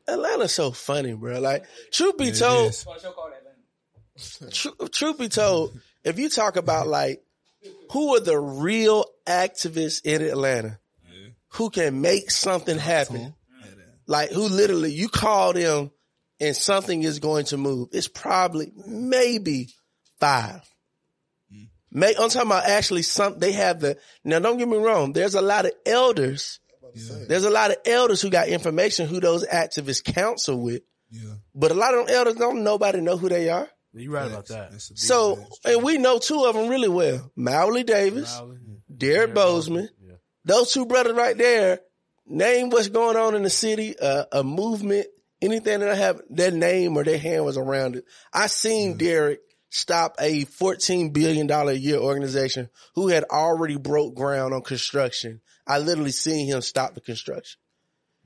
Atlanta's 0.07 0.53
so 0.53 0.71
funny, 0.71 1.13
bro. 1.13 1.39
Like, 1.39 1.63
truth 1.91 2.17
be 2.17 2.27
It 2.29 2.35
told, 2.37 2.69
is. 2.71 2.85
tru- 4.51 4.87
truth 4.91 5.17
be 5.17 5.29
told, 5.29 5.79
if 6.03 6.19
you 6.19 6.29
talk 6.29 6.55
about 6.55 6.87
like 6.87 7.23
who 7.91 8.15
are 8.15 8.19
the 8.19 8.37
real 8.37 9.05
activists 9.25 10.01
in 10.03 10.21
Atlanta 10.21 10.79
who 11.53 11.69
can 11.69 12.01
make 12.01 12.29
something 12.29 12.77
happen, 12.77 13.33
like 14.07 14.31
who 14.31 14.47
literally 14.47 14.91
you 14.91 15.09
call 15.09 15.53
them 15.53 15.91
and 16.39 16.55
something 16.55 17.03
is 17.03 17.19
going 17.19 17.45
to 17.45 17.57
move, 17.57 17.89
it's 17.91 18.07
probably 18.07 18.71
maybe 18.85 19.69
five. 20.19 20.61
May, 21.91 22.09
I'm 22.19 22.29
talking 22.29 22.49
about 22.51 22.65
actually 22.65 23.01
some, 23.01 23.39
they 23.39 23.51
have 23.53 23.79
the, 23.79 23.97
now 24.23 24.39
don't 24.39 24.57
get 24.57 24.67
me 24.67 24.77
wrong, 24.77 25.13
there's 25.13 25.35
a 25.35 25.41
lot 25.41 25.65
of 25.65 25.71
elders, 25.85 26.59
there's 27.27 27.43
a 27.43 27.49
lot 27.49 27.71
of 27.71 27.77
elders 27.85 28.21
who 28.21 28.29
got 28.29 28.47
information 28.47 29.07
who 29.07 29.19
those 29.19 29.45
activists 29.47 30.03
counsel 30.03 30.59
with, 30.61 30.81
Yeah. 31.11 31.33
but 31.55 31.71
a 31.71 31.73
lot 31.75 31.93
of 31.95 32.05
them 32.07 32.15
elders 32.15 32.35
don't 32.35 32.63
nobody 32.63 33.01
know 33.01 33.17
who 33.17 33.29
they 33.29 33.49
are. 33.49 33.67
You're 33.93 34.11
right 34.13 34.27
about 34.31 34.47
that. 34.47 34.79
So, 34.79 35.43
and 35.65 35.81
we 35.83 35.97
know 35.97 36.19
two 36.19 36.45
of 36.45 36.53
them 36.55 36.67
really 36.69 36.89
well. 36.89 37.31
Mawuli 37.37 37.83
Davis, 37.85 38.39
Derrick 38.95 39.33
Boazman. 39.33 39.89
Those 40.45 40.71
two 40.71 40.85
brothers 40.85 41.13
right 41.13 41.37
there, 41.37 41.79
name 42.27 42.69
what's 42.69 42.87
going 42.89 43.17
on 43.17 43.33
in 43.35 43.41
the 43.43 43.49
city, 43.49 43.95
uh, 43.99 44.25
a 44.31 44.43
movement, 44.43 45.07
anything 45.41 45.79
that 45.79 45.89
I 45.89 45.95
have 45.95 46.21
their 46.29 46.51
name 46.51 46.97
or 46.97 47.03
their 47.03 47.17
hand 47.17 47.45
was 47.45 47.57
around 47.57 47.95
it. 47.95 48.05
I 48.31 48.45
seen 48.47 48.97
Derek 48.97 49.41
stop 49.69 50.15
a 50.19 50.45
$14 50.45 51.13
billion 51.13 51.49
a 51.49 51.71
year 51.73 51.97
organization 51.97 52.69
who 52.95 53.07
had 53.07 53.23
already 53.25 53.77
broke 53.77 54.15
ground 54.15 54.53
on 54.53 54.61
construction. 54.61 55.41
I 55.67 55.79
literally 55.79 56.11
seen 56.11 56.47
him 56.47 56.61
stop 56.61 56.95
the 56.95 57.01
construction. 57.01 57.59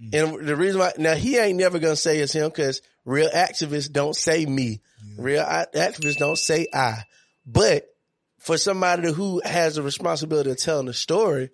Mm. 0.02 0.38
And 0.40 0.48
the 0.48 0.56
reason 0.56 0.80
why, 0.80 0.94
now 0.98 1.16
he 1.16 1.38
ain't 1.38 1.58
never 1.58 1.80
gonna 1.80 1.96
say 1.96 2.20
it's 2.20 2.34
him 2.34 2.50
because 2.50 2.82
real 3.06 3.30
activists 3.30 3.92
don't 3.92 4.16
say 4.16 4.46
me. 4.46 4.82
Real 5.18 5.42
a- 5.42 5.68
activists 5.76 6.18
don't 6.18 6.38
say 6.38 6.68
I. 6.74 7.04
But 7.46 7.86
for 8.40 8.58
somebody 8.58 9.12
who 9.12 9.42
has 9.44 9.76
the 9.76 9.84
responsibility 9.84 10.52
of 10.52 10.58
telling 10.58 10.86
the 10.86 10.94
story, 10.94 11.50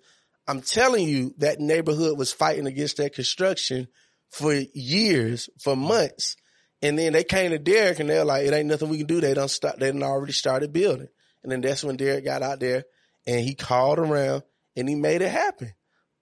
I'm 0.46 0.60
telling 0.60 1.06
you 1.06 1.34
that 1.38 1.60
neighborhood 1.60 2.18
was 2.18 2.32
fighting 2.32 2.66
against 2.66 2.96
that 2.96 3.14
construction 3.14 3.88
for 4.30 4.52
years, 4.52 5.48
for 5.58 5.76
months. 5.76 6.36
And 6.82 6.98
then 6.98 7.12
they 7.12 7.24
came 7.24 7.50
to 7.50 7.58
Derrick 7.58 8.00
and 8.00 8.08
they're 8.08 8.24
like, 8.24 8.46
it 8.46 8.54
ain't 8.54 8.68
nothing 8.68 8.88
we 8.88 8.98
can 8.98 9.06
do. 9.06 9.20
They 9.20 9.34
don't 9.34 9.50
stop. 9.50 9.76
they 9.76 9.90
done 9.92 10.02
already 10.02 10.32
started 10.32 10.72
building. 10.72 11.08
And 11.42 11.52
then 11.52 11.60
that's 11.60 11.84
when 11.84 11.96
Derrick 11.96 12.24
got 12.24 12.42
out 12.42 12.60
there 12.60 12.84
and 13.26 13.40
he 13.40 13.54
called 13.54 13.98
around 13.98 14.42
and 14.76 14.88
he 14.88 14.94
made 14.94 15.22
it 15.22 15.30
happen. 15.30 15.72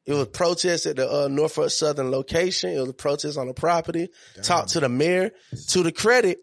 It 0.07 0.15
was 0.15 0.29
protests 0.29 0.87
at 0.87 0.97
the 0.97 1.25
uh, 1.25 1.29
Norfolk 1.29 1.71
Southern 1.71 2.11
location. 2.11 2.71
It 2.71 2.81
was 2.81 2.89
a 2.89 2.95
protest 2.95 3.37
on 3.37 3.47
the 3.47 3.55
property. 3.55 4.09
Talked 4.43 4.71
to 4.71 4.81
the 4.81 4.89
mayor. 4.89 5.33
To 5.69 5.83
the 5.83 5.93
credit, 5.93 6.39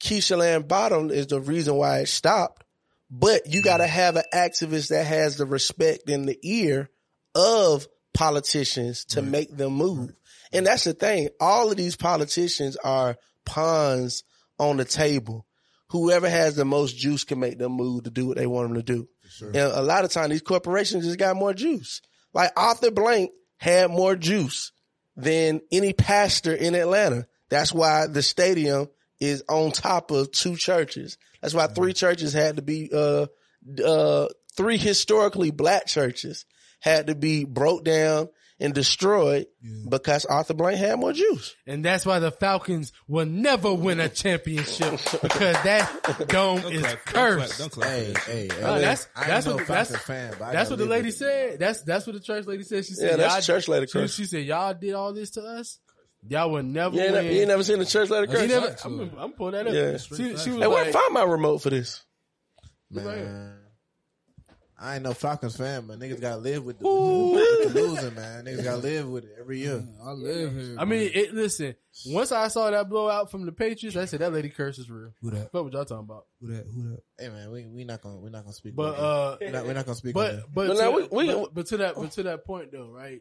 Keisha 0.00 0.38
Lance 0.38 0.64
Bottoms 0.66 1.12
is 1.12 1.26
the 1.26 1.40
reason 1.40 1.74
why 1.74 1.98
it 1.98 2.06
stopped. 2.06 2.62
But 3.10 3.52
you 3.52 3.62
got 3.62 3.78
to 3.78 3.86
have 3.86 4.16
an 4.16 4.24
activist 4.32 4.90
that 4.90 5.04
has 5.04 5.36
the 5.36 5.46
respect 5.46 6.08
and 6.08 6.28
the 6.28 6.38
ear 6.42 6.90
of 7.34 7.88
politicians 8.14 9.04
to 9.06 9.22
make 9.22 9.56
them 9.56 9.72
move. 9.72 10.12
And 10.52 10.66
that's 10.66 10.84
the 10.84 10.92
thing. 10.92 11.28
All 11.40 11.70
of 11.70 11.76
these 11.76 11.96
politicians 11.96 12.76
are 12.76 13.16
pawns 13.48 14.22
on 14.58 14.76
the 14.76 14.84
table. 14.84 15.46
Whoever 15.90 16.28
has 16.28 16.54
the 16.54 16.64
most 16.64 16.96
juice 16.96 17.24
can 17.24 17.40
make 17.40 17.58
them 17.58 17.72
move 17.72 18.04
to 18.04 18.10
do 18.10 18.26
what 18.26 18.36
they 18.36 18.46
want 18.46 18.68
them 18.68 18.76
to 18.76 18.82
do. 18.82 19.08
And 19.46 19.56
a 19.56 19.82
lot 19.82 20.04
of 20.04 20.10
times 20.10 20.30
these 20.30 20.42
corporations 20.42 21.04
just 21.04 21.18
got 21.18 21.36
more 21.36 21.54
juice. 21.54 22.02
Like 22.34 22.52
Arthur 22.56 22.90
Blank 22.90 23.30
had 23.56 23.90
more 23.90 24.14
juice 24.16 24.72
than 25.16 25.60
any 25.72 25.92
pastor 25.92 26.54
in 26.54 26.74
Atlanta. 26.74 27.26
That's 27.48 27.72
why 27.72 28.06
the 28.06 28.22
stadium 28.22 28.88
is 29.20 29.42
on 29.48 29.72
top 29.72 30.10
of 30.10 30.30
two 30.30 30.56
churches. 30.56 31.16
That's 31.40 31.54
why 31.54 31.66
three 31.68 31.92
churches 31.92 32.32
had 32.32 32.56
to 32.56 32.62
be 32.62 32.90
uh 32.92 33.26
uh 33.84 34.28
three 34.56 34.76
historically 34.76 35.50
black 35.50 35.86
churches 35.86 36.44
had 36.80 37.08
to 37.08 37.14
be 37.14 37.44
broke 37.44 37.84
down 37.84 38.28
and 38.60 38.74
destroyed 38.74 39.46
because 39.88 40.24
Arthur 40.24 40.54
Blank 40.54 40.78
had 40.78 40.98
more 40.98 41.12
juice. 41.12 41.54
And 41.66 41.84
that's 41.84 42.04
why 42.04 42.18
the 42.18 42.30
Falcons 42.32 42.92
will 43.06 43.26
never 43.26 43.72
win 43.72 44.00
a 44.00 44.08
championship 44.08 44.90
because 45.22 45.54
that 45.62 46.26
dome 46.28 46.64
is 46.72 46.84
cursed. 47.06 47.74
Hey, 47.82 48.14
hey, 48.26 48.48
hey. 48.50 48.60
No, 48.60 48.80
that's 48.80 49.06
I 49.14 49.20
ain't 49.20 49.28
that's 49.28 49.46
no 49.46 49.54
what 49.56 49.66
that's, 49.68 49.96
fan, 49.98 50.34
but 50.38 50.46
I 50.46 50.52
that's 50.54 50.70
gotta 50.70 50.82
what 50.82 50.88
the 50.88 50.90
lady 50.90 51.08
it. 51.10 51.14
said. 51.14 51.58
That's 51.60 51.82
that's 51.82 52.06
what 52.06 52.14
the 52.14 52.20
church 52.20 52.46
lady 52.46 52.64
said. 52.64 52.84
She 52.84 52.94
said, 52.94 53.10
Yeah, 53.12 53.16
that's 53.16 53.46
"Y'all- 53.48 53.56
church 53.56 53.68
lady 53.68 53.86
she- 53.86 53.92
curse. 53.92 54.14
She 54.14 54.24
said, 54.24 54.44
"Y'all 54.44 54.74
did 54.74 54.94
all 54.94 55.12
this 55.12 55.30
to 55.30 55.42
us. 55.42 55.78
Y'all 56.28 56.50
will 56.50 56.64
never 56.64 56.96
You 56.96 57.02
ain't, 57.02 57.12
win." 57.12 57.24
you 57.26 57.30
ain't 57.40 57.48
never 57.48 57.62
seen 57.62 57.78
the 57.78 57.86
church 57.86 58.10
letter 58.10 58.26
curse? 58.26 58.48
never- 58.48 58.76
I'm, 58.84 59.12
I'm 59.18 59.32
pulling 59.34 59.52
that 59.54 59.68
up. 59.68 59.72
Yeah. 59.72 59.96
She, 59.98 60.16
she 60.16 60.30
was 60.30 60.44
Hey, 60.44 60.66
like, 60.66 60.68
where 60.70 60.92
find 60.92 61.14
my 61.14 61.22
remote 61.22 61.58
for 61.58 61.70
this? 61.70 62.02
Man, 62.90 63.57
I 64.80 64.94
ain't 64.94 65.02
no 65.02 65.12
Falcons 65.12 65.56
fan, 65.56 65.86
but 65.88 65.98
niggas 65.98 66.20
gotta 66.20 66.36
live 66.40 66.64
with 66.64 66.78
the, 66.78 66.88
with 66.88 67.72
the 67.74 67.80
losing, 67.82 68.14
man. 68.14 68.44
Niggas 68.44 68.62
gotta 68.62 68.76
live 68.76 69.08
with 69.08 69.24
it 69.24 69.30
every 69.40 69.58
year. 69.58 69.82
I 70.04 70.12
live 70.12 70.52
here. 70.54 70.76
I 70.78 70.84
mean, 70.84 71.10
it, 71.12 71.34
listen. 71.34 71.74
Once 72.06 72.30
I 72.30 72.46
saw 72.46 72.70
that 72.70 72.88
blowout 72.88 73.28
from 73.28 73.44
the 73.44 73.50
Patriots, 73.50 73.96
I 73.96 74.04
said 74.04 74.20
that 74.20 74.32
lady 74.32 74.50
curse 74.50 74.78
is 74.78 74.88
real. 74.88 75.12
Who 75.20 75.30
that? 75.32 75.52
What 75.52 75.64
was 75.64 75.72
y'all 75.74 75.84
talking 75.84 76.04
about? 76.04 76.26
Who 76.40 76.52
that? 76.52 76.64
Who 76.72 76.90
that? 76.90 77.02
Hey 77.18 77.28
man, 77.28 77.50
we 77.50 77.66
we 77.66 77.82
not 77.84 78.00
gonna 78.02 78.18
we 78.18 78.30
not 78.30 78.44
gonna 78.44 78.52
speak. 78.54 78.76
But 78.76 78.94
uh, 78.96 79.36
we're 79.40 79.50
not, 79.50 79.66
we're 79.66 79.72
not 79.74 79.84
gonna 79.86 79.96
speak. 79.96 80.14
But 80.14 80.32
that. 80.36 80.42
but, 80.54 80.68
But 80.68 80.74
to, 80.74 80.80
now 80.80 80.90
we- 80.92 81.08
we- 81.10 81.26
but, 81.34 81.54
but 81.54 81.66
to 81.66 81.76
that 81.78 81.94
but 81.96 82.12
to 82.12 82.22
that 82.22 82.44
point 82.44 82.70
though, 82.70 82.88
right? 82.90 83.20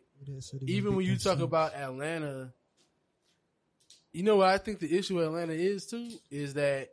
Even 0.61 0.95
when 0.95 1.07
you 1.07 1.17
talk 1.17 1.39
about 1.39 1.73
Atlanta, 1.73 2.53
you 4.13 4.21
know 4.21 4.35
what 4.35 4.49
I 4.49 4.59
think 4.59 4.77
the 4.79 4.95
issue 4.95 5.15
with 5.15 5.25
Atlanta 5.25 5.53
is 5.53 5.87
too 5.87 6.11
is 6.29 6.53
that 6.53 6.89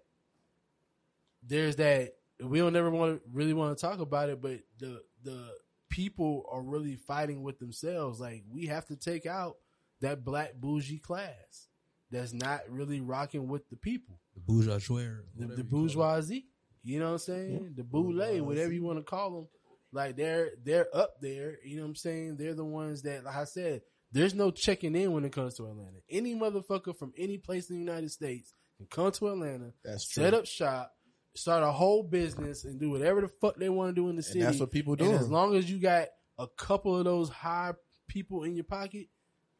there's 1.46 1.76
that 1.76 2.14
we 2.42 2.58
don't 2.58 2.76
ever 2.76 2.90
want 2.90 3.16
to 3.22 3.28
really 3.32 3.54
want 3.54 3.76
to 3.76 3.80
talk 3.80 4.00
about 4.00 4.28
it, 4.30 4.40
but 4.42 4.60
the 4.78 5.02
the 5.22 5.48
people 5.90 6.44
are 6.50 6.62
really 6.62 6.96
fighting 6.96 7.42
with 7.42 7.58
themselves. 7.58 8.20
Like 8.20 8.42
we 8.50 8.66
have 8.66 8.86
to 8.86 8.96
take 8.96 9.26
out 9.26 9.56
that 10.00 10.24
black 10.24 10.54
bougie 10.56 10.98
class 10.98 11.68
that's 12.10 12.32
not 12.32 12.60
really 12.68 13.00
rocking 13.00 13.48
with 13.48 13.68
the 13.70 13.76
people 13.76 14.20
The 14.34 14.40
bourgeoisie. 14.40 15.20
the, 15.36 15.46
the 15.46 15.64
bourgeoisie. 15.64 16.46
You 16.82 16.98
know 16.98 17.06
what 17.06 17.12
I'm 17.12 17.18
saying? 17.18 17.74
The 17.76 17.82
boule, 17.84 18.12
whatever 18.44 18.72
you 18.72 18.82
want 18.82 18.98
to 18.98 19.04
call 19.04 19.30
them. 19.30 19.48
Like 19.92 20.16
they're 20.16 20.50
they're 20.62 20.88
up 20.94 21.14
there. 21.20 21.58
You 21.64 21.76
know 21.76 21.82
what 21.82 21.88
I'm 21.90 21.96
saying? 21.96 22.36
They're 22.36 22.54
the 22.54 22.64
ones 22.64 23.02
that, 23.02 23.24
like 23.24 23.36
I 23.36 23.44
said, 23.44 23.82
there's 24.12 24.34
no 24.34 24.50
checking 24.50 24.94
in 24.94 25.12
when 25.12 25.24
it 25.24 25.32
comes 25.32 25.54
to 25.54 25.66
Atlanta. 25.66 25.98
Any 26.10 26.34
motherfucker 26.34 26.96
from 26.96 27.12
any 27.16 27.38
place 27.38 27.70
in 27.70 27.76
the 27.76 27.80
United 27.80 28.10
States 28.10 28.52
can 28.76 28.86
come 28.86 29.10
to 29.12 29.28
Atlanta, 29.28 29.72
That's 29.84 30.06
true. 30.06 30.24
set 30.24 30.34
up 30.34 30.46
shop, 30.46 30.93
start 31.34 31.62
a 31.62 31.70
whole 31.70 32.02
business, 32.02 32.64
and 32.64 32.78
do 32.78 32.90
whatever 32.90 33.20
the 33.20 33.28
fuck 33.28 33.56
they 33.56 33.68
want 33.68 33.94
to 33.94 34.00
do 34.00 34.08
in 34.08 34.16
the 34.16 34.22
city. 34.22 34.40
that's 34.42 34.60
what 34.60 34.70
people 34.70 34.96
do. 34.96 35.06
And 35.06 35.14
as 35.14 35.30
long 35.30 35.56
as 35.56 35.70
you 35.70 35.78
got 35.78 36.08
a 36.38 36.46
couple 36.46 36.96
of 36.96 37.04
those 37.04 37.28
high 37.28 37.72
people 38.08 38.44
in 38.44 38.54
your 38.54 38.64
pocket, 38.64 39.08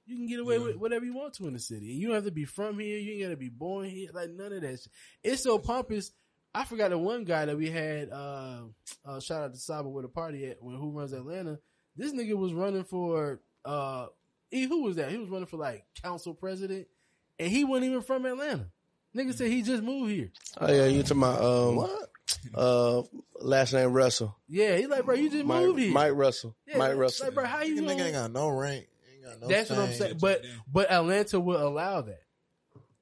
you 0.07 0.16
can 0.16 0.27
get 0.27 0.41
away 0.41 0.59
with 0.59 0.77
whatever 0.77 1.05
you 1.05 1.14
want 1.14 1.35
to 1.35 1.47
in 1.47 1.55
the 1.55 1.59
city. 1.59 1.91
And 1.91 2.01
you 2.01 2.09
don't 2.09 2.16
have 2.16 2.25
to 2.25 2.31
be 2.31 2.45
from 2.45 2.79
here. 2.79 2.99
You 2.99 3.12
ain't 3.12 3.22
got 3.22 3.29
to 3.31 3.37
be 3.37 3.49
born 3.49 3.89
here. 3.89 4.11
Like 4.12 4.31
none 4.31 4.53
of 4.53 4.61
that 4.61 4.81
shit. 4.81 4.89
It's 5.22 5.43
so 5.43 5.59
pompous. 5.59 6.12
I 6.55 6.64
forgot 6.64 6.91
the 6.91 6.99
one 6.99 7.25
guy 7.25 7.47
that 7.47 7.57
we 7.57 7.70
had, 7.70 8.11
uh, 8.11 8.64
uh, 9.05 9.18
shout 9.20 9.43
out 9.43 9.55
to 9.55 9.59
Saba 9.59 9.89
with 9.89 10.05
a 10.05 10.09
party 10.09 10.47
at 10.47 10.62
when 10.62 10.77
Who 10.77 10.93
Runs 10.93 11.12
Atlanta. 11.12 11.59
This 11.97 12.12
nigga 12.12 12.37
was 12.37 12.53
running 12.53 12.85
for, 12.85 13.41
uh, 13.64 14.07
he, 14.51 14.64
who 14.64 14.83
was 14.83 14.97
that? 14.97 15.11
He 15.11 15.16
was 15.16 15.29
running 15.29 15.47
for 15.47 15.57
like 15.57 15.85
council 16.01 16.35
president 16.35 16.87
and 17.39 17.51
he 17.51 17.64
wasn't 17.64 17.87
even 17.87 18.03
from 18.03 18.25
Atlanta. 18.27 18.66
Nigga 19.17 19.35
said 19.35 19.49
he 19.49 19.62
just 19.62 19.83
moved 19.83 20.11
here. 20.12 20.31
Oh 20.61 20.73
yeah, 20.73 20.87
you 20.87 21.03
to 21.05 21.15
my 21.15 21.33
um 21.33 21.77
What? 21.77 22.09
uh 22.55 23.03
last 23.41 23.73
name 23.73 23.93
Russell. 23.93 24.37
Yeah, 24.49 24.77
he 24.77 24.87
like, 24.87 25.05
bro, 25.05 25.15
you 25.15 25.31
just 25.31 25.45
Mike, 25.45 25.61
moved 25.62 25.79
here. 25.81 25.93
Mike 25.93 26.12
Russell. 26.15 26.57
Yeah, 26.67 26.79
Mike 26.79 26.91
like, 26.91 26.99
Russell. 26.99 27.27
Like, 27.27 27.35
bro, 27.35 27.45
how 27.45 27.62
you 27.62 27.81
Nigga 27.83 28.01
ain't 28.01 28.12
got 28.15 28.33
no 28.33 28.49
rank. 28.49 28.87
Ain't 29.15 29.25
got 29.25 29.41
no 29.41 29.49
That's 29.49 29.71
what 29.71 29.79
I'm 29.79 29.89
thing. 29.89 29.99
saying. 29.99 30.19
But 30.21 30.45
but 30.73 30.91
Atlanta 30.91 31.39
will 31.41 31.67
allow 31.67 32.01
that. 32.03 32.21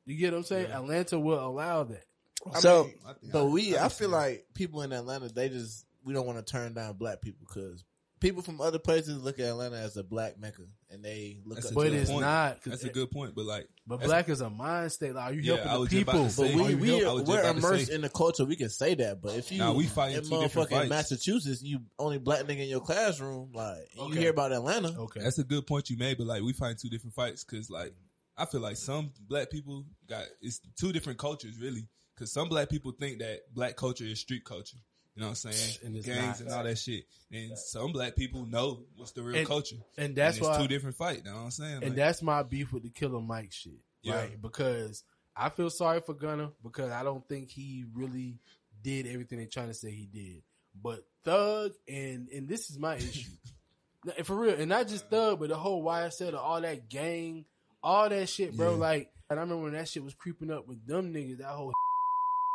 You 0.05 0.17
get 0.17 0.33
what 0.33 0.39
I'm 0.39 0.45
saying? 0.45 0.67
Atlanta 0.71 1.19
will 1.19 1.45
allow 1.45 1.85
that. 1.85 2.05
I 2.53 2.59
So- 2.61 2.85
mean, 2.85 2.95
but 3.33 3.47
we, 3.47 3.79
I 3.79 3.89
feel 3.89 4.09
like 4.11 4.47
people 4.53 4.83
in 4.83 4.93
Atlanta, 4.93 5.29
they 5.29 5.49
just 5.49 5.87
we 6.05 6.13
don't 6.13 6.27
want 6.27 6.45
to 6.45 6.53
turn 6.53 6.75
down 6.75 6.95
black 6.95 7.21
people 7.21 7.47
because 7.49 7.85
people 8.23 8.41
from 8.41 8.61
other 8.61 8.79
places 8.79 9.18
look 9.23 9.39
at 9.39 9.45
Atlanta 9.47 9.77
as 9.77 9.97
a 9.99 10.03
black 10.03 10.39
mecca, 10.39 10.62
and 10.91 11.05
they 11.05 11.41
look 11.45 11.57
That's 11.57 11.66
up. 11.66 11.73
a 11.73 11.75
But 11.75 11.83
good 11.91 11.93
it's 11.95 12.11
point. 12.11 12.23
not, 12.23 12.62
'cause 12.62 12.70
That's 12.70 12.85
a 12.85 12.89
good 12.89 13.11
point. 13.11 13.35
But 13.35 13.45
like, 13.45 13.68
But 13.87 14.01
black 14.01 14.29
is 14.31 14.41
a 14.41 14.49
mind 14.49 14.93
state. 14.93 15.14
Like, 15.14 15.25
are 15.25 15.35
you 15.35 15.43
Yeah, 15.43 15.57
helping 15.57 15.68
I 15.70 15.75
the 15.75 15.81
was 15.81 15.89
just 15.91 16.03
about 16.03 16.12
people? 16.12 16.25
to 16.27 16.31
say- 16.33 16.43
But 16.43 16.55
we 16.66 16.73
Are 16.75 16.77
we 16.79 16.89
helping- 16.89 17.07
I 17.07 17.31
we're 17.31 17.51
immersed 17.51 17.91
in 17.91 18.01
the 18.01 18.09
culture. 18.09 18.45
We 18.47 18.57
can 18.57 18.70
say 18.70 18.95
that, 18.95 19.20
but 19.20 19.37
if 19.37 19.53
you 19.53 19.59
Nah, 19.59 19.73
we 19.73 19.87
fighting 19.87 20.18
in 20.18 20.23
two 20.25 20.41
different 20.41 20.70
motherfucking 20.70 20.79
fights. 20.79 20.89
Massachusetts, 20.89 21.62
you 21.62 21.81
only 21.99 22.18
black 22.18 22.47
nigga 22.47 22.61
in 22.61 22.68
your 22.68 22.81
classroom, 22.81 23.53
like 23.53 23.89
and 23.99 24.14
you 24.14 24.20
hear 24.20 24.31
about 24.31 24.53
Atlanta. 24.53 24.97
Okay, 24.99 25.20
That's 25.20 25.39
a 25.39 25.45
good 25.45 25.66
point 25.66 25.91
you 25.91 25.97
made, 25.99 26.16
but 26.16 26.27
like 26.27 26.43
we 26.43 26.53
find 26.55 26.79
two 26.79 26.89
different 26.89 27.14
fights 27.14 27.45
because 27.45 27.68
like 27.68 27.93
I 28.37 28.47
feel 28.47 28.61
like 28.61 28.77
some 28.79 29.12
black 29.29 29.51
people 29.51 29.85
got 30.09 30.25
it's 30.41 30.61
two 30.79 30.93
different 30.93 31.18
cultures 31.18 31.59
really 31.59 31.87
because 32.14 32.33
some 32.33 32.49
black 32.49 32.68
people 32.70 32.93
think 32.93 33.18
that 33.18 33.41
black 33.53 33.77
culture 33.77 34.05
is 34.05 34.20
street 34.20 34.45
culture. 34.45 34.79
You 35.15 35.21
know 35.23 35.29
what 35.29 35.45
I'm 35.45 35.53
saying? 35.53 35.79
And 35.85 36.03
Gangs 36.05 36.41
and 36.41 36.51
all 36.51 36.65
that 36.65 36.79
shit. 36.79 37.05
And 37.31 37.57
some 37.59 37.93
black 37.93 38.17
people 38.17 38.47
know 38.47 38.85
what's 38.97 39.13
the 39.13 39.23
real 39.23 39.37
And- 39.37 39.47
culture. 39.47 39.77
and 39.99 40.17
that's 40.17 40.39
it's 40.39 40.47
why- 40.47 40.59
two 40.61 40.69
different 40.69 40.97
fights. 40.97 41.19
You 41.25 41.31
know 41.31 41.37
what 41.37 41.43
I'm 41.45 41.51
saying? 41.51 41.75
and 41.75 41.85
Like, 41.85 41.95
that's 41.97 42.23
my 42.23 42.43
beef 42.43 42.73
with 42.73 42.83
the 42.83 42.91
Killer 42.91 43.21
Mike 43.21 43.53
shit, 43.53 43.75
Yeah. 44.03 44.15
right? 44.15 44.41
Because 44.41 45.05
I 45.37 45.49
feel 45.51 45.69
sorry 45.71 46.01
for 46.01 46.15
Gunna 46.15 46.53
because 46.63 46.91
I 46.91 47.03
don't 47.03 47.27
think 47.29 47.51
he 47.51 47.85
really 47.95 48.39
did 48.83 49.07
everything 49.07 49.39
they're 49.39 49.47
trying 49.49 49.69
to 49.69 49.75
say 49.75 49.91
he 49.91 50.07
did. 50.07 50.43
But 50.75 51.07
Thug 51.25 51.73
and 51.87 52.29
and 52.31 52.49
this 52.49 52.71
is 52.71 52.79
my 52.79 52.97
issue, 52.97 53.31
and 54.17 54.27
for 54.27 54.35
real, 54.35 54.55
and 54.55 54.69
not 54.71 54.89
just 54.89 55.09
Thug, 55.11 55.39
but 55.41 55.51
the 55.51 55.57
whole 55.57 55.83
YSL, 55.85 56.35
all 56.35 56.61
that 56.63 56.89
gang, 56.89 57.45
all 57.83 58.09
that 58.09 58.29
shit, 58.31 58.57
bro. 58.57 58.73
Yeah. 58.73 58.77
Like, 58.79 59.13
and 59.29 59.39
I 59.39 59.43
remember 59.43 59.65
when 59.65 59.73
that 59.75 59.89
shit 59.89 60.03
was 60.03 60.15
creeping 60.15 60.51
up 60.51 60.67
with 60.67 60.87
them 60.87 61.13
niggas, 61.13 61.39
that 61.39 61.49
whole 61.49 61.73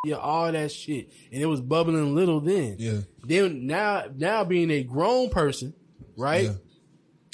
yeah, 0.05 0.15
all 0.15 0.51
that 0.51 0.71
shit, 0.71 1.11
and 1.31 1.41
it 1.41 1.45
was 1.45 1.61
bubbling 1.61 2.15
little 2.15 2.39
then. 2.39 2.75
Yeah. 2.79 2.99
Then 3.23 3.65
now, 3.65 4.05
now 4.15 4.43
being 4.43 4.71
a 4.71 4.83
grown 4.83 5.29
person, 5.29 5.73
right? 6.15 6.45
Yeah. 6.45 6.53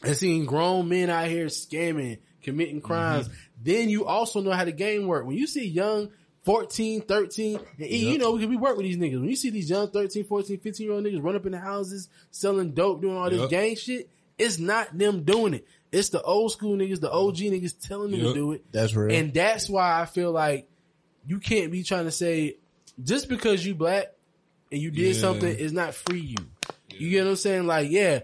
and 0.04 0.16
seeing 0.16 0.46
grown 0.46 0.90
men 0.90 1.10
out 1.10 1.28
here 1.28 1.48
scamming, 1.48 2.20
committing 2.42 2.82
crimes, 2.82 3.28
mm-hmm. 3.28 3.38
then 3.62 3.90
you 3.90 4.06
also 4.06 4.42
know 4.42 4.52
how 4.52 4.66
the 4.66 4.72
game 4.72 5.08
work. 5.08 5.26
When 5.26 5.38
you 5.38 5.48
see 5.48 5.68
young 5.68 6.10
14, 6.44 7.02
13, 7.02 7.60
and 7.80 7.88
E, 7.88 8.12
you 8.12 8.18
know, 8.18 8.34
because 8.34 8.50
we 8.50 8.58
work 8.58 8.76
with 8.76 8.86
these 8.86 8.98
niggas. 8.98 9.20
When 9.20 9.30
you 9.30 9.36
see 9.36 9.50
these 9.50 9.70
young 9.70 9.90
13, 9.92 10.26
14, 10.26 10.60
15 10.60 10.86
year 10.86 10.96
old 10.96 11.06
niggas 11.06 11.24
run 11.24 11.36
up 11.36 11.46
in 11.46 11.54
the 11.54 11.60
houses, 11.60 12.10
selling 12.32 12.72
dope, 12.72 13.02
doing 13.02 13.16
all 13.16 13.30
this 13.30 13.40
Yep. 13.42 13.50
gang 13.50 13.76
shit, 13.76 14.10
it's 14.38 14.58
not 14.60 14.98
them 14.98 15.24
doing 15.24 15.54
it. 15.54 15.68
It's 15.92 16.10
the 16.10 16.22
old 16.22 16.52
school 16.52 16.76
niggas, 16.76 17.00
the 17.00 17.12
OG 17.12 17.38
niggas 17.38 17.76
telling 17.80 18.12
them 18.12 18.22
to 18.22 18.34
do 18.34 18.52
it. 18.54 18.66
That's 18.72 18.96
real. 18.96 19.16
And 19.16 19.34
that's 19.34 19.70
why 19.70 20.02
I 20.02 20.06
feel 20.06 20.32
like 20.32 20.68
you 21.28 21.40
can't 21.40 21.72
be 21.72 21.84
trying 21.84 22.06
to 22.06 22.12
say 22.12 22.58
just 23.04 23.30
because 23.30 23.66
you 23.66 23.76
black 23.76 24.08
and 24.72 24.82
you 24.82 24.92
did 24.92 25.16
Yeah. 25.16 25.22
something 25.22 25.50
is 25.56 25.72
not 25.74 25.94
free 25.96 26.20
you. 26.22 26.36
You 26.98 27.10
get 27.10 27.24
what 27.24 27.32
I'm 27.32 27.36
saying? 27.38 27.66
Like, 27.68 27.90
yeah, 27.90 28.20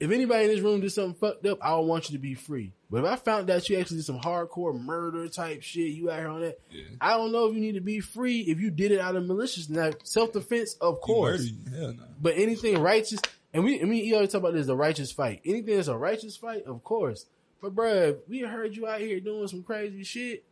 if 0.00 0.10
anybody 0.10 0.44
in 0.44 0.50
this 0.50 0.60
room 0.60 0.80
did 0.80 0.90
something 0.90 1.14
fucked 1.14 1.46
up, 1.46 1.58
I 1.62 1.74
would 1.76 1.86
want 1.86 2.10
you 2.10 2.16
to 2.16 2.20
be 2.22 2.34
free. 2.34 2.72
But 2.90 3.04
if 3.04 3.10
I 3.10 3.16
found 3.16 3.46
that 3.48 3.68
you 3.70 3.78
actually 3.78 3.98
did 3.98 4.04
some 4.06 4.20
hardcore 4.20 4.78
murder 4.78 5.28
type 5.28 5.62
shit, 5.62 5.92
you 5.92 6.10
out 6.10 6.18
here 6.18 6.28
on 6.28 6.40
that, 6.42 6.58
I 7.00 7.16
don't 7.16 7.32
know 7.32 7.46
if 7.46 7.54
you 7.54 7.60
need 7.60 7.76
to 7.76 7.80
be 7.80 8.00
free 8.00 8.40
if 8.40 8.60
you 8.60 8.70
did 8.70 8.92
it 8.92 9.00
out 9.00 9.16
of 9.16 9.24
malicious. 9.26 9.68
Now, 9.70 9.92
self 10.02 10.32
defense, 10.32 10.74
of 10.80 11.00
course. 11.00 11.50
no. 11.70 11.94
But 12.20 12.34
anything 12.36 12.78
righteous, 12.80 13.20
and 13.54 13.64
we, 13.64 13.80
I 13.80 13.84
mean, 13.84 14.04
you 14.04 14.14
always 14.16 14.30
talk 14.32 14.40
about 14.40 14.52
this, 14.54 14.66
the 14.66 14.76
righteous 14.76 15.10
fight. 15.12 15.40
Anything 15.46 15.76
that's 15.76 15.88
a 15.88 15.96
righteous 15.96 16.36
fight, 16.36 16.64
of 16.66 16.82
course. 16.84 17.24
But 17.62 17.74
bruh, 17.74 18.18
we 18.28 18.40
heard 18.40 18.76
you 18.76 18.86
out 18.88 19.00
here 19.00 19.20
doing 19.20 19.46
some 19.48 19.62
crazy 19.62 20.02
shit, 20.04 20.44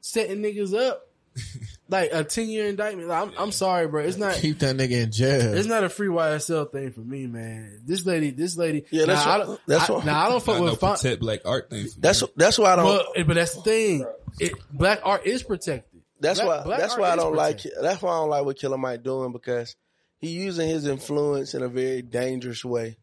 setting 0.00 0.38
niggas 0.42 0.78
up, 0.78 1.08
like 1.88 2.10
a 2.12 2.24
ten 2.24 2.48
year 2.48 2.66
indictment. 2.66 3.08
Like, 3.08 3.28
I'm, 3.28 3.32
I'm 3.38 3.52
sorry, 3.52 3.86
bro. 3.88 4.02
It's 4.02 4.16
not. 4.16 4.34
Keep 4.34 4.58
that 4.60 4.76
nigga 4.76 5.02
in 5.04 5.12
jail. 5.12 5.54
It's 5.54 5.68
not 5.68 5.84
a 5.84 5.88
free 5.88 6.08
YSL 6.08 6.70
thing 6.72 6.92
for 6.92 7.00
me, 7.00 7.26
man. 7.26 7.82
This 7.84 8.04
lady, 8.06 8.30
this 8.30 8.56
lady. 8.56 8.84
Yeah, 8.90 9.06
that's 9.06 9.24
now, 9.26 9.32
I 9.32 9.38
what- 9.38 9.46
don't, 9.46 9.60
that's 9.66 9.90
I, 9.90 9.92
what- 9.92 10.04
now 10.04 10.26
I 10.26 10.28
don't 10.28 10.42
fuck 10.42 10.54
Not 10.58 10.64
no 10.64 10.70
with. 10.72 10.80
Fon- 10.80 10.96
protect 10.96 11.20
black 11.20 11.40
art 11.44 11.70
thing. 11.70 11.86
That's 11.98 12.22
me. 12.22 12.28
that's 12.36 12.58
why 12.58 12.72
I 12.72 12.76
don't. 12.76 13.06
but, 13.16 13.26
but 13.26 13.34
that's 13.34 13.54
the 13.54 13.62
thing. 13.62 14.06
It, 14.38 14.52
black 14.72 15.00
art 15.04 15.26
is 15.26 15.42
protected. 15.42 16.02
That's 16.20 16.40
Black- 16.40 16.58
why. 16.60 16.64
black 16.64 16.80
that's 16.80 16.98
why 16.98 17.10
I 17.10 17.16
don't 17.16 17.34
like. 17.34 17.56
protected. 17.58 17.82
That's 17.82 18.02
why 18.02 18.10
I 18.10 18.14
don't 18.20 18.28
like 18.30 18.44
what 18.44 18.58
Killer 18.58 18.76
Mike 18.78 19.02
doing 19.02 19.32
because 19.32 19.74
he 20.18 20.28
using 20.30 20.68
his 20.68 20.86
influence 20.86 21.54
in 21.54 21.62
a 21.62 21.68
very 21.68 22.02
dangerous 22.02 22.62
way. 22.64 22.98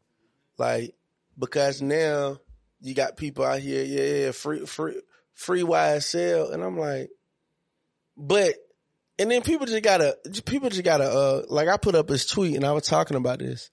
Like 0.60 0.94
because 1.40 1.82
now 1.82 2.38
you 2.82 2.94
got 2.94 3.18
people 3.18 3.44
out 3.44 3.60
here, 3.60 3.84
yeah, 3.84 4.26
yeah, 4.26 4.32
free, 4.32 4.66
free, 4.68 5.02
free 5.34 5.64
YSL, 5.64 6.54
and 6.54 6.64
I'm 6.64 6.78
like, 6.78 7.10
but 8.18 8.56
and 9.20 9.32
then 9.32 9.42
people 9.42 9.66
just 9.66 9.84
gotta, 9.84 10.18
people 10.46 10.70
just 10.70 10.84
gotta, 10.84 11.06
uh, 11.06 11.42
like 11.50 11.68
I 11.68 11.78
put 11.78 11.96
up 11.96 12.08
this 12.08 12.26
tweet 12.28 12.56
and 12.56 12.64
I 12.66 12.72
was 12.74 12.84
talking 12.84 13.18
about 13.18 13.40
this. 13.40 13.70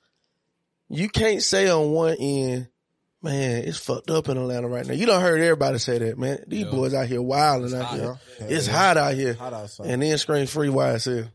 You 0.88 1.08
can't 1.08 1.42
say 1.42 1.68
on 1.68 1.90
one 1.90 2.16
end, 2.18 2.68
Man, 3.22 3.64
it's 3.64 3.78
fucked 3.78 4.10
up 4.10 4.28
in 4.28 4.36
Atlanta 4.36 4.68
right 4.68 4.84
now. 4.86 4.92
You 4.92 5.06
don't 5.06 5.22
heard 5.22 5.40
everybody 5.40 5.78
say 5.78 5.96
that, 5.96 6.18
man. 6.18 6.44
These 6.46 6.66
Yeah. 6.66 6.70
boys 6.70 6.92
out 6.92 7.06
here 7.06 7.22
wilding 7.22 7.74
out 7.74 7.84
hot. 7.86 7.98
here. 7.98 8.18
Yeah. 8.40 8.46
It's 8.50 8.66
Yeah. 8.66 8.72
hot 8.74 8.96
out 8.98 9.14
here. 9.14 9.32
Hot 9.32 9.52
outside. 9.54 9.86
And 9.86 10.02
then 10.02 10.18
scream 10.18 10.46
free 10.46 10.68
YSL. 10.68 11.30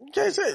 You 0.00 0.10
can't 0.14 0.34
say 0.34 0.54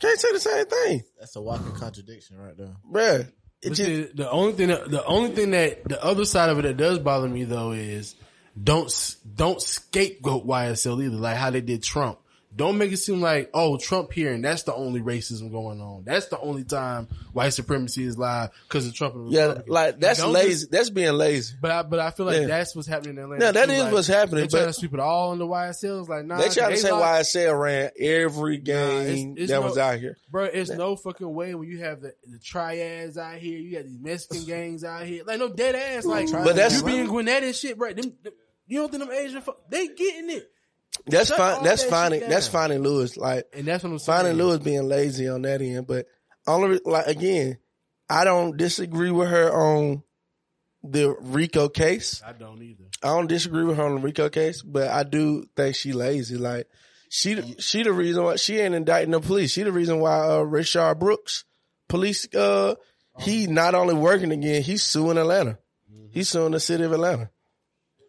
can't 0.00 0.20
say 0.20 0.32
the 0.32 0.38
same 0.40 0.66
thing. 0.66 1.02
That's 1.18 1.34
a 1.36 1.40
walking 1.42 1.72
contradiction 1.72 2.36
right 2.38 2.56
there. 2.56 2.76
Bruh. 2.92 3.32
It 3.62 3.70
just, 3.70 3.82
see, 3.82 4.02
the 4.14 4.30
only 4.30 4.52
thing 4.52 4.68
that 4.68 4.90
the 4.90 5.04
only 5.04 5.30
thing 5.30 5.50
that 5.50 5.82
the 5.88 6.02
other 6.04 6.24
side 6.24 6.50
of 6.50 6.58
it 6.60 6.62
that 6.62 6.76
does 6.76 6.98
bother 7.00 7.28
me 7.28 7.42
though 7.44 7.72
is 7.72 8.14
don't 8.62 9.16
don't 9.34 9.60
scapegoat 9.60 10.46
YSL 10.46 11.04
either, 11.04 11.16
like 11.16 11.36
how 11.36 11.50
they 11.50 11.60
did 11.60 11.82
Trump. 11.82 12.18
Don't 12.54 12.78
make 12.78 12.90
it 12.90 12.96
seem 12.96 13.20
like 13.20 13.50
oh 13.52 13.76
Trump 13.76 14.14
here 14.14 14.32
and 14.32 14.42
that's 14.42 14.62
the 14.62 14.74
only 14.74 15.02
racism 15.02 15.50
going 15.52 15.78
on. 15.82 16.04
That's 16.06 16.28
the 16.28 16.40
only 16.40 16.64
time 16.64 17.06
white 17.34 17.50
supremacy 17.50 18.04
is 18.04 18.16
live 18.16 18.48
because 18.66 18.86
of 18.86 18.94
Trump. 18.94 19.14
Yeah, 19.28 19.58
like 19.66 20.00
that's 20.00 20.20
Don't 20.20 20.32
lazy. 20.32 20.48
just- 20.50 20.70
that's 20.70 20.88
being 20.88 21.12
lazy. 21.12 21.54
but 21.60 21.70
I, 21.70 21.82
but 21.82 22.00
I 22.00 22.10
feel 22.12 22.24
like 22.24 22.40
Yeah. 22.40 22.46
that's 22.46 22.74
what's 22.74 22.88
happening 22.88 23.18
in 23.18 23.24
Atlanta. 23.24 23.44
No, 23.44 23.52
that 23.52 23.66
too. 23.66 23.72
is 23.72 23.82
Like, 23.82 23.92
what's 23.92 24.06
happening, 24.06 24.44
They 24.44 24.48
trying 24.48 24.66
to 24.68 24.72
sweep 24.72 24.94
it 24.94 25.00
all 25.00 25.32
under 25.32 25.44
YSL. 25.44 26.00
It's 26.00 26.08
like 26.08 26.24
nah, 26.24 26.38
they 26.38 26.48
trying 26.48 26.70
to 26.70 26.76
say 26.78 26.90
lost- 26.92 27.34
YSL 27.36 27.60
ran 27.62 27.90
every 28.00 28.56
Nah, 28.56 28.64
game 28.64 29.02
it's- 29.32 29.34
it's 29.36 29.50
that 29.50 29.60
no- 29.60 29.66
was 29.66 29.76
out 29.76 29.98
here. 29.98 30.16
Bro, 30.30 30.44
it's 30.44 30.70
no 30.70 30.96
fucking 30.96 31.34
way 31.34 31.54
when 31.54 31.68
you 31.68 31.80
have 31.80 32.00
the, 32.00 32.14
the 32.26 32.38
triads 32.38 33.18
out 33.18 33.34
here, 33.36 33.58
you 33.58 33.76
got 33.76 33.84
these 33.84 34.00
Mexican 34.00 34.44
gangs 34.46 34.82
out 34.82 35.02
here. 35.04 35.24
Like 35.26 35.38
no 35.40 35.50
dead 35.50 35.74
ass 35.74 36.06
like 36.06 36.32
But 36.32 36.56
that's- 36.56 36.80
you 36.80 36.86
being 36.86 37.00
in 37.00 37.06
Gwinnett 37.08 37.42
and 37.44 37.54
shit, 37.54 37.76
bro. 37.76 37.92
Them, 37.92 38.14
them- 38.22 38.32
you 38.66 38.80
don't 38.80 38.90
think 38.90 39.02
them 39.04 39.12
Asian 39.12 39.40
fuck 39.40 39.58
they 39.68 39.88
getting 39.88 40.30
it. 40.30 40.50
That's 41.06 41.28
Shut 41.28 41.36
fine. 41.36 41.62
That's 41.62 41.82
that 41.82 41.90
finding. 41.90 42.20
That's 42.20 42.48
down. 42.48 42.68
Fani 42.68 42.78
Willis. 42.78 43.16
Like, 43.16 43.46
and 43.52 43.66
that's 43.66 43.84
what 43.84 43.90
I'm 43.90 43.98
saying. 43.98 44.24
Fani 44.24 44.36
Willis 44.36 44.58
being 44.60 44.88
lazy 44.88 45.28
on 45.28 45.42
that 45.42 45.60
end. 45.60 45.86
But 45.86 46.06
only 46.46 46.80
like 46.84 47.06
again, 47.06 47.58
I 48.08 48.24
don't 48.24 48.56
disagree 48.56 49.10
with 49.10 49.28
her 49.28 49.52
on 49.52 50.02
the 50.82 51.16
Rico 51.20 51.68
case. 51.68 52.22
I 52.24 52.32
don't 52.32 52.62
either. 52.62 52.84
I 53.02 53.08
don't 53.08 53.26
disagree 53.26 53.64
with 53.64 53.76
her 53.76 53.84
on 53.84 53.96
the 53.96 54.00
Rico 54.00 54.28
case, 54.28 54.62
but 54.62 54.88
I 54.88 55.02
do 55.02 55.44
think 55.56 55.74
she 55.74 55.92
lazy. 55.92 56.36
Like 56.36 56.68
she, 57.08 57.56
she 57.58 57.82
the 57.82 57.92
reason 57.92 58.24
why 58.24 58.36
she 58.36 58.58
ain't 58.58 58.74
indicting 58.74 59.12
the 59.12 59.20
police. 59.20 59.52
She 59.52 59.62
the 59.62 59.72
reason 59.72 60.00
why 60.00 60.18
uh, 60.18 60.44
Rayshard 60.44 60.98
Brooks, 60.98 61.44
police, 61.88 62.26
uh, 62.34 62.74
he 63.18 63.46
not 63.46 63.74
only 63.74 63.94
working 63.94 64.32
again, 64.32 64.62
he's 64.62 64.82
suing 64.82 65.18
Atlanta. 65.18 65.58
He's 66.10 66.28
suing 66.28 66.52
the 66.52 66.60
city 66.60 66.84
of 66.84 66.92
Atlanta. 66.92 67.30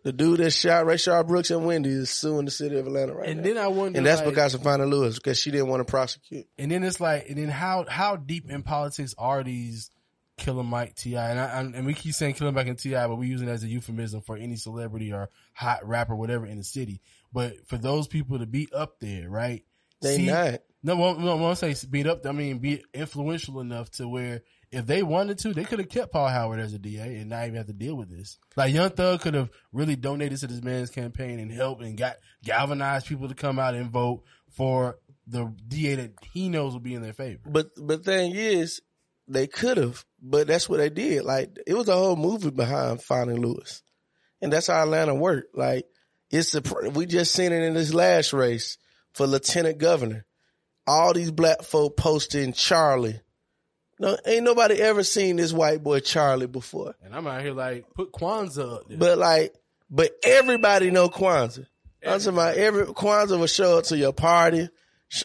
The 0.07 0.13
dude 0.13 0.39
that 0.39 0.51
shot 0.51 0.85
Rayshard 0.85 1.27
Brooks 1.27 1.51
and 1.51 1.65
Wendy 1.65 1.89
is 1.89 2.09
suing 2.09 2.45
the 2.45 2.51
city 2.51 2.77
of 2.77 2.87
Atlanta 2.87 3.13
right 3.13 3.27
And 3.27 3.41
now. 3.41 3.43
then 3.43 3.57
I 3.57 3.67
wonder, 3.67 3.97
and 3.97 4.05
that's 4.05 4.21
like- 4.21 4.29
because 4.29 4.53
of 4.53 4.63
Fani 4.63 4.85
Willis 4.85 5.15
because 5.15 5.37
she 5.37 5.51
didn't 5.51 5.67
want 5.67 5.81
to 5.85 5.91
prosecute. 5.91 6.47
And 6.57 6.71
then 6.71 6.85
it's 6.85 7.01
like, 7.01 7.27
and 7.27 7.37
then 7.37 7.49
how 7.49 7.83
how 7.89 8.15
deep 8.15 8.49
in 8.49 8.63
politics 8.63 9.13
are 9.17 9.43
these 9.43 9.91
Killer 10.37 10.63
Mike 10.63 10.95
T.I.? 10.95 11.29
And 11.31 11.37
I, 11.37 11.77
and 11.77 11.85
we 11.85 11.93
keep 11.93 12.13
saying 12.13 12.35
Killer 12.35 12.53
Mike 12.53 12.67
and 12.67 12.79
T.I., 12.79 13.05
but 13.05 13.17
we 13.17 13.27
use 13.27 13.41
it 13.41 13.49
as 13.49 13.63
a 13.63 13.67
euphemism 13.67 14.21
for 14.21 14.37
any 14.37 14.55
celebrity 14.55 15.11
or 15.11 15.29
hot 15.51 15.85
rapper, 15.85 16.15
whatever 16.15 16.45
in 16.45 16.57
the 16.57 16.63
city. 16.63 17.01
But 17.33 17.67
for 17.67 17.77
those 17.77 18.07
people 18.07 18.39
to 18.39 18.45
be 18.45 18.69
up 18.73 19.01
there, 19.01 19.29
right? 19.29 19.65
They 20.01 20.25
not. 20.25 20.61
No, 20.83 20.95
well, 20.95 21.19
no, 21.19 21.35
when 21.35 21.47
I 21.51 21.53
say 21.55 21.75
beat 21.89 22.07
up, 22.07 22.25
I 22.25 22.31
mean 22.31 22.59
be 22.59 22.81
influential 22.93 23.59
enough 23.59 23.91
to 23.91 24.07
where 24.07 24.43
if 24.71 24.85
they 24.85 25.01
wanted 25.01 25.37
to, 25.39 25.53
they 25.53 25.63
could 25.63 25.79
have 25.79 25.89
kept 25.89 26.11
Paul 26.11 26.27
Howard 26.27 26.59
as 26.59 26.73
a 26.73 26.79
DA 26.79 27.17
and 27.17 27.29
not 27.29 27.43
even 27.43 27.55
have 27.55 27.67
to 27.67 27.73
deal 27.73 27.95
with 27.95 28.09
this. 28.09 28.37
Like 28.55 28.73
Young 28.73 28.89
Thug 28.89 29.21
could 29.21 29.33
have 29.33 29.49
really 29.71 29.95
donated 29.95 30.39
to 30.39 30.47
this 30.47 30.63
man's 30.63 30.89
campaign 30.89 31.39
and 31.39 31.51
helped 31.51 31.81
and 31.81 31.97
got 31.97 32.17
galvanized 32.43 33.07
people 33.07 33.29
to 33.29 33.35
come 33.35 33.59
out 33.59 33.75
and 33.75 33.89
vote 33.89 34.23
for 34.49 34.97
the 35.25 35.53
DA 35.67 35.95
that 35.95 36.13
he 36.33 36.49
knows 36.49 36.73
will 36.73 36.79
be 36.79 36.95
in 36.95 37.01
their 37.01 37.13
favor. 37.13 37.41
But 37.45 37.67
but 37.77 38.03
thing 38.03 38.33
is, 38.35 38.81
they 39.27 39.47
could 39.47 39.77
have, 39.77 40.03
but 40.21 40.47
that's 40.47 40.67
what 40.67 40.77
they 40.77 40.89
did. 40.89 41.23
Like 41.23 41.55
it 41.65 41.73
was 41.73 41.87
a 41.87 41.95
whole 41.95 42.15
movie 42.15 42.51
behind 42.51 43.01
Fani 43.01 43.39
Willis, 43.39 43.83
and 44.41 44.51
that's 44.51 44.67
how 44.67 44.83
Atlanta 44.83 45.15
worked. 45.15 45.55
Like 45.55 45.85
it's 46.29 46.55
a 46.55 46.61
we 46.89 47.05
just 47.05 47.33
seen 47.33 47.51
it 47.51 47.63
in 47.63 47.73
this 47.73 47.93
last 47.93 48.33
race 48.33 48.77
for 49.13 49.27
lieutenant 49.27 49.77
governor. 49.77 50.25
All 50.85 51.13
these 51.13 51.31
black 51.31 51.63
folk 51.63 51.97
posting 51.97 52.53
Charlie. 52.53 53.21
No, 53.99 54.17
ain't 54.25 54.43
nobody 54.43 54.75
ever 54.75 55.03
seen 55.03 55.37
this 55.37 55.51
white 55.51 55.83
boy 55.83 55.99
Charlie 55.99 56.47
before. 56.47 56.95
And 57.03 57.15
I'm 57.15 57.25
out 57.25 57.41
here 57.41 57.53
like 57.53 57.85
put 57.95 58.11
Kwanza 58.11 58.75
up 58.75 58.87
there. 58.87 58.97
But 58.97 59.17
like, 59.17 59.55
but 59.89 60.11
everybody 60.23 60.91
know 60.91 61.09
Kwanza. 61.09 61.65
I'm 62.05 62.19
talking 62.19 62.33
about 62.33 62.57
every 62.57 62.85
Kwanza 62.85 63.39
will 63.39 63.47
show 63.47 63.79
up 63.79 63.85
to 63.85 63.97
your 63.97 64.13
party. 64.13 64.69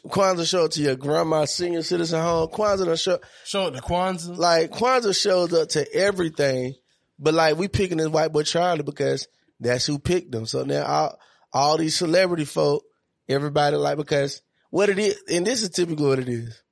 Kwanza 0.06 0.48
show 0.48 0.66
up 0.66 0.70
to 0.72 0.80
your 0.80 0.96
grandma 0.96 1.44
senior 1.44 1.82
citizen 1.82 2.22
home. 2.22 2.48
Kwanza 2.48 2.86
will 2.86 2.96
show 2.96 3.18
show 3.44 3.64
up 3.66 3.74
to 3.74 3.82
Kwanzaa. 3.82 4.36
Like 4.38 4.70
Kwanza 4.70 5.14
shows 5.20 5.52
up 5.52 5.68
to 5.70 5.94
everything, 5.94 6.74
but 7.18 7.34
like 7.34 7.58
we 7.58 7.68
picking 7.68 7.98
this 7.98 8.08
white 8.08 8.32
boy 8.32 8.42
Charlie 8.42 8.84
because 8.84 9.28
that's 9.60 9.84
who 9.84 9.98
picked 9.98 10.34
him. 10.34 10.46
So 10.46 10.64
now 10.64 10.84
all 10.84 11.18
all 11.52 11.76
these 11.76 11.96
celebrity 11.96 12.46
folk, 12.46 12.84
everybody 13.28 13.76
like 13.76 13.98
because 13.98 14.40
what 14.70 14.88
it 14.88 14.98
is, 14.98 15.22
and 15.30 15.46
this 15.46 15.62
is 15.62 15.68
typically 15.68 16.06
what 16.06 16.18
it 16.20 16.28
is. 16.28 16.62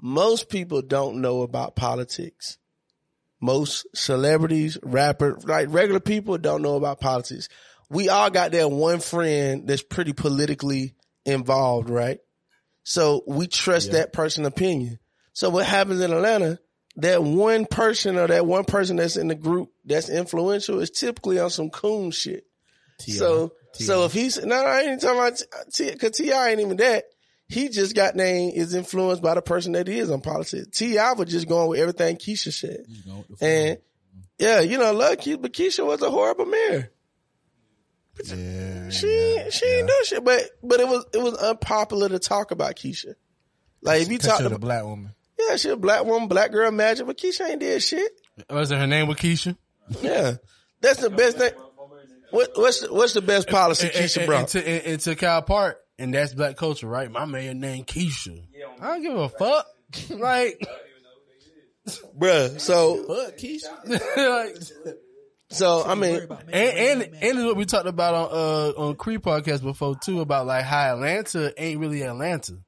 Most 0.00 0.48
people 0.48 0.82
don't 0.82 1.20
know 1.20 1.42
about 1.42 1.76
politics. 1.76 2.58
Most 3.40 3.86
celebrities, 3.94 4.78
rappers, 4.82 5.44
like 5.44 5.68
regular 5.70 6.00
people 6.00 6.38
don't 6.38 6.62
know 6.62 6.76
about 6.76 7.00
politics. 7.00 7.48
We 7.88 8.08
all 8.08 8.30
got 8.30 8.52
that 8.52 8.70
one 8.70 9.00
friend 9.00 9.66
that's 9.66 9.82
pretty 9.82 10.12
politically 10.12 10.94
involved, 11.24 11.88
right? 11.88 12.18
So 12.82 13.22
we 13.26 13.46
trust 13.46 13.92
that 13.92 14.12
person 14.12 14.44
opinion. 14.44 14.98
So 15.32 15.50
what 15.50 15.66
happens 15.66 16.00
in 16.00 16.12
Atlanta, 16.12 16.58
that 16.96 17.22
one 17.22 17.64
person 17.66 18.16
or 18.16 18.26
that 18.26 18.46
one 18.46 18.64
person 18.64 18.96
that's 18.96 19.16
in 19.16 19.28
the 19.28 19.34
group 19.34 19.70
that's 19.84 20.08
influential 20.08 20.80
is 20.80 20.90
typically 20.90 21.38
on 21.38 21.50
some 21.50 21.70
coon 21.70 22.10
shit. 22.10 22.44
So, 23.18 23.52
so 23.72 24.04
if 24.04 24.12
he's, 24.12 24.44
no, 24.44 24.56
I 24.56 24.80
ain't 24.80 25.00
talking 25.00 25.18
about 25.18 25.42
T, 25.72 25.94
cause 25.94 26.10
T.I. 26.12 26.48
ain't 26.50 26.60
even 26.60 26.78
that. 26.78 27.04
He 27.48 27.68
just 27.70 27.94
got 27.94 28.14
named 28.14 28.54
is 28.54 28.74
influenced 28.74 29.22
by 29.22 29.34
the 29.34 29.40
person 29.42 29.72
that 29.72 29.86
he 29.88 29.98
is 29.98 30.10
on 30.10 30.20
politics. 30.20 30.68
T.I. 30.76 31.12
was 31.14 31.30
just 31.30 31.48
going 31.48 31.68
with 31.68 31.80
everything 31.80 32.16
Keisha 32.16 32.52
said. 32.52 32.84
And 33.40 33.78
yeah, 34.38 34.60
you 34.60 34.76
know, 34.78 34.92
love 34.92 35.16
Keisha, 35.16 35.40
but 35.40 35.52
Keisha 35.52 35.84
was 35.86 36.02
a 36.02 36.10
horrible 36.10 36.44
mayor. 36.44 36.90
Yeah. 38.24 38.90
She 38.90 39.42
she 39.50 39.64
ain't 39.66 39.86
do 39.88 39.94
shit, 40.04 40.24
but 40.24 40.42
but 40.62 40.80
it 40.80 40.88
was 40.88 41.06
it 41.14 41.18
was 41.22 41.34
unpopular 41.34 42.08
to 42.08 42.18
talk 42.18 42.50
about 42.50 42.74
Keisha. 42.74 43.14
Like 43.80 44.02
if 44.02 44.08
you 44.10 44.18
talk 44.18 44.40
to 44.40 44.52
a 44.54 44.58
black 44.58 44.82
woman. 44.84 45.14
yeah, 45.38 45.56
she 45.56 45.68
a 45.70 45.76
black 45.76 46.04
woman, 46.04 46.28
black 46.28 46.50
girl 46.50 46.70
magic, 46.72 47.06
but 47.06 47.16
Keisha 47.16 47.48
ain't 47.48 47.60
did 47.60 47.80
shit. 47.82 48.10
Was 48.50 48.70
it 48.72 48.78
her 48.78 48.86
name 48.88 49.06
with 49.06 49.18
Keisha? 49.18 49.56
Yeah, 50.02 50.34
that's 50.80 51.00
the 51.00 51.10
best 51.10 51.38
thing. 51.38 51.52
What, 52.30 52.50
what's 52.56 52.80
the, 52.80 52.92
what's 52.92 53.14
the 53.14 53.22
best 53.22 53.48
policy 53.48 53.86
And- 53.86 53.96
and- 53.96 54.04
Keisha 54.04 54.16
and- 54.18 54.26
brought? 54.26 54.40
And, 54.40 54.48
to, 54.48 54.68
and, 54.68 54.86
and 54.86 55.00
to 55.00 55.14
Kyle 55.16 55.40
Park, 55.42 55.78
and 55.98 56.14
that's 56.14 56.34
black 56.34 56.56
culture, 56.56 56.86
right? 56.86 57.10
My 57.10 57.24
man 57.24 57.60
named 57.60 57.86
Keisha. 57.86 58.42
I 58.80 58.86
don't 58.86 59.02
give 59.02 59.16
a 59.16 59.28
fuck. 59.28 59.66
like, 60.10 60.66
Bruh, 62.18 62.60
so 62.60 63.04
Fuck 63.04 63.36
Keisha. 63.36 63.86
like, 64.16 64.56
so 65.50 65.82
I 65.84 65.94
mean, 65.94 66.26
and 66.52 66.52
and 66.52 67.02
and 67.02 67.14
it's 67.22 67.42
what 67.42 67.56
we 67.56 67.64
talked 67.64 67.88
about 67.88 68.14
on 68.14 68.28
uh 68.30 68.80
on 68.80 68.96
Cree 68.96 69.18
podcast 69.18 69.62
before 69.62 69.96
too 69.96 70.20
about 70.20 70.46
like 70.46 70.64
how 70.64 70.94
Atlanta 70.94 71.52
ain't 71.56 71.80
really 71.80 72.02
Atlanta. 72.02 72.58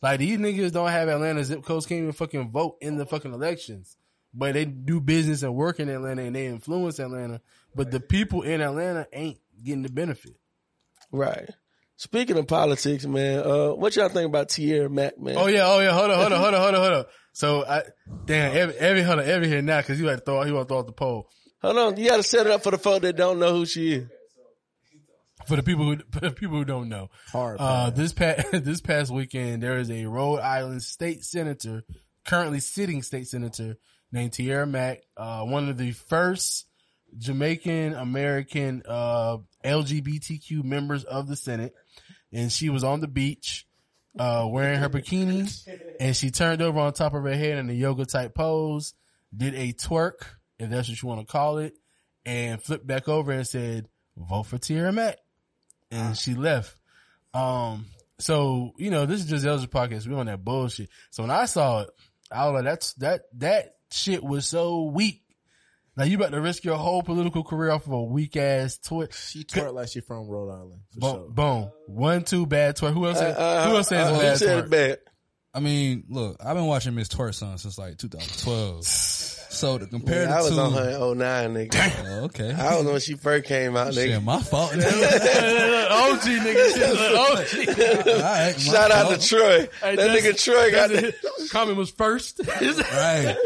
Like 0.00 0.20
these 0.20 0.38
niggas 0.38 0.72
don't 0.72 0.88
have 0.88 1.08
Atlanta 1.08 1.44
zip 1.44 1.64
codes, 1.64 1.86
can't 1.86 2.00
even 2.00 2.12
fucking 2.12 2.50
vote 2.50 2.78
in 2.80 2.96
the 2.96 3.04
fucking 3.04 3.34
elections, 3.34 3.96
but 4.32 4.54
they 4.54 4.64
do 4.64 5.00
business 5.00 5.42
and 5.42 5.54
work 5.54 5.80
in 5.80 5.88
Atlanta 5.88 6.22
and 6.22 6.36
they 6.36 6.46
influence 6.46 6.98
Atlanta. 6.98 7.40
But 7.74 7.90
the 7.90 8.00
people 8.00 8.42
in 8.42 8.60
Atlanta 8.60 9.06
ain't 9.12 9.38
getting 9.62 9.82
the 9.82 9.90
benefit. 9.90 10.36
right. 11.12 11.50
Speaking 12.00 12.38
of 12.38 12.46
politics, 12.46 13.04
man, 13.04 13.40
uh, 13.40 13.74
what 13.74 13.94
y'all 13.94 14.08
think 14.08 14.26
about 14.26 14.48
Tiara 14.48 14.88
Mack, 14.88 15.20
man? 15.20 15.36
Oh 15.36 15.48
yeah, 15.48 15.66
oh 15.66 15.80
yeah, 15.80 15.92
hold 15.92 16.10
on, 16.10 16.16
hold 16.16 16.32
on, 16.32 16.40
hold 16.40 16.54
on, 16.54 16.60
hold 16.62 16.74
on, 16.74 16.80
hold 16.80 16.94
on. 16.94 17.04
So 17.34 17.66
I 17.66 17.82
damn 18.24 18.56
every 18.56 18.74
every 18.76 19.02
hold 19.02 19.18
on, 19.18 19.26
every 19.26 19.48
here 19.48 19.60
now 19.60 19.82
because 19.82 20.00
you 20.00 20.06
had 20.06 20.20
to 20.20 20.24
throw 20.24 20.42
he 20.44 20.50
want 20.50 20.66
to 20.66 20.72
throw 20.72 20.78
out 20.78 20.86
the 20.86 20.92
poll. 20.92 21.28
Hold 21.60 21.76
on, 21.76 21.96
you 21.98 22.08
got 22.08 22.16
to 22.16 22.22
set 22.22 22.46
it 22.46 22.52
up 22.52 22.62
for 22.62 22.70
the 22.70 22.78
folk 22.78 23.02
that 23.02 23.16
don't 23.16 23.38
know 23.38 23.52
who 23.52 23.66
she 23.66 23.92
is. 23.92 24.08
for 25.46 25.56
the 25.56 25.62
people 25.62 25.84
who 25.84 25.98
for 26.10 26.20
the 26.20 26.30
people 26.30 26.56
who 26.56 26.64
don't 26.64 26.88
know. 26.88 27.10
Hard 27.32 27.58
Uh, 27.60 27.90
this 27.90 28.14
past 28.14 28.46
this 28.52 28.80
past 28.80 29.10
weekend, 29.10 29.62
there 29.62 29.76
is 29.76 29.90
a 29.90 30.06
Rhode 30.06 30.40
Island 30.40 30.82
state 30.82 31.22
senator, 31.22 31.82
currently 32.24 32.60
sitting 32.60 33.02
state 33.02 33.28
senator 33.28 33.76
named 34.10 34.32
Tiara 34.32 34.66
Mack, 34.66 35.00
uh, 35.18 35.42
one 35.42 35.68
of 35.68 35.76
the 35.76 35.92
first 35.92 36.64
Jamaican 37.18 37.92
American 37.92 38.84
uh, 38.88 39.36
LGBTQ 39.64 40.64
members 40.64 41.04
of 41.04 41.28
the 41.28 41.36
Senate, 41.36 41.74
and 42.32 42.50
she 42.50 42.68
was 42.70 42.84
on 42.84 43.00
the 43.00 43.08
beach. 43.08 43.66
Uh, 44.18 44.44
wearing 44.50 44.80
her 44.80 44.88
bikini 44.88 45.48
and 46.00 46.16
she 46.16 46.32
turned 46.32 46.60
over 46.60 46.80
on 46.80 46.92
top 46.92 47.14
of 47.14 47.22
her 47.22 47.32
head 47.32 47.58
in 47.58 47.70
a 47.70 47.72
yoga 47.72 48.04
type 48.04 48.34
pose, 48.34 48.92
did 49.34 49.54
a 49.54 49.72
twerk, 49.72 50.24
if 50.58 50.68
that's 50.68 50.88
what 50.88 51.00
you 51.00 51.08
want 51.08 51.20
to 51.20 51.30
call 51.30 51.58
it, 51.58 51.74
and 52.26 52.60
flipped 52.60 52.84
back 52.84 53.08
over 53.08 53.30
and 53.30 53.46
said, 53.46 53.86
vote 54.16 54.42
for 54.42 54.58
Tiara 54.58 54.92
Mack 54.92 55.18
and 55.90 56.16
she 56.16 56.34
left. 56.34 56.74
Um, 57.34 57.86
so 58.18 58.72
you 58.76 58.90
know, 58.90 59.06
this 59.06 59.20
is 59.20 59.26
just 59.26 59.46
Elder 59.46 59.66
podcast. 59.66 60.06
We 60.06 60.14
on 60.14 60.26
that 60.26 60.44
bullshit. 60.44 60.88
So 61.10 61.22
when 61.22 61.30
I 61.30 61.46
saw 61.46 61.82
it, 61.82 61.90
I 62.30 62.46
was 62.46 62.54
like, 62.54 62.64
"That's 62.64 62.92
that 62.94 63.22
that 63.38 63.76
shit 63.90 64.22
was 64.22 64.46
so 64.46 64.84
weak." 64.84 65.22
Like 65.96 66.08
you 66.10 66.16
about 66.16 66.30
to 66.32 66.40
risk 66.40 66.64
your 66.64 66.76
whole 66.76 67.02
political 67.02 67.42
career 67.44 67.70
off 67.70 67.86
of 67.86 67.92
a 67.92 68.02
weak 68.02 68.36
ass 68.36 68.78
twerk. 68.78 69.12
She 69.12 69.44
twerk 69.44 69.74
like 69.74 69.88
she 69.88 70.00
from 70.00 70.28
Rhode 70.28 70.50
Island. 70.50 70.80
For 70.94 71.00
Boom, 71.00 71.10
sure. 71.12 71.30
boom. 71.30 71.70
One, 71.88 72.24
two, 72.24 72.46
bad 72.46 72.76
twerk. 72.76 72.94
Who 72.94 73.06
else? 73.06 73.18
Uh, 73.18 73.20
says, 73.20 73.36
uh, 73.36 73.68
who 73.68 73.76
else 73.76 73.88
says 73.88 74.08
uh, 74.08 74.18
bad 74.18 74.38
said 74.38 74.64
twerk? 74.64 74.70
bad? 74.70 74.98
I 75.52 75.60
mean, 75.60 76.04
look, 76.08 76.36
I've 76.44 76.54
been 76.54 76.66
watching 76.66 76.94
Miss 76.94 77.08
Twerk 77.08 77.34
Son 77.34 77.58
since 77.58 77.76
like 77.76 77.98
2012. 77.98 78.84
so 79.60 79.78
to 79.78 79.86
compare 79.86 80.24
Yeah, 80.24 80.38
I 80.38 80.40
was 80.42 80.50
two, 80.50 80.58
on 80.58 80.72
her 80.72 80.90
in 81.12 81.18
09, 81.18 81.54
nigga. 81.54 81.92
Oh, 82.06 82.24
okay. 82.24 82.52
I 82.52 82.76
was 82.76 82.86
when 82.86 83.00
she 83.00 83.14
first 83.14 83.44
came 83.44 83.76
out, 83.76 83.88
nigga. 83.92 84.14
Shit, 84.14 84.22
my 84.22 84.40
fault. 84.42 84.72
OG 84.72 84.80
nigga. 84.80 86.74
shit, 86.74 86.96
OG. 87.14 88.06
All 88.08 88.20
right, 88.22 88.58
Shout 88.58 88.90
out 88.90 89.06
fault. 89.08 89.20
to 89.20 89.28
Troy. 89.28 89.68
Hey, 89.82 89.96
that 89.96 90.10
nigga 90.18 90.42
Troy 90.42 90.70
got 90.70 90.90
that's- 90.90 91.14
that. 91.22 91.50
Comment 91.50 91.76
was 91.76 91.90
first. 91.90 92.40
right. 92.48 93.36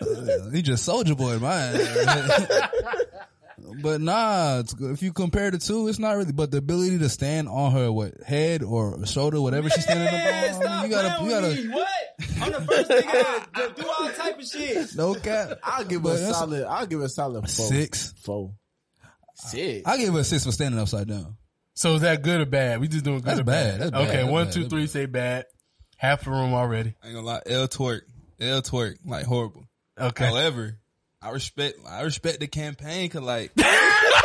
Uh, 0.00 0.50
he 0.52 0.60
just 0.62 0.84
soldier 0.84 1.14
boy, 1.14 1.38
man. 1.38 1.80
But 3.80 4.00
nah, 4.00 4.58
it's 4.60 4.74
good. 4.74 4.90
if 4.92 5.02
you 5.02 5.12
compare 5.12 5.50
the 5.50 5.58
two, 5.58 5.88
it's 5.88 5.98
not 5.98 6.16
really. 6.16 6.32
But 6.32 6.50
the 6.50 6.58
ability 6.58 6.98
to 6.98 7.08
stand 7.08 7.48
on 7.48 7.72
her 7.72 7.90
what 7.92 8.14
head 8.26 8.62
or 8.62 9.04
shoulder, 9.06 9.40
whatever 9.40 9.70
she's 9.70 9.84
standing 9.84 10.08
on, 10.08 10.14
I 10.14 10.82
mean, 10.82 10.90
you 10.90 10.96
gotta, 10.96 11.24
you 11.24 11.30
gotta. 11.30 11.68
What? 11.72 11.88
I'm 12.42 12.52
the 12.52 12.60
first 12.60 12.90
nigga 12.90 13.52
to 13.76 13.82
do 13.82 13.88
all 13.88 14.10
type 14.10 14.38
of 14.38 14.44
shit. 14.46 14.96
No 14.96 15.14
cap. 15.14 15.58
I'll 15.62 15.84
give 15.84 16.02
her 16.02 16.08
But 16.08 16.20
a 16.20 16.34
solid. 16.34 16.64
I'll 16.64 16.86
give 16.86 16.98
her 17.00 17.06
a 17.06 17.08
solid 17.08 17.42
four. 17.42 17.66
Six. 17.66 18.12
Four. 18.24 18.52
Six. 19.34 19.82
I 19.86 19.96
give 19.96 20.12
her 20.14 20.20
a 20.20 20.24
six 20.24 20.44
for 20.44 20.52
standing 20.52 20.80
upside 20.80 21.08
down. 21.08 21.36
So 21.74 21.94
is 21.94 22.02
that 22.02 22.22
good 22.22 22.40
or 22.42 22.46
bad? 22.46 22.80
We 22.80 22.88
just 22.88 23.04
doing 23.04 23.18
good 23.18 23.24
That's 23.26 23.40
or 23.40 23.44
bad. 23.44 23.78
bad? 23.78 23.80
That's 23.80 23.90
bad. 23.92 24.00
okay, 24.08 24.16
That's 24.18 24.30
one, 24.30 24.44
bad. 24.46 24.52
two, 24.54 24.68
three. 24.68 24.86
Say 24.86 25.06
bad. 25.06 25.46
Half 25.96 26.24
the 26.24 26.30
room 26.30 26.52
already. 26.52 26.94
I 27.02 27.06
ain't 27.06 27.14
gonna 27.14 27.26
lie, 27.26 27.40
L 27.46 27.68
twerk, 27.68 28.02
L 28.40 28.60
twerk, 28.60 28.96
like 29.06 29.24
horrible. 29.24 29.64
Okay. 29.98 30.26
However, 30.26 30.78
I 31.22 31.30
respect, 31.30 31.78
I 31.88 32.02
respect 32.02 32.40
the 32.40 32.48
campaign, 32.48 33.08
cause 33.10 33.22
like, 33.22 33.52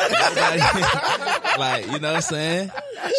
like 1.59 1.85
you 1.85 1.99
know 1.99 2.09
what 2.09 2.15
I'm 2.15 2.21
saying. 2.21 2.71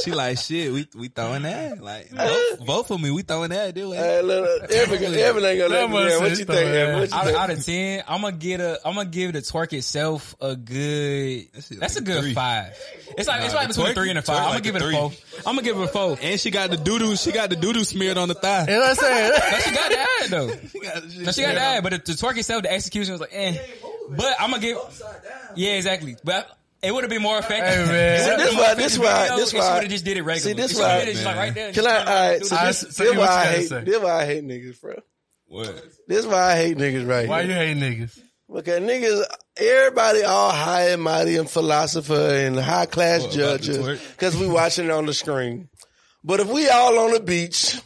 She 0.05 0.13
like 0.13 0.39
shit. 0.39 0.73
We 0.73 0.87
we 0.95 1.09
throwing 1.09 1.43
that 1.43 1.81
like 1.83 2.11
both, 2.15 2.67
both 2.67 2.91
of 2.91 3.01
me. 3.01 3.11
We 3.11 3.23
throwing 3.23 3.51
that. 3.51 3.75
Do 3.75 3.93
it. 3.93 3.97
Hey, 3.97 4.23
look, 4.23 4.63
look, 4.63 4.71
Evan, 4.71 5.03
Evan 5.15 5.45
ain't 5.45 5.59
gonna 5.59 5.69
let 5.75 5.91
me 5.91 6.09
down. 6.09 6.21
What 6.23 6.31
you 6.31 6.45
think, 6.45 6.51
Evan? 6.51 7.01
What 7.01 7.11
you 7.11 7.17
Out, 7.17 7.25
think? 7.25 7.39
out 7.39 7.51
of 7.51 7.65
ten, 7.65 8.03
I'm 8.07 8.21
gonna 8.23 8.37
get 8.37 8.61
a. 8.61 8.81
I'm 8.85 8.95
gonna 8.95 9.09
give 9.09 9.33
the 9.33 9.41
twerk 9.41 9.73
itself 9.73 10.35
a 10.41 10.57
good. 10.57 11.49
That's 11.79 11.97
a 11.97 12.01
good 12.03 12.23
three. 12.23 12.35
five. 12.35 12.77
It's 13.17 13.29
like 13.29 13.43
it's 13.45 13.53
Nah, 13.55 13.61
like 13.61 13.69
the 13.69 13.75
between 13.75 13.91
a 13.91 13.95
three 13.95 14.11
and 14.11 14.19
a 14.19 14.23
five. 14.23 14.37
I'm 14.37 14.45
like 14.45 14.53
gonna 14.53 14.61
give 14.63 14.77
it 14.77 14.83
a 14.83 14.85
three. 14.85 14.95
four. 14.95 15.13
I'm 15.47 15.55
gonna 15.57 15.63
give 15.63 15.79
it 15.79 15.85
a 15.85 15.89
four. 15.89 16.19
And 16.21 16.41
she 16.41 16.51
got 16.51 16.71
the 16.71 16.77
doo 16.77 16.99
doo. 16.99 17.17
She 17.17 17.33
got 17.33 17.51
the 17.51 17.57
doo 17.57 17.73
doo 17.73 17.85
smeared 17.85 18.19
on 18.19 18.29
the 18.29 18.35
thigh. 18.35 18.63
You 18.69 18.75
know 18.75 18.81
what 18.81 18.89
I'm 18.91 18.95
saying? 18.97 19.33
No, 19.49 19.59
she 19.61 19.71
got 19.75 19.91
that 19.91 20.27
though. 20.31 20.49
She 20.73 20.81
got, 20.81 21.11
she 21.11 21.19
No, 21.21 21.33
she 21.33 21.43
got 21.43 21.55
that, 21.55 21.83
but 21.83 21.91
the, 21.93 21.99
the 21.99 22.13
twerk 22.13 22.37
itself, 22.37 22.63
the 22.63 22.73
execution 22.73 23.13
was 23.13 23.21
like, 23.21 23.31
eh. 23.33 23.57
But 24.11 24.35
I'm 24.41 24.51
gonna 24.51 24.63
give. 24.63 24.79
Yeah, 25.57 25.73
exactly. 25.75 26.17
But 26.25 26.51
it 26.83 26.93
would 26.93 27.05
have 27.05 27.11
been 27.11 27.23
more 27.23 27.39
effective. 27.39 27.87
Hey, 27.87 27.93
man. 27.93 28.15
It 28.15 28.23
See, 28.23 28.31
would've 28.31 28.39
this 28.39 28.51
been 28.51 28.59
why, 28.59 28.75
this 28.75 28.97
effective 28.97 29.03
why, 29.31 29.37
this 29.37 29.47
if 29.47 29.51
she 29.51 29.59
why. 29.59 29.75
would've 29.75 29.91
just 29.91 30.05
did 30.05 30.17
it 30.17 30.23
regularly. 30.23 30.57
See, 30.57 30.63
this 30.63 30.73
If 30.73 30.79
why. 30.79 31.05
just 31.05 31.25
like 31.25 31.37
right 31.37 31.55
there. 31.55 31.73
Can 31.73 31.87
I? 31.87 31.99
All 31.99 32.05
right. 32.31 32.45
So 32.47 32.57
All 32.57 32.63
right, 32.63 32.69
this, 32.69 32.79
so 32.81 32.87
this 32.87 32.99
give 32.99 33.13
me 33.15 33.19
why 33.19 33.27
I 33.29 33.45
hate. 33.47 33.69
This 33.85 34.01
why 34.03 34.11
I 34.23 34.27
hate 34.27 34.45
niggas, 34.45 34.81
bro. 34.81 34.95
What? 35.47 35.85
This 36.07 36.27
why 36.27 36.53
I 36.53 36.57
hate 36.57 36.77
niggas 36.77 37.09
right 37.09 37.21
here. 37.21 37.29
Why 37.29 37.43
here. 37.45 37.53
you 37.53 37.75
hate 37.75 37.77
niggas? 37.99 38.21
Because 38.53 38.81
niggas, 38.81 39.25
everybody 39.59 40.23
all 40.23 40.51
high 40.51 40.91
and 40.91 41.03
mighty 41.03 41.37
and 41.37 41.51
philosopher 41.51 42.15
and 42.15 42.57
high 42.59 42.87
class 42.87 43.23
What, 43.23 43.33
judges 43.33 44.01
because 44.13 44.37
we 44.37 44.47
watching 44.47 44.87
it 44.87 44.91
on 44.91 45.05
the 45.05 45.13
screen. 45.13 45.69
But 46.25 46.41
if 46.41 46.49
we 46.49 46.69
all 46.69 46.99
on 46.99 47.13
the 47.13 47.21
beach 47.21 47.79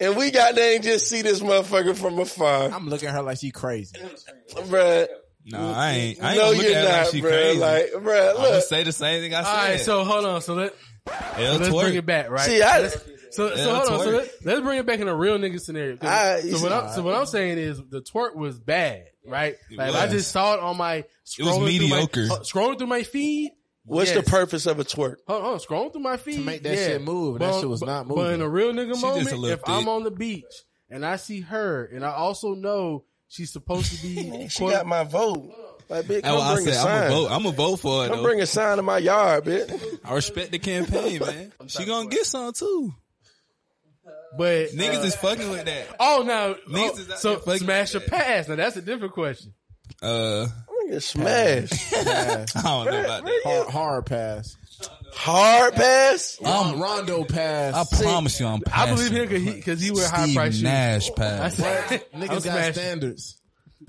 and 0.00 0.16
we 0.16 0.30
got 0.32 0.56
dang 0.56 0.82
just 0.82 1.08
see 1.08 1.22
this 1.22 1.40
motherfucker 1.40 1.96
from 1.96 2.18
afar, 2.18 2.70
I'm 2.70 2.88
looking 2.88 3.08
at 3.08 3.14
her 3.14 3.22
like 3.22 3.38
she 3.38 3.50
crazy. 3.52 3.96
bruh. 4.52 5.06
No, 5.50 5.58
mm, 5.58 5.74
I 5.74 5.92
mm, 5.92 5.96
ain't. 5.96 6.22
I 6.22 6.22
mm. 6.22 6.28
ain't 6.30 6.38
no, 6.38 6.50
look 6.52 6.62
you're 6.62 6.72
at 6.76 6.84
her 6.84 6.88
not, 6.90 6.98
like 7.02 7.10
she 7.10 7.20
bruh. 7.22 7.28
crazy. 7.28 7.58
Like, 7.58 7.86
bruh, 7.92 8.30
I'm 8.30 8.36
gonna 8.36 8.60
say 8.62 8.82
the 8.84 8.92
same 8.92 9.20
thing 9.22 9.34
I 9.34 9.38
All 9.38 9.44
said. 9.44 9.70
right, 9.70 9.80
so 9.80 10.04
hold 10.04 10.24
on. 10.24 10.40
So 10.42 10.54
let 10.54 10.74
so 11.06 11.14
let's 11.38 11.68
twerk. 11.68 11.80
bring 11.82 11.94
it 11.96 12.06
back, 12.06 12.30
right? 12.30 12.40
See, 12.46 12.62
I- 12.62 12.80
Let's- 12.80 13.04
so, 13.32 13.48
so 13.48 13.56
Yeah, 13.56 13.64
hold 13.76 13.88
on. 14.00 14.04
So 14.04 14.10
let, 14.10 14.30
let's 14.44 14.60
bring 14.60 14.78
it 14.78 14.86
back 14.86 14.98
in 14.98 15.06
a 15.06 15.14
real 15.14 15.38
nigga 15.38 15.60
scenario. 15.60 15.98
I- 16.02 16.40
so 16.40 16.58
what 16.62 16.72
I'm 16.72 16.92
so 16.92 17.02
what 17.02 17.14
I'm 17.14 17.26
saying 17.26 17.58
is 17.58 17.78
the 17.88 18.02
twerk 18.02 18.34
was 18.34 18.58
bad, 18.58 19.04
right? 19.26 19.56
It 19.70 19.78
Like 19.78 19.90
if 19.90 19.94
I 19.96 20.06
just 20.08 20.30
saw 20.32 20.54
it 20.54 20.60
on 20.60 20.76
my 20.76 21.04
scrolling 21.24 21.56
through 21.56 21.66
mediocre. 21.66 22.26
my, 22.26 22.34
uh, 22.34 22.38
scrolling 22.40 22.78
through 22.78 22.88
my 22.88 23.02
feed. 23.02 23.52
What's 23.84 24.12
yes. 24.12 24.24
the 24.24 24.30
purpose 24.30 24.66
of 24.66 24.78
a 24.78 24.84
twerk? 24.84 25.16
Hold 25.26 25.44
on, 25.44 25.58
scrolling 25.58 25.92
through 25.92 26.02
my 26.02 26.16
feed 26.16 26.36
to 26.36 26.40
make 26.42 26.62
that 26.64 26.76
yeah. 26.76 26.86
shit 26.86 27.02
move, 27.02 27.36
and 27.36 27.44
that 27.44 27.60
shit 27.60 27.68
was 27.68 27.80
but- 27.80 27.86
not 27.86 28.08
But 28.08 28.34
in 28.34 28.42
a 28.42 28.48
real 28.48 28.72
nigga 28.72 28.94
She 28.96 29.00
moment, 29.00 29.26
little 29.26 29.44
if 29.46 29.60
I'm 29.66 29.88
on 29.88 30.04
the 30.04 30.10
beach 30.10 30.44
and 30.90 31.04
I 31.06 31.16
see 31.16 31.40
her, 31.40 31.84
and 31.86 32.04
I 32.04 32.10
also 32.12 32.54
know 32.54 33.04
she's 33.30 33.50
supposed 33.50 33.96
to 33.96 34.02
be, 34.02 34.48
She 34.50 34.58
quote- 34.58 34.72
got 34.72 34.86
my 34.86 35.04
vote. 35.04 35.50
Like, 35.88 36.04
bitch, 36.04 36.22
come 36.22 36.38
why 36.38 36.44
I 36.50 36.54
bring 36.54 36.68
a 36.68 36.72
said 36.72 36.80
I'm 36.80 36.86
gonna 36.86 37.00
sign. 37.00 37.10
vote. 37.10 37.30
I'm 37.32 37.42
gonna 37.42 37.56
vote 37.56 37.76
for 37.80 38.04
it. 38.04 38.08
Come 38.10 38.18
though. 38.18 38.22
bring 38.22 38.40
a 38.40 38.46
sign 38.46 38.76
to 38.76 38.82
my 38.84 38.98
yard, 38.98 39.44
bitch. 39.44 39.98
I 40.04 40.14
respect 40.14 40.52
the 40.52 40.58
campaign, 40.60 41.18
man. 41.18 41.52
She 41.66 41.84
gonna 41.84 42.08
get 42.08 42.26
some 42.26 42.52
too. 42.52 42.94
but 44.38 44.68
Niggas 44.68 45.04
is 45.04 45.16
fucking 45.16 45.50
with 45.50 45.64
that. 45.64 45.96
oh 45.98 46.22
no, 46.24 46.56
Niggas 46.72 46.90
oh, 46.94 46.98
is 46.98 47.10
out 47.10 47.18
so 47.18 47.40
smash 47.56 47.94
or 47.96 47.98
with 47.98 48.08
that. 48.08 48.24
pass. 48.24 48.48
Now 48.48 48.54
that's 48.56 48.76
a 48.76 48.82
different 48.82 49.14
question. 49.14 49.52
Uh, 50.00 50.42
I'm 50.46 50.76
gonna 50.78 50.92
get 50.92 51.02
smashed. 51.02 51.92
I 51.96 52.44
don't 52.62 52.84
know 52.86 53.00
about 53.04 53.24
that. 53.24 53.40
Hard, 53.44 53.66
hard 53.68 54.06
pass. 54.06 54.56
Hard 55.12 55.74
pass. 55.74 56.38
Um, 56.44 56.80
Rondo 56.80 57.24
pass. 57.24 57.74
I 57.74 58.02
promise 58.02 58.38
you, 58.40 58.46
I'm 58.46 58.60
pass. 58.60 58.74
I 58.74 58.86
passing. 58.90 58.96
believe 58.96 59.12
him 59.12 59.28
because 59.28 59.42
he 59.44 59.52
because 59.58 59.80
he 59.80 59.90
wear 59.90 60.08
high 60.08 60.24
Steve 60.24 60.36
price 60.36 60.52
shoes. 60.54 60.62
Nash 60.62 61.10
pass. 61.14 61.54
said, 61.56 62.04
Niggas 62.14 62.28
got 62.28 62.42
smashing. 62.42 62.72
standards. 62.74 63.36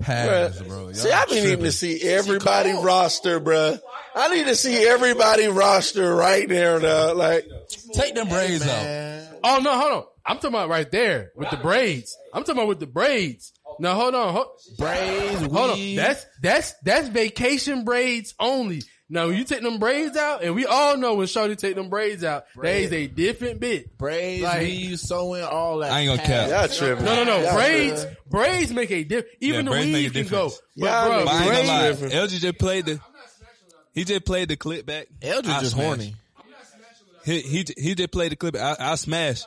Pass, 0.00 0.60
bro. 0.62 0.84
Y'all 0.86 0.94
See, 0.94 1.10
I 1.12 1.24
be 1.26 1.30
needing 1.32 1.46
tripping. 1.48 1.64
to 1.66 1.72
see 1.72 2.02
everybody 2.02 2.72
roster, 2.72 3.40
bruh. 3.40 3.78
I 4.14 4.34
need 4.34 4.46
to 4.46 4.56
see 4.56 4.86
everybody 4.88 5.46
roster 5.46 6.14
right 6.14 6.48
there, 6.48 6.78
though. 6.80 7.12
Like, 7.14 7.46
Take 7.94 8.14
them 8.14 8.28
braids 8.28 8.66
out. 8.66 9.28
Oh 9.44 9.60
no, 9.62 9.78
hold 9.78 9.92
on. 9.92 10.04
I'm 10.24 10.36
talking 10.36 10.50
about 10.50 10.68
right 10.68 10.90
there 10.90 11.32
with 11.36 11.50
the 11.50 11.56
braids. 11.56 12.16
I'm 12.32 12.42
talking 12.42 12.58
about 12.58 12.68
with 12.68 12.80
the 12.80 12.86
braids. 12.86 13.52
Now 13.80 13.94
hold 13.94 14.14
on, 14.14 14.32
hold, 14.34 14.46
Braids, 14.78 15.40
hold 15.40 15.70
on. 15.70 15.74
weave. 15.76 15.96
That's 15.96 16.26
that's 16.42 16.74
that's 16.84 17.08
vacation 17.08 17.84
braids 17.84 18.34
only. 18.38 18.82
Now 19.12 19.26
when 19.26 19.36
you 19.36 19.44
take 19.44 19.60
them 19.60 19.78
braids 19.78 20.16
out, 20.16 20.42
and 20.42 20.54
we 20.54 20.64
all 20.64 20.96
know 20.96 21.12
when 21.16 21.26
Shorty 21.26 21.54
take 21.54 21.74
them 21.74 21.90
braids 21.90 22.24
out, 22.24 22.46
that 22.56 22.76
is 22.76 22.90
a 22.92 23.06
different 23.06 23.60
bit. 23.60 23.98
braids, 23.98 24.42
Like- 24.42 24.62
weave, 24.62 24.98
sewing, 24.98 25.44
all 25.44 25.80
that. 25.80 25.92
I 25.92 26.00
ain't 26.00 26.08
gonna 26.08 26.22
pass. 26.22 26.50
cap. 26.50 26.70
y'all 26.70 26.78
tripping. 26.78 27.04
No, 27.04 27.14
no, 27.16 27.24
no. 27.24 27.42
Y'all 27.42 27.52
braids, 27.54 28.00
tripping. 28.04 28.16
braids 28.30 28.72
make 28.72 28.90
a 28.90 29.04
difference. 29.04 29.36
Even 29.42 29.54
Yeah, 29.56 29.62
the 29.64 29.70
braids 29.70 29.92
weave 29.92 30.12
can 30.14 30.22
go. 30.22 30.28
difference. 30.48 30.62
But 30.78 30.86
Y'all 30.86 31.06
bro, 31.08 31.16
make 31.18 31.24
But 31.26 31.34
I 31.34 31.44
ain't 31.44 31.66
gonna 32.00 32.08
lie. 32.08 32.26
LG 32.26 32.38
just 32.40 32.58
played 32.58 32.86
the. 32.86 33.00
He 33.92 34.04
just 34.04 34.24
played 34.24 34.48
the 34.48 34.56
clip 34.56 34.86
back. 34.86 35.08
Eldridge 35.20 35.60
just 35.60 35.72
smash. 35.72 35.84
horny. 35.84 36.14
He 37.26 37.40
he 37.40 37.64
he 37.76 37.94
just 37.94 38.10
played 38.12 38.32
the 38.32 38.36
clip. 38.36 38.56
I, 38.56 38.76
I 38.78 38.94
smash. 38.94 39.42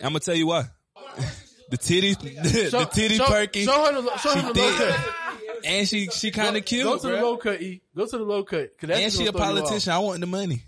I'm 0.00 0.10
gonna 0.10 0.20
tell 0.20 0.36
you 0.36 0.46
why. 0.46 0.66
The 1.70 1.76
titty, 1.76 2.14
the, 2.14 2.68
show, 2.68 2.84
titty 2.86 3.14
show, 3.14 3.26
perky, 3.26 3.64
Show 3.64 3.84
her 3.94 4.02
the, 4.02 4.16
show 4.18 4.32
She 4.32 4.40
her 4.40 4.52
the 4.52 4.60
low 4.60 4.74
cut. 4.76 4.98
And 5.64 5.88
she 5.88 6.06
she 6.08 6.30
kind 6.30 6.56
of 6.56 6.64
cute. 6.64 6.84
Go 6.84 6.96
to 6.98 7.06
the 7.08 7.12
bruh. 7.14 7.22
low 7.22 7.36
cut, 7.36 7.60
E. 7.62 7.82
Go 7.96 8.06
to 8.06 8.18
the 8.18 8.24
low 8.24 8.42
cut. 8.44 8.70
'cause 8.78 8.88
that's 8.88 8.98
and 8.98 9.04
what's 9.06 9.16
she 9.16 9.26
a 9.26 9.32
gonna 9.32 9.44
throw 9.44 9.52
you 9.54 9.58
off. 9.60 9.64
politician. 9.68 9.92
I 9.92 9.98
want 9.98 10.20
the 10.20 10.26
money. 10.26 10.62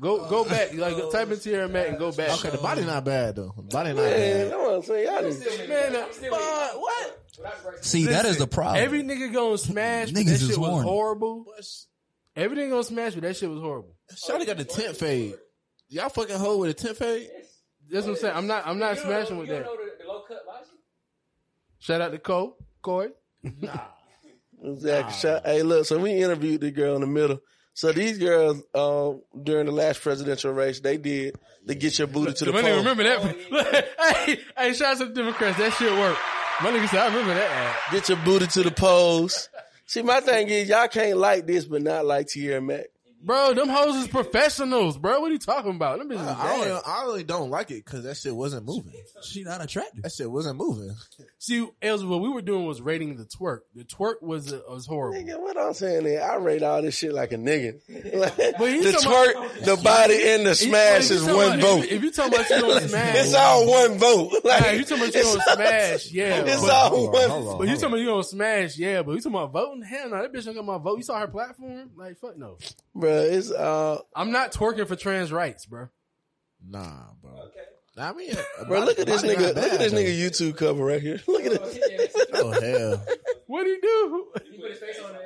Go 0.00 0.28
go 0.28 0.44
back. 0.44 0.74
Like 0.74 0.96
type 1.12 1.30
into 1.30 1.50
your 1.50 1.68
Mac 1.68 1.88
and 1.88 1.98
go 1.98 2.10
back. 2.10 2.30
Okay, 2.38 2.50
the 2.50 2.58
body 2.58 2.82
not 2.84 3.04
bad 3.04 3.36
though. 3.36 3.52
The 3.56 3.62
body 3.62 3.90
not 3.90 3.96
Man, 4.02 4.10
bad. 4.10 4.46
that's 4.50 4.56
what 4.56 4.74
I'm 4.74 4.82
saying. 4.82 5.06
Y'all 5.06 5.22
need 5.22 5.68
Man, 5.68 5.96
uh, 5.96 6.68
what? 6.78 7.18
See, 7.84 8.06
that 8.06 8.24
is 8.26 8.38
the 8.38 8.46
problem. 8.48 8.82
Every 8.82 9.02
nigga 9.04 9.32
gonna 9.32 9.58
smash, 9.58 10.10
but 10.10 10.20
Niggas 10.20 10.26
that 10.26 10.32
is 10.32 10.48
shit 10.48 10.58
was 10.58 10.68
horny. 10.68 10.88
horrible. 10.88 11.46
Everything 12.34 12.70
gonna 12.70 12.82
smash, 12.84 13.14
but 13.14 13.22
that 13.22 13.36
shit 13.36 13.48
was 13.48 13.60
horrible. 13.60 13.94
Shawty 14.14 14.44
got 14.46 14.56
the 14.56 14.64
tent 14.64 14.96
fade. 14.96 15.34
Y'all 15.88 16.08
fucking 16.08 16.36
hoe 16.36 16.56
with 16.58 16.70
a 16.70 16.74
tent 16.74 16.96
fade? 16.96 17.28
That's 17.90 18.06
what 18.06 18.12
I'm 18.14 18.18
saying. 18.18 18.34
I'm 18.36 18.46
not. 18.46 18.66
I'm 18.66 18.78
not 18.78 18.98
smashing 18.98 19.36
with 19.38 19.48
that. 19.50 19.66
Shout 21.78 22.00
out 22.00 22.12
to 22.12 22.18
Cole, 22.18 22.56
Corey. 22.82 23.10
Exactly. 24.62 25.14
Shout- 25.20 25.42
Hey, 25.44 25.62
look. 25.62 25.86
So 25.86 25.98
we 25.98 26.12
interviewed 26.22 26.60
the 26.60 26.70
girl 26.70 26.94
in 26.96 27.00
the 27.00 27.06
middle. 27.06 27.40
So 27.74 27.90
these 27.90 28.18
girls, 28.18 28.62
uh, 28.74 29.12
during 29.42 29.64
the 29.66 29.72
last 29.72 30.02
presidential 30.02 30.52
race, 30.52 30.80
they 30.80 30.98
did 30.98 31.36
the 31.64 31.74
get 31.74 31.98
your 31.98 32.06
booty 32.06 32.34
to 32.34 32.44
the 32.44 32.52
I 32.52 32.62
didn't 32.62 32.84
poll. 32.84 32.94
remember 32.94 33.02
that. 33.04 33.88
hey, 34.26 34.38
hey, 34.58 34.72
shout 34.74 34.92
out 34.92 34.98
to 34.98 35.06
the 35.06 35.14
Democrats. 35.14 35.56
That 35.58 35.72
shit 35.72 35.90
worked. 35.90 36.20
My 36.62 36.70
nigga 36.70 36.86
said, 36.88 37.00
I 37.00 37.06
remember 37.06 37.32
that 37.32 37.50
ad. 37.50 37.92
Get 37.92 38.08
your 38.10 38.18
booty 38.18 38.46
to 38.48 38.62
the 38.62 38.70
polls. 38.72 39.48
See, 39.86 40.02
my 40.02 40.20
thing 40.20 40.48
is, 40.48 40.68
y'all 40.68 40.86
can't 40.88 41.16
like 41.16 41.46
this, 41.46 41.64
but 41.64 41.80
not 41.80 42.04
like 42.04 42.28
Tiara 42.28 42.60
Mack. 42.60 42.86
Bro, 43.24 43.54
them 43.54 43.68
hoes 43.68 43.94
is 43.96 44.08
professionals, 44.08 44.98
bro. 44.98 45.20
What 45.20 45.30
are 45.30 45.32
you 45.32 45.38
talking 45.38 45.76
about? 45.76 45.98
Them 45.98 46.08
bitches 46.08 46.22
is 46.22 46.26
I, 46.26 46.34
bad. 46.34 46.64
don't, 46.68 46.88
I 46.88 47.02
really 47.04 47.22
don't 47.22 47.50
like 47.50 47.70
it 47.70 47.84
because 47.84 48.02
that 48.02 48.16
shit 48.16 48.34
wasn't 48.34 48.66
moving. 48.66 48.92
She 49.22 49.44
not 49.44 49.62
attractive. 49.62 50.02
That 50.02 50.10
shit 50.12 50.28
wasn't 50.30 50.58
moving. 50.58 50.90
See, 51.38 51.64
Els, 51.80 52.04
what 52.04 52.20
we 52.20 52.28
were 52.28 52.42
doing 52.42 52.66
was 52.66 52.80
rating 52.82 53.16
the 53.16 53.24
twerk. 53.24 53.60
The 53.76 53.84
twerk 53.84 54.22
was 54.22 54.52
uh, 54.52 54.60
was 54.68 54.86
horrible. 54.86 55.18
Nigga, 55.22 55.38
what 55.40 55.56
I'm 55.56 55.72
saying 55.72 56.04
is, 56.06 56.20
I 56.20 56.34
rate 56.36 56.62
all 56.64 56.82
this 56.82 56.96
shit 56.96 57.12
like 57.12 57.32
a 57.32 57.36
nigga. 57.36 57.74
Like, 58.12 58.36
But 58.58 58.70
you 58.72 58.82
the 58.90 58.98
twerk, 58.98 59.30
about- 59.32 59.54
the 59.66 59.76
body, 59.82 60.30
and 60.32 60.44
the 60.46 60.54
smash 60.56 61.10
is 61.10 61.22
one 61.24 61.58
about- 61.58 61.60
vote. 61.60 61.84
If 61.84 62.02
you 62.02 62.10
talking 62.10 62.34
about 62.34 62.50
you 62.50 62.60
gonna 62.60 62.80
smash, 62.88 63.16
It's 63.18 63.34
all 63.34 63.70
one 63.70 63.98
vote. 63.98 64.32
Like, 64.44 64.60
Nah, 64.62 64.70
you 64.70 64.82
talking 64.82 64.96
about 65.04 65.14
you 65.14 65.20
it's 65.20 65.36
gonna 65.36 65.54
smash, 65.56 66.10
yeah. 66.10 66.42
It's 66.44 66.60
but, 66.60 66.70
all 66.70 67.02
one. 67.12 67.12
Vote. 67.12 67.58
But 67.58 67.68
you 67.68 67.74
talking 67.74 67.88
about 67.88 67.98
you 68.00 68.06
gonna 68.06 68.24
smash, 68.24 68.76
yeah. 68.78 69.02
But 69.02 69.12
you 69.12 69.18
talking 69.20 69.36
about 69.36 69.52
voting? 69.52 69.82
Hell 69.82 70.10
no, 70.10 70.22
that 70.22 70.32
bitch 70.32 70.44
don't 70.44 70.54
got 70.56 70.64
my 70.64 70.78
vote. 70.78 70.96
You 70.96 71.04
saw 71.04 71.20
her 71.20 71.28
platform? 71.28 71.90
Like 71.96 72.18
fuck 72.18 72.36
no. 72.36 72.58
Bro, 72.94 73.10
it's 73.22 73.50
uh, 73.50 73.98
I'm 74.14 74.30
not 74.32 74.52
twerking 74.52 74.86
for 74.86 74.96
trans 74.96 75.32
rights, 75.32 75.66
bro. 75.66 75.88
Nah, 76.66 77.04
bro. 77.22 77.32
Okay. 77.32 77.60
I 77.98 78.12
mean, 78.12 78.32
bro, 78.68 78.80
look 78.84 78.98
at 78.98 79.06
this 79.06 79.22
nigga. 79.22 79.54
Look 79.54 79.72
at 79.72 79.78
this 79.78 79.92
nigga 79.92 80.16
YouTube 80.18 80.56
cover 80.56 80.84
right 80.84 81.00
here. 81.00 81.20
Look 81.28 81.44
at 81.44 81.52
it. 81.52 82.12
Oh 82.34 82.50
hell. 82.50 83.04
What 83.46 83.64
do 83.64 83.70
you 83.70 83.80
do? 83.80 84.32
He 84.50 84.58
put 84.60 84.70
his 84.70 84.78
face 84.80 84.98
on 85.04 85.12
the 85.12 85.18
ad. 85.18 85.24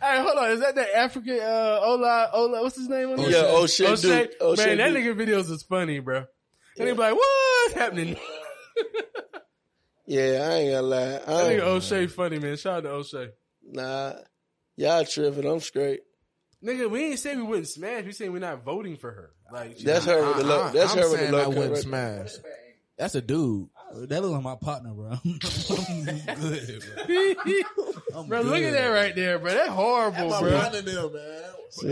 Hey, 0.00 0.20
hold 0.22 0.38
on. 0.38 0.50
Is 0.50 0.60
that 0.60 0.74
the 0.74 0.96
African 0.96 1.38
uh 1.38 1.78
Ola 1.82 2.30
Ola? 2.32 2.62
What's 2.62 2.76
his 2.76 2.88
name? 2.88 3.10
On 3.10 3.18
Yeah, 3.20 3.28
there? 3.30 3.56
O'Shea 3.56 3.94
Duke. 3.96 4.30
O'Shea 4.40 4.76
Man, 4.76 4.78
that 4.78 5.00
nigga 5.00 5.14
videos 5.14 5.50
is 5.50 5.62
funny, 5.62 6.00
bro. 6.00 6.24
And 6.78 6.88
they 6.88 6.92
be 6.92 6.98
like, 6.98 7.14
"What's 7.14 7.74
happening?" 7.74 8.16
Yeah, 10.04 10.48
I 10.50 10.54
ain't 10.54 10.72
gonna 10.72 10.82
lie. 10.82 10.98
That 10.98 11.28
I 11.28 11.32
nigga 11.32 11.50
ain't, 11.52 11.62
O'Shea 11.62 12.06
funny, 12.08 12.38
man. 12.40 12.56
Shout 12.56 12.78
out 12.78 12.82
to 12.82 12.90
O'Shea. 12.90 13.28
nah, 13.64 14.14
y'all 14.76 15.04
tripping. 15.04 15.46
I'm 15.46 15.60
straight. 15.60 16.00
Nigga, 16.64 16.88
we 16.90 17.04
ain't 17.10 17.18
saying 17.18 17.38
we 17.38 17.42
wouldn't 17.44 17.68
smash. 17.68 18.04
We 18.04 18.12
saying 18.12 18.32
we're 18.32 18.38
not 18.38 18.62
voting 18.64 18.96
for 18.96 19.10
her. 19.10 19.30
Like 19.52 19.78
she- 19.78 19.84
That's 19.84 20.04
her 20.06 20.24
with 20.26 20.36
the 20.38 20.44
low. 20.44 20.60
Uh-uh. 20.62 20.70
That's 20.72 20.92
I'm 20.92 20.98
her 20.98 21.04
with 21.04 21.12
the 21.12 21.18
saying 21.18 21.32
low 21.32 21.40
I 21.40 21.44
cut. 21.44 21.54
wouldn't 21.54 21.72
right 21.72 21.82
smash. 21.82 22.30
That's 22.98 23.14
a 23.16 23.20
dude. 23.22 23.68
That 23.94 24.22
look 24.22 24.32
like 24.32 24.42
my 24.42 24.54
partner, 24.54 24.92
bro. 24.94 25.10
I'm 25.24 25.38
good, 26.40 26.84
bro. 27.04 28.24
bro, 28.28 28.40
look 28.42 28.62
at 28.62 28.72
that 28.72 28.86
right 28.88 29.14
there, 29.14 29.38
bro. 29.38 29.52
That 29.52 29.68
horrible, 29.68 30.28
My 30.30 30.40
bro. 30.40 30.58
partner 30.60 30.82
them, 30.82 31.12
man. 31.12 31.42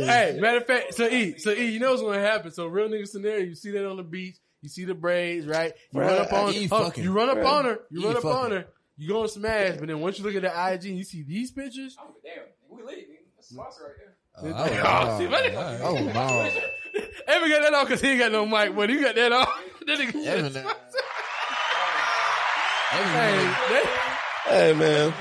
Hey, 0.08 0.38
matter 0.40 0.58
of 0.58 0.66
fact, 0.66 0.94
so 0.94 1.06
E, 1.08 1.38
so 1.38 1.50
E, 1.50 1.66
you 1.70 1.80
know 1.80 1.90
what's 1.90 2.02
gonna 2.02 2.20
happen. 2.20 2.50
So 2.52 2.66
real 2.66 2.88
nigga 2.88 3.08
scenario, 3.08 3.44
you 3.44 3.54
see 3.54 3.70
that 3.72 3.88
on 3.88 3.96
the 3.96 4.02
beach, 4.02 4.36
you 4.62 4.68
see 4.68 4.84
the 4.84 4.94
braids, 4.94 5.46
right? 5.46 5.72
You 5.92 6.00
Bruh, 6.00 6.06
run 6.06 6.18
up 6.18 6.32
on 6.32 6.52
E 6.54 6.68
oh, 6.70 6.84
fucking. 6.84 7.02
you 7.04 7.12
run 7.12 7.30
up 7.30 7.38
Bruh. 7.38 7.46
on 7.58 7.64
her, 7.64 7.80
you 7.90 8.02
E 8.02 8.04
run 8.04 8.16
up 8.16 8.24
on 8.26 8.50
her, 8.52 8.66
you 8.98 9.08
gonna 9.08 9.28
smash, 9.28 9.76
but 9.78 9.88
then 9.88 10.00
once 10.00 10.18
you 10.18 10.24
look 10.24 10.34
at 10.36 10.42
the 10.42 10.48
IG 10.74 10.86
and 10.90 10.98
you 10.98 11.04
see 11.04 11.22
these 11.22 11.50
pictures, 11.50 11.96
Oh, 11.98 12.14
damn. 12.22 12.44
We 12.80 12.86
lit. 12.86 13.08
That's 13.36 13.50
a 13.50 13.54
sponsor 13.54 13.82
right 13.84 13.96
there. 13.98 14.14
Oh, 14.86 15.18
see, 15.18 15.26
what? 15.26 15.54
Oh 15.82 15.94
no. 15.94 16.50
Evan 17.28 17.48
got 17.48 17.62
that 17.62 17.74
on 17.74 17.84
because 17.84 18.00
he 18.00 18.08
ain't 18.08 18.18
got 18.20 18.32
no 18.32 18.46
mic, 18.46 18.74
but 18.74 18.88
he 18.90 19.00
got 19.00 19.14
that 19.14 19.32
on. 19.32 19.46
That 19.86 19.98
nigga- 19.98 20.26
Evan, 20.26 20.52
Hey, 20.52 20.62
that- 23.72 24.09
Hey 24.50 24.72
man, 24.74 25.14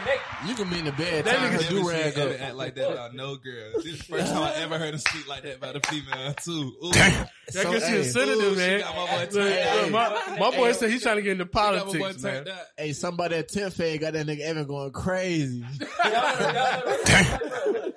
you 0.47 0.56
can 0.56 0.69
be 0.69 0.80
in 0.80 0.85
the 0.85 0.91
bed. 0.91 1.26
That 1.26 1.39
That 1.39 1.51
nigga 1.51 1.57
nigga 1.64 1.69
do 1.69 1.77
seen 1.77 1.85
rag 1.88 2.18
Evan 2.18 2.34
up. 2.35 2.41
act 2.41 2.56
like 2.56 2.76
that 2.76 2.91
about 2.91 3.14
no 3.14 3.35
girl. 3.35 3.72
This 3.76 3.85
is 3.85 3.97
the 3.99 4.03
first 4.06 4.31
time 4.34 4.41
I 4.41 4.53
ever 4.56 4.80
heard 4.80 4.93
him 4.95 4.99
speak 4.99 5.27
like 5.27 5.43
that 5.43 5.57
about 5.57 5.76
a 5.76 5.81
female 5.81 6.34
too. 6.34 6.73
Ooh. 6.84 6.91
that 6.93 7.30
So, 7.49 7.64
cause 7.64 7.73
she 7.85 7.93
a 7.93 7.97
hey. 7.97 8.03
senator, 8.03 8.34
Ooh, 8.41 8.51
she 8.56 8.57
man. 8.57 8.80
got 8.80 8.95
my 8.95 9.26
boy 9.26 9.39
Look, 9.39 9.91
my, 9.91 10.38
my 10.39 10.56
boy 10.56 10.72
said 10.72 10.89
he's 10.89 11.03
trying 11.03 11.18
to 11.18 11.22
get 11.22 11.34
into 11.34 11.45
Got 11.45 11.53
my 11.73 11.80
politics, 11.80 12.23
man. 12.23 12.34
turned 12.35 12.49
out. 12.49 12.61
Hey, 12.77 12.93
somebody 12.93 13.35
at 13.35 13.49
10 13.49 13.69
Fed 13.72 13.99
got 13.99 14.14
that 14.14 14.26
nigga 14.26 14.39
Evan 14.41 14.65
going 14.65 14.91
crazy. 14.91 15.64
Hey, 15.99 17.91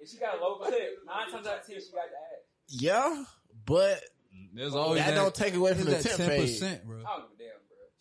if 0.00 0.10
she 0.10 0.18
got 0.18 0.38
a 0.38 0.40
low 0.42 0.56
clip, 0.56 0.98
nine 1.06 1.30
times 1.30 1.46
out 1.46 1.60
of 1.60 1.66
ten, 1.66 1.76
she 1.76 1.92
got 1.92 2.02
the 2.10 2.16
ad. 2.16 2.40
Yeah, 2.68 3.24
but 3.66 4.00
There's 4.52 4.74
always 4.74 5.00
that, 5.04 5.14
don't 5.14 5.34
take 5.34 5.54
away 5.54 5.74
from 5.74 5.84
the 5.84 6.02
ten 6.02 6.16
percent, 6.40 6.84
bro. 6.84 6.98
Oh, 7.06 7.24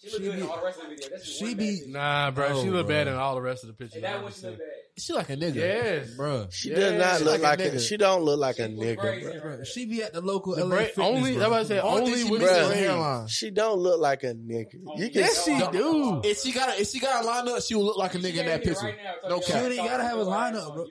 I 0.03 0.09
don't 0.09 0.21
give 0.21 0.21
a 0.21 0.21
damn, 0.21 0.21
bro. 0.21 0.21
She 0.21 0.21
look 0.21 0.21
She 0.21 0.23
good 0.23 0.33
in 0.33 0.39
be- 0.41 0.47
all 0.49 0.57
the 0.57 0.63
rest 0.65 0.77
of 0.79 0.83
the 0.83 0.89
video. 0.95 1.09
That's 1.09 1.25
just 1.25 1.37
She 1.39 1.45
one 1.45 1.53
be 1.57 1.79
bad 1.81 1.89
Nah, 1.89 2.31
bro, 2.31 2.47
she 2.47 2.69
Oh, 2.69 2.71
look 2.71 2.87
bro. 2.87 2.95
bad 2.95 3.07
in 3.07 3.13
oh, 3.13 3.19
all 3.19 3.35
the 3.35 3.41
rest 3.41 3.63
of 3.63 3.67
the 3.67 3.73
pictures. 3.73 3.95
Hey, 3.95 4.01
that 4.01 4.23
one 4.23 4.31
she 4.31 4.47
look 4.47 4.57
bad. 4.57 4.67
She 4.97 5.13
like 5.13 5.29
a 5.29 5.37
nigga. 5.37 5.55
Yes, 5.55 6.09
bro. 6.15 6.47
she 6.51 6.69
Yeah, 6.69 6.75
does 6.75 6.93
not 6.99 7.17
she 7.19 7.23
look 7.23 7.41
like 7.41 7.59
like 7.59 7.59
a 7.59 7.63
a. 7.63 7.71
nigga. 7.75 7.87
She 7.87 7.97
don't 7.97 8.21
look 8.23 8.39
like 8.39 8.59
a 8.59 8.63
nigga, 8.67 8.97
crazy, 8.97 9.29
bro. 9.39 9.39
Bro, 9.55 9.63
she 9.63 9.85
be 9.85 10.03
at 10.03 10.13
the 10.13 10.21
local 10.21 10.55
The 10.55 10.65
LA 10.65 10.69
bra- 10.75 10.83
Fitness, 10.85 11.07
only, 11.07 11.33
bro. 11.35 11.41
I'm 11.43 11.47
about 11.47 11.59
to 11.59 11.65
say, 11.67 11.79
Only 11.79 12.01
only 12.01 12.23
with 12.25 12.41
missing 12.41 12.41
the 12.41 12.45
is 12.45 12.49
Bruh. 12.51 12.61
her 12.61 12.67
braids. 12.67 12.79
hairline. 12.87 13.27
She 13.27 13.49
don't 13.51 13.79
look 13.79 13.99
like 14.01 14.23
a 14.23 14.33
nigga. 14.33 14.73
You 14.73 15.09
can. 15.09 15.11
Yes, 15.13 15.45
she 15.45 15.57
do. 15.71 16.21
If 16.23 16.41
she 16.41 16.51
got 16.51 16.69
a, 16.77 16.81
if 16.81 16.87
she 16.89 16.99
got 16.99 17.23
a 17.23 17.27
lineup, 17.27 17.65
she 17.67 17.75
would 17.75 17.83
look 17.83 17.97
like 17.97 18.15
a 18.15 18.17
nigga 18.17 18.37
in 18.37 18.45
that 18.47 18.63
picture. 18.63 18.85
Right 18.85 18.95
now, 19.23 19.29
No 19.29 19.39
talking 19.39 19.53
cap. 19.53 19.71
She 19.71 19.77
ain't 19.79 19.87
gotta 19.87 20.03
have 20.03 20.17
a 20.17 20.25
lineup, 20.25 20.73
bro. 20.75 20.85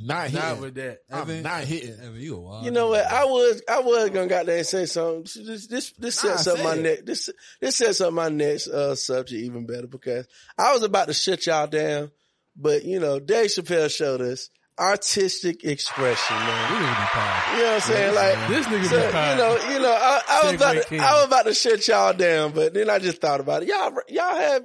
You 0.00 0.06
finna 0.06 0.06
hit. 0.06 0.06
Not 0.06 0.24
hitting. 0.30 0.48
Not 0.48 0.60
with 0.60 0.74
that. 0.76 0.98
I'm 1.10 1.20
Evan- 1.22 1.42
not 1.42 1.64
hitting. 1.64 1.94
Evan, 2.00 2.14
you 2.20 2.36
a 2.36 2.40
wild. 2.40 2.64
You 2.64 2.70
know 2.70 2.88
what? 2.88 3.06
I 3.06 3.24
was 3.24 3.62
I 3.68 3.80
was 3.80 4.10
gonna 4.10 4.26
goddamn 4.26 4.64
say 4.64 4.86
something. 4.86 5.22
This 5.46 5.66
this 5.66 5.92
this 5.92 6.24
Nah, 6.24 6.36
sets 6.36 6.46
up 6.46 6.62
my 6.62 6.74
it. 6.74 6.82
next 6.82 7.06
this 7.06 7.30
this 7.60 7.76
sets 7.76 8.00
up 8.00 8.12
my 8.12 8.28
next 8.28 8.68
uh 8.68 8.94
subject 8.94 9.42
even 9.42 9.66
better 9.66 9.86
because 9.86 10.26
I 10.56 10.72
was 10.72 10.82
about 10.82 11.08
to 11.08 11.14
shut 11.14 11.46
y'all 11.46 11.66
down, 11.66 12.10
but 12.56 12.84
you 12.84 13.00
know 13.00 13.18
Dave 13.20 13.46
Chappelle 13.50 13.90
showed 13.90 14.20
us 14.20 14.50
artistic 14.78 15.64
expression, 15.64 16.36
man. 16.36 16.72
We 16.72 16.78
would 16.78 16.86
be. 16.86 17.56
You 17.56 17.62
know 17.64 17.64
what 17.64 17.74
I'm 17.74 17.80
saying? 17.80 18.14
Like 18.14 18.48
This 18.48 18.66
nigga 18.66 18.84
so, 18.84 18.96
be 19.00 19.30
you 19.30 19.36
know, 19.36 19.72
you 19.74 19.80
know, 19.82 19.92
I, 19.92 20.22
I 20.28 20.46
was 20.46 20.54
about 20.54 20.86
to. 20.86 20.96
I 20.98 21.12
was 21.16 21.26
about 21.26 21.46
to 21.46 21.54
shut 21.54 21.88
y'all 21.88 22.12
down, 22.12 22.52
but 22.52 22.74
then 22.74 22.88
I 22.88 22.98
just 23.00 23.20
thought 23.20 23.40
about 23.40 23.62
it. 23.64 23.68
Y'all 23.68 23.92
y'all 24.08 24.36
have 24.36 24.64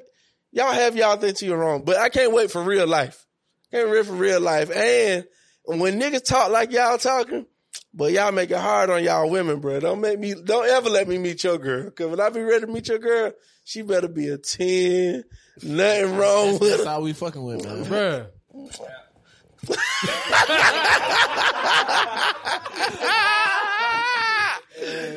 y'all 0.51 0.71
have 0.71 0.95
y'all 0.95 1.17
think 1.17 1.41
you're 1.41 1.57
wrong, 1.57 1.83
but 1.83 1.97
I 1.97 2.09
can't 2.09 2.31
wait 2.31 2.51
for 2.51 2.61
real 2.61 2.85
life. 2.85 3.25
Can't 3.73 3.89
wait 3.89 4.05
for 4.05 4.13
real 4.13 4.39
life. 4.39 4.69
And 4.69 5.25
when 5.65 5.99
niggas 5.99 6.23
talk 6.25 6.51
like 6.51 6.71
y'all 6.71 6.97
talking, 6.99 7.47
but 7.91 8.11
y'all 8.11 8.31
make 8.31 8.51
it 8.51 8.57
hard 8.57 8.91
on 8.91 9.03
y'all 9.03 9.29
women, 9.29 9.59
bro. 9.61 9.79
Don't 9.79 9.99
make 9.99 10.19
me, 10.19 10.35
don't 10.35 10.67
ever 10.67 10.89
let 10.91 11.07
me 11.07 11.17
meet 11.17 11.43
your 11.43 11.57
girl. 11.57 11.89
Cause 11.89 12.07
when 12.07 12.19
I 12.19 12.29
be 12.29 12.41
ready 12.41 12.67
to 12.67 12.71
meet 12.71 12.87
your 12.87 12.99
girl, 12.99 13.31
she 13.63 13.81
better 13.81 14.07
be 14.07 14.27
a 14.27 14.37
10. 14.37 15.23
Nothing 15.63 16.15
wrong 16.17 16.59
with 16.59 16.69
That's 16.69 16.83
her. 16.83 16.89
all 16.89 17.01
we 17.01 17.13
fucking 17.13 17.43
with, 17.43 17.65
man. 17.65 17.85
Bruh. 17.85 18.27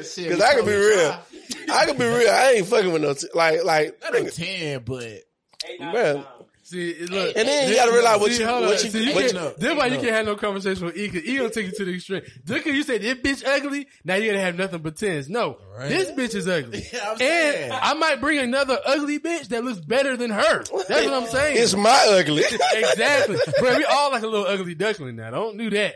Shit, 0.05 0.31
Cause 0.31 0.41
I 0.41 0.55
can 0.55 0.65
be 0.65 0.75
real. 0.75 1.19
I 1.73 1.87
can 1.87 1.97
be 1.97 2.05
real. 2.05 2.31
I 2.31 2.53
ain't 2.57 2.67
fucking 2.67 2.93
with 2.93 3.03
no, 3.03 3.15
t- 3.15 3.29
like, 3.35 3.65
like, 3.65 3.99
Not 4.03 4.15
a 4.15 4.31
10, 4.31 4.83
but 4.85 5.23
bro. 5.93 6.25
See, 6.69 7.07
look. 7.07 7.37
And 7.37 7.47
then 7.47 7.69
you 7.69 7.77
gotta 7.77 7.93
realize 7.93 8.19
what 8.21 8.33
See, 8.33 8.41
you- 8.41 8.47
hold 8.49 8.63
what 8.63 8.77
on. 8.79 8.85
you- 8.85 8.91
See, 8.91 9.05
you 9.09 9.15
what 9.15 9.31
can't- 9.31 9.35
you- 9.35 9.55
This 9.57 9.79
why 9.79 9.87
you 9.87 9.99
can't 9.99 10.11
have 10.11 10.27
no 10.27 10.35
conversation 10.35 10.87
with 10.87 10.97
E, 10.97 11.09
cause 11.09 11.23
E 11.23 11.37
gonna 11.37 11.49
take 11.51 11.67
you 11.67 11.73
to 11.73 11.85
the 11.85 11.95
extreme. 11.95 12.23
Just 12.45 12.65
cause 12.65 12.73
you 12.75 12.83
said 12.83 13.03
this 13.03 13.15
bitch 13.19 13.47
ugly, 13.47 13.87
now 14.05 14.17
you 14.17 14.27
gotta 14.33 14.41
have 14.41 14.59
nothing 14.59 14.81
but 14.81 14.97
tens. 14.97 15.29
No, 15.29 15.59
this 15.79 16.11
bitch 16.11 16.35
is 16.35 16.49
ugly. 16.49 16.83
Yeah, 16.93 17.05
I'm 17.05 17.11
and 17.13 17.19
saying. 17.21 17.73
I 17.73 17.95
might 17.95 18.21
bring 18.21 18.41
another 18.41 18.81
ugly 18.85 19.21
bitch 19.21 19.47
that 19.51 19.63
looks 19.63 19.79
better 19.79 20.17
than 20.17 20.31
her. 20.31 20.65
That's 20.65 21.05
what 21.05 21.13
I'm 21.15 21.27
saying. 21.29 21.57
It's 21.57 21.77
my 21.77 22.05
ugly. 22.09 22.43
exactly. 22.75 23.37
Bro, 23.61 23.77
we 23.77 23.85
all 23.85 24.11
like 24.11 24.25
a 24.25 24.27
little 24.27 24.47
ugly 24.47 24.75
duckling 24.75 25.15
now. 25.15 25.31
Don't 25.31 25.57
do 25.57 25.71
that. 25.71 25.95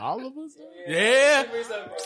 all 0.00 0.24
of 0.24 0.38
us? 0.38 0.52
Yeah. 0.86 1.42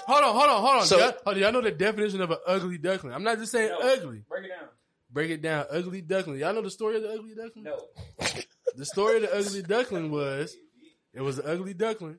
Hold 0.07 0.25
on, 0.25 0.35
hold 0.35 0.49
on, 0.49 0.61
hold 0.63 0.77
on. 0.81 0.87
So- 0.87 0.99
y'all, 0.99 1.13
hold 1.25 1.37
on. 1.37 1.43
Y'all 1.43 1.53
know 1.53 1.61
the 1.61 1.71
definition 1.71 2.23
of 2.23 2.31
an 2.31 2.39
ugly 2.47 2.79
duckling. 2.79 3.13
I'm 3.13 3.23
not 3.25 3.39
just 3.39 3.53
saying 3.53 3.69
No. 3.79 3.79
ugly. 3.93 4.23
Break 4.27 4.47
it 4.47 4.49
down. 4.49 4.69
Break 5.13 5.31
it 5.31 5.43
down. 5.43 5.67
Ugly 5.71 6.01
duckling. 6.03 6.39
Y'all 6.41 6.55
know 6.55 6.63
the 6.63 6.71
story 6.71 6.97
of 6.97 7.03
the 7.03 7.11
ugly 7.11 7.35
duckling? 7.35 7.65
No. 7.65 7.79
The 8.75 8.87
story 8.87 9.17
of 9.17 9.23
the 9.23 9.37
ugly 9.37 9.61
duckling 9.61 10.11
was 10.11 10.57
it 11.13 11.21
was 11.21 11.39
an 11.39 11.45
ugly 11.47 11.75
duckling. 11.75 12.19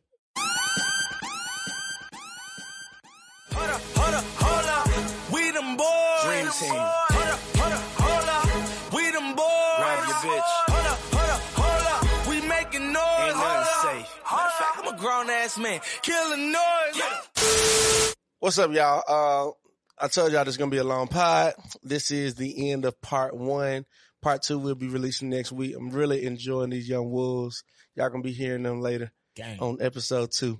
Hold 3.54 3.70
up, 3.72 3.82
hold 3.96 4.14
up, 4.14 4.24
hold 4.38 4.66
up. 4.68 5.34
We 5.34 5.50
them 5.50 5.76
boys. 5.76 6.24
Dream 6.26 6.46
team. 6.54 6.70
Hold 6.70 7.26
up, 7.26 7.40
hold 7.58 7.74
up, 7.74 7.82
hold 7.98 8.30
up. 8.30 8.94
We 8.94 9.10
them 9.10 9.34
boys. 9.34 9.78
Grab 9.80 10.08
your 10.08 10.18
bitch. 10.30 10.52
Hold 10.70 10.86
up, 10.86 11.00
hold 11.10 11.30
up, 11.32 11.42
hold 11.58 11.88
up. 11.90 12.28
We 12.30 12.42
making 12.48 12.94
noise. 12.94 13.26
Ain't 13.26 13.36
nothing 13.36 13.66
safe. 13.82 14.22
Matter 14.32 14.46
of 14.46 14.52
fact, 14.54 14.78
I'm 14.78 14.94
a 14.94 14.98
grown 15.00 15.30
ass 15.32 15.58
man. 15.58 15.82
Killing 16.04 16.52
noise. 16.52 18.14
What's 18.42 18.60
up, 18.60 18.72
y'all? 18.72 19.02
Uh, 19.08 19.52
I 20.00 20.08
told 20.08 20.32
y'all 20.32 20.44
this 20.44 20.54
is 20.54 20.58
gonna 20.58 20.72
be 20.72 20.78
a 20.78 20.84
long 20.84 21.08
pod. 21.08 21.54
This 21.82 22.12
is 22.12 22.36
the 22.36 22.72
end 22.72 22.86
of 22.86 23.00
part 23.02 23.36
one. 23.36 23.86
Part 24.22 24.42
two 24.44 24.58
will 24.58 24.76
be 24.76 24.88
releasing 24.88 25.30
next 25.30 25.52
week. 25.52 25.76
I'm 25.76 25.90
really 25.90 26.26
enjoying 26.26 26.70
these 26.72 26.90
young 26.90 27.12
wolves. 27.12 27.64
Y'all 27.96 28.10
gonna 28.10 28.24
be 28.24 28.32
hearing 28.32 28.64
them 28.64 28.82
later 28.82 29.12
Gang. 29.36 29.60
on 29.60 29.78
episode 29.82 30.32
two. 30.32 30.60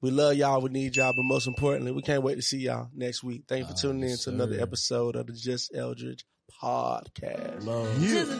We 0.00 0.10
love 0.10 0.34
y'all. 0.34 0.60
We 0.60 0.70
need 0.70 0.96
y'all, 0.96 1.12
but 1.14 1.22
most 1.22 1.46
importantly, 1.46 1.92
we 1.92 2.02
can't 2.02 2.24
wait 2.24 2.34
to 2.34 2.42
see 2.42 2.58
y'all 2.58 2.88
next 2.92 3.22
week. 3.22 3.44
Thank 3.48 3.60
you 3.60 3.66
for 3.66 3.74
ah, 3.74 3.80
tuning 3.80 4.10
in 4.10 4.16
to 4.18 4.30
another 4.30 4.60
episode 4.60 5.14
of 5.14 5.28
the 5.28 5.32
Just 5.32 5.72
Eldridge 5.74 6.24
podcast. 6.60 7.64
Love. 7.64 8.00
Just 8.00 8.32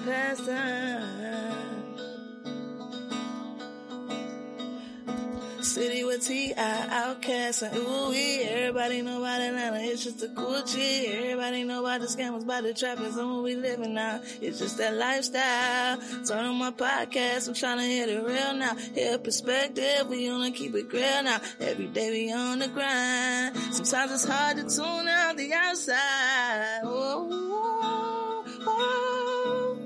City 5.65 6.05
with 6.05 6.27
T.I. 6.27 6.55
OutKast 6.57 7.63
and 7.63 7.77
ooh 7.77 8.11
wee. 8.11 8.43
Everybody 8.43 9.01
know 9.03 9.19
about 9.19 9.41
Atlanta, 9.41 9.79
it's 9.81 10.03
just 10.03 10.21
a 10.23 10.29
cool 10.29 10.61
G. 10.65 11.07
Everybody 11.07 11.63
know 11.63 11.79
about 11.81 12.01
the 12.01 12.09
scammers, 12.09 12.43
about 12.43 12.65
the 12.65 12.75
trappers, 12.75 13.17
and 13.17 13.33
what 13.33 13.45
we 13.45 13.55
living 13.55 13.95
now. 13.95 14.21
It's 14.41 14.59
just 14.59 14.79
that 14.79 14.95
lifestyle. 14.95 15.99
Turn 16.27 16.47
on 16.47 16.57
my 16.57 16.73
podcast, 16.73 17.47
I'm 17.49 17.55
trying 17.55 17.79
to 17.79 17.85
hit 17.85 18.09
it 18.09 18.25
real 18.25 18.55
now. 18.55 18.75
Hear 18.75 19.19
perspective, 19.19 20.09
we 20.09 20.29
wanna 20.29 20.51
keep 20.51 20.75
it 20.75 20.93
real 20.93 21.23
now. 21.23 21.41
Every 21.61 21.87
day 21.87 22.11
we 22.11 22.33
on 22.33 22.59
the 22.59 22.67
grind. 22.69 23.57
Sometimes 23.57 24.13
it's 24.13 24.25
hard 24.25 24.57
to 24.57 24.65
tune 24.65 25.07
out 25.09 25.37
the 25.37 25.53
outside. 25.53 26.81
Oh, 26.83 27.29
oh, 27.31 28.45
oh. 28.67 29.79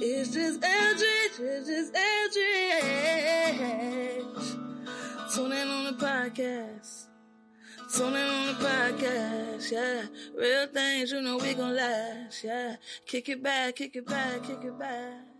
It's 0.00 0.28
just 0.30 0.62
Eldridge, 0.62 1.40
it's 1.40 1.66
just 1.66 1.96
Eldridge. 1.96 2.34
Tune 5.34 5.50
in 5.50 5.66
on 5.66 5.84
the 5.86 5.92
podcast. 5.92 7.06
Tune 7.92 8.14
in 8.14 8.28
on 8.28 8.46
the 8.46 8.64
podcast, 8.64 9.72
yeah. 9.72 10.02
Real 10.32 10.68
things, 10.68 11.10
you 11.10 11.22
know 11.22 11.38
we 11.38 11.54
gon' 11.54 11.74
last, 11.74 12.44
yeah. 12.44 12.76
Kick 13.04 13.28
it 13.28 13.42
back, 13.42 13.74
kick 13.74 13.96
it 13.96 14.06
back, 14.06 14.44
kick 14.44 14.62
it 14.62 14.78
back. 14.78 15.33